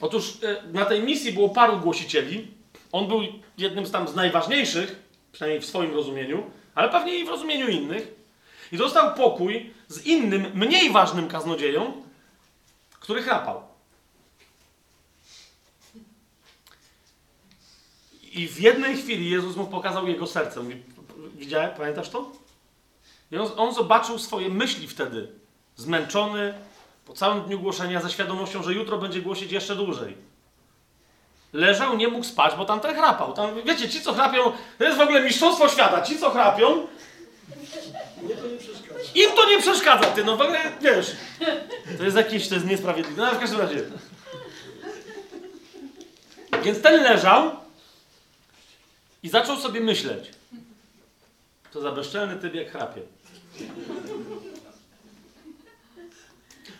Otóż 0.00 0.38
e, 0.42 0.62
na 0.72 0.84
tej 0.84 1.02
misji 1.02 1.32
było 1.32 1.48
paru 1.48 1.78
głosicieli. 1.78 2.48
On 2.92 3.08
był 3.08 3.20
jednym 3.58 3.86
z 3.86 3.90
tam 3.90 4.08
z 4.08 4.14
najważniejszych, 4.14 4.96
przynajmniej 5.32 5.62
w 5.62 5.66
swoim 5.66 5.94
rozumieniu, 5.94 6.50
ale 6.74 6.88
pewnie 6.88 7.18
i 7.18 7.24
w 7.24 7.28
rozumieniu 7.28 7.68
innych. 7.68 8.14
I 8.72 8.76
dostał 8.76 9.14
pokój 9.14 9.70
z 9.88 10.06
innym, 10.06 10.52
mniej 10.54 10.92
ważnym 10.92 11.28
kaznodzieją, 11.28 12.02
który 13.00 13.22
chrapał. 13.22 13.62
I 18.32 18.48
w 18.48 18.60
jednej 18.60 18.96
chwili 18.96 19.30
Jezus 19.30 19.56
mu 19.56 19.66
pokazał 19.66 20.08
jego 20.08 20.26
serce. 20.26 20.62
Mówi, 20.62 20.82
widziałeś, 21.34 21.76
pamiętasz 21.76 22.10
to? 22.10 22.32
I 23.32 23.36
on, 23.36 23.50
on 23.56 23.74
zobaczył 23.74 24.18
swoje 24.18 24.48
myśli 24.48 24.88
wtedy. 24.88 25.28
Zmęczony, 25.76 26.54
po 27.10 27.14
całym 27.16 27.42
dniu 27.42 27.60
głoszenia, 27.60 28.00
ze 28.00 28.10
świadomością, 28.10 28.62
że 28.62 28.72
jutro 28.72 28.98
będzie 28.98 29.22
głosić 29.22 29.52
jeszcze 29.52 29.76
dłużej. 29.76 30.16
Leżał, 31.52 31.96
nie 31.96 32.08
mógł 32.08 32.24
spać, 32.24 32.54
bo 32.56 32.64
tamten 32.64 32.94
chrapał. 32.94 33.32
Tam, 33.32 33.62
wiecie, 33.62 33.88
ci 33.88 34.00
co 34.00 34.12
chrapią, 34.12 34.52
to 34.78 34.84
jest 34.84 34.98
w 34.98 35.00
ogóle 35.00 35.22
mistrzostwo 35.22 35.68
świata. 35.68 36.02
Ci 36.02 36.18
co 36.18 36.30
chrapią, 36.30 36.86
im 39.14 39.30
to 39.36 39.48
nie 39.48 39.60
przeszkadza, 39.60 40.06
ty, 40.06 40.24
no 40.24 40.36
w 40.36 40.40
ogóle, 40.40 40.58
wiesz. 40.80 41.12
To 41.98 42.04
jest 42.04 42.16
jakieś, 42.16 42.48
to 42.48 42.54
jest 42.54 42.66
niesprawiedliwe. 42.66 43.22
No 43.22 43.34
w 43.34 43.38
każdym 43.38 43.60
razie. 43.60 43.82
Więc 46.62 46.82
ten 46.82 47.02
leżał 47.02 47.50
i 49.22 49.28
zaczął 49.28 49.56
sobie 49.56 49.80
myśleć. 49.80 50.30
To 51.72 51.80
za 51.80 51.92
bezczelny 51.92 52.36
typ 52.36 52.54
jak 52.54 52.70
chrapie. 52.70 53.02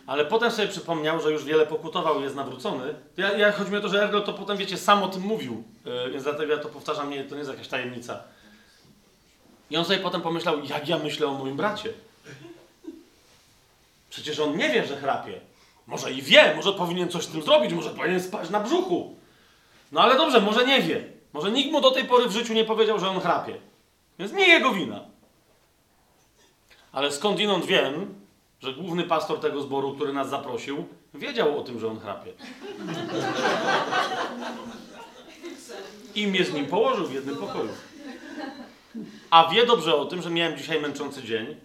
Ale 0.06 0.24
potem 0.24 0.50
sobie 0.50 0.68
przypomniał, 0.68 1.22
że 1.22 1.32
już 1.32 1.44
wiele 1.44 1.66
pokutował 1.66 2.20
i 2.20 2.22
jest 2.22 2.36
nawrócony. 2.36 2.94
Ja, 3.16 3.32
ja 3.32 3.52
chodzi 3.52 3.70
mi 3.70 3.76
o 3.76 3.80
to, 3.80 3.88
że 3.88 4.02
Ergo 4.02 4.20
to 4.20 4.32
potem, 4.32 4.56
wiecie, 4.56 4.76
sam 4.76 5.02
o 5.02 5.08
tym 5.08 5.22
mówił. 5.22 5.64
Yy, 5.84 6.10
więc 6.10 6.24
dlatego 6.24 6.52
ja 6.52 6.58
to 6.58 6.68
powtarzam, 6.68 7.10
nie, 7.10 7.24
to 7.24 7.34
nie 7.34 7.38
jest 7.38 7.50
jakaś 7.50 7.68
tajemnica. 7.68 8.22
I 9.70 9.76
on 9.76 9.84
sobie 9.84 9.98
potem 9.98 10.22
pomyślał, 10.22 10.64
jak 10.64 10.88
ja 10.88 10.98
myślę 10.98 11.26
o 11.26 11.34
moim 11.34 11.56
bracie. 11.56 11.92
Przecież 14.10 14.38
on 14.38 14.56
nie 14.56 14.70
wie, 14.70 14.86
że 14.86 14.96
chrapie. 14.96 15.40
Może 15.86 16.12
i 16.12 16.22
wie, 16.22 16.54
może 16.56 16.72
powinien 16.72 17.08
coś 17.08 17.24
z 17.24 17.28
tym 17.28 17.42
zrobić, 17.42 17.72
może 17.72 17.90
powinien 17.90 18.22
spać 18.22 18.50
na 18.50 18.60
brzuchu. 18.60 19.16
No 19.92 20.00
ale 20.00 20.16
dobrze, 20.16 20.40
może 20.40 20.66
nie 20.66 20.82
wie. 20.82 21.04
Może 21.32 21.50
nikt 21.50 21.72
mu 21.72 21.80
do 21.80 21.90
tej 21.90 22.04
pory 22.04 22.28
w 22.28 22.32
życiu 22.32 22.52
nie 22.52 22.64
powiedział, 22.64 22.98
że 22.98 23.08
on 23.08 23.20
chrapie. 23.20 23.54
Więc 24.18 24.32
nie 24.32 24.48
jego 24.48 24.72
wina. 24.72 25.00
Ale 26.92 27.12
skądinąd 27.12 27.66
wiem, 27.66 28.19
że 28.60 28.74
główny 28.74 29.04
pastor 29.04 29.40
tego 29.40 29.62
zboru, 29.62 29.94
który 29.94 30.12
nas 30.12 30.30
zaprosił, 30.30 30.84
wiedział 31.14 31.58
o 31.58 31.62
tym, 31.62 31.80
że 31.80 31.88
on 31.88 32.00
chrapie. 32.00 32.32
I 36.14 36.26
mnie 36.26 36.44
z 36.44 36.52
nim 36.52 36.66
położył 36.66 37.06
w 37.06 37.14
jednym 37.14 37.36
pokoju. 37.36 37.70
A 39.30 39.50
wie 39.52 39.66
dobrze 39.66 39.96
o 39.96 40.04
tym, 40.04 40.22
że 40.22 40.30
miałem 40.30 40.58
dzisiaj 40.58 40.80
męczący 40.80 41.22
dzień. 41.22 41.56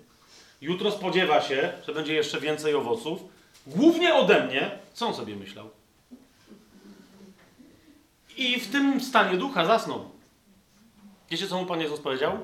Jutro 0.61 0.91
spodziewa 0.91 1.41
się, 1.41 1.73
że 1.88 1.93
będzie 1.93 2.13
jeszcze 2.13 2.41
więcej 2.41 2.76
owoców. 2.76 3.19
Głównie 3.67 4.15
ode 4.15 4.47
mnie. 4.47 4.80
Co 4.93 5.07
on 5.07 5.13
sobie 5.13 5.35
myślał? 5.35 5.69
I 8.38 8.59
w 8.59 8.72
tym 8.72 9.01
stanie 9.01 9.38
ducha 9.38 9.65
zasnął. 9.65 10.09
Wiecie, 11.30 11.47
co 11.47 11.57
mu 11.57 11.65
Pan 11.65 11.81
Jezus 11.81 11.99
powiedział? 11.99 12.39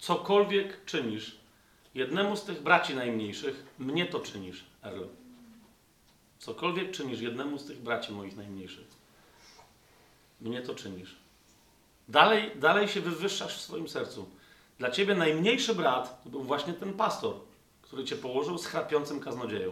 cokolwiek 0.00 0.84
czynisz 0.84 1.39
jednemu 1.94 2.36
z 2.36 2.42
tych 2.42 2.62
braci 2.62 2.94
najmniejszych, 2.94 3.66
mnie 3.78 4.06
to 4.06 4.20
czynisz, 4.20 4.64
Erlo. 4.82 5.06
Cokolwiek 6.38 6.90
czynisz 6.90 7.20
jednemu 7.20 7.58
z 7.58 7.66
tych 7.66 7.82
braci 7.82 8.12
moich 8.12 8.36
najmniejszych, 8.36 8.86
mnie 10.40 10.62
to 10.62 10.74
czynisz. 10.74 11.16
Dalej, 12.08 12.50
dalej 12.56 12.88
się 12.88 13.00
wywyższasz 13.00 13.58
w 13.58 13.60
swoim 13.60 13.88
sercu. 13.88 14.28
Dla 14.78 14.90
ciebie 14.90 15.14
najmniejszy 15.14 15.74
brat 15.74 16.22
to 16.24 16.30
był 16.30 16.42
właśnie 16.42 16.72
ten 16.72 16.92
pastor, 16.92 17.34
który 17.82 18.04
cię 18.04 18.16
położył 18.16 18.58
z 18.58 18.66
chrapiącym 18.66 19.20
kaznodzieją. 19.20 19.70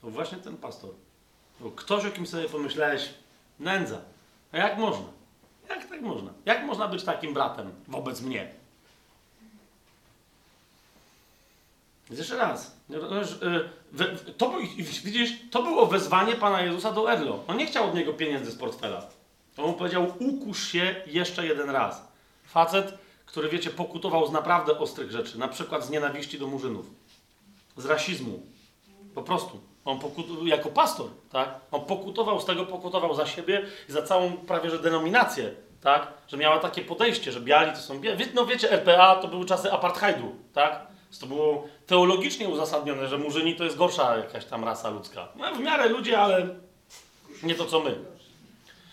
To 0.00 0.02
był 0.02 0.10
właśnie 0.10 0.38
ten 0.38 0.56
pastor. 0.56 0.90
Bo 1.60 1.70
ktoś, 1.70 2.04
o 2.04 2.10
kim 2.10 2.26
sobie 2.26 2.48
pomyślałeś, 2.48 3.14
nędza. 3.60 4.00
A 4.52 4.58
jak 4.58 4.78
można? 4.78 5.06
Jak 5.68 5.88
tak 5.88 6.00
można? 6.00 6.30
Jak 6.44 6.64
można 6.64 6.88
być 6.88 7.04
takim 7.04 7.34
bratem 7.34 7.72
wobec 7.88 8.20
mnie? 8.20 8.54
Jeszcze 12.10 12.36
raz. 12.36 12.76
Rozumiesz, 12.90 13.32
y, 13.32 13.68
we- 13.92 14.04
w- 14.16 14.36
To, 14.36 14.52
widzisz, 15.04 15.30
to 15.50 15.62
było 15.62 15.86
wezwanie 15.86 16.34
Pana 16.34 16.62
Jezusa 16.62 16.92
do 16.92 17.12
Erlo. 17.12 17.38
On 17.48 17.56
nie 17.56 17.66
chciał 17.66 17.84
od 17.84 17.94
niego 17.94 18.12
pieniędzy 18.12 18.50
z 18.50 18.56
portfela. 18.56 19.06
On 19.58 19.66
mu 19.66 19.72
powiedział, 19.72 20.12
ukusz 20.20 20.68
się 20.68 20.94
jeszcze 21.06 21.46
jeden 21.46 21.70
raz. 21.70 22.08
Facet, 22.44 22.94
który, 23.26 23.48
wiecie, 23.48 23.70
pokutował 23.70 24.26
z 24.26 24.32
naprawdę 24.32 24.78
ostrych 24.78 25.10
rzeczy. 25.10 25.38
Na 25.38 25.48
przykład 25.48 25.84
z 25.84 25.90
nienawiści 25.90 26.38
do 26.38 26.46
murzynów. 26.46 26.86
Z 27.76 27.84
rasizmu. 27.86 28.42
Po 29.14 29.22
prostu. 29.22 29.60
On 29.84 29.98
pokutował, 29.98 30.46
jako 30.46 30.68
pastor, 30.68 31.06
tak? 31.32 31.48
On 31.70 31.80
pokutował 31.84 32.40
z 32.40 32.44
tego, 32.44 32.66
pokutował 32.66 33.14
za 33.14 33.26
siebie 33.26 33.66
i 33.88 33.92
za 33.92 34.02
całą 34.02 34.32
prawie 34.32 34.70
że 34.70 34.78
denominację, 34.78 35.54
tak? 35.80 36.06
Że 36.28 36.36
miała 36.36 36.58
takie 36.58 36.82
podejście, 36.82 37.32
że 37.32 37.40
biali 37.40 37.72
to 37.72 37.78
są 37.78 38.00
biali. 38.00 38.24
No 38.34 38.46
wiecie, 38.46 38.70
RPA 38.72 39.16
to 39.16 39.28
były 39.28 39.44
czasy 39.44 39.72
apartheidu, 39.72 40.36
tak? 40.52 40.86
To 41.20 41.26
było 41.26 41.68
teologicznie 41.88 42.48
uzasadnione, 42.48 43.08
że 43.08 43.18
murzyni 43.18 43.56
to 43.56 43.64
jest 43.64 43.76
gorsza 43.76 44.16
jakaś 44.16 44.44
tam 44.44 44.64
rasa 44.64 44.90
ludzka. 44.90 45.28
No, 45.36 45.54
w 45.54 45.60
miarę 45.60 45.88
ludzie, 45.88 46.20
ale 46.20 46.48
nie 47.42 47.54
to 47.54 47.64
co 47.64 47.80
my. 47.80 47.98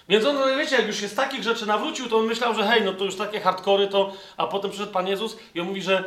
Więc 0.09 0.25
on, 0.25 0.35
wiecie, 0.57 0.75
jak 0.75 0.87
już 0.87 0.99
się 0.99 1.07
z 1.07 1.15
takich 1.15 1.43
rzeczy 1.43 1.65
nawrócił, 1.65 2.09
to 2.09 2.17
on 2.17 2.25
myślał, 2.25 2.55
że 2.55 2.67
hej, 2.67 2.83
no 2.83 2.93
to 2.93 3.05
już 3.05 3.15
takie 3.15 3.39
hardkory 3.39 3.87
to... 3.87 4.13
A 4.37 4.47
potem 4.47 4.71
przyszedł 4.71 4.91
Pan 4.91 5.07
Jezus 5.07 5.37
i 5.55 5.59
on 5.59 5.67
mówi, 5.67 5.81
że 5.81 6.03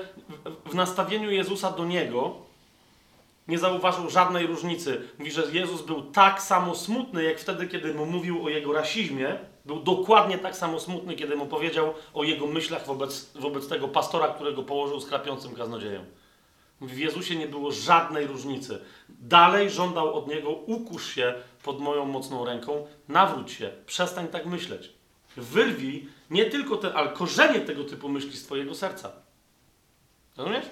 w, 0.66 0.74
nastawieniu 0.74 1.31
Jezusa 1.31 1.70
do 1.70 1.85
Niego 1.85 2.35
nie 3.48 3.59
zauważył 3.59 4.10
żadnej 4.10 4.47
różnicy. 4.47 5.02
Mówi, 5.19 5.31
że 5.31 5.43
Jezus 5.52 5.82
był 5.82 6.02
tak 6.02 6.43
samo 6.43 6.74
smutny, 6.74 7.24
jak 7.24 7.39
wtedy, 7.39 7.66
kiedy 7.66 7.94
mu 7.94 8.06
mówił 8.06 8.44
o 8.44 8.48
jego 8.48 8.73
rasizmie. 8.73 9.39
Był 9.65 9.81
dokładnie 9.81 10.39
tak 10.39 10.56
samo 10.56 10.81
smutny, 10.81 11.15
kiedy 11.15 11.36
mu 11.36 11.47
powiedział 11.47 11.94
o 12.15 12.24
jego 12.24 12.47
myślach 12.47 12.86
wobec, 12.86 13.32
wobec 13.35 13.69
tego 13.69 13.89
pastora, 13.89 14.28
którego 14.28 14.62
położył 14.62 15.01
z 15.01 15.06
krapiącym 15.06 15.55
kaznodzieją. 15.55 16.05
W 16.80 16.98
Jezusie 16.98 17.36
nie 17.36 17.48
było 17.48 17.72
żadnej 17.72 18.26
różnicy. 18.26 18.80
Dalej 19.09 19.70
żądał 19.70 20.14
od 20.14 20.28
niego, 20.28 20.50
ukusz 20.50 21.14
się 21.14 21.34
pod 21.62 21.80
moją 21.80 22.05
mocną 22.05 22.44
ręką, 22.44 22.86
nawróć 23.09 23.52
się, 23.52 23.70
przestań 23.86 24.28
tak 24.28 24.46
myśleć. 24.46 24.90
Wyrwij 25.36 26.09
nie 26.30 26.44
tylko 26.44 26.76
te, 26.76 26.94
ale 26.94 27.09
korzenie 27.09 27.60
tego 27.60 27.84
typu 27.84 28.09
myśli 28.09 28.36
z 28.36 28.44
twojego 28.44 28.74
serca. 28.74 29.12
Rozumiesz? 30.36 30.66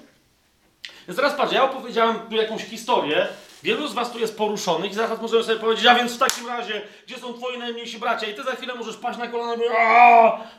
Więc 1.09 1.17
teraz 1.17 1.37
patrz, 1.37 1.53
ja 1.53 1.71
opowiedziałem 1.71 2.17
tu 2.31 2.35
jakąś 2.35 2.65
historię, 2.65 3.29
wielu 3.63 3.89
z 3.89 3.95
was 3.95 4.13
tu 4.13 4.19
jest 4.19 4.39
poruszonych 4.39 4.91
i 4.91 4.95
zaraz 4.95 5.21
możemy 5.21 5.45
sobie 5.45 5.61
powiedzieć, 5.61 5.87
a 5.87 5.95
więc 5.95 6.15
w 6.15 6.19
takim 6.19 6.47
razie, 6.47 6.83
gdzie 7.07 7.19
są 7.19 7.35
twoi 7.35 7.59
najmniejsi 7.59 7.99
bracia? 7.99 8.27
I 8.27 8.35
ty 8.35 8.43
za 8.43 8.53
chwilę 8.53 8.75
możesz 8.75 8.97
paść 8.97 9.19
na 9.19 9.29
kolana 9.29 9.55
i 9.55 9.57
mówić, 9.57 9.73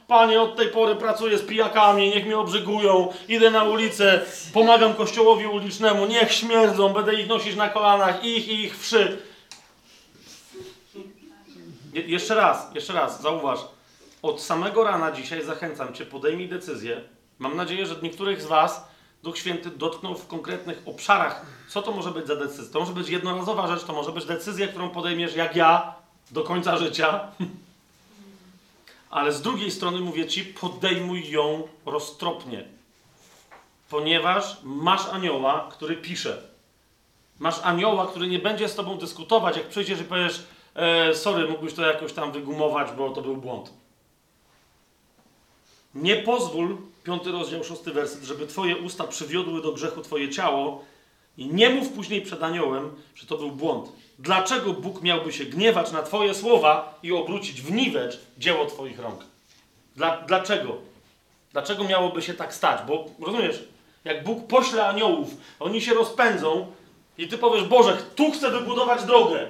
panie, 0.08 0.42
od 0.42 0.56
tej 0.56 0.68
pory 0.68 0.96
pracuję 0.96 1.38
z 1.38 1.46
pijakami, 1.46 2.10
niech 2.10 2.26
mnie 2.26 2.38
obrzygują, 2.38 3.14
idę 3.28 3.52
na 3.52 3.64
ulicę, 3.64 4.22
pomagam 4.54 4.94
kościołowi 4.94 5.48
ulicznemu, 5.48 6.06
niech 6.06 6.32
śmierdzą, 6.32 6.90
będę 6.90 7.14
ich 7.14 7.28
nosić 7.28 7.56
na 7.56 7.70
kolanach, 7.70 8.24
ich 8.24 8.48
i 8.48 8.64
ich 8.64 8.80
wszy. 8.80 9.18
Je 11.94 12.02
jeszcze 12.02 12.36
raz, 12.36 12.76
jeszcze 12.76 12.94
raz, 12.94 13.22
zauważ, 13.22 13.60
od 14.22 14.42
samego 14.42 14.84
rana 14.84 15.12
dzisiaj 15.12 15.44
zachęcam 15.44 15.94
cię, 15.94 16.06
podejmij 16.06 16.50
decyzję. 16.50 17.02
Mam 17.40 17.56
nadzieję, 17.56 17.86
że 17.86 17.96
niektórych 18.02 18.42
z 18.42 18.46
was 18.46 18.88
Duch 19.28 19.38
Święty 19.38 19.70
dotknął 19.70 20.16
w 20.16 20.28
konkretnych 20.28 20.82
obszarach. 20.86 21.46
Co 21.70 21.82
to 21.82 21.92
może 21.92 22.12
być 22.12 22.28
za 22.28 22.36
decyzja? 22.36 22.74
To 22.74 22.80
może 22.80 22.94
być 22.94 23.10
jednorazowa 23.10 23.68
rzecz, 23.68 23.84
to 23.84 23.94
może 23.94 24.12
być 24.12 24.26
decyzja, 24.26 24.68
którą 24.68 24.90
podejmiesz 24.90 25.36
jak 25.36 25.56
ja 25.56 25.96
do 26.32 26.44
końca 26.44 26.78
życia. 26.78 27.32
Ale 29.10 29.32
z 29.32 29.42
drugiej 29.42 29.72
strony 29.72 30.00
mówię 30.00 30.28
ci, 30.28 30.46
podejmuj 30.46 31.30
ją 31.30 31.68
roztropnie. 31.86 32.64
Ponieważ 33.90 34.58
masz 34.64 35.08
anioła, 35.12 35.70
który 35.72 35.98
pisze. 35.98 36.42
Masz 37.40 37.60
anioła, 37.64 38.08
który 38.08 38.28
nie 38.28 38.40
będzie 38.40 38.70
z 38.70 38.76
tobą 38.76 38.98
dyskutować, 38.98 39.58
jak 39.58 39.68
przyjdziesz 39.68 40.02
i 40.02 40.04
powiesz, 40.04 40.44
e, 40.76 41.16
sorry, 41.16 41.48
mógłbyś 41.48 41.74
to 41.74 41.82
jakoś 41.82 42.14
tam 42.14 42.32
wygumować, 42.32 42.92
bo 42.98 43.10
to 43.10 43.22
był 43.22 43.38
błąd. 43.38 43.74
Nie 45.96 46.16
pozwól, 46.16 46.78
piąty 47.08 47.32
rozdział, 47.32 47.64
szósty 47.64 47.92
werset, 47.92 48.24
żeby 48.24 48.48
twoje 48.48 48.78
usta 48.78 49.04
przywiodły 49.04 49.62
do 49.62 49.72
grzechu 49.72 50.02
twoje 50.02 50.30
ciało 50.30 50.86
i 51.38 51.46
nie 51.46 51.70
mów 51.70 51.90
później 51.90 52.22
przed 52.22 52.44
aniołem, 52.44 52.96
że 53.16 53.28
to 53.28 53.38
był 53.38 53.52
błąd. 53.52 53.92
Dlaczego 54.20 54.74
Bóg 54.74 55.02
miałby 55.02 55.34
się 55.34 55.46
gniewać 55.46 55.92
na 55.92 56.04
twoje 56.04 56.34
słowa 56.34 57.00
i 57.04 57.12
obrócić 57.12 57.62
w 57.62 57.72
niwecz 57.72 58.20
dzieło 58.38 58.66
twoich 58.66 59.00
rąk? 59.00 59.24
Dla, 59.96 60.22
dlaczego? 60.22 60.76
Dlaczego 61.52 61.84
miałoby 61.84 62.22
się 62.22 62.34
tak 62.34 62.54
stać? 62.54 62.82
Bo 62.88 63.06
rozumiesz, 63.26 63.64
jak 64.06 64.24
Bóg 64.24 64.48
pośle 64.48 64.88
aniołów, 64.88 65.30
oni 65.60 65.82
się 65.82 65.94
rozpędzą 65.94 66.68
i 67.18 67.28
ty 67.28 67.38
powiesz, 67.38 67.64
Boże, 67.64 67.98
tu 68.16 68.32
chcę 68.32 68.52
wybudować 68.52 69.04
drogę. 69.04 69.48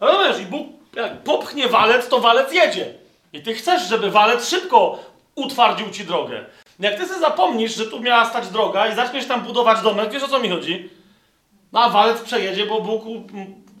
Rozumiesz, 0.00 0.40
i 0.40 0.46
Bóg 0.46 0.66
jak 0.94 1.22
popchnie 1.22 1.68
walec, 1.68 2.08
to 2.08 2.20
walec 2.20 2.52
jedzie. 2.52 2.94
I 3.32 3.42
ty 3.42 3.54
chcesz, 3.54 3.88
żeby 3.88 4.10
walec 4.10 4.48
szybko 4.48 4.98
utwardził 5.36 5.90
ci 5.90 6.04
drogę. 6.04 6.44
Jak 6.78 6.96
ty 6.96 7.06
sobie 7.06 7.20
zapomnisz, 7.20 7.74
że 7.74 7.86
tu 7.86 8.00
miała 8.00 8.24
stać 8.24 8.48
droga 8.48 8.86
i 8.88 8.94
zaczniesz 8.94 9.26
tam 9.26 9.40
budować 9.40 9.80
domek, 9.80 10.10
wiesz 10.10 10.22
o 10.22 10.28
co 10.28 10.38
mi 10.38 10.48
chodzi? 10.48 10.90
No 11.72 11.80
a 11.80 11.90
walec 11.90 12.22
przejedzie, 12.22 12.66
bo 12.66 12.80
Bóg 12.80 13.04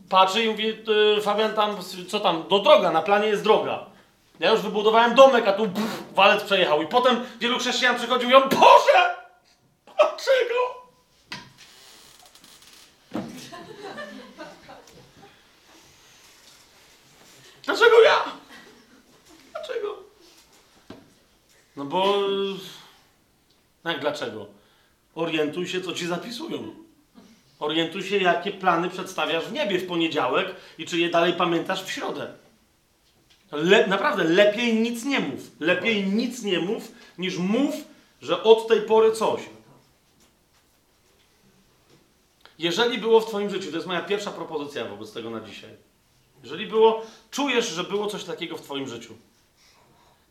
patrzy 0.08 0.44
i 0.44 0.48
mówi, 0.48 0.78
Fabian 1.22 1.54
tam, 1.54 1.76
co 2.08 2.20
tam, 2.20 2.48
do 2.48 2.58
droga, 2.58 2.90
na 2.90 3.02
planie 3.02 3.26
jest 3.28 3.42
droga. 3.42 3.86
Ja 4.40 4.50
już 4.50 4.60
wybudowałem 4.60 5.14
domek, 5.14 5.48
a 5.48 5.52
tu 5.52 5.68
pff, 5.68 6.14
walec 6.14 6.44
przejechał. 6.44 6.82
I 6.82 6.86
potem 6.86 7.24
wielu 7.40 7.58
chrześcijan 7.58 7.96
przychodził 7.96 8.30
i 8.30 8.32
mówią, 8.34 8.48
Boże! 8.48 9.16
Dlaczego? 9.84 10.76
Dlaczego 17.64 18.02
ja? 18.02 18.24
Dlaczego? 19.52 19.96
No 21.76 21.84
bo... 21.84 22.18
Jak 23.84 24.00
dlaczego? 24.00 24.46
Orientuj 25.14 25.68
się, 25.68 25.80
co 25.80 25.92
ci 25.92 26.06
zapisują. 26.06 26.74
Orientuj 27.60 28.02
się, 28.02 28.16
jakie 28.16 28.50
plany 28.50 28.90
przedstawiasz 28.90 29.44
w 29.44 29.52
niebie 29.52 29.78
w 29.78 29.86
poniedziałek 29.86 30.54
i 30.78 30.86
czy 30.86 30.98
je 30.98 31.10
dalej 31.10 31.32
pamiętasz 31.32 31.84
w 31.84 31.90
środę. 31.90 32.32
Le 33.52 33.86
naprawdę, 33.86 34.24
lepiej 34.24 34.74
nic 34.74 35.04
nie 35.04 35.20
mów. 35.20 35.40
Lepiej 35.60 36.06
nic 36.06 36.42
nie 36.42 36.58
mów, 36.58 36.92
niż 37.18 37.38
mów, 37.38 37.74
że 38.22 38.42
od 38.42 38.68
tej 38.68 38.82
pory 38.82 39.12
coś. 39.12 39.40
Jeżeli 42.58 42.98
było 42.98 43.20
w 43.20 43.26
Twoim 43.26 43.50
życiu, 43.50 43.70
to 43.70 43.76
jest 43.76 43.86
moja 43.86 44.00
pierwsza 44.00 44.30
propozycja 44.30 44.84
wobec 44.84 45.12
tego 45.12 45.30
na 45.30 45.40
dzisiaj. 45.40 45.70
Jeżeli 46.42 46.66
było, 46.66 47.06
czujesz, 47.30 47.68
że 47.68 47.84
było 47.84 48.06
coś 48.06 48.24
takiego 48.24 48.56
w 48.56 48.62
Twoim 48.62 48.88
życiu. 48.88 49.14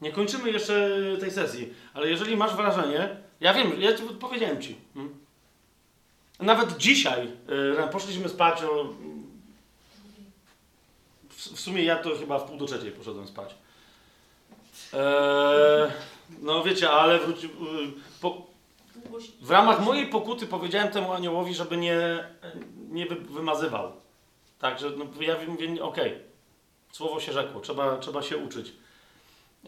Nie 0.05 0.11
kończymy 0.11 0.51
jeszcze 0.51 0.91
tej 1.19 1.31
sesji, 1.31 1.73
ale 1.93 2.09
jeżeli 2.09 2.37
masz 2.37 2.55
wrażenie, 2.55 3.17
ja 3.39 3.53
wiem, 3.53 3.81
ja 3.81 3.97
ci 3.97 4.03
powiedziałem 4.03 4.61
Ci. 4.61 4.75
hmm? 4.93 5.19
Nawet 6.39 6.77
dzisiaj 6.77 7.27
y, 7.87 7.91
poszliśmy 7.91 8.29
spać 8.29 8.63
o. 8.63 8.93
W, 11.29 11.35
w 11.35 11.59
sumie 11.59 11.83
ja 11.83 11.95
to 11.95 12.15
chyba 12.17 12.39
w 12.39 12.43
pół 12.43 12.57
do 12.57 12.65
trzeciej 12.65 12.91
poszedłem 12.91 13.27
spać. 13.27 13.55
Eee, 14.93 15.91
no 16.41 16.63
wiecie, 16.63 16.89
ale 16.91 17.19
wróci, 17.19 17.47
y, 17.47 17.49
po, 18.21 18.47
w 19.41 19.51
ramach 19.51 19.81
mojej 19.81 20.07
pokuty 20.07 20.47
powiedziałem 20.47 20.91
temu 20.91 21.13
aniołowi, 21.13 21.55
żeby 21.55 21.77
nie, 21.77 22.27
nie 22.89 23.05
wy, 23.05 23.15
wymazywał. 23.15 23.91
Także 24.59 24.89
no, 24.89 25.05
ja 25.19 25.35
mówię, 25.47 25.83
okej, 25.83 26.19
słowo 26.91 27.19
się 27.19 27.33
rzekło, 27.33 27.61
trzeba, 27.61 27.97
trzeba 27.97 28.21
się 28.21 28.37
uczyć. 28.37 28.84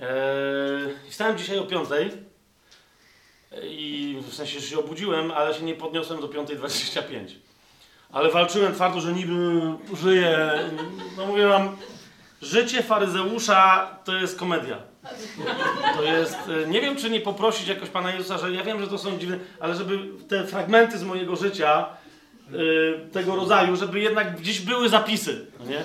Eee, 0.01 1.09
wstałem 1.09 1.37
dzisiaj 1.37 1.59
o 1.59 1.63
piątej 1.63 2.11
i 3.63 4.17
w 4.21 4.33
sensie 4.33 4.61
się 4.61 4.79
obudziłem, 4.79 5.31
ale 5.31 5.53
się 5.53 5.63
nie 5.63 5.75
podniosłem 5.75 6.21
do 6.21 6.27
5.25. 6.27 7.01
Ale 8.11 8.31
walczyłem 8.31 8.73
twardo, 8.73 9.01
że 9.01 9.13
niby 9.13 9.61
żyję. 9.93 10.59
No 11.17 11.25
mówię 11.25 11.47
wam, 11.47 11.77
życie 12.41 12.83
faryzeusza 12.83 13.91
to 14.03 14.15
jest 14.15 14.39
komedia. 14.39 14.77
To 15.95 16.03
jest, 16.03 16.37
e, 16.63 16.67
nie 16.67 16.81
wiem 16.81 16.95
czy 16.95 17.09
nie 17.09 17.19
poprosić 17.19 17.67
jakoś 17.67 17.89
Pana 17.89 18.13
Jezusa, 18.13 18.37
że 18.37 18.51
ja 18.51 18.63
wiem, 18.63 18.81
że 18.81 18.87
to 18.87 18.97
są 18.97 19.19
dziwne, 19.19 19.39
ale 19.59 19.75
żeby 19.75 19.99
te 20.27 20.43
fragmenty 20.47 20.97
z 20.97 21.03
mojego 21.03 21.35
życia 21.35 21.85
e, 22.53 23.09
tego 23.09 23.35
rodzaju, 23.35 23.75
żeby 23.75 23.99
jednak 23.99 24.39
gdzieś 24.41 24.61
były 24.61 24.89
zapisy, 24.89 25.45
no 25.59 25.65
nie? 25.65 25.83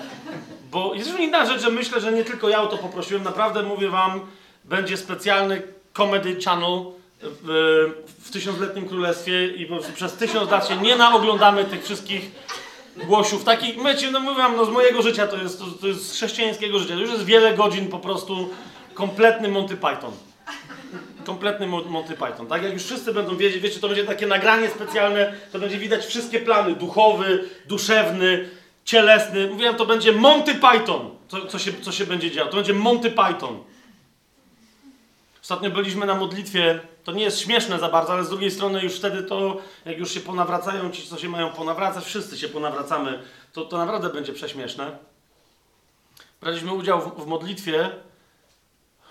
Bo 0.70 0.94
jest 0.94 1.10
już 1.10 1.20
inna 1.20 1.46
rzecz, 1.46 1.62
że 1.62 1.70
myślę, 1.70 2.00
że 2.00 2.12
nie 2.12 2.24
tylko 2.24 2.48
ja 2.48 2.62
o 2.62 2.66
to 2.66 2.78
poprosiłem, 2.78 3.22
naprawdę 3.22 3.62
mówię 3.62 3.88
Wam, 3.88 4.20
będzie 4.64 4.96
specjalny 4.96 5.62
comedy 5.92 6.36
channel 6.44 6.84
w, 7.22 8.30
Tysiącletnim 8.32 8.88
Królestwie 8.88 9.46
i 9.46 9.66
po 9.66 9.74
prostu 9.74 9.92
przez 9.92 10.12
tysiąc 10.12 10.50
lat 10.50 10.68
się 10.68 10.76
nie 10.76 10.96
naoglądamy 10.96 11.64
tych 11.64 11.84
wszystkich 11.84 12.30
głosiów. 12.96 13.44
Takich, 13.44 13.76
mycie, 13.76 14.10
no 14.10 14.20
mówię 14.20 14.36
wam, 14.36 14.56
no 14.56 14.64
z 14.64 14.70
mojego 14.70 15.02
życia 15.02 15.26
to 15.26 15.36
jest, 15.36 15.58
to, 15.58 15.64
to 15.80 15.86
jest 15.86 16.08
z 16.08 16.12
chrześcijańskiego 16.12 16.78
życia. 16.78 16.94
To 16.94 17.00
już 17.00 17.10
jest 17.10 17.24
wiele 17.24 17.54
godzin 17.54 17.88
po 17.88 17.98
prostu 17.98 18.48
kompletny 18.94 19.48
Monty 19.48 19.76
Python. 19.76 20.12
Kompletny 21.26 21.66
Mo- 21.66 21.84
Monty 21.84 22.14
Python. 22.16 22.46
Tak 22.46 22.62
jak 22.62 22.72
już 22.72 22.82
wszyscy 22.82 23.14
będą 23.14 23.36
wiedzieć, 23.36 23.62
wiecie, 23.62 23.80
to 23.80 23.88
będzie 23.88 24.04
takie 24.04 24.26
nagranie 24.26 24.70
specjalne, 24.70 25.32
to 25.52 25.58
będzie 25.58 25.78
widać 25.78 26.06
wszystkie 26.06 26.40
plany. 26.40 26.74
Duchowy, 26.74 27.48
duszewny, 27.66 28.48
cielesny. 28.84 29.46
Mówiłem, 29.50 29.74
to 29.74 29.86
będzie 29.86 30.12
Monty 30.12 30.54
Python, 30.54 31.10
co, 31.28 31.46
co, 31.46 31.58
się, 31.58 31.72
co 31.82 31.92
się 31.92 32.06
będzie 32.06 32.30
działo. 32.30 32.50
To 32.50 32.56
będzie 32.56 32.74
Monty 32.74 33.10
Python. 33.10 33.62
Ostatnio 35.42 35.70
byliśmy 35.70 36.06
na 36.06 36.14
modlitwie, 36.14 36.80
to 37.04 37.12
nie 37.12 37.24
jest 37.24 37.40
śmieszne 37.40 37.78
za 37.78 37.88
bardzo, 37.88 38.12
ale 38.12 38.24
z 38.24 38.28
drugiej 38.28 38.50
strony 38.50 38.82
już 38.82 38.92
wtedy 38.96 39.22
to, 39.22 39.56
jak 39.84 39.98
już 39.98 40.10
się 40.14 40.20
ponawracają 40.20 40.90
ci, 40.90 41.06
co 41.06 41.18
się 41.18 41.28
mają 41.28 41.50
ponawracać, 41.50 42.04
wszyscy 42.04 42.38
się 42.38 42.48
ponawracamy, 42.48 43.22
to, 43.52 43.64
to 43.64 43.78
naprawdę 43.78 44.08
będzie 44.10 44.32
prześmieszne. 44.32 44.96
Braliśmy 46.40 46.72
udział 46.72 47.00
w, 47.00 47.24
w 47.24 47.26
modlitwie 47.26 47.90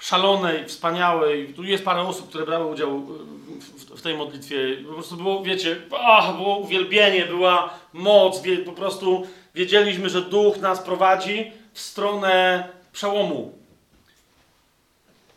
szalonej, 0.02 0.66
wspaniałej. 0.66 1.54
Tu 1.54 1.64
jest 1.64 1.86
parę 1.86 2.02
osób, 2.02 2.30
które 2.30 2.46
brały 2.46 2.66
udział 2.66 3.00
w, 3.00 3.16
w, 3.60 4.00
w 4.00 4.02
tej 4.02 4.18
modlitwie. 4.18 4.58
Po 4.88 4.94
prostu 4.94 5.16
było, 5.16 5.44
wiecie, 5.44 5.82
ach, 6.00 6.36
było 6.36 6.58
uwielbienie, 6.58 7.26
była 7.26 7.74
moc, 7.94 8.42
wie, 8.42 8.58
po 8.58 8.72
prostu 8.72 9.28
wiedzieliśmy, 9.56 10.10
że 10.10 10.22
Duch 10.22 10.58
nas 10.58 10.80
prowadzi 10.80 11.52
w 11.74 11.80
stronę 11.80 12.68
przełomu. 12.94 13.54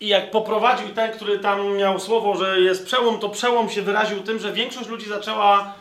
I 0.01 0.09
jak 0.09 0.31
poprowadził 0.31 0.89
ten, 0.89 1.13
który 1.13 1.39
tam 1.39 1.77
miał 1.77 2.01
słowo, 2.01 2.37
że 2.37 2.61
jest 2.61 2.87
przełom, 2.87 3.19
to 3.19 3.29
przełom 3.29 3.71
się 3.71 3.83
wyraził 3.83 4.23
tym, 4.23 4.39
że 4.39 4.53
większość 4.53 4.89
ludzi 4.89 5.09
zaczęła, 5.09 5.75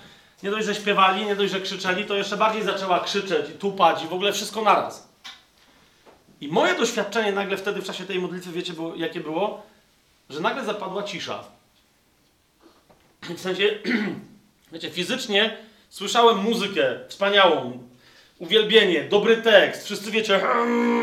nie 0.43 0.51
dość, 0.51 0.65
że 0.65 0.75
śpiewali, 0.75 1.25
nie 1.25 1.35
dość, 1.35 1.51
że 1.51 1.61
krzyczeli, 1.61 2.05
to 2.05 2.15
jeszcze 2.15 2.37
bardziej 2.37 2.63
zaczęła 2.63 2.99
krzyczeć 2.99 3.49
i 3.49 3.53
tupać 3.53 4.03
i 4.03 4.07
w 4.07 4.13
ogóle 4.13 4.33
wszystko 4.33 4.61
naraz. 4.61 5.12
I 6.43 6.47
moje 6.47 6.75
doświadczenie 6.75 7.31
nagle 7.31 7.57
wtedy 7.57 7.81
w 7.81 7.85
czasie 7.85 8.05
tej 8.05 8.19
modlitwy, 8.19 8.51
wiecie, 8.51 8.73
było, 8.73 8.95
jakie 8.95 9.19
było? 9.19 9.65
Że 10.29 10.39
nagle 10.39 10.65
zapadła 10.65 11.03
cisza. 11.03 11.43
W 13.21 13.39
sensie, 13.39 13.63
wiecie, 14.71 14.89
fizycznie 14.91 15.57
słyszałem 15.89 16.37
muzykę 16.37 16.99
wspaniałą, 17.07 17.87
uwielbienie, 18.39 19.03
dobry 19.03 19.37
tekst, 19.37 19.85
wszyscy 19.85 20.11
wiecie, 20.11 20.41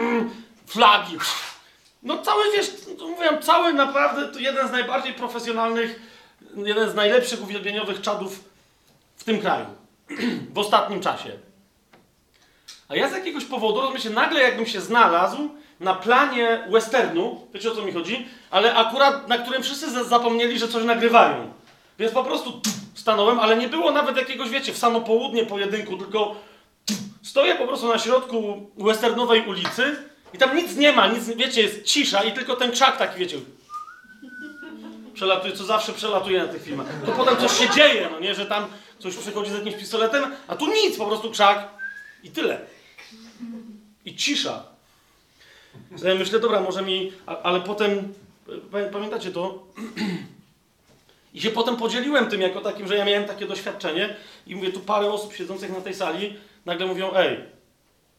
flagi, 0.66 1.16
no 2.02 2.18
cały, 2.18 2.44
wiesz, 2.52 2.70
to 2.98 3.08
mówię, 3.08 3.38
cały 3.42 3.72
naprawdę, 3.72 4.28
to 4.28 4.38
jeden 4.38 4.68
z 4.68 4.72
najbardziej 4.72 5.14
profesjonalnych, 5.14 6.00
jeden 6.56 6.90
z 6.90 6.94
najlepszych 6.94 7.42
uwielbieniowych 7.42 8.00
czadów 8.00 8.44
w 9.16 9.24
tym 9.24 9.40
kraju. 9.40 9.66
w 10.54 10.58
ostatnim 10.58 11.00
czasie. 11.00 11.49
A 12.90 12.96
ja 12.96 13.08
z 13.08 13.12
jakiegoś 13.12 13.44
powodu, 13.44 13.80
rozumiem 13.80 14.02
się, 14.02 14.10
nagle 14.10 14.40
jakbym 14.42 14.66
się 14.66 14.80
znalazł 14.80 15.48
na 15.80 15.94
planie 15.94 16.64
westernu, 16.70 17.46
wiecie 17.54 17.72
o 17.72 17.74
co 17.74 17.82
mi 17.82 17.92
chodzi, 17.92 18.28
ale 18.50 18.74
akurat 18.74 19.28
na 19.28 19.38
którym 19.38 19.62
wszyscy 19.62 19.90
za- 19.90 20.04
zapomnieli, 20.04 20.58
że 20.58 20.68
coś 20.68 20.84
nagrywają. 20.84 21.52
Więc 21.98 22.12
po 22.12 22.24
prostu 22.24 22.60
stanąłem, 22.94 23.40
ale 23.40 23.56
nie 23.56 23.68
było 23.68 23.92
nawet 23.92 24.16
jakiegoś, 24.16 24.50
wiecie, 24.50 24.72
w 24.72 24.78
samo 24.78 25.00
południe 25.00 25.46
pojedynku, 25.46 25.96
tylko 25.96 26.34
stoję 27.22 27.54
po 27.54 27.66
prostu 27.66 27.88
na 27.88 27.98
środku 27.98 28.70
westernowej 28.78 29.46
ulicy 29.46 29.96
i 30.34 30.38
tam 30.38 30.56
nic 30.56 30.76
nie 30.76 30.92
ma, 30.92 31.06
nic, 31.06 31.28
wiecie, 31.28 31.62
jest 31.62 31.84
cisza 31.84 32.22
i 32.22 32.32
tylko 32.32 32.56
ten 32.56 32.70
krzak 32.72 32.96
taki, 32.96 33.18
wiecie, 33.18 33.36
przelatuje, 35.14 35.52
co 35.52 35.64
zawsze 35.64 35.92
przelatuje 35.92 36.38
na 36.42 36.48
tych 36.48 36.62
filmach. 36.62 36.86
To 37.06 37.12
potem 37.12 37.36
coś 37.36 37.58
się 37.58 37.70
dzieje, 37.70 38.08
no 38.12 38.20
nie, 38.20 38.34
że 38.34 38.46
tam 38.46 38.66
coś 38.98 39.16
przychodzi 39.16 39.50
z 39.50 39.54
jakimś 39.54 39.74
pistoletem, 39.74 40.24
a 40.48 40.56
tu 40.56 40.66
nic, 40.66 40.98
po 40.98 41.06
prostu 41.06 41.30
krzak 41.30 41.68
i 42.22 42.30
tyle. 42.30 42.60
I 44.04 44.16
cisza. 44.16 44.62
Ja 46.04 46.14
myślę, 46.14 46.40
dobra, 46.40 46.60
może 46.60 46.82
mi, 46.82 47.12
ale 47.42 47.60
potem, 47.60 48.14
pa- 48.72 48.90
pamiętacie 48.92 49.30
to? 49.30 49.62
I 51.34 51.40
się 51.40 51.50
potem 51.50 51.76
podzieliłem 51.76 52.26
tym 52.30 52.40
jako 52.40 52.60
takim, 52.60 52.88
że 52.88 52.96
ja 52.96 53.04
miałem 53.04 53.24
takie 53.24 53.46
doświadczenie 53.46 54.16
i 54.46 54.56
mówię, 54.56 54.72
tu 54.72 54.80
parę 54.80 55.12
osób 55.12 55.34
siedzących 55.34 55.70
na 55.70 55.80
tej 55.80 55.94
sali 55.94 56.36
nagle 56.66 56.86
mówią, 56.86 57.10
ej, 57.14 57.40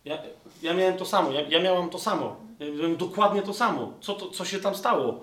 ja, 0.06 0.18
ja 0.62 0.74
miałem 0.74 0.98
to 0.98 1.06
samo, 1.06 1.32
ja, 1.32 1.42
ja 1.42 1.60
miałam 1.60 1.90
to 1.90 2.00
samo, 2.00 2.36
ja 2.60 2.68
miałem 2.72 2.98
dokładnie 2.98 3.42
to 3.42 3.54
samo. 3.54 3.94
Co, 4.02 4.14
to, 4.14 4.30
co 4.30 4.46
się 4.46 4.60
tam 4.60 4.76
stało? 4.76 5.22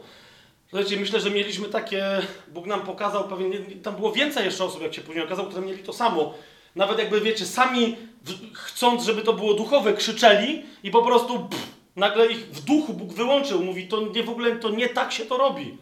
Słuchajcie, 0.68 0.96
myślę, 0.96 1.20
że 1.20 1.30
mieliśmy 1.30 1.68
takie, 1.68 2.06
Bóg 2.48 2.66
nam 2.66 2.80
pokazał 2.80 3.28
pewien, 3.28 3.80
tam 3.82 3.96
było 3.96 4.12
więcej 4.12 4.44
jeszcze 4.44 4.64
osób, 4.64 4.82
jak 4.82 4.94
się 4.94 5.00
później 5.00 5.24
okazało, 5.24 5.48
które 5.48 5.66
mieli 5.66 5.82
to 5.82 5.92
samo. 5.92 6.34
Nawet 6.76 6.98
jakby, 6.98 7.20
wiecie, 7.20 7.46
sami 7.46 7.96
chcąc, 8.52 9.04
żeby 9.04 9.22
to 9.22 9.32
było 9.32 9.54
duchowe, 9.54 9.92
krzyczeli 9.92 10.62
i 10.82 10.90
po 10.90 11.02
prostu 11.02 11.38
pff, 11.38 11.66
nagle 11.96 12.26
ich 12.26 12.38
w 12.38 12.64
duchu 12.64 12.92
Bóg 12.92 13.12
wyłączył. 13.12 13.64
Mówi, 13.64 13.88
to 13.88 14.00
nie 14.00 14.22
w 14.22 14.30
ogóle, 14.30 14.56
to 14.56 14.70
nie 14.70 14.88
tak 14.88 15.12
się 15.12 15.24
to 15.24 15.36
robi. 15.36 15.78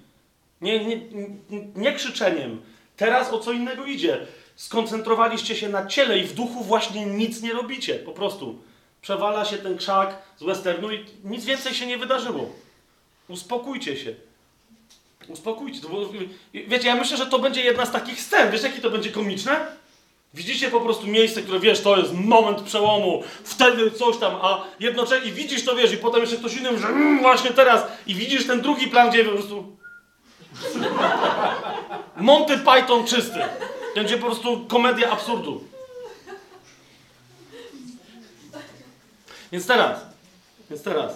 Nie, 0.61 0.85
nie, 0.85 0.97
nie, 0.97 1.29
nie 1.77 1.93
krzyczeniem. 1.93 2.63
Teraz 2.97 3.33
o 3.33 3.39
co 3.39 3.53
innego 3.53 3.85
idzie. 3.85 4.27
Skoncentrowaliście 4.57 5.57
się 5.57 5.69
na 5.69 5.87
ciele 5.87 6.19
i 6.19 6.25
w 6.25 6.35
duchu 6.35 6.65
właśnie 6.65 7.07
nic 7.07 7.43
nie 7.43 7.53
robicie. 7.53 7.95
Po 7.95 8.13
prostu. 8.13 8.59
Przewala 9.03 9.45
się 9.45 9.57
ten 9.57 9.79
krzak 9.79 10.23
z 10.39 10.45
westernu 10.45 10.93
i 10.93 11.05
nic 11.25 11.45
więcej 11.45 11.75
się 11.75 11.87
nie 11.87 11.99
wydarzyło. 11.99 12.51
Uspokójcie 13.29 13.97
się. 13.97 14.15
Uspokójcie. 15.29 15.81
Wiecie, 16.55 16.89
ja 16.89 16.97
myślę, 16.97 17.17
że 17.17 17.27
to 17.27 17.39
będzie 17.39 17.61
jedna 17.61 17.87
z 17.87 17.93
takich 17.93 18.21
scen. 18.21 18.51
Wiesz, 18.53 18.63
jakie 18.63 18.81
to 18.81 18.91
będzie 18.91 19.11
komiczne? 19.11 19.67
Widzicie 20.37 20.71
po 20.71 20.81
prostu 20.81 21.07
miejsce, 21.07 21.43
które 21.43 21.61
wiesz, 21.61 21.81
to 21.81 21.97
jest 21.97 22.13
moment 22.13 22.63
przełomu, 22.63 23.23
wtedy 23.45 23.91
coś 23.91 24.17
tam, 24.17 24.35
a 24.43 24.65
jednocześnie 24.81 25.29
i 25.29 25.33
widzisz 25.33 25.65
to, 25.65 25.77
wiesz, 25.77 25.93
i 25.93 25.97
potem 25.97 26.21
jeszcze 26.21 26.37
ktoś 26.37 26.57
inny 26.57 26.79
że 26.79 26.87
mm, 26.87 27.19
właśnie 27.19 27.51
teraz, 27.51 27.85
i 28.07 28.15
widzisz 28.15 28.47
ten 28.47 28.61
drugi 28.61 28.89
plan, 28.89 29.11
gdzie 29.11 29.25
po 29.25 29.31
prostu 29.31 29.77
Monty 32.17 32.59
Python 32.59 33.07
czysty. 33.07 33.39
Będzie 33.95 34.19
po 34.19 34.27
prostu 34.27 34.67
komedia 34.69 35.11
absurdu. 35.11 35.65
Więc 39.53 39.67
teraz, 39.67 40.01
więc 40.71 40.83
teraz. 40.83 41.13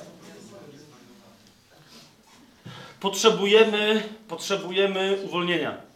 Potrzebujemy, 3.01 4.03
potrzebujemy 4.29 5.19
uwolnienia. 5.25 5.90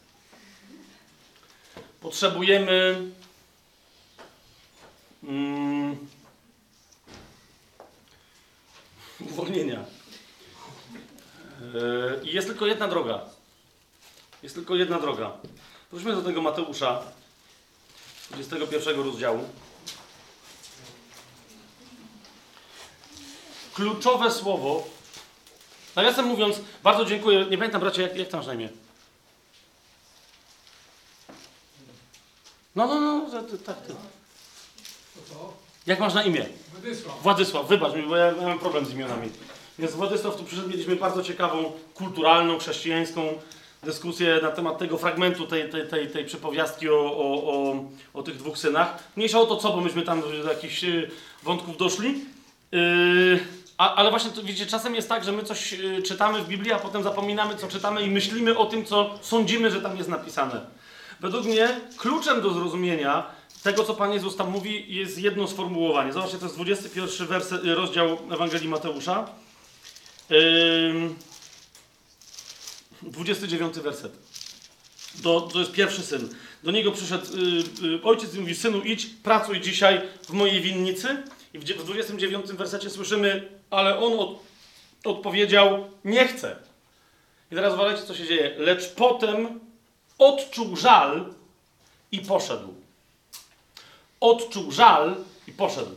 Potrzebujemy 2.04 3.02
mm, 5.22 5.96
uwolnienia. 9.20 9.84
Yy, 11.74 12.20
I 12.24 12.34
jest 12.34 12.48
tylko 12.48 12.66
jedna 12.66 12.88
droga. 12.88 13.20
Jest 14.42 14.54
tylko 14.54 14.76
jedna 14.76 15.00
droga. 15.00 15.32
Wróćmy 15.92 16.14
do 16.14 16.22
tego 16.22 16.42
Mateusza, 16.42 17.02
21 18.30 19.00
rozdziału. 19.00 19.48
Kluczowe 23.74 24.30
słowo. 24.30 24.86
Nawiasem 25.96 26.26
mówiąc, 26.26 26.60
bardzo 26.82 27.04
dziękuję. 27.04 27.46
Nie 27.50 27.58
pamiętam, 27.58 27.80
bracie, 27.80 28.02
jak, 28.02 28.16
jak 28.16 28.28
tam 28.28 28.46
na 28.46 28.54
imię? 28.54 28.83
No, 32.76 32.86
no, 32.86 33.00
no, 33.00 33.40
tak, 33.66 33.76
ty. 33.76 33.94
Jak 35.86 36.00
masz 36.00 36.14
na 36.14 36.22
imię? 36.22 36.46
Władysław. 36.72 37.22
Władysław, 37.22 37.68
wybacz 37.68 37.94
mi, 37.94 38.02
bo 38.02 38.16
ja 38.16 38.34
mam 38.42 38.58
problem 38.58 38.86
z 38.86 38.92
imionami. 38.92 39.28
Więc 39.78 39.92
Władysław 39.92 40.36
tu 40.36 40.44
przyszedł, 40.44 40.68
mieliśmy 40.68 40.96
bardzo 40.96 41.22
ciekawą, 41.22 41.72
kulturalną, 41.94 42.58
chrześcijańską 42.58 43.34
dyskusję 43.82 44.38
na 44.42 44.50
temat 44.50 44.78
tego 44.78 44.98
fragmentu 44.98 45.46
tej, 45.46 45.70
tej, 45.70 45.88
tej, 45.88 46.10
tej 46.10 46.24
przypowiastki 46.24 46.88
o, 46.88 46.94
o, 46.94 47.52
o, 47.52 47.84
o 48.14 48.22
tych 48.22 48.36
dwóch 48.36 48.58
synach. 48.58 48.98
Mniejsza 49.16 49.40
o 49.40 49.46
to 49.46 49.56
co, 49.56 49.70
bo 49.70 49.80
myśmy 49.80 50.02
tam 50.02 50.20
do 50.20 50.50
jakichś 50.50 50.84
y, 50.84 51.10
wątków 51.42 51.76
doszli. 51.76 52.24
Yy, 52.72 53.40
a, 53.78 53.94
ale 53.94 54.10
właśnie 54.10 54.30
to, 54.30 54.42
widzicie, 54.42 54.66
czasem 54.66 54.94
jest 54.94 55.08
tak, 55.08 55.24
że 55.24 55.32
my 55.32 55.42
coś 55.42 55.72
y, 55.72 56.02
czytamy 56.02 56.42
w 56.42 56.48
Biblii, 56.48 56.72
a 56.72 56.78
potem 56.78 57.02
zapominamy, 57.02 57.56
co 57.56 57.68
czytamy 57.68 58.02
i 58.02 58.10
myślimy 58.10 58.58
o 58.58 58.66
tym, 58.66 58.84
co 58.84 59.18
sądzimy, 59.22 59.70
że 59.70 59.80
tam 59.80 59.96
jest 59.96 60.08
napisane. 60.08 60.60
Według 61.24 61.44
mnie 61.44 61.80
kluczem 61.96 62.42
do 62.42 62.50
zrozumienia 62.50 63.26
tego, 63.62 63.84
co 63.84 63.94
Pan 63.94 64.12
Jezus 64.12 64.36
tam 64.36 64.50
mówi, 64.50 64.94
jest 64.94 65.18
jedno 65.18 65.48
sformułowanie. 65.48 66.12
Zobaczcie, 66.12 66.38
to 66.38 66.44
jest 66.44 66.56
21 66.56 67.26
werset, 67.26 67.60
rozdział 67.64 68.18
Ewangelii 68.30 68.68
Mateusza. 68.68 69.28
Ym, 70.30 71.14
29 73.02 73.74
werset. 73.74 74.12
Do, 75.14 75.40
to 75.40 75.58
jest 75.58 75.72
pierwszy 75.72 76.02
syn. 76.02 76.28
Do 76.62 76.70
niego 76.70 76.92
przyszedł 76.92 77.26
y, 77.82 77.86
y, 77.86 78.02
ojciec 78.02 78.34
i 78.34 78.40
mówi: 78.40 78.54
Synu, 78.54 78.80
idź, 78.82 79.06
pracuj 79.06 79.60
dzisiaj 79.60 80.00
w 80.28 80.30
mojej 80.30 80.60
winnicy. 80.60 81.22
I 81.54 81.58
w, 81.58 81.64
w 81.64 81.84
29 81.84 82.46
wersecie 82.46 82.90
słyszymy, 82.90 83.48
ale 83.70 83.98
on 83.98 84.18
od, 84.20 84.38
odpowiedział: 85.04 85.90
Nie 86.04 86.28
chcę. 86.28 86.56
I 87.52 87.54
teraz 87.54 87.74
uważajcie, 87.74 88.02
co 88.02 88.14
się 88.14 88.26
dzieje. 88.26 88.54
Lecz 88.58 88.88
potem 88.88 89.63
odczuł 90.18 90.76
żal 90.76 91.34
i 92.12 92.18
poszedł. 92.18 92.74
Odczuł 94.20 94.72
żal 94.72 95.16
i 95.48 95.52
poszedł. 95.52 95.90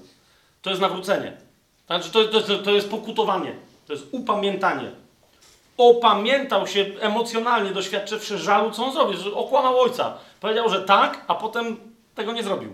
To 0.61 0.69
jest 0.69 0.81
nawrócenie. 0.81 1.37
Znaczy, 1.87 2.11
to, 2.11 2.23
to, 2.25 2.57
to 2.57 2.71
jest 2.71 2.89
pokutowanie. 2.89 3.55
To 3.87 3.93
jest 3.93 4.05
upamiętanie. 4.11 4.91
Opamiętał 5.77 6.67
się 6.67 6.85
emocjonalnie, 6.99 7.71
doświadczywszy 7.71 8.37
żalu, 8.37 8.71
co 8.71 8.85
on 8.85 8.93
zrobił, 8.93 9.17
że 9.19 9.33
okłamał 9.33 9.79
ojca. 9.79 10.17
Powiedział, 10.39 10.69
że 10.69 10.81
tak, 10.81 11.25
a 11.27 11.35
potem 11.35 11.77
tego 12.15 12.31
nie 12.31 12.43
zrobił. 12.43 12.73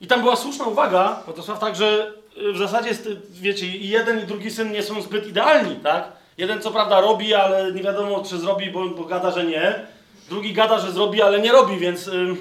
I 0.00 0.06
tam 0.06 0.20
była 0.20 0.36
słuszna 0.36 0.64
uwaga, 0.64 1.22
jest 1.36 1.60
tak, 1.60 1.76
że 1.76 2.12
y, 2.36 2.52
w 2.52 2.58
zasadzie, 2.58 2.90
y, 2.90 3.20
wiecie, 3.30 3.66
jeden 3.66 4.20
i 4.20 4.26
drugi 4.26 4.50
syn 4.50 4.72
nie 4.72 4.82
są 4.82 5.02
zbyt 5.02 5.26
idealni, 5.26 5.76
tak? 5.76 6.12
Jeden 6.38 6.62
co 6.62 6.70
prawda 6.70 7.00
robi, 7.00 7.34
ale 7.34 7.72
nie 7.72 7.82
wiadomo, 7.82 8.24
czy 8.24 8.38
zrobi, 8.38 8.70
bo, 8.70 8.88
bo 8.88 9.04
gada, 9.04 9.30
że 9.30 9.44
nie. 9.44 9.86
Drugi 10.28 10.52
gada, 10.52 10.78
że 10.78 10.92
zrobi, 10.92 11.22
ale 11.22 11.40
nie 11.40 11.52
robi, 11.52 11.78
więc 11.78 12.08
y, 12.08 12.36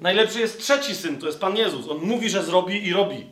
najlepszy 0.00 0.40
jest 0.40 0.60
trzeci 0.60 0.94
syn, 0.94 1.18
to 1.18 1.26
jest 1.26 1.40
Pan 1.40 1.56
Jezus. 1.56 1.88
On 1.88 1.98
mówi, 1.98 2.30
że 2.30 2.42
zrobi 2.42 2.86
i 2.86 2.92
robi. 2.92 3.26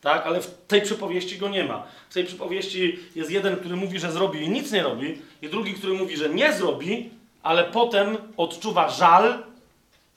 Tak? 0.00 0.26
Ale 0.26 0.40
w 0.40 0.54
tej 0.68 0.82
przypowieści 0.82 1.38
go 1.38 1.48
nie 1.48 1.64
ma. 1.64 1.86
W 2.10 2.14
tej 2.14 2.24
przypowieści 2.24 2.98
jest 3.14 3.30
jeden, 3.30 3.56
który 3.56 3.76
mówi, 3.76 3.98
że 3.98 4.12
zrobi 4.12 4.42
i 4.42 4.48
nic 4.48 4.72
nie 4.72 4.82
robi, 4.82 5.18
i 5.42 5.48
drugi, 5.48 5.74
który 5.74 5.92
mówi, 5.92 6.16
że 6.16 6.28
nie 6.28 6.52
zrobi, 6.52 7.10
ale 7.42 7.64
potem 7.64 8.16
odczuwa 8.36 8.88
żal 8.88 9.42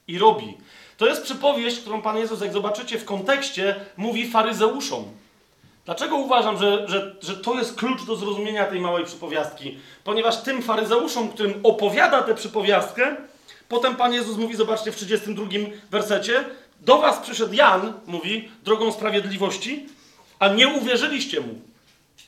i 0.07 0.19
robi. 0.19 0.57
To 0.97 1.07
jest 1.07 1.23
przypowieść, 1.23 1.79
którą 1.79 2.01
Pan 2.01 2.17
Jezus, 2.17 2.41
jak 2.41 2.53
zobaczycie 2.53 2.99
w 2.99 3.05
kontekście, 3.05 3.75
mówi 3.97 4.31
faryzeuszom. 4.31 5.05
Dlaczego 5.85 6.15
uważam, 6.15 6.57
że, 6.57 6.85
że, 6.87 7.15
że 7.21 7.37
to 7.37 7.53
jest 7.53 7.75
klucz 7.75 8.05
do 8.05 8.15
zrozumienia 8.15 8.65
tej 8.65 8.79
małej 8.79 9.05
przypowiastki? 9.05 9.77
Ponieważ 10.03 10.41
tym 10.41 10.61
faryzeuszom, 10.61 11.29
którym 11.29 11.59
opowiada 11.63 12.21
tę 12.21 12.35
przypowiastkę, 12.35 13.15
potem 13.69 13.95
Pan 13.95 14.13
Jezus 14.13 14.37
mówi, 14.37 14.55
zobaczcie 14.55 14.91
w 14.91 14.95
32 14.95 15.45
wersecie, 15.91 16.43
do 16.81 16.97
was 16.97 17.19
przyszedł 17.19 17.53
Jan, 17.53 17.93
mówi, 18.07 18.49
drogą 18.63 18.91
sprawiedliwości, 18.91 19.85
a 20.39 20.47
nie 20.47 20.67
uwierzyliście 20.67 21.41
mu. 21.41 21.61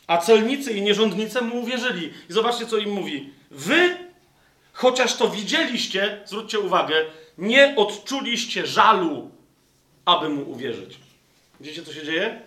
A 0.08 0.18
celnicy 0.18 0.74
i 0.74 0.82
nierządnice 0.82 1.42
mu 1.42 1.60
uwierzyli. 1.60 2.14
I 2.30 2.34
zobaczcie, 2.34 2.66
co 2.66 2.78
im 2.78 2.90
mówi. 2.90 3.34
Wy, 3.52 3.98
chociaż 4.74 5.16
to 5.16 5.30
widzieliście, 5.30 6.22
zwróćcie 6.26 6.60
uwagę, 6.60 6.96
nie 7.38 7.76
odczuliście 7.78 8.68
żalu, 8.68 9.32
aby 10.06 10.30
mu 10.30 10.52
uwierzyć. 10.52 10.98
Widzicie, 11.60 11.84
co 11.84 11.94
się 11.94 12.04
dzieje? 12.04 12.47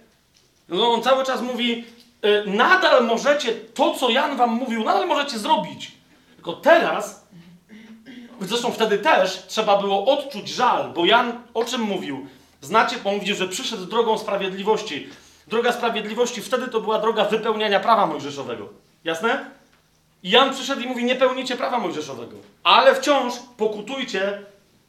No 0.71 0.93
on 0.93 1.03
cały 1.03 1.25
czas 1.25 1.43
mówi, 1.43 1.85
y, 2.25 2.43
nadal 2.47 3.07
możecie 3.07 3.53
to, 3.53 3.95
co 3.95 4.11
Jan 4.11 4.37
wam 4.37 4.51
mówił, 4.51 4.85
nadal 4.85 5.09
możecie 5.09 5.39
zrobić. 5.39 5.93
Tylko 6.35 6.53
teraz, 6.53 7.27
zresztą 8.41 8.73
wtedy 8.73 8.99
też, 8.99 9.47
trzeba 9.47 9.77
było 9.81 10.07
odczuć 10.07 10.49
żal, 10.49 10.93
bo 10.95 11.05
Jan 11.05 11.43
o 11.55 11.65
czym 11.65 11.81
mówił? 11.81 12.27
Znacie, 12.61 12.97
bo 13.05 13.11
on 13.11 13.17
mówi, 13.17 13.35
że 13.35 13.49
przyszedł 13.49 13.87
drogą 13.87 14.19
sprawiedliwości. 14.19 15.09
Droga 15.47 15.73
sprawiedliwości, 15.73 16.43
wtedy 16.43 16.69
to 16.69 16.81
była 16.81 16.99
droga 16.99 17.25
wypełniania 17.25 17.81
prawa 17.81 18.07
mojżeszowego. 18.07 18.69
Jasne? 19.05 19.45
I 20.23 20.31
Jan 20.31 20.55
przyszedł 20.55 20.81
i 20.81 20.87
mówi, 20.87 21.05
nie 21.05 21.17
pełnicie 21.17 21.57
prawa 21.57 21.79
mojżeszowego. 21.79 22.37
Ale 22.65 22.95
wciąż 22.95 23.35
pokutujcie, 23.57 24.43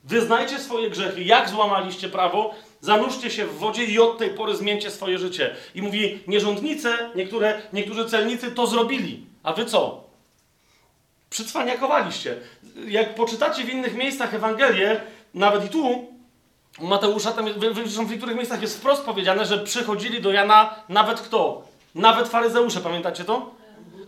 wyznajcie 0.03 0.59
swoje 0.59 0.89
grzechy, 0.89 1.23
jak 1.23 1.49
złamaliście 1.49 2.09
prawo, 2.09 2.55
zanurzcie 2.81 3.31
się 3.31 3.45
w 3.45 3.57
wodzie 3.57 3.85
i 3.85 3.99
od 3.99 4.17
tej 4.17 4.29
pory 4.29 4.55
zmieńcie 4.55 4.91
swoje 4.91 5.17
życie. 5.17 5.55
I 5.75 5.81
mówi, 5.81 6.19
nierządnice, 6.27 7.09
niektóre, 7.15 7.61
niektórzy 7.73 8.05
celnicy 8.05 8.51
to 8.51 8.67
zrobili. 8.67 9.25
A 9.43 9.53
wy 9.53 9.65
co? 9.65 10.03
Przycwaniakowaliście. 11.29 12.37
Jak 12.87 13.15
poczytacie 13.15 13.63
w 13.63 13.69
innych 13.69 13.95
miejscach 13.95 14.33
Ewangelię, 14.33 15.01
nawet 15.33 15.65
i 15.65 15.69
tu, 15.69 16.07
u 16.79 16.87
Mateusza, 16.87 17.31
tam, 17.31 17.45
w, 17.45 17.59
w, 17.59 18.11
niektórych 18.11 18.35
miejscach 18.35 18.61
jest 18.61 18.77
wprost 18.77 19.03
powiedziane, 19.03 19.45
że 19.45 19.57
przychodzili 19.57 20.21
do 20.21 20.31
Jana 20.31 20.75
nawet 20.89 21.21
kto? 21.21 21.63
Nawet 21.95 22.27
faryzeusze, 22.27 22.79
pamiętacie 22.79 23.23
to? 23.23 23.60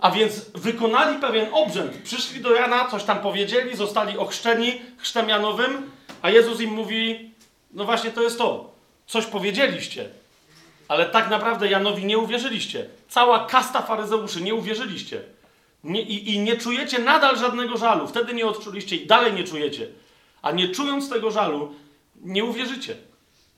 A 0.04 0.12
więc 0.12 0.50
wykonali 0.56 1.20
pewien 1.20 1.48
obrzęd. 1.52 1.98
Przyszli 1.98 2.42
do 2.42 2.54
Jana, 2.54 2.88
coś 2.92 3.04
tam 3.04 3.20
powiedzieli, 3.20 3.76
zostali 3.76 4.18
ochrzczeni 4.18 4.82
chrztem 4.98 5.30
Janowym, 5.30 5.92
a 6.22 6.30
Jezus 6.30 6.62
im 6.62 6.70
mówi, 6.70 7.32
no 7.72 7.86
właśnie 7.86 8.12
to 8.12 8.22
jest 8.22 8.38
to. 8.38 8.74
Coś 9.08 9.26
powiedzieliście, 9.26 10.10
ale 10.88 11.06
tak 11.06 11.30
naprawdę 11.30 11.70
Janowi 11.70 12.06
nie 12.06 12.18
uwierzyliście. 12.18 12.86
Cała 13.10 13.46
kasta 13.46 13.82
faryzeuszy 13.82 14.42
nie 14.42 14.56
uwierzyliście. 14.56 15.22
Nie, 15.84 16.02
i, 16.02 16.34
I 16.34 16.40
nie 16.40 16.58
czujecie 16.58 17.00
nadal 17.00 17.38
żadnego 17.38 17.78
żalu. 17.78 18.08
Wtedy 18.08 18.34
nie 18.34 18.46
odczuliście 18.46 18.96
i 18.96 19.08
dalej 19.08 19.34
nie 19.34 19.44
czujecie. 19.44 19.88
A 20.42 20.52
nie 20.52 20.70
czując 20.70 21.10
tego 21.10 21.32
żalu, 21.32 21.76
nie 22.16 22.44
uwierzycie. 22.44 22.96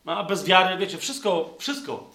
A 0.06 0.24
bez 0.24 0.46
wiary, 0.46 0.78
wiecie, 0.78 0.98
wszystko, 0.98 1.56
wszystko. 1.60 2.15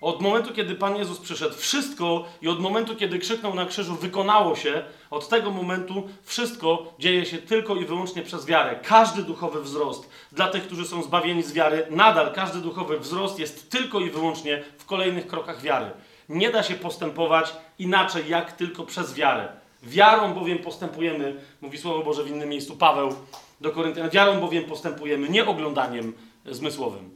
Od 0.00 0.22
momentu, 0.22 0.54
kiedy 0.54 0.74
Pan 0.74 0.96
Jezus 0.96 1.18
przyszedł, 1.18 1.54
wszystko 1.54 2.24
i 2.42 2.48
od 2.48 2.60
momentu, 2.60 2.96
kiedy 2.96 3.18
krzyknął 3.18 3.54
na 3.54 3.66
krzyżu, 3.66 3.94
wykonało 3.94 4.56
się, 4.56 4.82
od 5.10 5.28
tego 5.28 5.50
momentu 5.50 6.08
wszystko 6.22 6.94
dzieje 6.98 7.26
się 7.26 7.38
tylko 7.38 7.76
i 7.76 7.84
wyłącznie 7.84 8.22
przez 8.22 8.46
wiarę. 8.46 8.78
Każdy 8.82 9.22
duchowy 9.22 9.62
wzrost 9.62 10.10
dla 10.32 10.48
tych, 10.48 10.66
którzy 10.66 10.84
są 10.84 11.02
zbawieni 11.02 11.42
z 11.42 11.52
wiary, 11.52 11.86
nadal 11.90 12.32
każdy 12.34 12.58
duchowy 12.58 12.98
wzrost 12.98 13.38
jest 13.38 13.70
tylko 13.70 14.00
i 14.00 14.10
wyłącznie 14.10 14.62
w 14.78 14.84
kolejnych 14.84 15.26
krokach 15.26 15.62
wiary. 15.62 15.90
Nie 16.28 16.50
da 16.50 16.62
się 16.62 16.74
postępować 16.74 17.52
inaczej, 17.78 18.28
jak 18.28 18.52
tylko 18.52 18.86
przez 18.86 19.14
wiarę. 19.14 19.48
Wiarą 19.82 20.34
bowiem 20.34 20.58
postępujemy, 20.58 21.40
mówi 21.60 21.78
Słowo 21.78 22.02
Boże 22.02 22.24
w 22.24 22.28
innym 22.28 22.48
miejscu 22.48 22.76
Paweł 22.76 23.14
do 23.60 23.70
Koryntian, 23.70 24.10
wiarą 24.10 24.40
bowiem 24.40 24.64
postępujemy, 24.64 25.28
nie 25.28 25.46
oglądaniem 25.46 26.12
zmysłowym. 26.46 27.10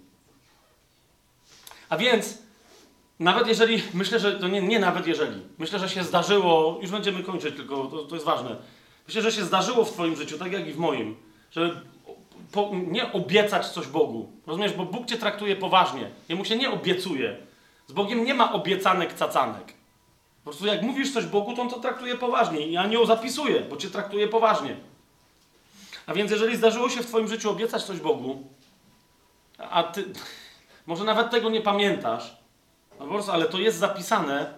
A 1.89 1.97
więc, 1.97 2.44
nawet 3.21 3.49
jeżeli, 3.49 3.83
myślę, 3.95 4.19
że 4.19 4.33
to 4.33 4.49
nie, 4.49 4.63
nie 4.63 4.79
nawet 4.79 5.07
jeżeli, 5.07 5.43
myślę, 5.59 5.79
że 5.79 5.89
się 5.89 6.05
zdarzyło, 6.05 6.79
już 6.83 6.91
będziemy 6.91 7.23
kończyć, 7.23 7.57
tylko 7.57 7.87
to, 7.87 7.99
to 7.99 8.15
jest 8.15 8.27
ważne. 8.27 8.57
Myślę, 9.07 9.23
że 9.23 9.33
się 9.33 9.45
zdarzyło 9.45 9.85
w 9.85 9.93
Twoim 9.93 10.17
życiu, 10.17 10.39
tak 10.39 10.53
jak 10.53 10.67
i 10.67 10.73
w 10.73 10.79
moim, 10.79 11.17
że 11.51 11.81
po, 12.53 12.71
nie 12.73 13.13
obiecać 13.13 13.69
coś 13.69 13.87
Bogu. 13.87 14.33
Rozumiesz, 14.47 14.73
bo 14.73 14.85
Bóg 14.85 15.07
cię 15.07 15.17
traktuje 15.17 15.57
poważnie. 15.57 16.11
Jemu 16.29 16.45
się 16.45 16.57
nie 16.57 16.71
obiecuje. 16.71 17.37
Z 17.87 17.93
Bogiem 17.93 18.25
nie 18.25 18.35
ma 18.35 18.53
obiecanek, 18.53 19.15
cacanek. 19.15 19.65
Po 20.45 20.51
prostu 20.51 20.67
jak 20.67 20.83
mówisz 20.83 21.13
coś 21.13 21.27
Bogu, 21.27 21.57
to 21.57 21.63
on 21.63 21.71
to 21.71 21.81
traktuje 21.81 22.17
poważnie. 22.17 22.67
I 22.67 22.77
anioł 22.77 23.07
zapisuje, 23.07 23.61
bo 23.61 23.77
cię 23.77 23.91
traktuje 23.91 24.29
poważnie. 24.29 24.77
A 26.07 26.15
więc 26.15 26.31
jeżeli 26.31 26.57
zdarzyło 26.57 26.89
się 26.89 27.03
w 27.03 27.07
twoim 27.07 27.29
życiu 27.29 27.51
obiecać 27.51 27.83
coś 27.83 28.01
Bogu, 28.01 28.43
a 29.59 29.83
ty 29.83 30.05
może 30.87 31.05
nawet 31.05 31.31
tego 31.31 31.51
nie 31.51 31.61
pamiętasz, 31.61 32.37
ale 33.33 33.45
to 33.45 33.59
jest 33.59 33.79
zapisane, 33.79 34.55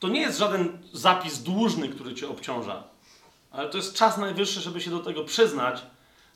to 0.00 0.08
nie 0.08 0.20
jest 0.20 0.38
żaden 0.38 0.78
zapis 0.92 1.42
dłużny, 1.42 1.88
który 1.88 2.14
cię 2.14 2.28
obciąża. 2.28 2.82
Ale 3.50 3.68
to 3.68 3.76
jest 3.76 3.94
czas 3.94 4.18
najwyższy, 4.18 4.60
żeby 4.60 4.80
się 4.80 4.90
do 4.90 4.98
tego 5.00 5.24
przyznać. 5.24 5.80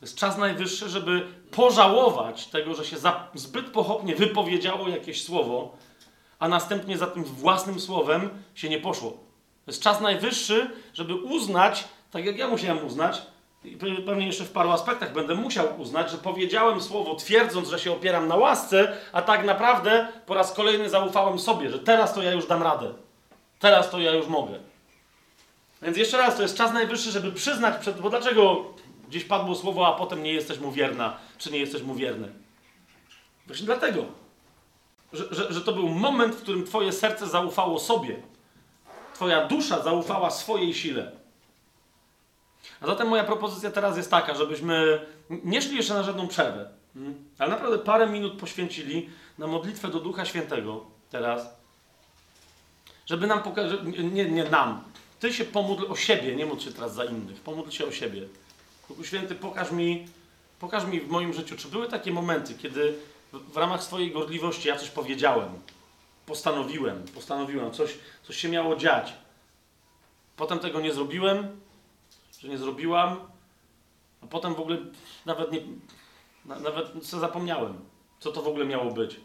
To 0.01 0.07
jest 0.07 0.17
czas 0.17 0.39
najwyższy, 0.39 0.89
żeby 0.89 1.27
pożałować 1.51 2.47
tego, 2.47 2.75
że 2.75 2.85
się 2.85 2.97
zbyt 3.35 3.67
pochopnie 3.67 4.17
wypowiedziało 4.17 4.89
jakieś 4.89 5.25
słowo, 5.25 5.77
a 6.39 6.49
następnie 6.49 6.99
za 6.99 7.07
tym 7.07 7.25
własnym 7.25 7.81
słowem 7.81 8.31
się 8.55 8.69
nie 8.69 8.79
poszło. 8.79 9.11
To 9.11 9.71
jest 9.71 9.83
czas 9.83 10.01
najwyższy, 10.01 10.71
żeby 10.95 11.15
uznać, 11.15 11.85
tak 12.11 12.25
jak 12.25 12.39
ja 12.39 12.49
musiałem 12.49 12.87
uznać, 12.87 13.23
pewnie 14.07 14.27
jeszcze 14.27 14.45
w 14.45 14.53
paru 14.53 14.71
aspektach 14.71 15.13
będę 15.13 15.35
musiał 15.35 15.81
uznać, 15.81 16.11
że 16.11 16.19
powiedziałem 16.19 16.81
słowo 16.81 17.15
twierdząc, 17.15 17.69
że 17.69 17.79
się 17.79 17.93
opieram 17.93 18.29
na 18.29 18.37
łasce, 18.37 18.97
a 19.13 19.23
tak 19.23 19.45
naprawdę 19.45 20.09
po 20.27 20.35
raz 20.35 20.53
kolejny 20.53 20.91
zaufałem 20.91 21.39
sobie, 21.39 21.71
że 21.71 21.79
teraz 21.79 22.15
to 22.15 22.23
ja 22.23 22.33
już 22.33 22.47
dam 22.47 22.63
radę. 22.63 22.95
Teraz 23.59 23.91
to 23.91 23.99
ja 23.99 24.13
już 24.13 24.27
mogę. 24.27 24.59
Więc 25.83 25.97
jeszcze 25.97 26.19
raz, 26.19 26.37
to 26.37 26.43
jest 26.43 26.57
czas 26.57 26.73
najwyższy, 26.73 27.11
żeby 27.11 27.33
przyznać 27.33 27.81
przed... 27.81 28.01
Bo 28.01 28.11
dlaczego 28.11 28.65
gdzieś 29.09 29.25
padło 29.25 29.55
słowo, 29.55 29.87
a 29.87 29.93
potem 29.93 30.23
nie 30.23 30.33
jesteś 30.33 30.59
mu 30.59 30.73
wierna, 30.73 31.17
czy 31.39 31.51
nie 31.51 31.59
jesteś 31.59 31.83
mu 31.83 31.95
wierny? 31.95 32.33
Właśnie 33.47 33.67
dlatego, 33.67 34.05
że, 35.13 35.25
że, 35.31 35.53
że 35.53 35.61
to 35.61 35.73
był 35.73 35.89
moment, 35.89 36.35
w 36.35 36.43
którym 36.43 36.67
twoje 36.67 36.93
serce 36.93 37.27
zaufało 37.27 37.79
sobie. 37.79 38.17
Twoja 39.15 39.47
dusza 39.47 39.83
zaufała 39.83 40.31
swojej 40.31 40.75
sile. 40.75 41.13
A 42.81 42.87
zatem 42.87 43.09
moja 43.09 43.25
propozycja 43.25 43.71
teraz 43.71 43.97
jest 43.97 44.11
taka, 44.11 44.35
żebyśmy 44.35 45.07
nie 45.31 45.63
szli 45.63 45.77
jeszcze 45.77 45.95
na 45.95 46.03
żadną 46.03 46.29
przerwę, 46.29 46.71
mm, 46.97 47.15
ale 47.39 47.51
naprawdę 47.51 47.79
parę 47.79 48.07
minut 48.07 48.41
poświęcili 48.41 49.11
na 49.39 49.47
modlitwę 49.47 49.89
do 49.89 50.01
Ducha 50.01 50.25
Świętego 50.25 50.85
teraz, 51.11 51.57
żeby 53.07 53.27
nam 53.27 53.43
pokazać, 53.43 53.81
nie, 54.13 54.25
nie 54.25 54.45
nam, 54.45 54.85
ty 55.21 55.33
się 55.33 55.45
pomódl 55.45 55.85
o 55.89 55.97
siebie, 55.97 56.37
nie 56.37 56.47
módl 56.47 56.63
się 56.63 56.73
teraz 56.73 56.95
za 56.95 57.05
innych, 57.05 57.41
pomódl 57.41 57.71
się 57.71 57.87
o 57.87 57.93
siebie. 57.93 58.23
Duchu 58.89 59.05
Święty, 59.05 59.35
pokaż 59.35 59.73
mi, 59.73 60.07
pokaż 60.61 60.85
mi 60.85 61.01
w 61.01 61.09
moim 61.09 61.33
życiu, 61.33 61.57
czy 61.57 61.69
były 61.69 61.89
takie 61.89 62.13
momenty, 62.13 62.55
kiedy 62.55 62.95
w, 63.33 63.57
ramach 63.57 63.83
swojej 63.83 64.13
gorliwości 64.13 64.69
ja 64.69 64.77
coś 64.77 64.91
powiedziałem, 64.91 65.49
postanowiłem, 66.27 67.05
postanowiłem, 67.15 67.73
coś, 67.73 67.95
coś 68.23 68.37
się 68.37 68.49
miało 68.49 68.77
dziać. 68.77 69.13
Potem 70.37 70.59
tego 70.59 70.81
nie 70.81 70.93
zrobiłem, 70.93 71.61
że 72.39 72.49
nie 72.49 72.59
zrobiłam, 72.59 73.31
a 74.23 74.27
potem 74.27 74.55
w 74.55 74.61
ogóle 74.61 74.79
nawet 75.27 75.53
nie, 75.53 75.61
na, 76.45 76.59
nawet 76.59 77.07
sobie 77.07 77.21
zapomniałem, 77.21 77.85
co 78.21 78.33
to 78.33 78.43
w 78.43 78.49
ogóle 78.49 78.65
miało 78.65 78.91
być. 78.91 79.21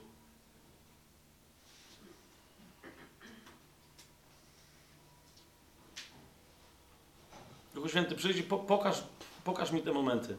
Duchu 7.74 7.90
Święty, 7.90 8.16
przyjdź 8.16 8.38
i 8.38 8.44
po, 8.44 8.58
pokaż, 8.58 9.04
pokaż 9.44 9.72
mi 9.72 9.82
te 9.82 9.94
momenty. 9.94 10.38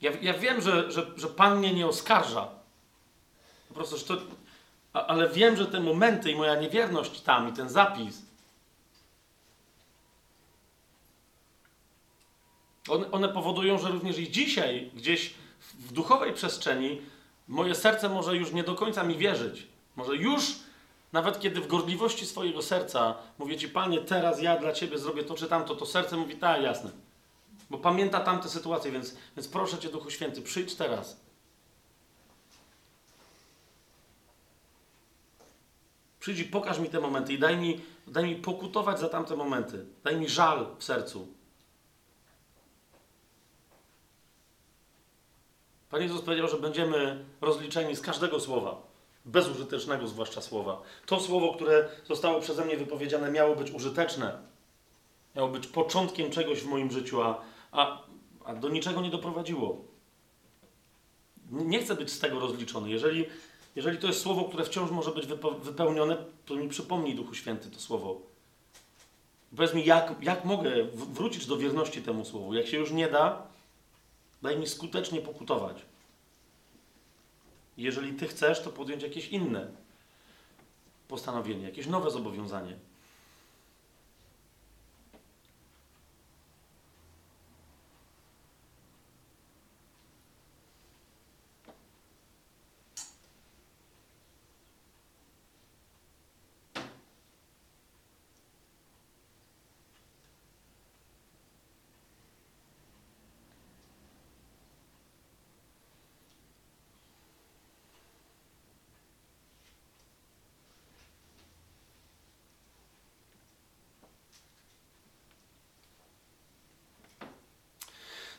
Ja, 0.00 0.10
ja 0.22 0.34
wiem, 0.34 0.60
że, 0.60 0.92
że, 0.92 1.06
że 1.16 1.28
Pan 1.28 1.58
mnie 1.58 1.74
nie 1.74 1.86
oskarża. 1.86 2.48
Po 3.68 3.74
prostu, 3.74 3.96
że 3.96 4.04
to, 4.04 4.16
ale 4.94 5.28
wiem, 5.28 5.56
że 5.56 5.66
te 5.66 5.80
momenty 5.80 6.30
i 6.30 6.36
moja 6.36 6.54
niewierność 6.54 7.20
tam 7.20 7.48
i 7.48 7.52
ten 7.52 7.68
zapis, 7.68 8.22
one, 12.88 13.10
one 13.10 13.28
powodują, 13.28 13.78
że 13.78 13.88
również 13.88 14.18
i 14.18 14.30
dzisiaj, 14.30 14.90
gdzieś 14.94 15.34
w 15.78 15.92
duchowej 15.92 16.32
przestrzeni, 16.32 17.02
moje 17.48 17.74
serce 17.74 18.08
może 18.08 18.36
już 18.36 18.52
nie 18.52 18.64
do 18.64 18.74
końca 18.74 19.04
mi 19.04 19.16
wierzyć. 19.16 19.66
Może 19.96 20.16
już 20.16 20.56
nawet 21.12 21.40
kiedy 21.40 21.60
w 21.60 21.66
gorliwości 21.66 22.26
swojego 22.26 22.62
serca 22.62 23.14
mówię 23.38 23.56
Ci, 23.56 23.68
Panie, 23.68 24.00
teraz 24.00 24.42
ja 24.42 24.56
dla 24.56 24.72
Ciebie 24.72 24.98
zrobię 24.98 25.24
to 25.24 25.34
czy 25.34 25.46
tamto, 25.46 25.74
to 25.74 25.86
serce 25.86 26.16
mówi, 26.16 26.36
tak, 26.36 26.62
jasne. 26.62 26.90
Bo 27.70 27.78
pamięta 27.78 28.20
tamte 28.20 28.48
sytuacje, 28.48 28.92
więc, 28.92 29.16
więc 29.36 29.48
proszę 29.48 29.78
Cię, 29.78 29.88
Duchu 29.88 30.10
Święty, 30.10 30.42
przyjdź 30.42 30.74
teraz. 30.74 31.23
Przyjdź 36.24 36.38
i 36.38 36.44
pokaż 36.44 36.78
mi 36.78 36.88
te 36.88 37.00
momenty 37.00 37.32
i 37.32 37.38
daj 37.38 37.56
mi, 37.56 37.80
daj 38.06 38.24
mi 38.24 38.36
pokutować 38.36 39.00
za 39.00 39.08
tamte 39.08 39.36
momenty. 39.36 39.84
Daj 40.04 40.16
mi 40.16 40.28
żal 40.28 40.66
w 40.78 40.84
sercu. 40.84 41.28
Pan 45.90 46.02
Jezus 46.02 46.22
powiedział, 46.22 46.48
że 46.48 46.56
będziemy 46.56 47.24
rozliczeni 47.40 47.96
z 47.96 48.00
każdego 48.00 48.40
słowa 48.40 48.82
bezużytecznego 49.24 50.08
zwłaszcza 50.08 50.40
słowa. 50.40 50.82
To 51.06 51.20
słowo, 51.20 51.54
które 51.54 51.88
zostało 52.04 52.40
przeze 52.40 52.64
mnie 52.64 52.76
wypowiedziane, 52.76 53.30
miało 53.30 53.56
być 53.56 53.70
użyteczne. 53.70 54.38
Miało 55.36 55.48
być 55.48 55.66
początkiem 55.66 56.30
czegoś 56.30 56.60
w 56.60 56.66
moim 56.66 56.90
życiu, 56.90 57.22
a, 57.22 57.40
a, 57.72 58.02
a 58.44 58.54
do 58.54 58.68
niczego 58.68 59.00
nie 59.00 59.10
doprowadziło. 59.10 59.84
Nie 61.50 61.78
chcę 61.82 61.94
być 61.94 62.12
z 62.12 62.18
tego 62.18 62.40
rozliczony. 62.40 62.90
Jeżeli, 62.90 63.26
jeżeli 63.76 63.98
to 63.98 64.06
jest 64.06 64.20
słowo, 64.20 64.44
które 64.44 64.64
wciąż 64.64 64.90
może 64.90 65.10
być 65.10 65.26
wypełnione, 65.62 66.16
to 66.46 66.56
mi 66.56 66.68
przypomnij 66.68 67.14
Duchu 67.14 67.34
Święty 67.34 67.70
to 67.70 67.80
słowo. 67.80 68.20
Powiedz 69.56 69.74
mi, 69.74 69.84
jak, 69.84 70.14
jak 70.20 70.44
mogę 70.44 70.84
wrócić 70.94 71.46
do 71.46 71.56
wierności 71.56 72.02
temu 72.02 72.24
słowu? 72.24 72.54
Jak 72.54 72.66
się 72.66 72.76
już 72.76 72.90
nie 72.90 73.08
da, 73.08 73.46
daj 74.42 74.58
mi 74.58 74.66
skutecznie 74.66 75.20
pokutować. 75.20 75.82
Jeżeli 77.76 78.12
ty 78.12 78.28
chcesz, 78.28 78.62
to 78.62 78.70
podjąć 78.70 79.02
jakieś 79.02 79.28
inne 79.28 79.66
postanowienie, 81.08 81.64
jakieś 81.64 81.86
nowe 81.86 82.10
zobowiązanie. 82.10 82.76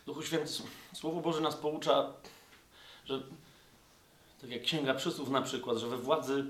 Duchu 0.06 0.14
Święty, 0.26 0.52
Słowo 0.94 1.22
Boże 1.22 1.42
nas 1.42 1.56
poucza, 1.56 2.14
że 3.06 3.22
tak 4.42 4.50
jak 4.50 4.62
Księga 4.62 4.94
Przysłów 4.94 5.30
na 5.30 5.42
przykład, 5.42 5.78
że 5.78 5.88
we 5.88 5.98
władzy 5.98 6.46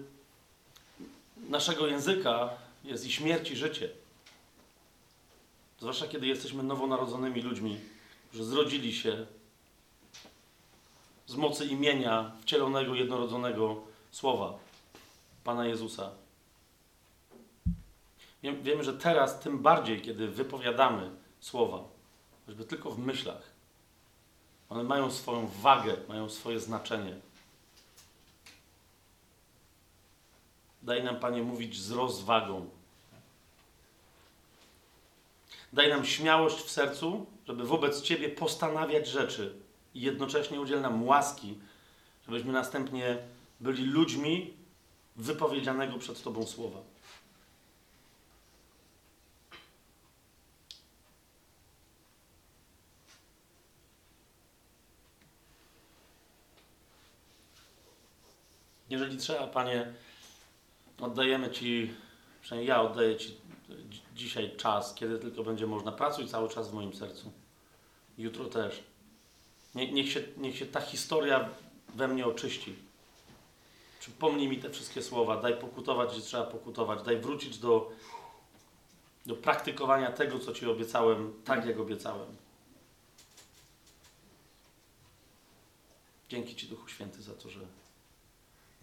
naszego 1.50 1.88
języka 1.88 2.50
jest 2.84 3.06
i 3.06 3.12
śmierć 3.12 3.52
i 3.52 3.56
życie. 3.56 3.90
Zwłaszcza 5.80 6.08
kiedy 6.08 6.28
jesteśmy 6.28 6.64
nowonarodzonymi 6.64 7.42
ludźmi, 7.42 7.80
którzy 8.30 8.46
zrodzili 8.46 8.94
się 8.94 9.26
z 11.28 11.36
mocy 11.36 11.66
imienia 11.66 12.32
wcielonego, 12.42 12.96
jednorodzonego 12.96 13.82
Słowa 14.12 14.60
Pana 15.44 15.66
Jezusa. 15.68 16.12
Wiemy, 18.44 18.84
że 18.84 18.94
teraz 18.94 19.40
tym 19.40 19.60
bardziej, 19.60 20.02
kiedy 20.02 20.28
wypowiadamy 20.28 21.12
Słowa, 21.40 21.84
choćby 22.46 22.66
tylko 22.66 22.92
w 22.92 23.00
myślach. 23.00 23.55
One 24.70 24.84
mają 24.84 25.12
swoją 25.12 25.48
wagę, 25.48 25.98
mają 26.08 26.30
swoje 26.30 26.60
znaczenie. 26.60 27.16
Daj 30.82 31.04
nam, 31.04 31.20
Panie, 31.20 31.44
mówić 31.44 31.80
z 31.80 31.92
rozwagą. 31.92 32.70
Daj 35.74 35.90
nam 35.90 36.06
śmiałość 36.06 36.58
w 36.58 36.72
sercu, 36.72 37.26
żeby 37.48 37.66
wobec 37.66 38.02
Ciebie 38.02 38.30
postanawiać 38.30 39.08
rzeczy 39.08 39.56
i 39.94 40.02
jednocześnie 40.02 40.62
udziel 40.62 40.82
nam 40.82 41.08
łaski, 41.08 41.58
żebyśmy 42.26 42.54
następnie 42.54 43.18
byli 43.60 43.86
ludźmi 43.86 44.54
wypowiedzianego 45.16 45.98
przed 45.98 46.24
Tobą 46.24 46.46
słowa. 46.46 46.95
Jeżeli 58.90 59.18
trzeba, 59.18 59.48
Panie, 59.48 59.94
oddajemy 61.02 61.52
Ci, 61.52 61.94
przynajmniej 62.42 62.70
ja 62.70 62.82
oddaję 62.82 63.18
Ci 63.18 63.38
dzisiaj 64.16 64.56
czas, 64.58 64.94
kiedy 64.94 65.20
tylko 65.20 65.44
będzie 65.44 65.68
można. 65.68 65.92
Pracuj 65.92 66.28
cały 66.28 66.50
czas 66.50 66.70
w 66.70 66.74
moim 66.74 66.94
sercu. 66.94 67.32
Jutro 68.18 68.46
też. 68.46 68.84
Nie, 69.76 69.92
niech, 69.92 70.12
się, 70.12 70.24
niech 70.38 70.58
się 70.58 70.66
ta 70.66 70.82
historia 70.82 71.50
we 71.96 72.08
mnie 72.08 72.26
oczyści. 72.26 72.76
Przypomnij 74.00 74.48
mi 74.48 74.58
te 74.58 74.70
wszystkie 74.70 75.02
słowa. 75.02 75.42
Daj 75.42 75.58
pokutować, 75.58 76.12
gdzie 76.14 76.22
trzeba 76.22 76.44
pokutować. 76.44 77.04
Daj 77.04 77.18
wrócić 77.18 77.58
do, 77.58 77.92
do 79.26 79.36
praktykowania 79.36 80.12
tego, 80.12 80.40
co 80.40 80.54
Ci 80.54 80.66
obiecałem, 80.66 81.34
tak 81.46 81.66
jak 81.66 81.80
obiecałem. 81.80 82.28
Dzięki 86.30 86.56
Ci, 86.56 86.68
Duchu 86.68 86.88
Święty, 86.88 87.22
za 87.22 87.34
to, 87.34 87.50
że 87.50 87.60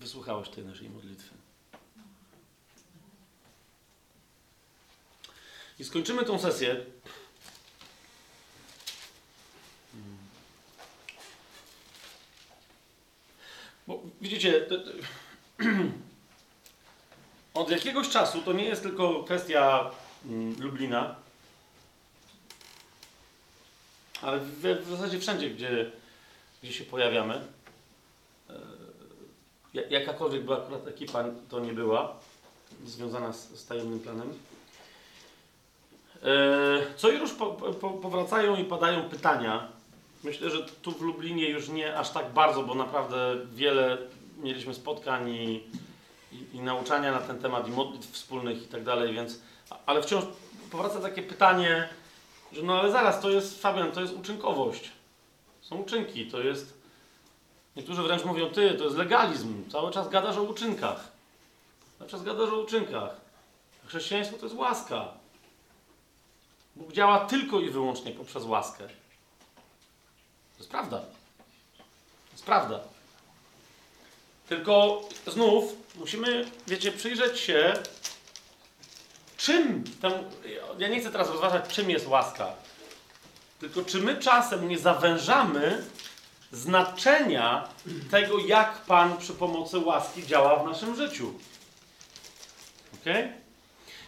wysłuchałeś 0.02 0.48
tej 0.48 0.64
naszej 0.64 0.90
modlitwy. 0.90 1.34
I 5.78 5.84
skończymy 5.84 6.24
tą 6.24 6.38
sesję. 6.38 6.76
Bo 13.86 14.02
widzicie, 14.20 14.66
od 17.54 17.70
jakiegoś 17.70 18.08
czasu 18.08 18.42
to 18.42 18.52
nie 18.52 18.64
jest 18.64 18.82
tylko 18.82 19.24
kwestia 19.24 19.90
mm, 20.24 20.60
Lublina, 20.60 21.16
ale 24.22 24.40
w, 24.40 24.60
w 24.60 24.90
zasadzie 24.90 25.20
wszędzie, 25.20 25.50
gdzie, 25.50 25.90
gdzie 26.62 26.72
się 26.72 26.84
pojawiamy. 26.84 27.61
Jakakolwiek 29.74 30.44
była 30.44 30.56
akurat 30.56 30.88
ekipa, 30.88 31.24
to 31.48 31.60
nie 31.60 31.72
była 31.72 32.16
związana 32.84 33.32
z, 33.32 33.50
z 33.50 33.66
tajemnym 33.66 34.00
planem. 34.00 34.32
E, 36.22 36.96
co 36.96 37.10
już 37.10 37.32
po, 37.32 37.46
po, 37.52 37.90
powracają 37.90 38.56
i 38.56 38.64
padają 38.64 39.08
pytania. 39.08 39.68
Myślę, 40.24 40.50
że 40.50 40.66
tu 40.82 40.92
w 40.92 41.00
Lublinie 41.00 41.48
już 41.48 41.68
nie 41.68 41.98
aż 41.98 42.10
tak 42.10 42.32
bardzo, 42.32 42.62
bo 42.62 42.74
naprawdę 42.74 43.36
wiele 43.54 43.98
mieliśmy 44.42 44.74
spotkań 44.74 45.28
i, 45.28 45.64
i, 46.32 46.56
i 46.56 46.60
nauczania 46.60 47.12
na 47.12 47.20
ten 47.20 47.38
temat, 47.38 47.68
i 47.68 47.70
modlitw 47.70 48.12
wspólnych 48.12 48.62
i 48.62 48.66
tak 48.66 48.84
dalej, 48.84 49.14
więc... 49.14 49.40
Ale 49.86 50.02
wciąż 50.02 50.24
powraca 50.70 51.00
takie 51.00 51.22
pytanie, 51.22 51.88
że 52.52 52.62
no 52.62 52.80
ale 52.80 52.92
zaraz, 52.92 53.20
to 53.20 53.30
jest, 53.30 53.62
Fabian, 53.62 53.92
to 53.92 54.00
jest 54.00 54.14
uczynkowość. 54.14 54.90
Są 55.60 55.76
uczynki, 55.76 56.26
to 56.26 56.40
jest... 56.40 56.81
Niektórzy 57.76 58.02
wręcz 58.02 58.24
mówią, 58.24 58.50
ty, 58.50 58.74
to 58.74 58.84
jest 58.84 58.96
legalizm. 58.96 59.70
Cały 59.70 59.92
czas 59.92 60.08
gadasz 60.08 60.36
o 60.36 60.42
uczynkach. 60.42 61.08
Cały 61.98 62.10
czas 62.10 62.22
gadasz 62.22 62.50
o 62.50 62.56
uczynkach. 62.56 63.10
Chrześcijaństwo 63.86 64.36
to 64.36 64.46
jest 64.46 64.56
łaska. 64.56 65.08
Bóg 66.76 66.92
działa 66.92 67.20
tylko 67.20 67.60
i 67.60 67.70
wyłącznie 67.70 68.12
poprzez 68.12 68.44
łaskę. 68.44 68.88
To 68.88 70.58
jest 70.58 70.70
prawda. 70.70 70.98
To 70.98 72.32
jest 72.32 72.44
prawda. 72.44 72.80
Tylko 74.48 75.00
znów 75.26 75.72
musimy, 75.96 76.50
wiecie, 76.66 76.92
przyjrzeć 76.92 77.40
się, 77.40 77.74
czym 79.36 79.84
ten. 80.00 80.12
Ja 80.78 80.88
nie 80.88 81.00
chcę 81.00 81.10
teraz 81.10 81.28
rozważać, 81.28 81.74
czym 81.74 81.90
jest 81.90 82.08
łaska. 82.08 82.52
Tylko 83.60 83.84
czy 83.84 83.98
my 83.98 84.16
czasem 84.16 84.68
nie 84.68 84.78
zawężamy 84.78 85.84
znaczenia 86.52 87.68
tego, 88.10 88.38
jak 88.38 88.78
Pan 88.78 89.16
przy 89.16 89.32
pomocy 89.32 89.78
łaski 89.78 90.26
działa 90.26 90.62
w 90.62 90.66
naszym 90.66 90.96
życiu. 90.96 91.34
Ok? 92.94 93.14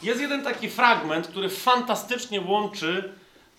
Jest 0.03 0.21
jeden 0.21 0.45
taki 0.45 0.71
fragment, 0.71 1.29
który 1.29 1.49
fantastycznie 1.49 2.41
łączy 2.41 3.13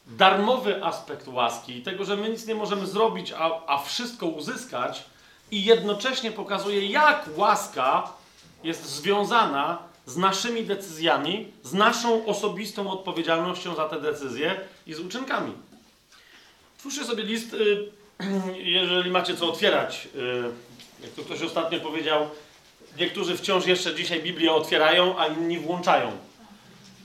darmowy 0.08 0.84
aspekt 0.84 1.28
łaski 1.28 1.78
i 1.78 1.82
tego, 1.82 2.06
że 2.06 2.18
my 2.18 2.30
nic 2.30 2.48
nie 2.48 2.56
możemy 2.56 2.88
zrobić, 2.88 3.34
a, 3.38 3.66
a 3.68 3.78
wszystko 3.78 4.26
uzyskać, 4.26 5.04
i 5.52 5.66
jednocześnie 5.66 6.32
pokazuje, 6.32 6.86
jak 6.86 7.30
łaska 7.36 8.10
jest 8.64 8.86
związana 8.86 9.78
z 10.06 10.18
naszymi 10.18 10.64
decyzjami, 10.64 11.52
z 11.64 11.74
naszą 11.74 12.26
osobistą 12.26 12.92
odpowiedzialnością 12.92 13.76
za 13.76 13.90
te 13.90 14.02
decyzje 14.02 14.62
i 14.88 14.94
z 14.94 15.00
uczynkami. 15.00 15.54
Twórzcie 16.78 17.06
sobie 17.06 17.24
list, 17.24 17.54
y, 17.54 17.92
jeżeli 18.78 19.12
macie 19.12 19.38
co 19.38 19.50
otwierać. 19.50 20.08
y, 20.16 20.44
Jak 21.04 21.12
to 21.12 21.22
ktoś 21.22 21.42
ostatnio 21.42 21.80
powiedział, 21.80 22.30
niektórzy 23.00 23.38
wciąż 23.38 23.66
jeszcze 23.66 23.96
dzisiaj 23.96 24.24
Biblię 24.24 24.52
otwierają, 24.54 25.20
a 25.20 25.28
inni 25.28 25.60
włączają. 25.60 26.12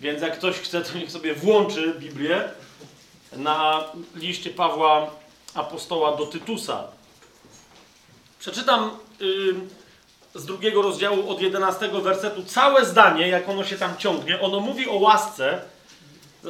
Więc 0.00 0.22
jak 0.22 0.38
ktoś 0.38 0.56
chce, 0.56 0.80
to 0.80 0.98
niech 0.98 1.10
sobie 1.10 1.34
włączy 1.34 1.94
Biblię 1.98 2.48
na 3.32 3.84
liście 4.14 4.50
Pawła 4.50 5.10
Apostoła 5.54 6.16
do 6.16 6.26
Tytusa. 6.26 6.84
Przeczytam 8.38 8.90
y, 9.20 9.54
z 10.34 10.44
drugiego 10.44 10.82
rozdziału 10.82 11.30
od 11.30 11.40
11 11.42 11.88
wersetu 11.88 12.44
całe 12.44 12.86
zdanie, 12.86 13.28
jak 13.28 13.48
ono 13.48 13.64
się 13.64 13.76
tam 13.76 13.96
ciągnie. 13.96 14.40
Ono 14.40 14.60
mówi 14.60 14.88
o 14.88 14.94
łasce. 14.94 15.62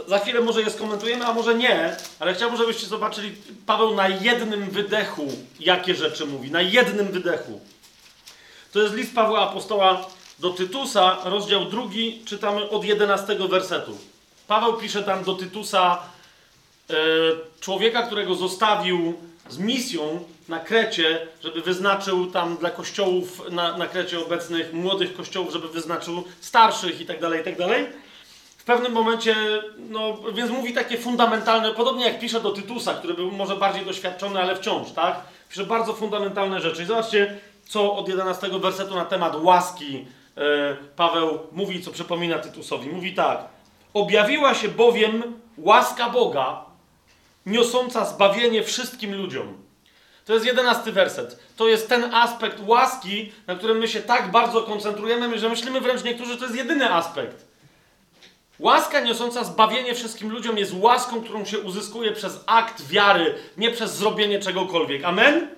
Za- 0.06 0.18
chwilę 0.18 0.40
może 0.40 0.62
je 0.62 0.70
skomentujemy, 0.70 1.26
a 1.26 1.32
może 1.32 1.54
nie, 1.54 1.96
ale 2.18 2.34
chciałbym, 2.34 2.58
żebyście 2.58 2.86
zobaczyli 2.86 3.34
Paweł 3.66 3.94
na 3.94 4.08
jednym 4.08 4.70
wydechu, 4.70 5.26
jakie 5.60 5.94
rzeczy 5.94 6.26
mówi. 6.26 6.50
Na 6.50 6.62
jednym 6.62 7.06
wydechu. 7.06 7.60
To 8.72 8.82
jest 8.82 8.94
list 8.94 9.14
Pawła 9.14 9.40
Apostoła 9.50 10.06
do 10.38 10.50
Tytusa, 10.50 11.18
rozdział 11.24 11.64
drugi, 11.64 12.22
czytamy 12.24 12.70
od 12.70 12.84
11 12.84 13.48
wersetu. 13.48 13.98
Paweł 14.46 14.72
pisze 14.76 15.02
tam 15.02 15.24
do 15.24 15.34
Tytusa, 15.34 15.98
e, 16.90 16.94
człowieka, 17.60 18.02
którego 18.02 18.34
zostawił 18.34 19.14
z 19.48 19.58
misją 19.58 20.24
na 20.48 20.58
Krecie, 20.58 21.26
żeby 21.42 21.60
wyznaczył 21.62 22.30
tam 22.30 22.56
dla 22.56 22.70
kościołów 22.70 23.42
na, 23.50 23.78
na 23.78 23.86
Krecie 23.86 24.20
obecnych, 24.20 24.72
młodych 24.72 25.16
kościołów, 25.16 25.52
żeby 25.52 25.68
wyznaczył 25.68 26.24
starszych 26.40 27.00
i 27.00 27.06
tak 27.06 27.20
W 28.60 28.64
pewnym 28.64 28.92
momencie, 28.92 29.34
no, 29.78 30.16
więc 30.34 30.50
mówi 30.50 30.72
takie 30.72 30.98
fundamentalne, 30.98 31.72
podobnie 31.72 32.04
jak 32.04 32.18
pisze 32.18 32.40
do 32.40 32.50
Tytusa, 32.50 32.94
który 32.94 33.14
był 33.14 33.30
może 33.30 33.56
bardziej 33.56 33.84
doświadczony, 33.84 34.40
ale 34.40 34.56
wciąż, 34.56 34.92
tak? 34.92 35.20
Pisze 35.48 35.64
bardzo 35.64 35.92
fundamentalne 35.92 36.60
rzeczy. 36.60 36.82
I 36.82 36.86
zobaczcie, 36.86 37.38
co 37.68 37.96
od 37.96 38.08
11 38.08 38.48
wersetu 38.48 38.94
na 38.94 39.04
temat 39.04 39.36
łaski 39.42 40.06
e, 40.36 40.76
Paweł 40.96 41.38
mówi, 41.52 41.82
co 41.82 41.90
przypomina 41.90 42.38
Tytusowi. 42.38 42.90
Mówi 42.90 43.14
tak. 43.14 43.44
Objawiła 43.94 44.54
się 44.54 44.68
bowiem 44.68 45.40
łaska 45.58 46.10
Boga, 46.10 46.64
niosąca 47.46 48.04
zbawienie 48.04 48.62
wszystkim 48.62 49.14
ludziom. 49.14 49.54
To 50.24 50.34
jest 50.34 50.46
jedenasty 50.46 50.92
werset. 50.92 51.38
To 51.56 51.68
jest 51.68 51.88
ten 51.88 52.14
aspekt 52.14 52.58
łaski, 52.66 53.32
na 53.46 53.54
którym 53.54 53.78
my 53.78 53.88
się 53.88 54.00
tak 54.00 54.30
bardzo 54.30 54.62
koncentrujemy, 54.62 55.38
że 55.38 55.48
myślimy 55.48 55.80
wręcz 55.80 56.04
niektórzy, 56.04 56.32
że 56.32 56.38
to 56.38 56.44
jest 56.44 56.56
jedyny 56.56 56.94
aspekt. 56.94 57.49
Łaska 58.60 59.00
niosąca 59.00 59.44
zbawienie 59.44 59.94
wszystkim 59.94 60.30
ludziom 60.30 60.58
jest 60.58 60.72
łaską, 60.80 61.22
którą 61.22 61.44
się 61.44 61.58
uzyskuje 61.58 62.12
przez 62.12 62.40
akt 62.46 62.86
wiary, 62.86 63.34
nie 63.56 63.70
przez 63.70 63.96
zrobienie 63.96 64.38
czegokolwiek. 64.38 65.04
Amen? 65.04 65.48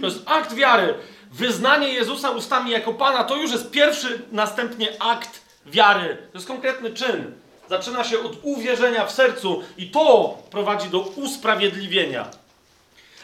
To 0.00 0.06
jest 0.06 0.22
akt 0.26 0.54
wiary. 0.54 0.94
Wyznanie 1.32 1.88
Jezusa 1.88 2.30
ustami 2.30 2.70
jako 2.70 2.94
Pana 2.94 3.24
to 3.24 3.36
już 3.36 3.52
jest 3.52 3.70
pierwszy, 3.70 4.22
następnie 4.32 5.02
akt 5.02 5.40
wiary. 5.66 6.16
To 6.32 6.38
jest 6.38 6.48
konkretny 6.48 6.90
czyn. 6.90 7.32
Zaczyna 7.70 8.04
się 8.04 8.20
od 8.20 8.32
uwierzenia 8.42 9.06
w 9.06 9.12
sercu 9.12 9.62
i 9.76 9.90
to 9.90 10.38
prowadzi 10.50 10.88
do 10.88 11.00
usprawiedliwienia. 11.00 12.28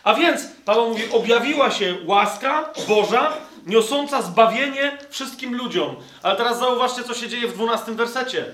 A 0.05 0.15
więc 0.15 0.41
Paweł 0.65 0.89
mówi, 0.89 1.03
objawiła 1.13 1.71
się 1.71 1.97
łaska 2.07 2.73
Boża, 2.89 3.33
niosąca 3.67 4.23
zbawienie 4.23 4.99
wszystkim 5.11 5.57
ludziom. 5.57 5.97
Ale 6.23 6.37
teraz 6.37 6.59
zauważcie, 6.59 7.05
co 7.05 7.15
się 7.15 7.29
dzieje 7.29 7.49
w 7.49 7.55
12 7.55 7.93
wersecie. 7.93 8.45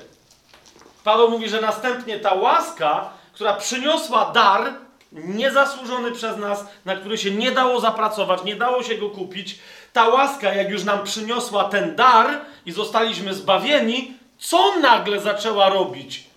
Paweł 1.04 1.30
mówi, 1.30 1.48
że 1.48 1.60
następnie 1.60 2.18
ta 2.18 2.34
łaska, 2.34 3.10
która 3.32 3.52
przyniosła 3.52 4.30
dar, 4.34 4.72
niezasłużony 5.12 6.12
przez 6.12 6.36
nas, 6.36 6.64
na 6.84 6.96
który 6.96 7.18
się 7.18 7.30
nie 7.30 7.52
dało 7.52 7.80
zapracować, 7.80 8.44
nie 8.44 8.56
dało 8.56 8.82
się 8.82 8.94
go 8.94 9.10
kupić, 9.10 9.58
ta 9.92 10.08
łaska, 10.08 10.54
jak 10.54 10.70
już 10.70 10.84
nam 10.84 11.04
przyniosła 11.04 11.64
ten 11.64 11.96
dar 11.96 12.40
i 12.66 12.72
zostaliśmy 12.72 13.34
zbawieni, 13.34 14.14
co 14.38 14.78
nagle 14.80 15.20
zaczęła 15.20 15.68
robić? 15.68 16.34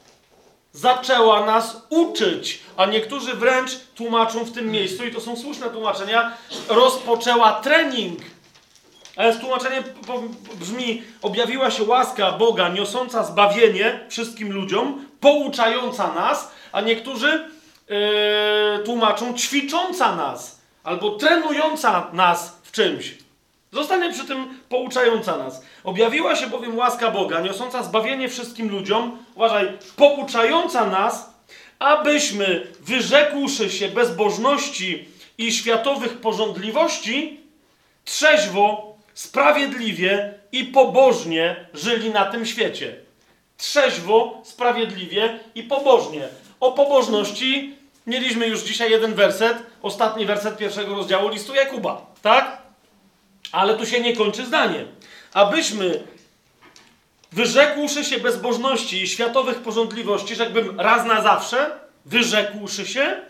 zaczęła 0.77 1.45
nas 1.45 1.81
uczyć, 1.89 2.59
a 2.77 2.85
niektórzy 2.85 3.33
wręcz 3.33 3.71
tłumaczą 3.95 4.43
w 4.43 4.51
tym 4.51 4.71
miejscu, 4.71 5.05
i 5.05 5.11
to 5.11 5.21
są 5.21 5.37
słuszne 5.37 5.69
tłumaczenia, 5.69 6.31
rozpoczęła 6.69 7.51
trening. 7.51 8.19
Więc 9.17 9.39
tłumaczenie 9.39 9.83
brzmi: 10.59 11.03
objawiła 11.21 11.71
się 11.71 11.83
łaska 11.83 12.31
Boga, 12.31 12.69
niosąca 12.69 13.23
zbawienie 13.23 13.99
wszystkim 14.09 14.53
ludziom, 14.53 15.05
pouczająca 15.19 16.13
nas, 16.13 16.51
a 16.71 16.81
niektórzy 16.81 17.49
yy, 17.89 18.83
tłumaczą 18.85 19.33
ćwicząca 19.33 20.15
nas 20.15 20.61
albo 20.83 21.11
trenująca 21.11 22.07
nas 22.13 22.59
w 22.63 22.71
czymś. 22.71 23.17
Zostanie 23.71 24.13
przy 24.13 24.25
tym 24.25 24.59
pouczająca 24.69 25.37
nas. 25.37 25.61
Objawiła 25.83 26.35
się 26.35 26.47
bowiem 26.47 26.77
łaska 26.77 27.11
Boga, 27.11 27.41
niosąca 27.41 27.83
zbawienie 27.83 28.29
wszystkim 28.29 28.69
ludziom, 28.69 29.17
uważaj, 29.35 29.77
pouczająca 29.95 30.85
nas, 30.85 31.29
abyśmy, 31.79 32.67
wyrzekłszy 32.79 33.69
się 33.69 33.87
bezbożności 33.87 35.07
i 35.37 35.51
światowych 35.51 36.17
porządliwości, 36.17 37.39
trzeźwo, 38.05 38.96
sprawiedliwie 39.17 40.33
i 40.51 40.63
pobożnie 40.63 41.55
żyli 41.73 42.09
na 42.09 42.25
tym 42.25 42.45
świecie. 42.45 42.95
Trzeźwo, 43.57 44.41
sprawiedliwie 44.43 45.39
i 45.55 45.63
pobożnie. 45.63 46.27
O 46.59 46.71
pobożności 46.71 47.75
mieliśmy 48.07 48.47
już 48.47 48.63
dzisiaj 48.63 48.91
jeden 48.91 49.13
werset, 49.13 49.57
ostatni 49.81 50.25
werset 50.25 50.57
pierwszego 50.57 50.95
rozdziału 50.95 51.29
listu 51.29 51.55
Jakuba, 51.55 52.05
tak? 52.21 52.61
Ale 53.51 53.77
tu 53.77 53.85
się 53.85 53.99
nie 53.99 54.15
kończy 54.15 54.45
zdanie. 54.45 54.85
Abyśmy, 55.33 56.03
wyrzekłszy 57.31 58.05
się 58.05 58.19
bezbożności 58.19 59.01
i 59.03 59.07
światowych 59.07 59.61
porządliwości, 59.61 60.35
rzekłbym 60.35 60.79
raz 60.79 61.05
na 61.05 61.21
zawsze, 61.21 61.71
wyrzekłszy 62.05 62.85
się, 62.85 63.21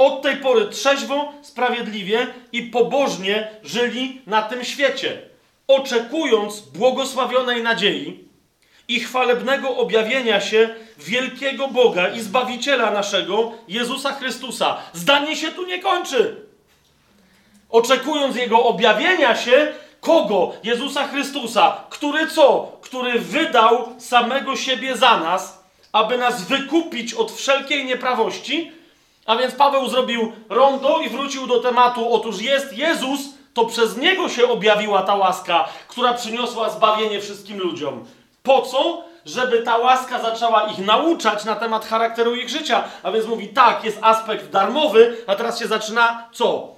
od 0.00 0.22
tej 0.22 0.36
pory 0.36 0.66
trzeźwo, 0.66 1.32
sprawiedliwie 1.42 2.26
i 2.52 2.62
pobożnie 2.62 3.48
żyli 3.62 4.22
na 4.26 4.42
tym 4.42 4.64
świecie, 4.64 5.22
oczekując 5.68 6.60
błogosławionej 6.60 7.62
nadziei 7.62 8.24
i 8.88 9.00
chwalebnego 9.00 9.76
objawienia 9.76 10.40
się 10.40 10.74
wielkiego 10.98 11.68
Boga 11.68 12.08
i 12.08 12.20
Zbawiciela 12.20 12.90
naszego, 12.90 13.52
Jezusa 13.68 14.12
Chrystusa. 14.12 14.76
Zdanie 14.92 15.36
się 15.36 15.48
tu 15.48 15.66
nie 15.66 15.78
kończy 15.82 16.36
oczekując 17.70 18.36
Jego 18.36 18.64
objawienia 18.64 19.36
się, 19.36 19.72
kogo? 20.00 20.52
Jezusa 20.62 21.08
Chrystusa, 21.08 21.84
który 21.90 22.26
co? 22.26 22.72
Który 22.80 23.18
wydał 23.18 23.88
samego 23.98 24.56
siebie 24.56 24.96
za 24.96 25.20
nas, 25.20 25.64
aby 25.92 26.18
nas 26.18 26.44
wykupić 26.44 27.14
od 27.14 27.32
wszelkiej 27.32 27.84
nieprawości. 27.84 28.79
A 29.26 29.36
więc 29.36 29.54
Paweł 29.54 29.88
zrobił 29.88 30.32
rondo 30.48 30.98
i 30.98 31.08
wrócił 31.08 31.46
do 31.46 31.60
tematu. 31.60 32.14
Otóż 32.14 32.42
jest 32.42 32.78
Jezus, 32.78 33.20
to 33.54 33.64
przez 33.64 33.96
niego 33.96 34.28
się 34.28 34.48
objawiła 34.48 35.02
ta 35.02 35.14
łaska, 35.14 35.68
która 35.88 36.14
przyniosła 36.14 36.70
zbawienie 36.70 37.20
wszystkim 37.20 37.58
ludziom. 37.58 38.04
Po 38.42 38.62
co? 38.62 39.04
Żeby 39.26 39.62
ta 39.62 39.76
łaska 39.76 40.22
zaczęła 40.22 40.62
ich 40.62 40.78
nauczać 40.78 41.44
na 41.44 41.56
temat 41.56 41.86
charakteru 41.86 42.34
ich 42.34 42.48
życia. 42.48 42.84
A 43.02 43.12
więc 43.12 43.26
mówi, 43.26 43.48
tak, 43.48 43.84
jest 43.84 43.98
aspekt 44.02 44.50
darmowy, 44.50 45.16
a 45.26 45.36
teraz 45.36 45.58
się 45.58 45.66
zaczyna 45.66 46.28
co? 46.32 46.68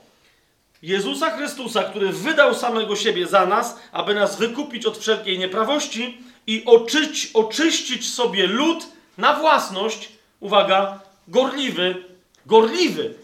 Jezusa 0.82 1.30
Chrystusa, 1.30 1.82
który 1.82 2.12
wydał 2.12 2.54
samego 2.54 2.96
siebie 2.96 3.26
za 3.26 3.46
nas, 3.46 3.78
aby 3.92 4.14
nas 4.14 4.36
wykupić 4.36 4.86
od 4.86 4.98
wszelkiej 4.98 5.38
nieprawości 5.38 6.18
i 6.46 6.62
oczyć, 6.66 7.30
oczyścić 7.34 8.14
sobie 8.14 8.46
lud 8.46 8.86
na 9.18 9.34
własność, 9.34 10.08
uwaga, 10.40 10.98
gorliwy, 11.28 12.04
gorliwy 12.46 13.14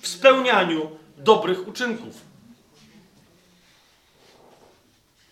w 0.00 0.08
spełnianiu 0.08 0.90
dobrych 1.18 1.68
uczynków. 1.68 2.14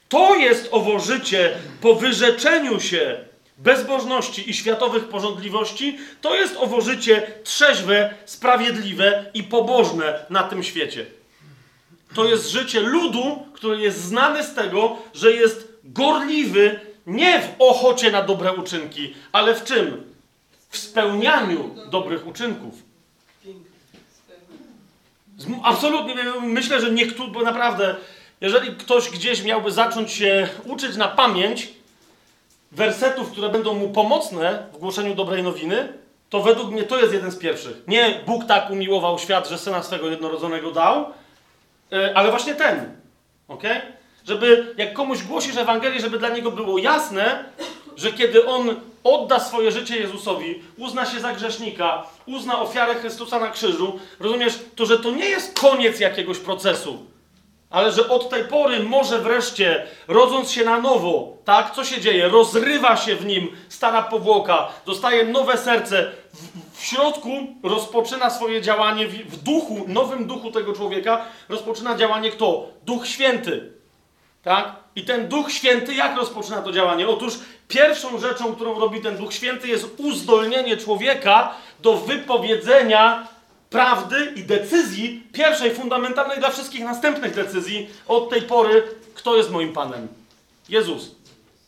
To 0.09 0.35
jest 0.35 0.69
owo 0.71 0.99
życie 0.99 1.59
po 1.81 1.95
wyrzeczeniu 1.95 2.81
się 2.81 3.25
bezbożności 3.59 4.51
i 4.51 4.55
światowych 4.55 5.09
porządliwości, 5.09 5.99
to 6.21 6.35
jest 6.35 6.57
owo 6.57 6.81
życie 6.81 7.33
trzeźwe, 7.45 8.15
sprawiedliwe 8.25 9.31
i 9.35 9.43
pobożne 9.43 10.27
na 10.31 10.43
tym 10.43 10.63
świecie. 10.63 11.07
To 12.15 12.25
jest 12.25 12.51
życie 12.51 12.81
ludu, 12.81 13.47
który 13.53 13.81
jest 13.81 14.05
znany 14.05 14.45
z 14.45 14.55
tego, 14.55 14.97
że 15.15 15.33
jest 15.33 15.69
gorliwy 15.85 16.81
nie 17.07 17.41
w 17.41 17.49
ochocie 17.59 18.11
na 18.11 18.23
dobre 18.23 18.53
uczynki, 18.53 19.15
ale 19.33 19.55
w 19.55 19.65
czym? 19.65 20.15
W 20.69 20.79
spełnianiu 20.79 21.75
dobrych 21.91 22.27
uczynków. 22.27 22.90
Absolutnie, 25.65 26.15
myślę, 26.43 26.81
że 26.81 26.91
niektórzy, 26.91 27.31
bo 27.31 27.43
naprawdę, 27.43 27.97
jeżeli 28.41 28.77
ktoś 28.77 29.11
gdzieś 29.11 29.45
miałby 29.45 29.71
zacząć 29.71 30.13
się 30.13 30.49
uczyć 30.65 30.97
na 30.97 31.09
pamięć 31.09 31.69
wersetów, 32.73 33.31
które 33.31 33.49
będą 33.49 33.75
mu 33.75 33.89
pomocne 33.89 34.67
w 34.73 34.79
głoszeniu 34.79 35.15
dobrej 35.15 35.43
nowiny, 35.43 35.93
to 36.31 36.41
według 36.41 36.71
mnie 36.71 36.83
to 36.83 37.01
jest 37.01 37.13
jeden 37.13 37.31
z 37.31 37.39
pierwszych. 37.39 37.77
Nie 37.87 38.21
Bóg 38.27 38.45
tak 38.45 38.71
umiłował 38.71 39.19
świat, 39.19 39.49
że 39.49 39.59
syna 39.59 39.83
swego 39.83 40.11
jednorodzonego 40.11 40.71
dał, 40.71 41.07
e, 41.93 42.13
ale 42.15 42.31
właśnie 42.31 42.55
ten. 42.55 42.95
ok? 43.49 43.63
Żeby 44.27 44.75
jak 44.77 44.93
komuś 44.93 45.23
głosisz 45.23 45.57
Ewangelię, 45.57 46.01
żeby 46.01 46.19
dla 46.19 46.29
niego 46.29 46.51
było 46.51 46.79
jasne, 46.79 47.45
że 48.01 48.13
kiedy 48.13 48.47
on 48.47 48.75
odda 49.05 49.41
swoje 49.41 49.73
życie 49.73 49.97
Jezusowi, 49.97 50.63
uzna 50.77 51.07
się 51.07 51.21
za 51.21 51.33
grzesznika, 51.33 52.07
uzna 52.27 52.61
ofiarę 52.61 52.95
Chrystusa 52.95 53.39
na 53.39 53.51
krzyżu, 53.51 54.01
rozumiesz, 54.21 54.59
to 54.77 54.87
że 54.87 54.99
to 54.99 55.11
nie 55.11 55.25
jest 55.25 55.61
koniec 55.61 56.01
jakiegoś 56.01 56.39
procesu, 56.39 57.07
ale 57.71 57.93
że 57.93 58.09
od 58.09 58.31
tej 58.31 58.45
pory 58.45 58.81
może 58.81 59.19
wreszcie, 59.19 59.87
rodząc 60.09 60.51
się 60.51 60.65
na 60.65 60.81
nowo, 60.81 61.37
tak, 61.45 61.75
co 61.75 61.85
się 61.85 62.01
dzieje? 62.01 62.29
Rozrywa 62.29 62.97
się 62.97 63.17
w 63.17 63.27
nim 63.27 63.57
stara 63.69 64.03
powłoka, 64.03 64.69
dostaje 64.87 65.25
nowe 65.25 65.59
serce, 65.59 66.13
w, 66.33 66.79
w 66.79 66.85
środku 66.85 67.31
rozpoczyna 67.63 68.31
swoje 68.31 68.63
działanie, 68.63 69.09
w, 69.09 69.13
w 69.13 69.43
duchu, 69.43 69.85
nowym 69.89 70.27
duchu 70.27 70.51
tego 70.51 70.73
człowieka, 70.73 71.25
rozpoczyna 71.49 71.97
działanie 71.97 72.31
kto? 72.31 72.69
Duch 72.85 73.07
Święty. 73.07 73.73
Tak? 74.43 74.77
I 74.97 75.05
ten 75.05 75.29
Duch 75.29 75.53
Święty, 75.53 75.95
jak 75.95 76.17
rozpoczyna 76.17 76.63
to 76.63 76.73
działanie? 76.73 77.09
Otóż 77.09 77.39
pierwszą 77.71 78.19
rzeczą, 78.19 78.55
którą 78.55 78.81
robi 78.81 79.01
ten 79.01 79.17
Duch 79.17 79.35
Święty, 79.35 79.69
jest 79.69 79.87
uzdolnienie 79.97 80.77
człowieka 80.77 81.55
do 81.83 81.97
wypowiedzenia 81.97 83.29
prawdy 83.71 84.33
i 84.37 84.43
decyzji, 84.43 85.23
pierwszej, 85.33 85.75
fundamentalnej 85.75 86.39
dla 86.39 86.51
wszystkich 86.51 86.85
następnych 86.85 87.35
decyzji, 87.35 87.91
od 88.09 88.31
tej 88.31 88.43
pory, 88.43 88.83
kto 89.15 89.37
jest 89.37 89.51
moim 89.51 89.73
Panem? 89.73 90.09
Jezus. 90.69 91.15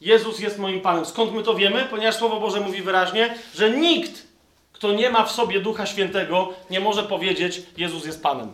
Jezus 0.00 0.38
jest 0.38 0.58
moim 0.58 0.80
Panem. 0.80 1.04
Skąd 1.04 1.32
my 1.32 1.42
to 1.42 1.54
wiemy? 1.54 1.86
Ponieważ 1.90 2.16
Słowo 2.16 2.40
Boże 2.40 2.60
mówi 2.60 2.82
wyraźnie, 2.82 3.34
że 3.54 3.70
nikt, 3.70 4.22
kto 4.72 4.92
nie 4.92 5.10
ma 5.10 5.24
w 5.24 5.32
sobie 5.32 5.60
Ducha 5.60 5.86
Świętego, 5.86 6.48
nie 6.70 6.80
może 6.80 7.02
powiedzieć, 7.02 7.62
Jezus 7.76 8.06
jest 8.06 8.22
Panem. 8.22 8.52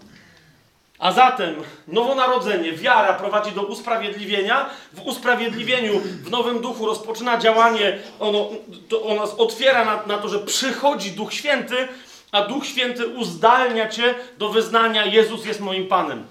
A 0.98 1.12
zatem 1.12 1.54
nowonarodzenie, 1.88 2.72
wiara 2.72 3.12
prowadzi 3.12 3.52
do 3.52 3.62
usprawiedliwienia. 3.62 4.70
W 4.92 5.06
usprawiedliwieniu, 5.06 6.00
w 6.00 6.30
nowym 6.30 6.60
duchu 6.60 6.86
rozpoczyna 6.86 7.38
działanie, 7.38 7.98
ono, 8.20 8.48
to 8.88 9.02
ono 9.02 9.22
otwiera 9.22 9.84
na, 9.84 10.06
na 10.06 10.18
to, 10.18 10.28
że 10.28 10.38
przychodzi 10.38 11.10
Duch 11.10 11.32
Święty, 11.34 11.88
a 12.32 12.42
Duch 12.42 12.66
Święty 12.66 13.06
uzdalnia 13.06 13.88
cię 13.88 14.14
do 14.38 14.48
wyznania 14.48 15.04
Jezus 15.04 15.46
jest 15.46 15.60
moim 15.60 15.88
Panem. 15.88 16.26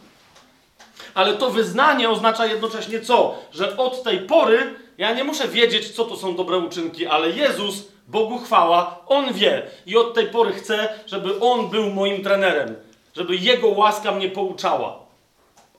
Ale 1.14 1.34
to 1.34 1.50
wyznanie 1.50 2.10
oznacza 2.10 2.46
jednocześnie 2.46 3.02
co? 3.02 3.38
Że 3.52 3.78
od 3.78 4.04
tej 4.04 4.20
pory 4.20 4.76
ja 4.98 5.14
nie 5.14 5.24
muszę 5.24 5.48
wiedzieć, 5.48 5.90
co 5.90 6.06
to 6.06 6.18
są 6.18 6.36
dobre 6.36 6.58
uczynki, 6.58 7.08
ale 7.08 7.30
Jezus, 7.30 7.88
Bogu 8.08 8.40
chwała, 8.40 9.00
On 9.08 9.34
wie. 9.34 9.68
I 9.86 9.98
od 9.98 10.14
tej 10.14 10.28
pory 10.28 10.54
chcę, 10.54 10.90
żeby 11.08 11.40
On 11.40 11.70
był 11.70 11.90
moim 11.90 12.24
trenerem. 12.24 12.76
Żeby 13.18 13.36
Jego 13.36 13.68
łaska 13.68 14.12
mnie 14.12 14.30
pouczała. 14.30 15.00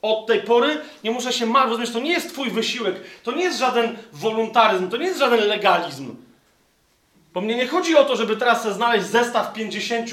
Od 0.01 0.27
tej 0.27 0.41
pory 0.41 0.81
nie 1.03 1.11
muszę 1.11 1.33
się 1.33 1.45
martwić. 1.45 1.69
Rozumiesz, 1.71 1.91
to 1.93 1.99
nie 1.99 2.11
jest 2.11 2.33
Twój 2.33 2.51
wysiłek. 2.51 2.95
To 3.23 3.31
nie 3.31 3.43
jest 3.43 3.59
żaden 3.59 3.97
wolontaryzm. 4.13 4.89
To 4.89 4.97
nie 4.97 5.05
jest 5.05 5.19
żaden 5.19 5.47
legalizm. 5.47 6.15
Bo 7.33 7.41
mnie 7.41 7.55
nie 7.55 7.67
chodzi 7.67 7.95
o 7.95 8.05
to, 8.05 8.15
żeby 8.15 8.37
teraz 8.37 8.61
sobie 8.61 8.73
znaleźć 8.73 9.05
zestaw 9.05 9.53
50 9.53 10.09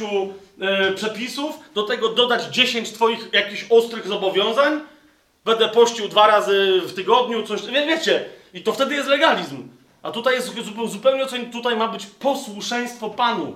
e, 0.60 0.92
przepisów, 0.92 1.58
do 1.74 1.82
tego 1.82 2.08
dodać 2.08 2.44
10 2.44 2.92
Twoich 2.92 3.28
jakichś 3.32 3.66
ostrych 3.70 4.06
zobowiązań. 4.06 4.80
Będę 5.44 5.68
pościł 5.68 6.08
dwa 6.08 6.26
razy 6.26 6.80
w 6.84 6.94
tygodniu, 6.94 7.42
coś. 7.42 7.62
Wie, 7.66 7.86
wiecie, 7.86 8.24
i 8.54 8.62
to 8.62 8.72
wtedy 8.72 8.94
jest 8.94 9.08
legalizm. 9.08 9.68
A 10.02 10.10
tutaj 10.10 10.34
jest 10.34 10.54
zu- 10.54 10.88
zupełnie 10.88 11.26
co. 11.26 11.36
Tutaj 11.52 11.76
ma 11.76 11.88
być 11.88 12.06
posłuszeństwo 12.06 13.10
Panu, 13.10 13.54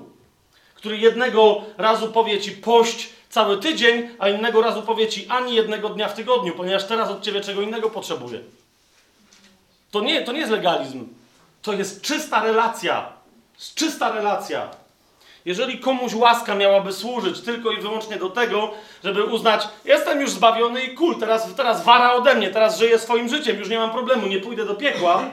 który 0.74 0.98
jednego 0.98 1.62
razu 1.78 2.08
powie 2.08 2.40
ci 2.40 2.50
pość 2.52 3.08
cały 3.30 3.58
tydzień, 3.58 4.08
a 4.18 4.28
innego 4.28 4.62
razu 4.62 4.82
powie 4.82 5.08
ci 5.08 5.26
ani 5.28 5.54
jednego 5.54 5.88
dnia 5.88 6.08
w 6.08 6.14
tygodniu, 6.14 6.52
ponieważ 6.52 6.84
teraz 6.84 7.10
od 7.10 7.22
ciebie 7.22 7.40
czego 7.40 7.62
innego 7.62 7.90
potrzebuje. 7.90 8.40
To 9.90 10.00
nie, 10.00 10.22
to 10.22 10.32
nie 10.32 10.38
jest 10.38 10.52
legalizm. 10.52 11.08
To 11.62 11.72
jest 11.72 12.02
czysta 12.02 12.42
relacja. 12.42 13.12
Czysta 13.74 14.12
relacja. 14.12 14.68
Jeżeli 15.44 15.78
komuś 15.78 16.14
łaska 16.14 16.54
miałaby 16.54 16.92
służyć 16.92 17.40
tylko 17.40 17.70
i 17.70 17.80
wyłącznie 17.80 18.16
do 18.16 18.30
tego, 18.30 18.70
żeby 19.04 19.24
uznać, 19.24 19.68
jestem 19.84 20.20
już 20.20 20.30
zbawiony 20.30 20.84
i 20.84 20.94
kul, 20.94 21.20
teraz, 21.20 21.54
teraz 21.54 21.84
wara 21.84 22.12
ode 22.12 22.34
mnie, 22.34 22.50
teraz 22.50 22.78
żyję 22.78 22.98
swoim 22.98 23.28
życiem, 23.28 23.58
już 23.58 23.68
nie 23.68 23.78
mam 23.78 23.90
problemu, 23.90 24.26
nie 24.26 24.40
pójdę 24.40 24.64
do 24.64 24.74
piekła. 24.74 25.24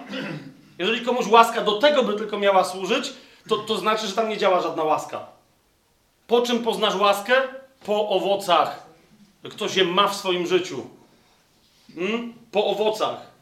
Jeżeli 0.79 1.05
komuś 1.05 1.27
łaska 1.27 1.61
do 1.61 1.79
tego 1.79 2.03
by 2.03 2.13
tylko 2.13 2.39
miała 2.39 2.63
służyć, 2.63 3.13
to, 3.49 3.57
to 3.57 3.77
znaczy, 3.77 4.07
że 4.07 4.13
tam 4.13 4.29
nie 4.29 4.37
działa 4.37 4.61
żadna 4.61 4.83
łaska. 4.83 5.25
Po 6.27 6.41
czym 6.41 6.63
poznasz 6.63 6.95
łaskę? 6.95 7.33
Po 7.85 8.09
owocach. 8.09 8.87
Ktoś 9.43 9.75
je 9.75 9.85
ma 9.85 10.07
w 10.07 10.15
swoim 10.15 10.47
życiu. 10.47 10.87
Hmm? 11.95 12.33
Po 12.51 12.65
owocach. 12.65 13.36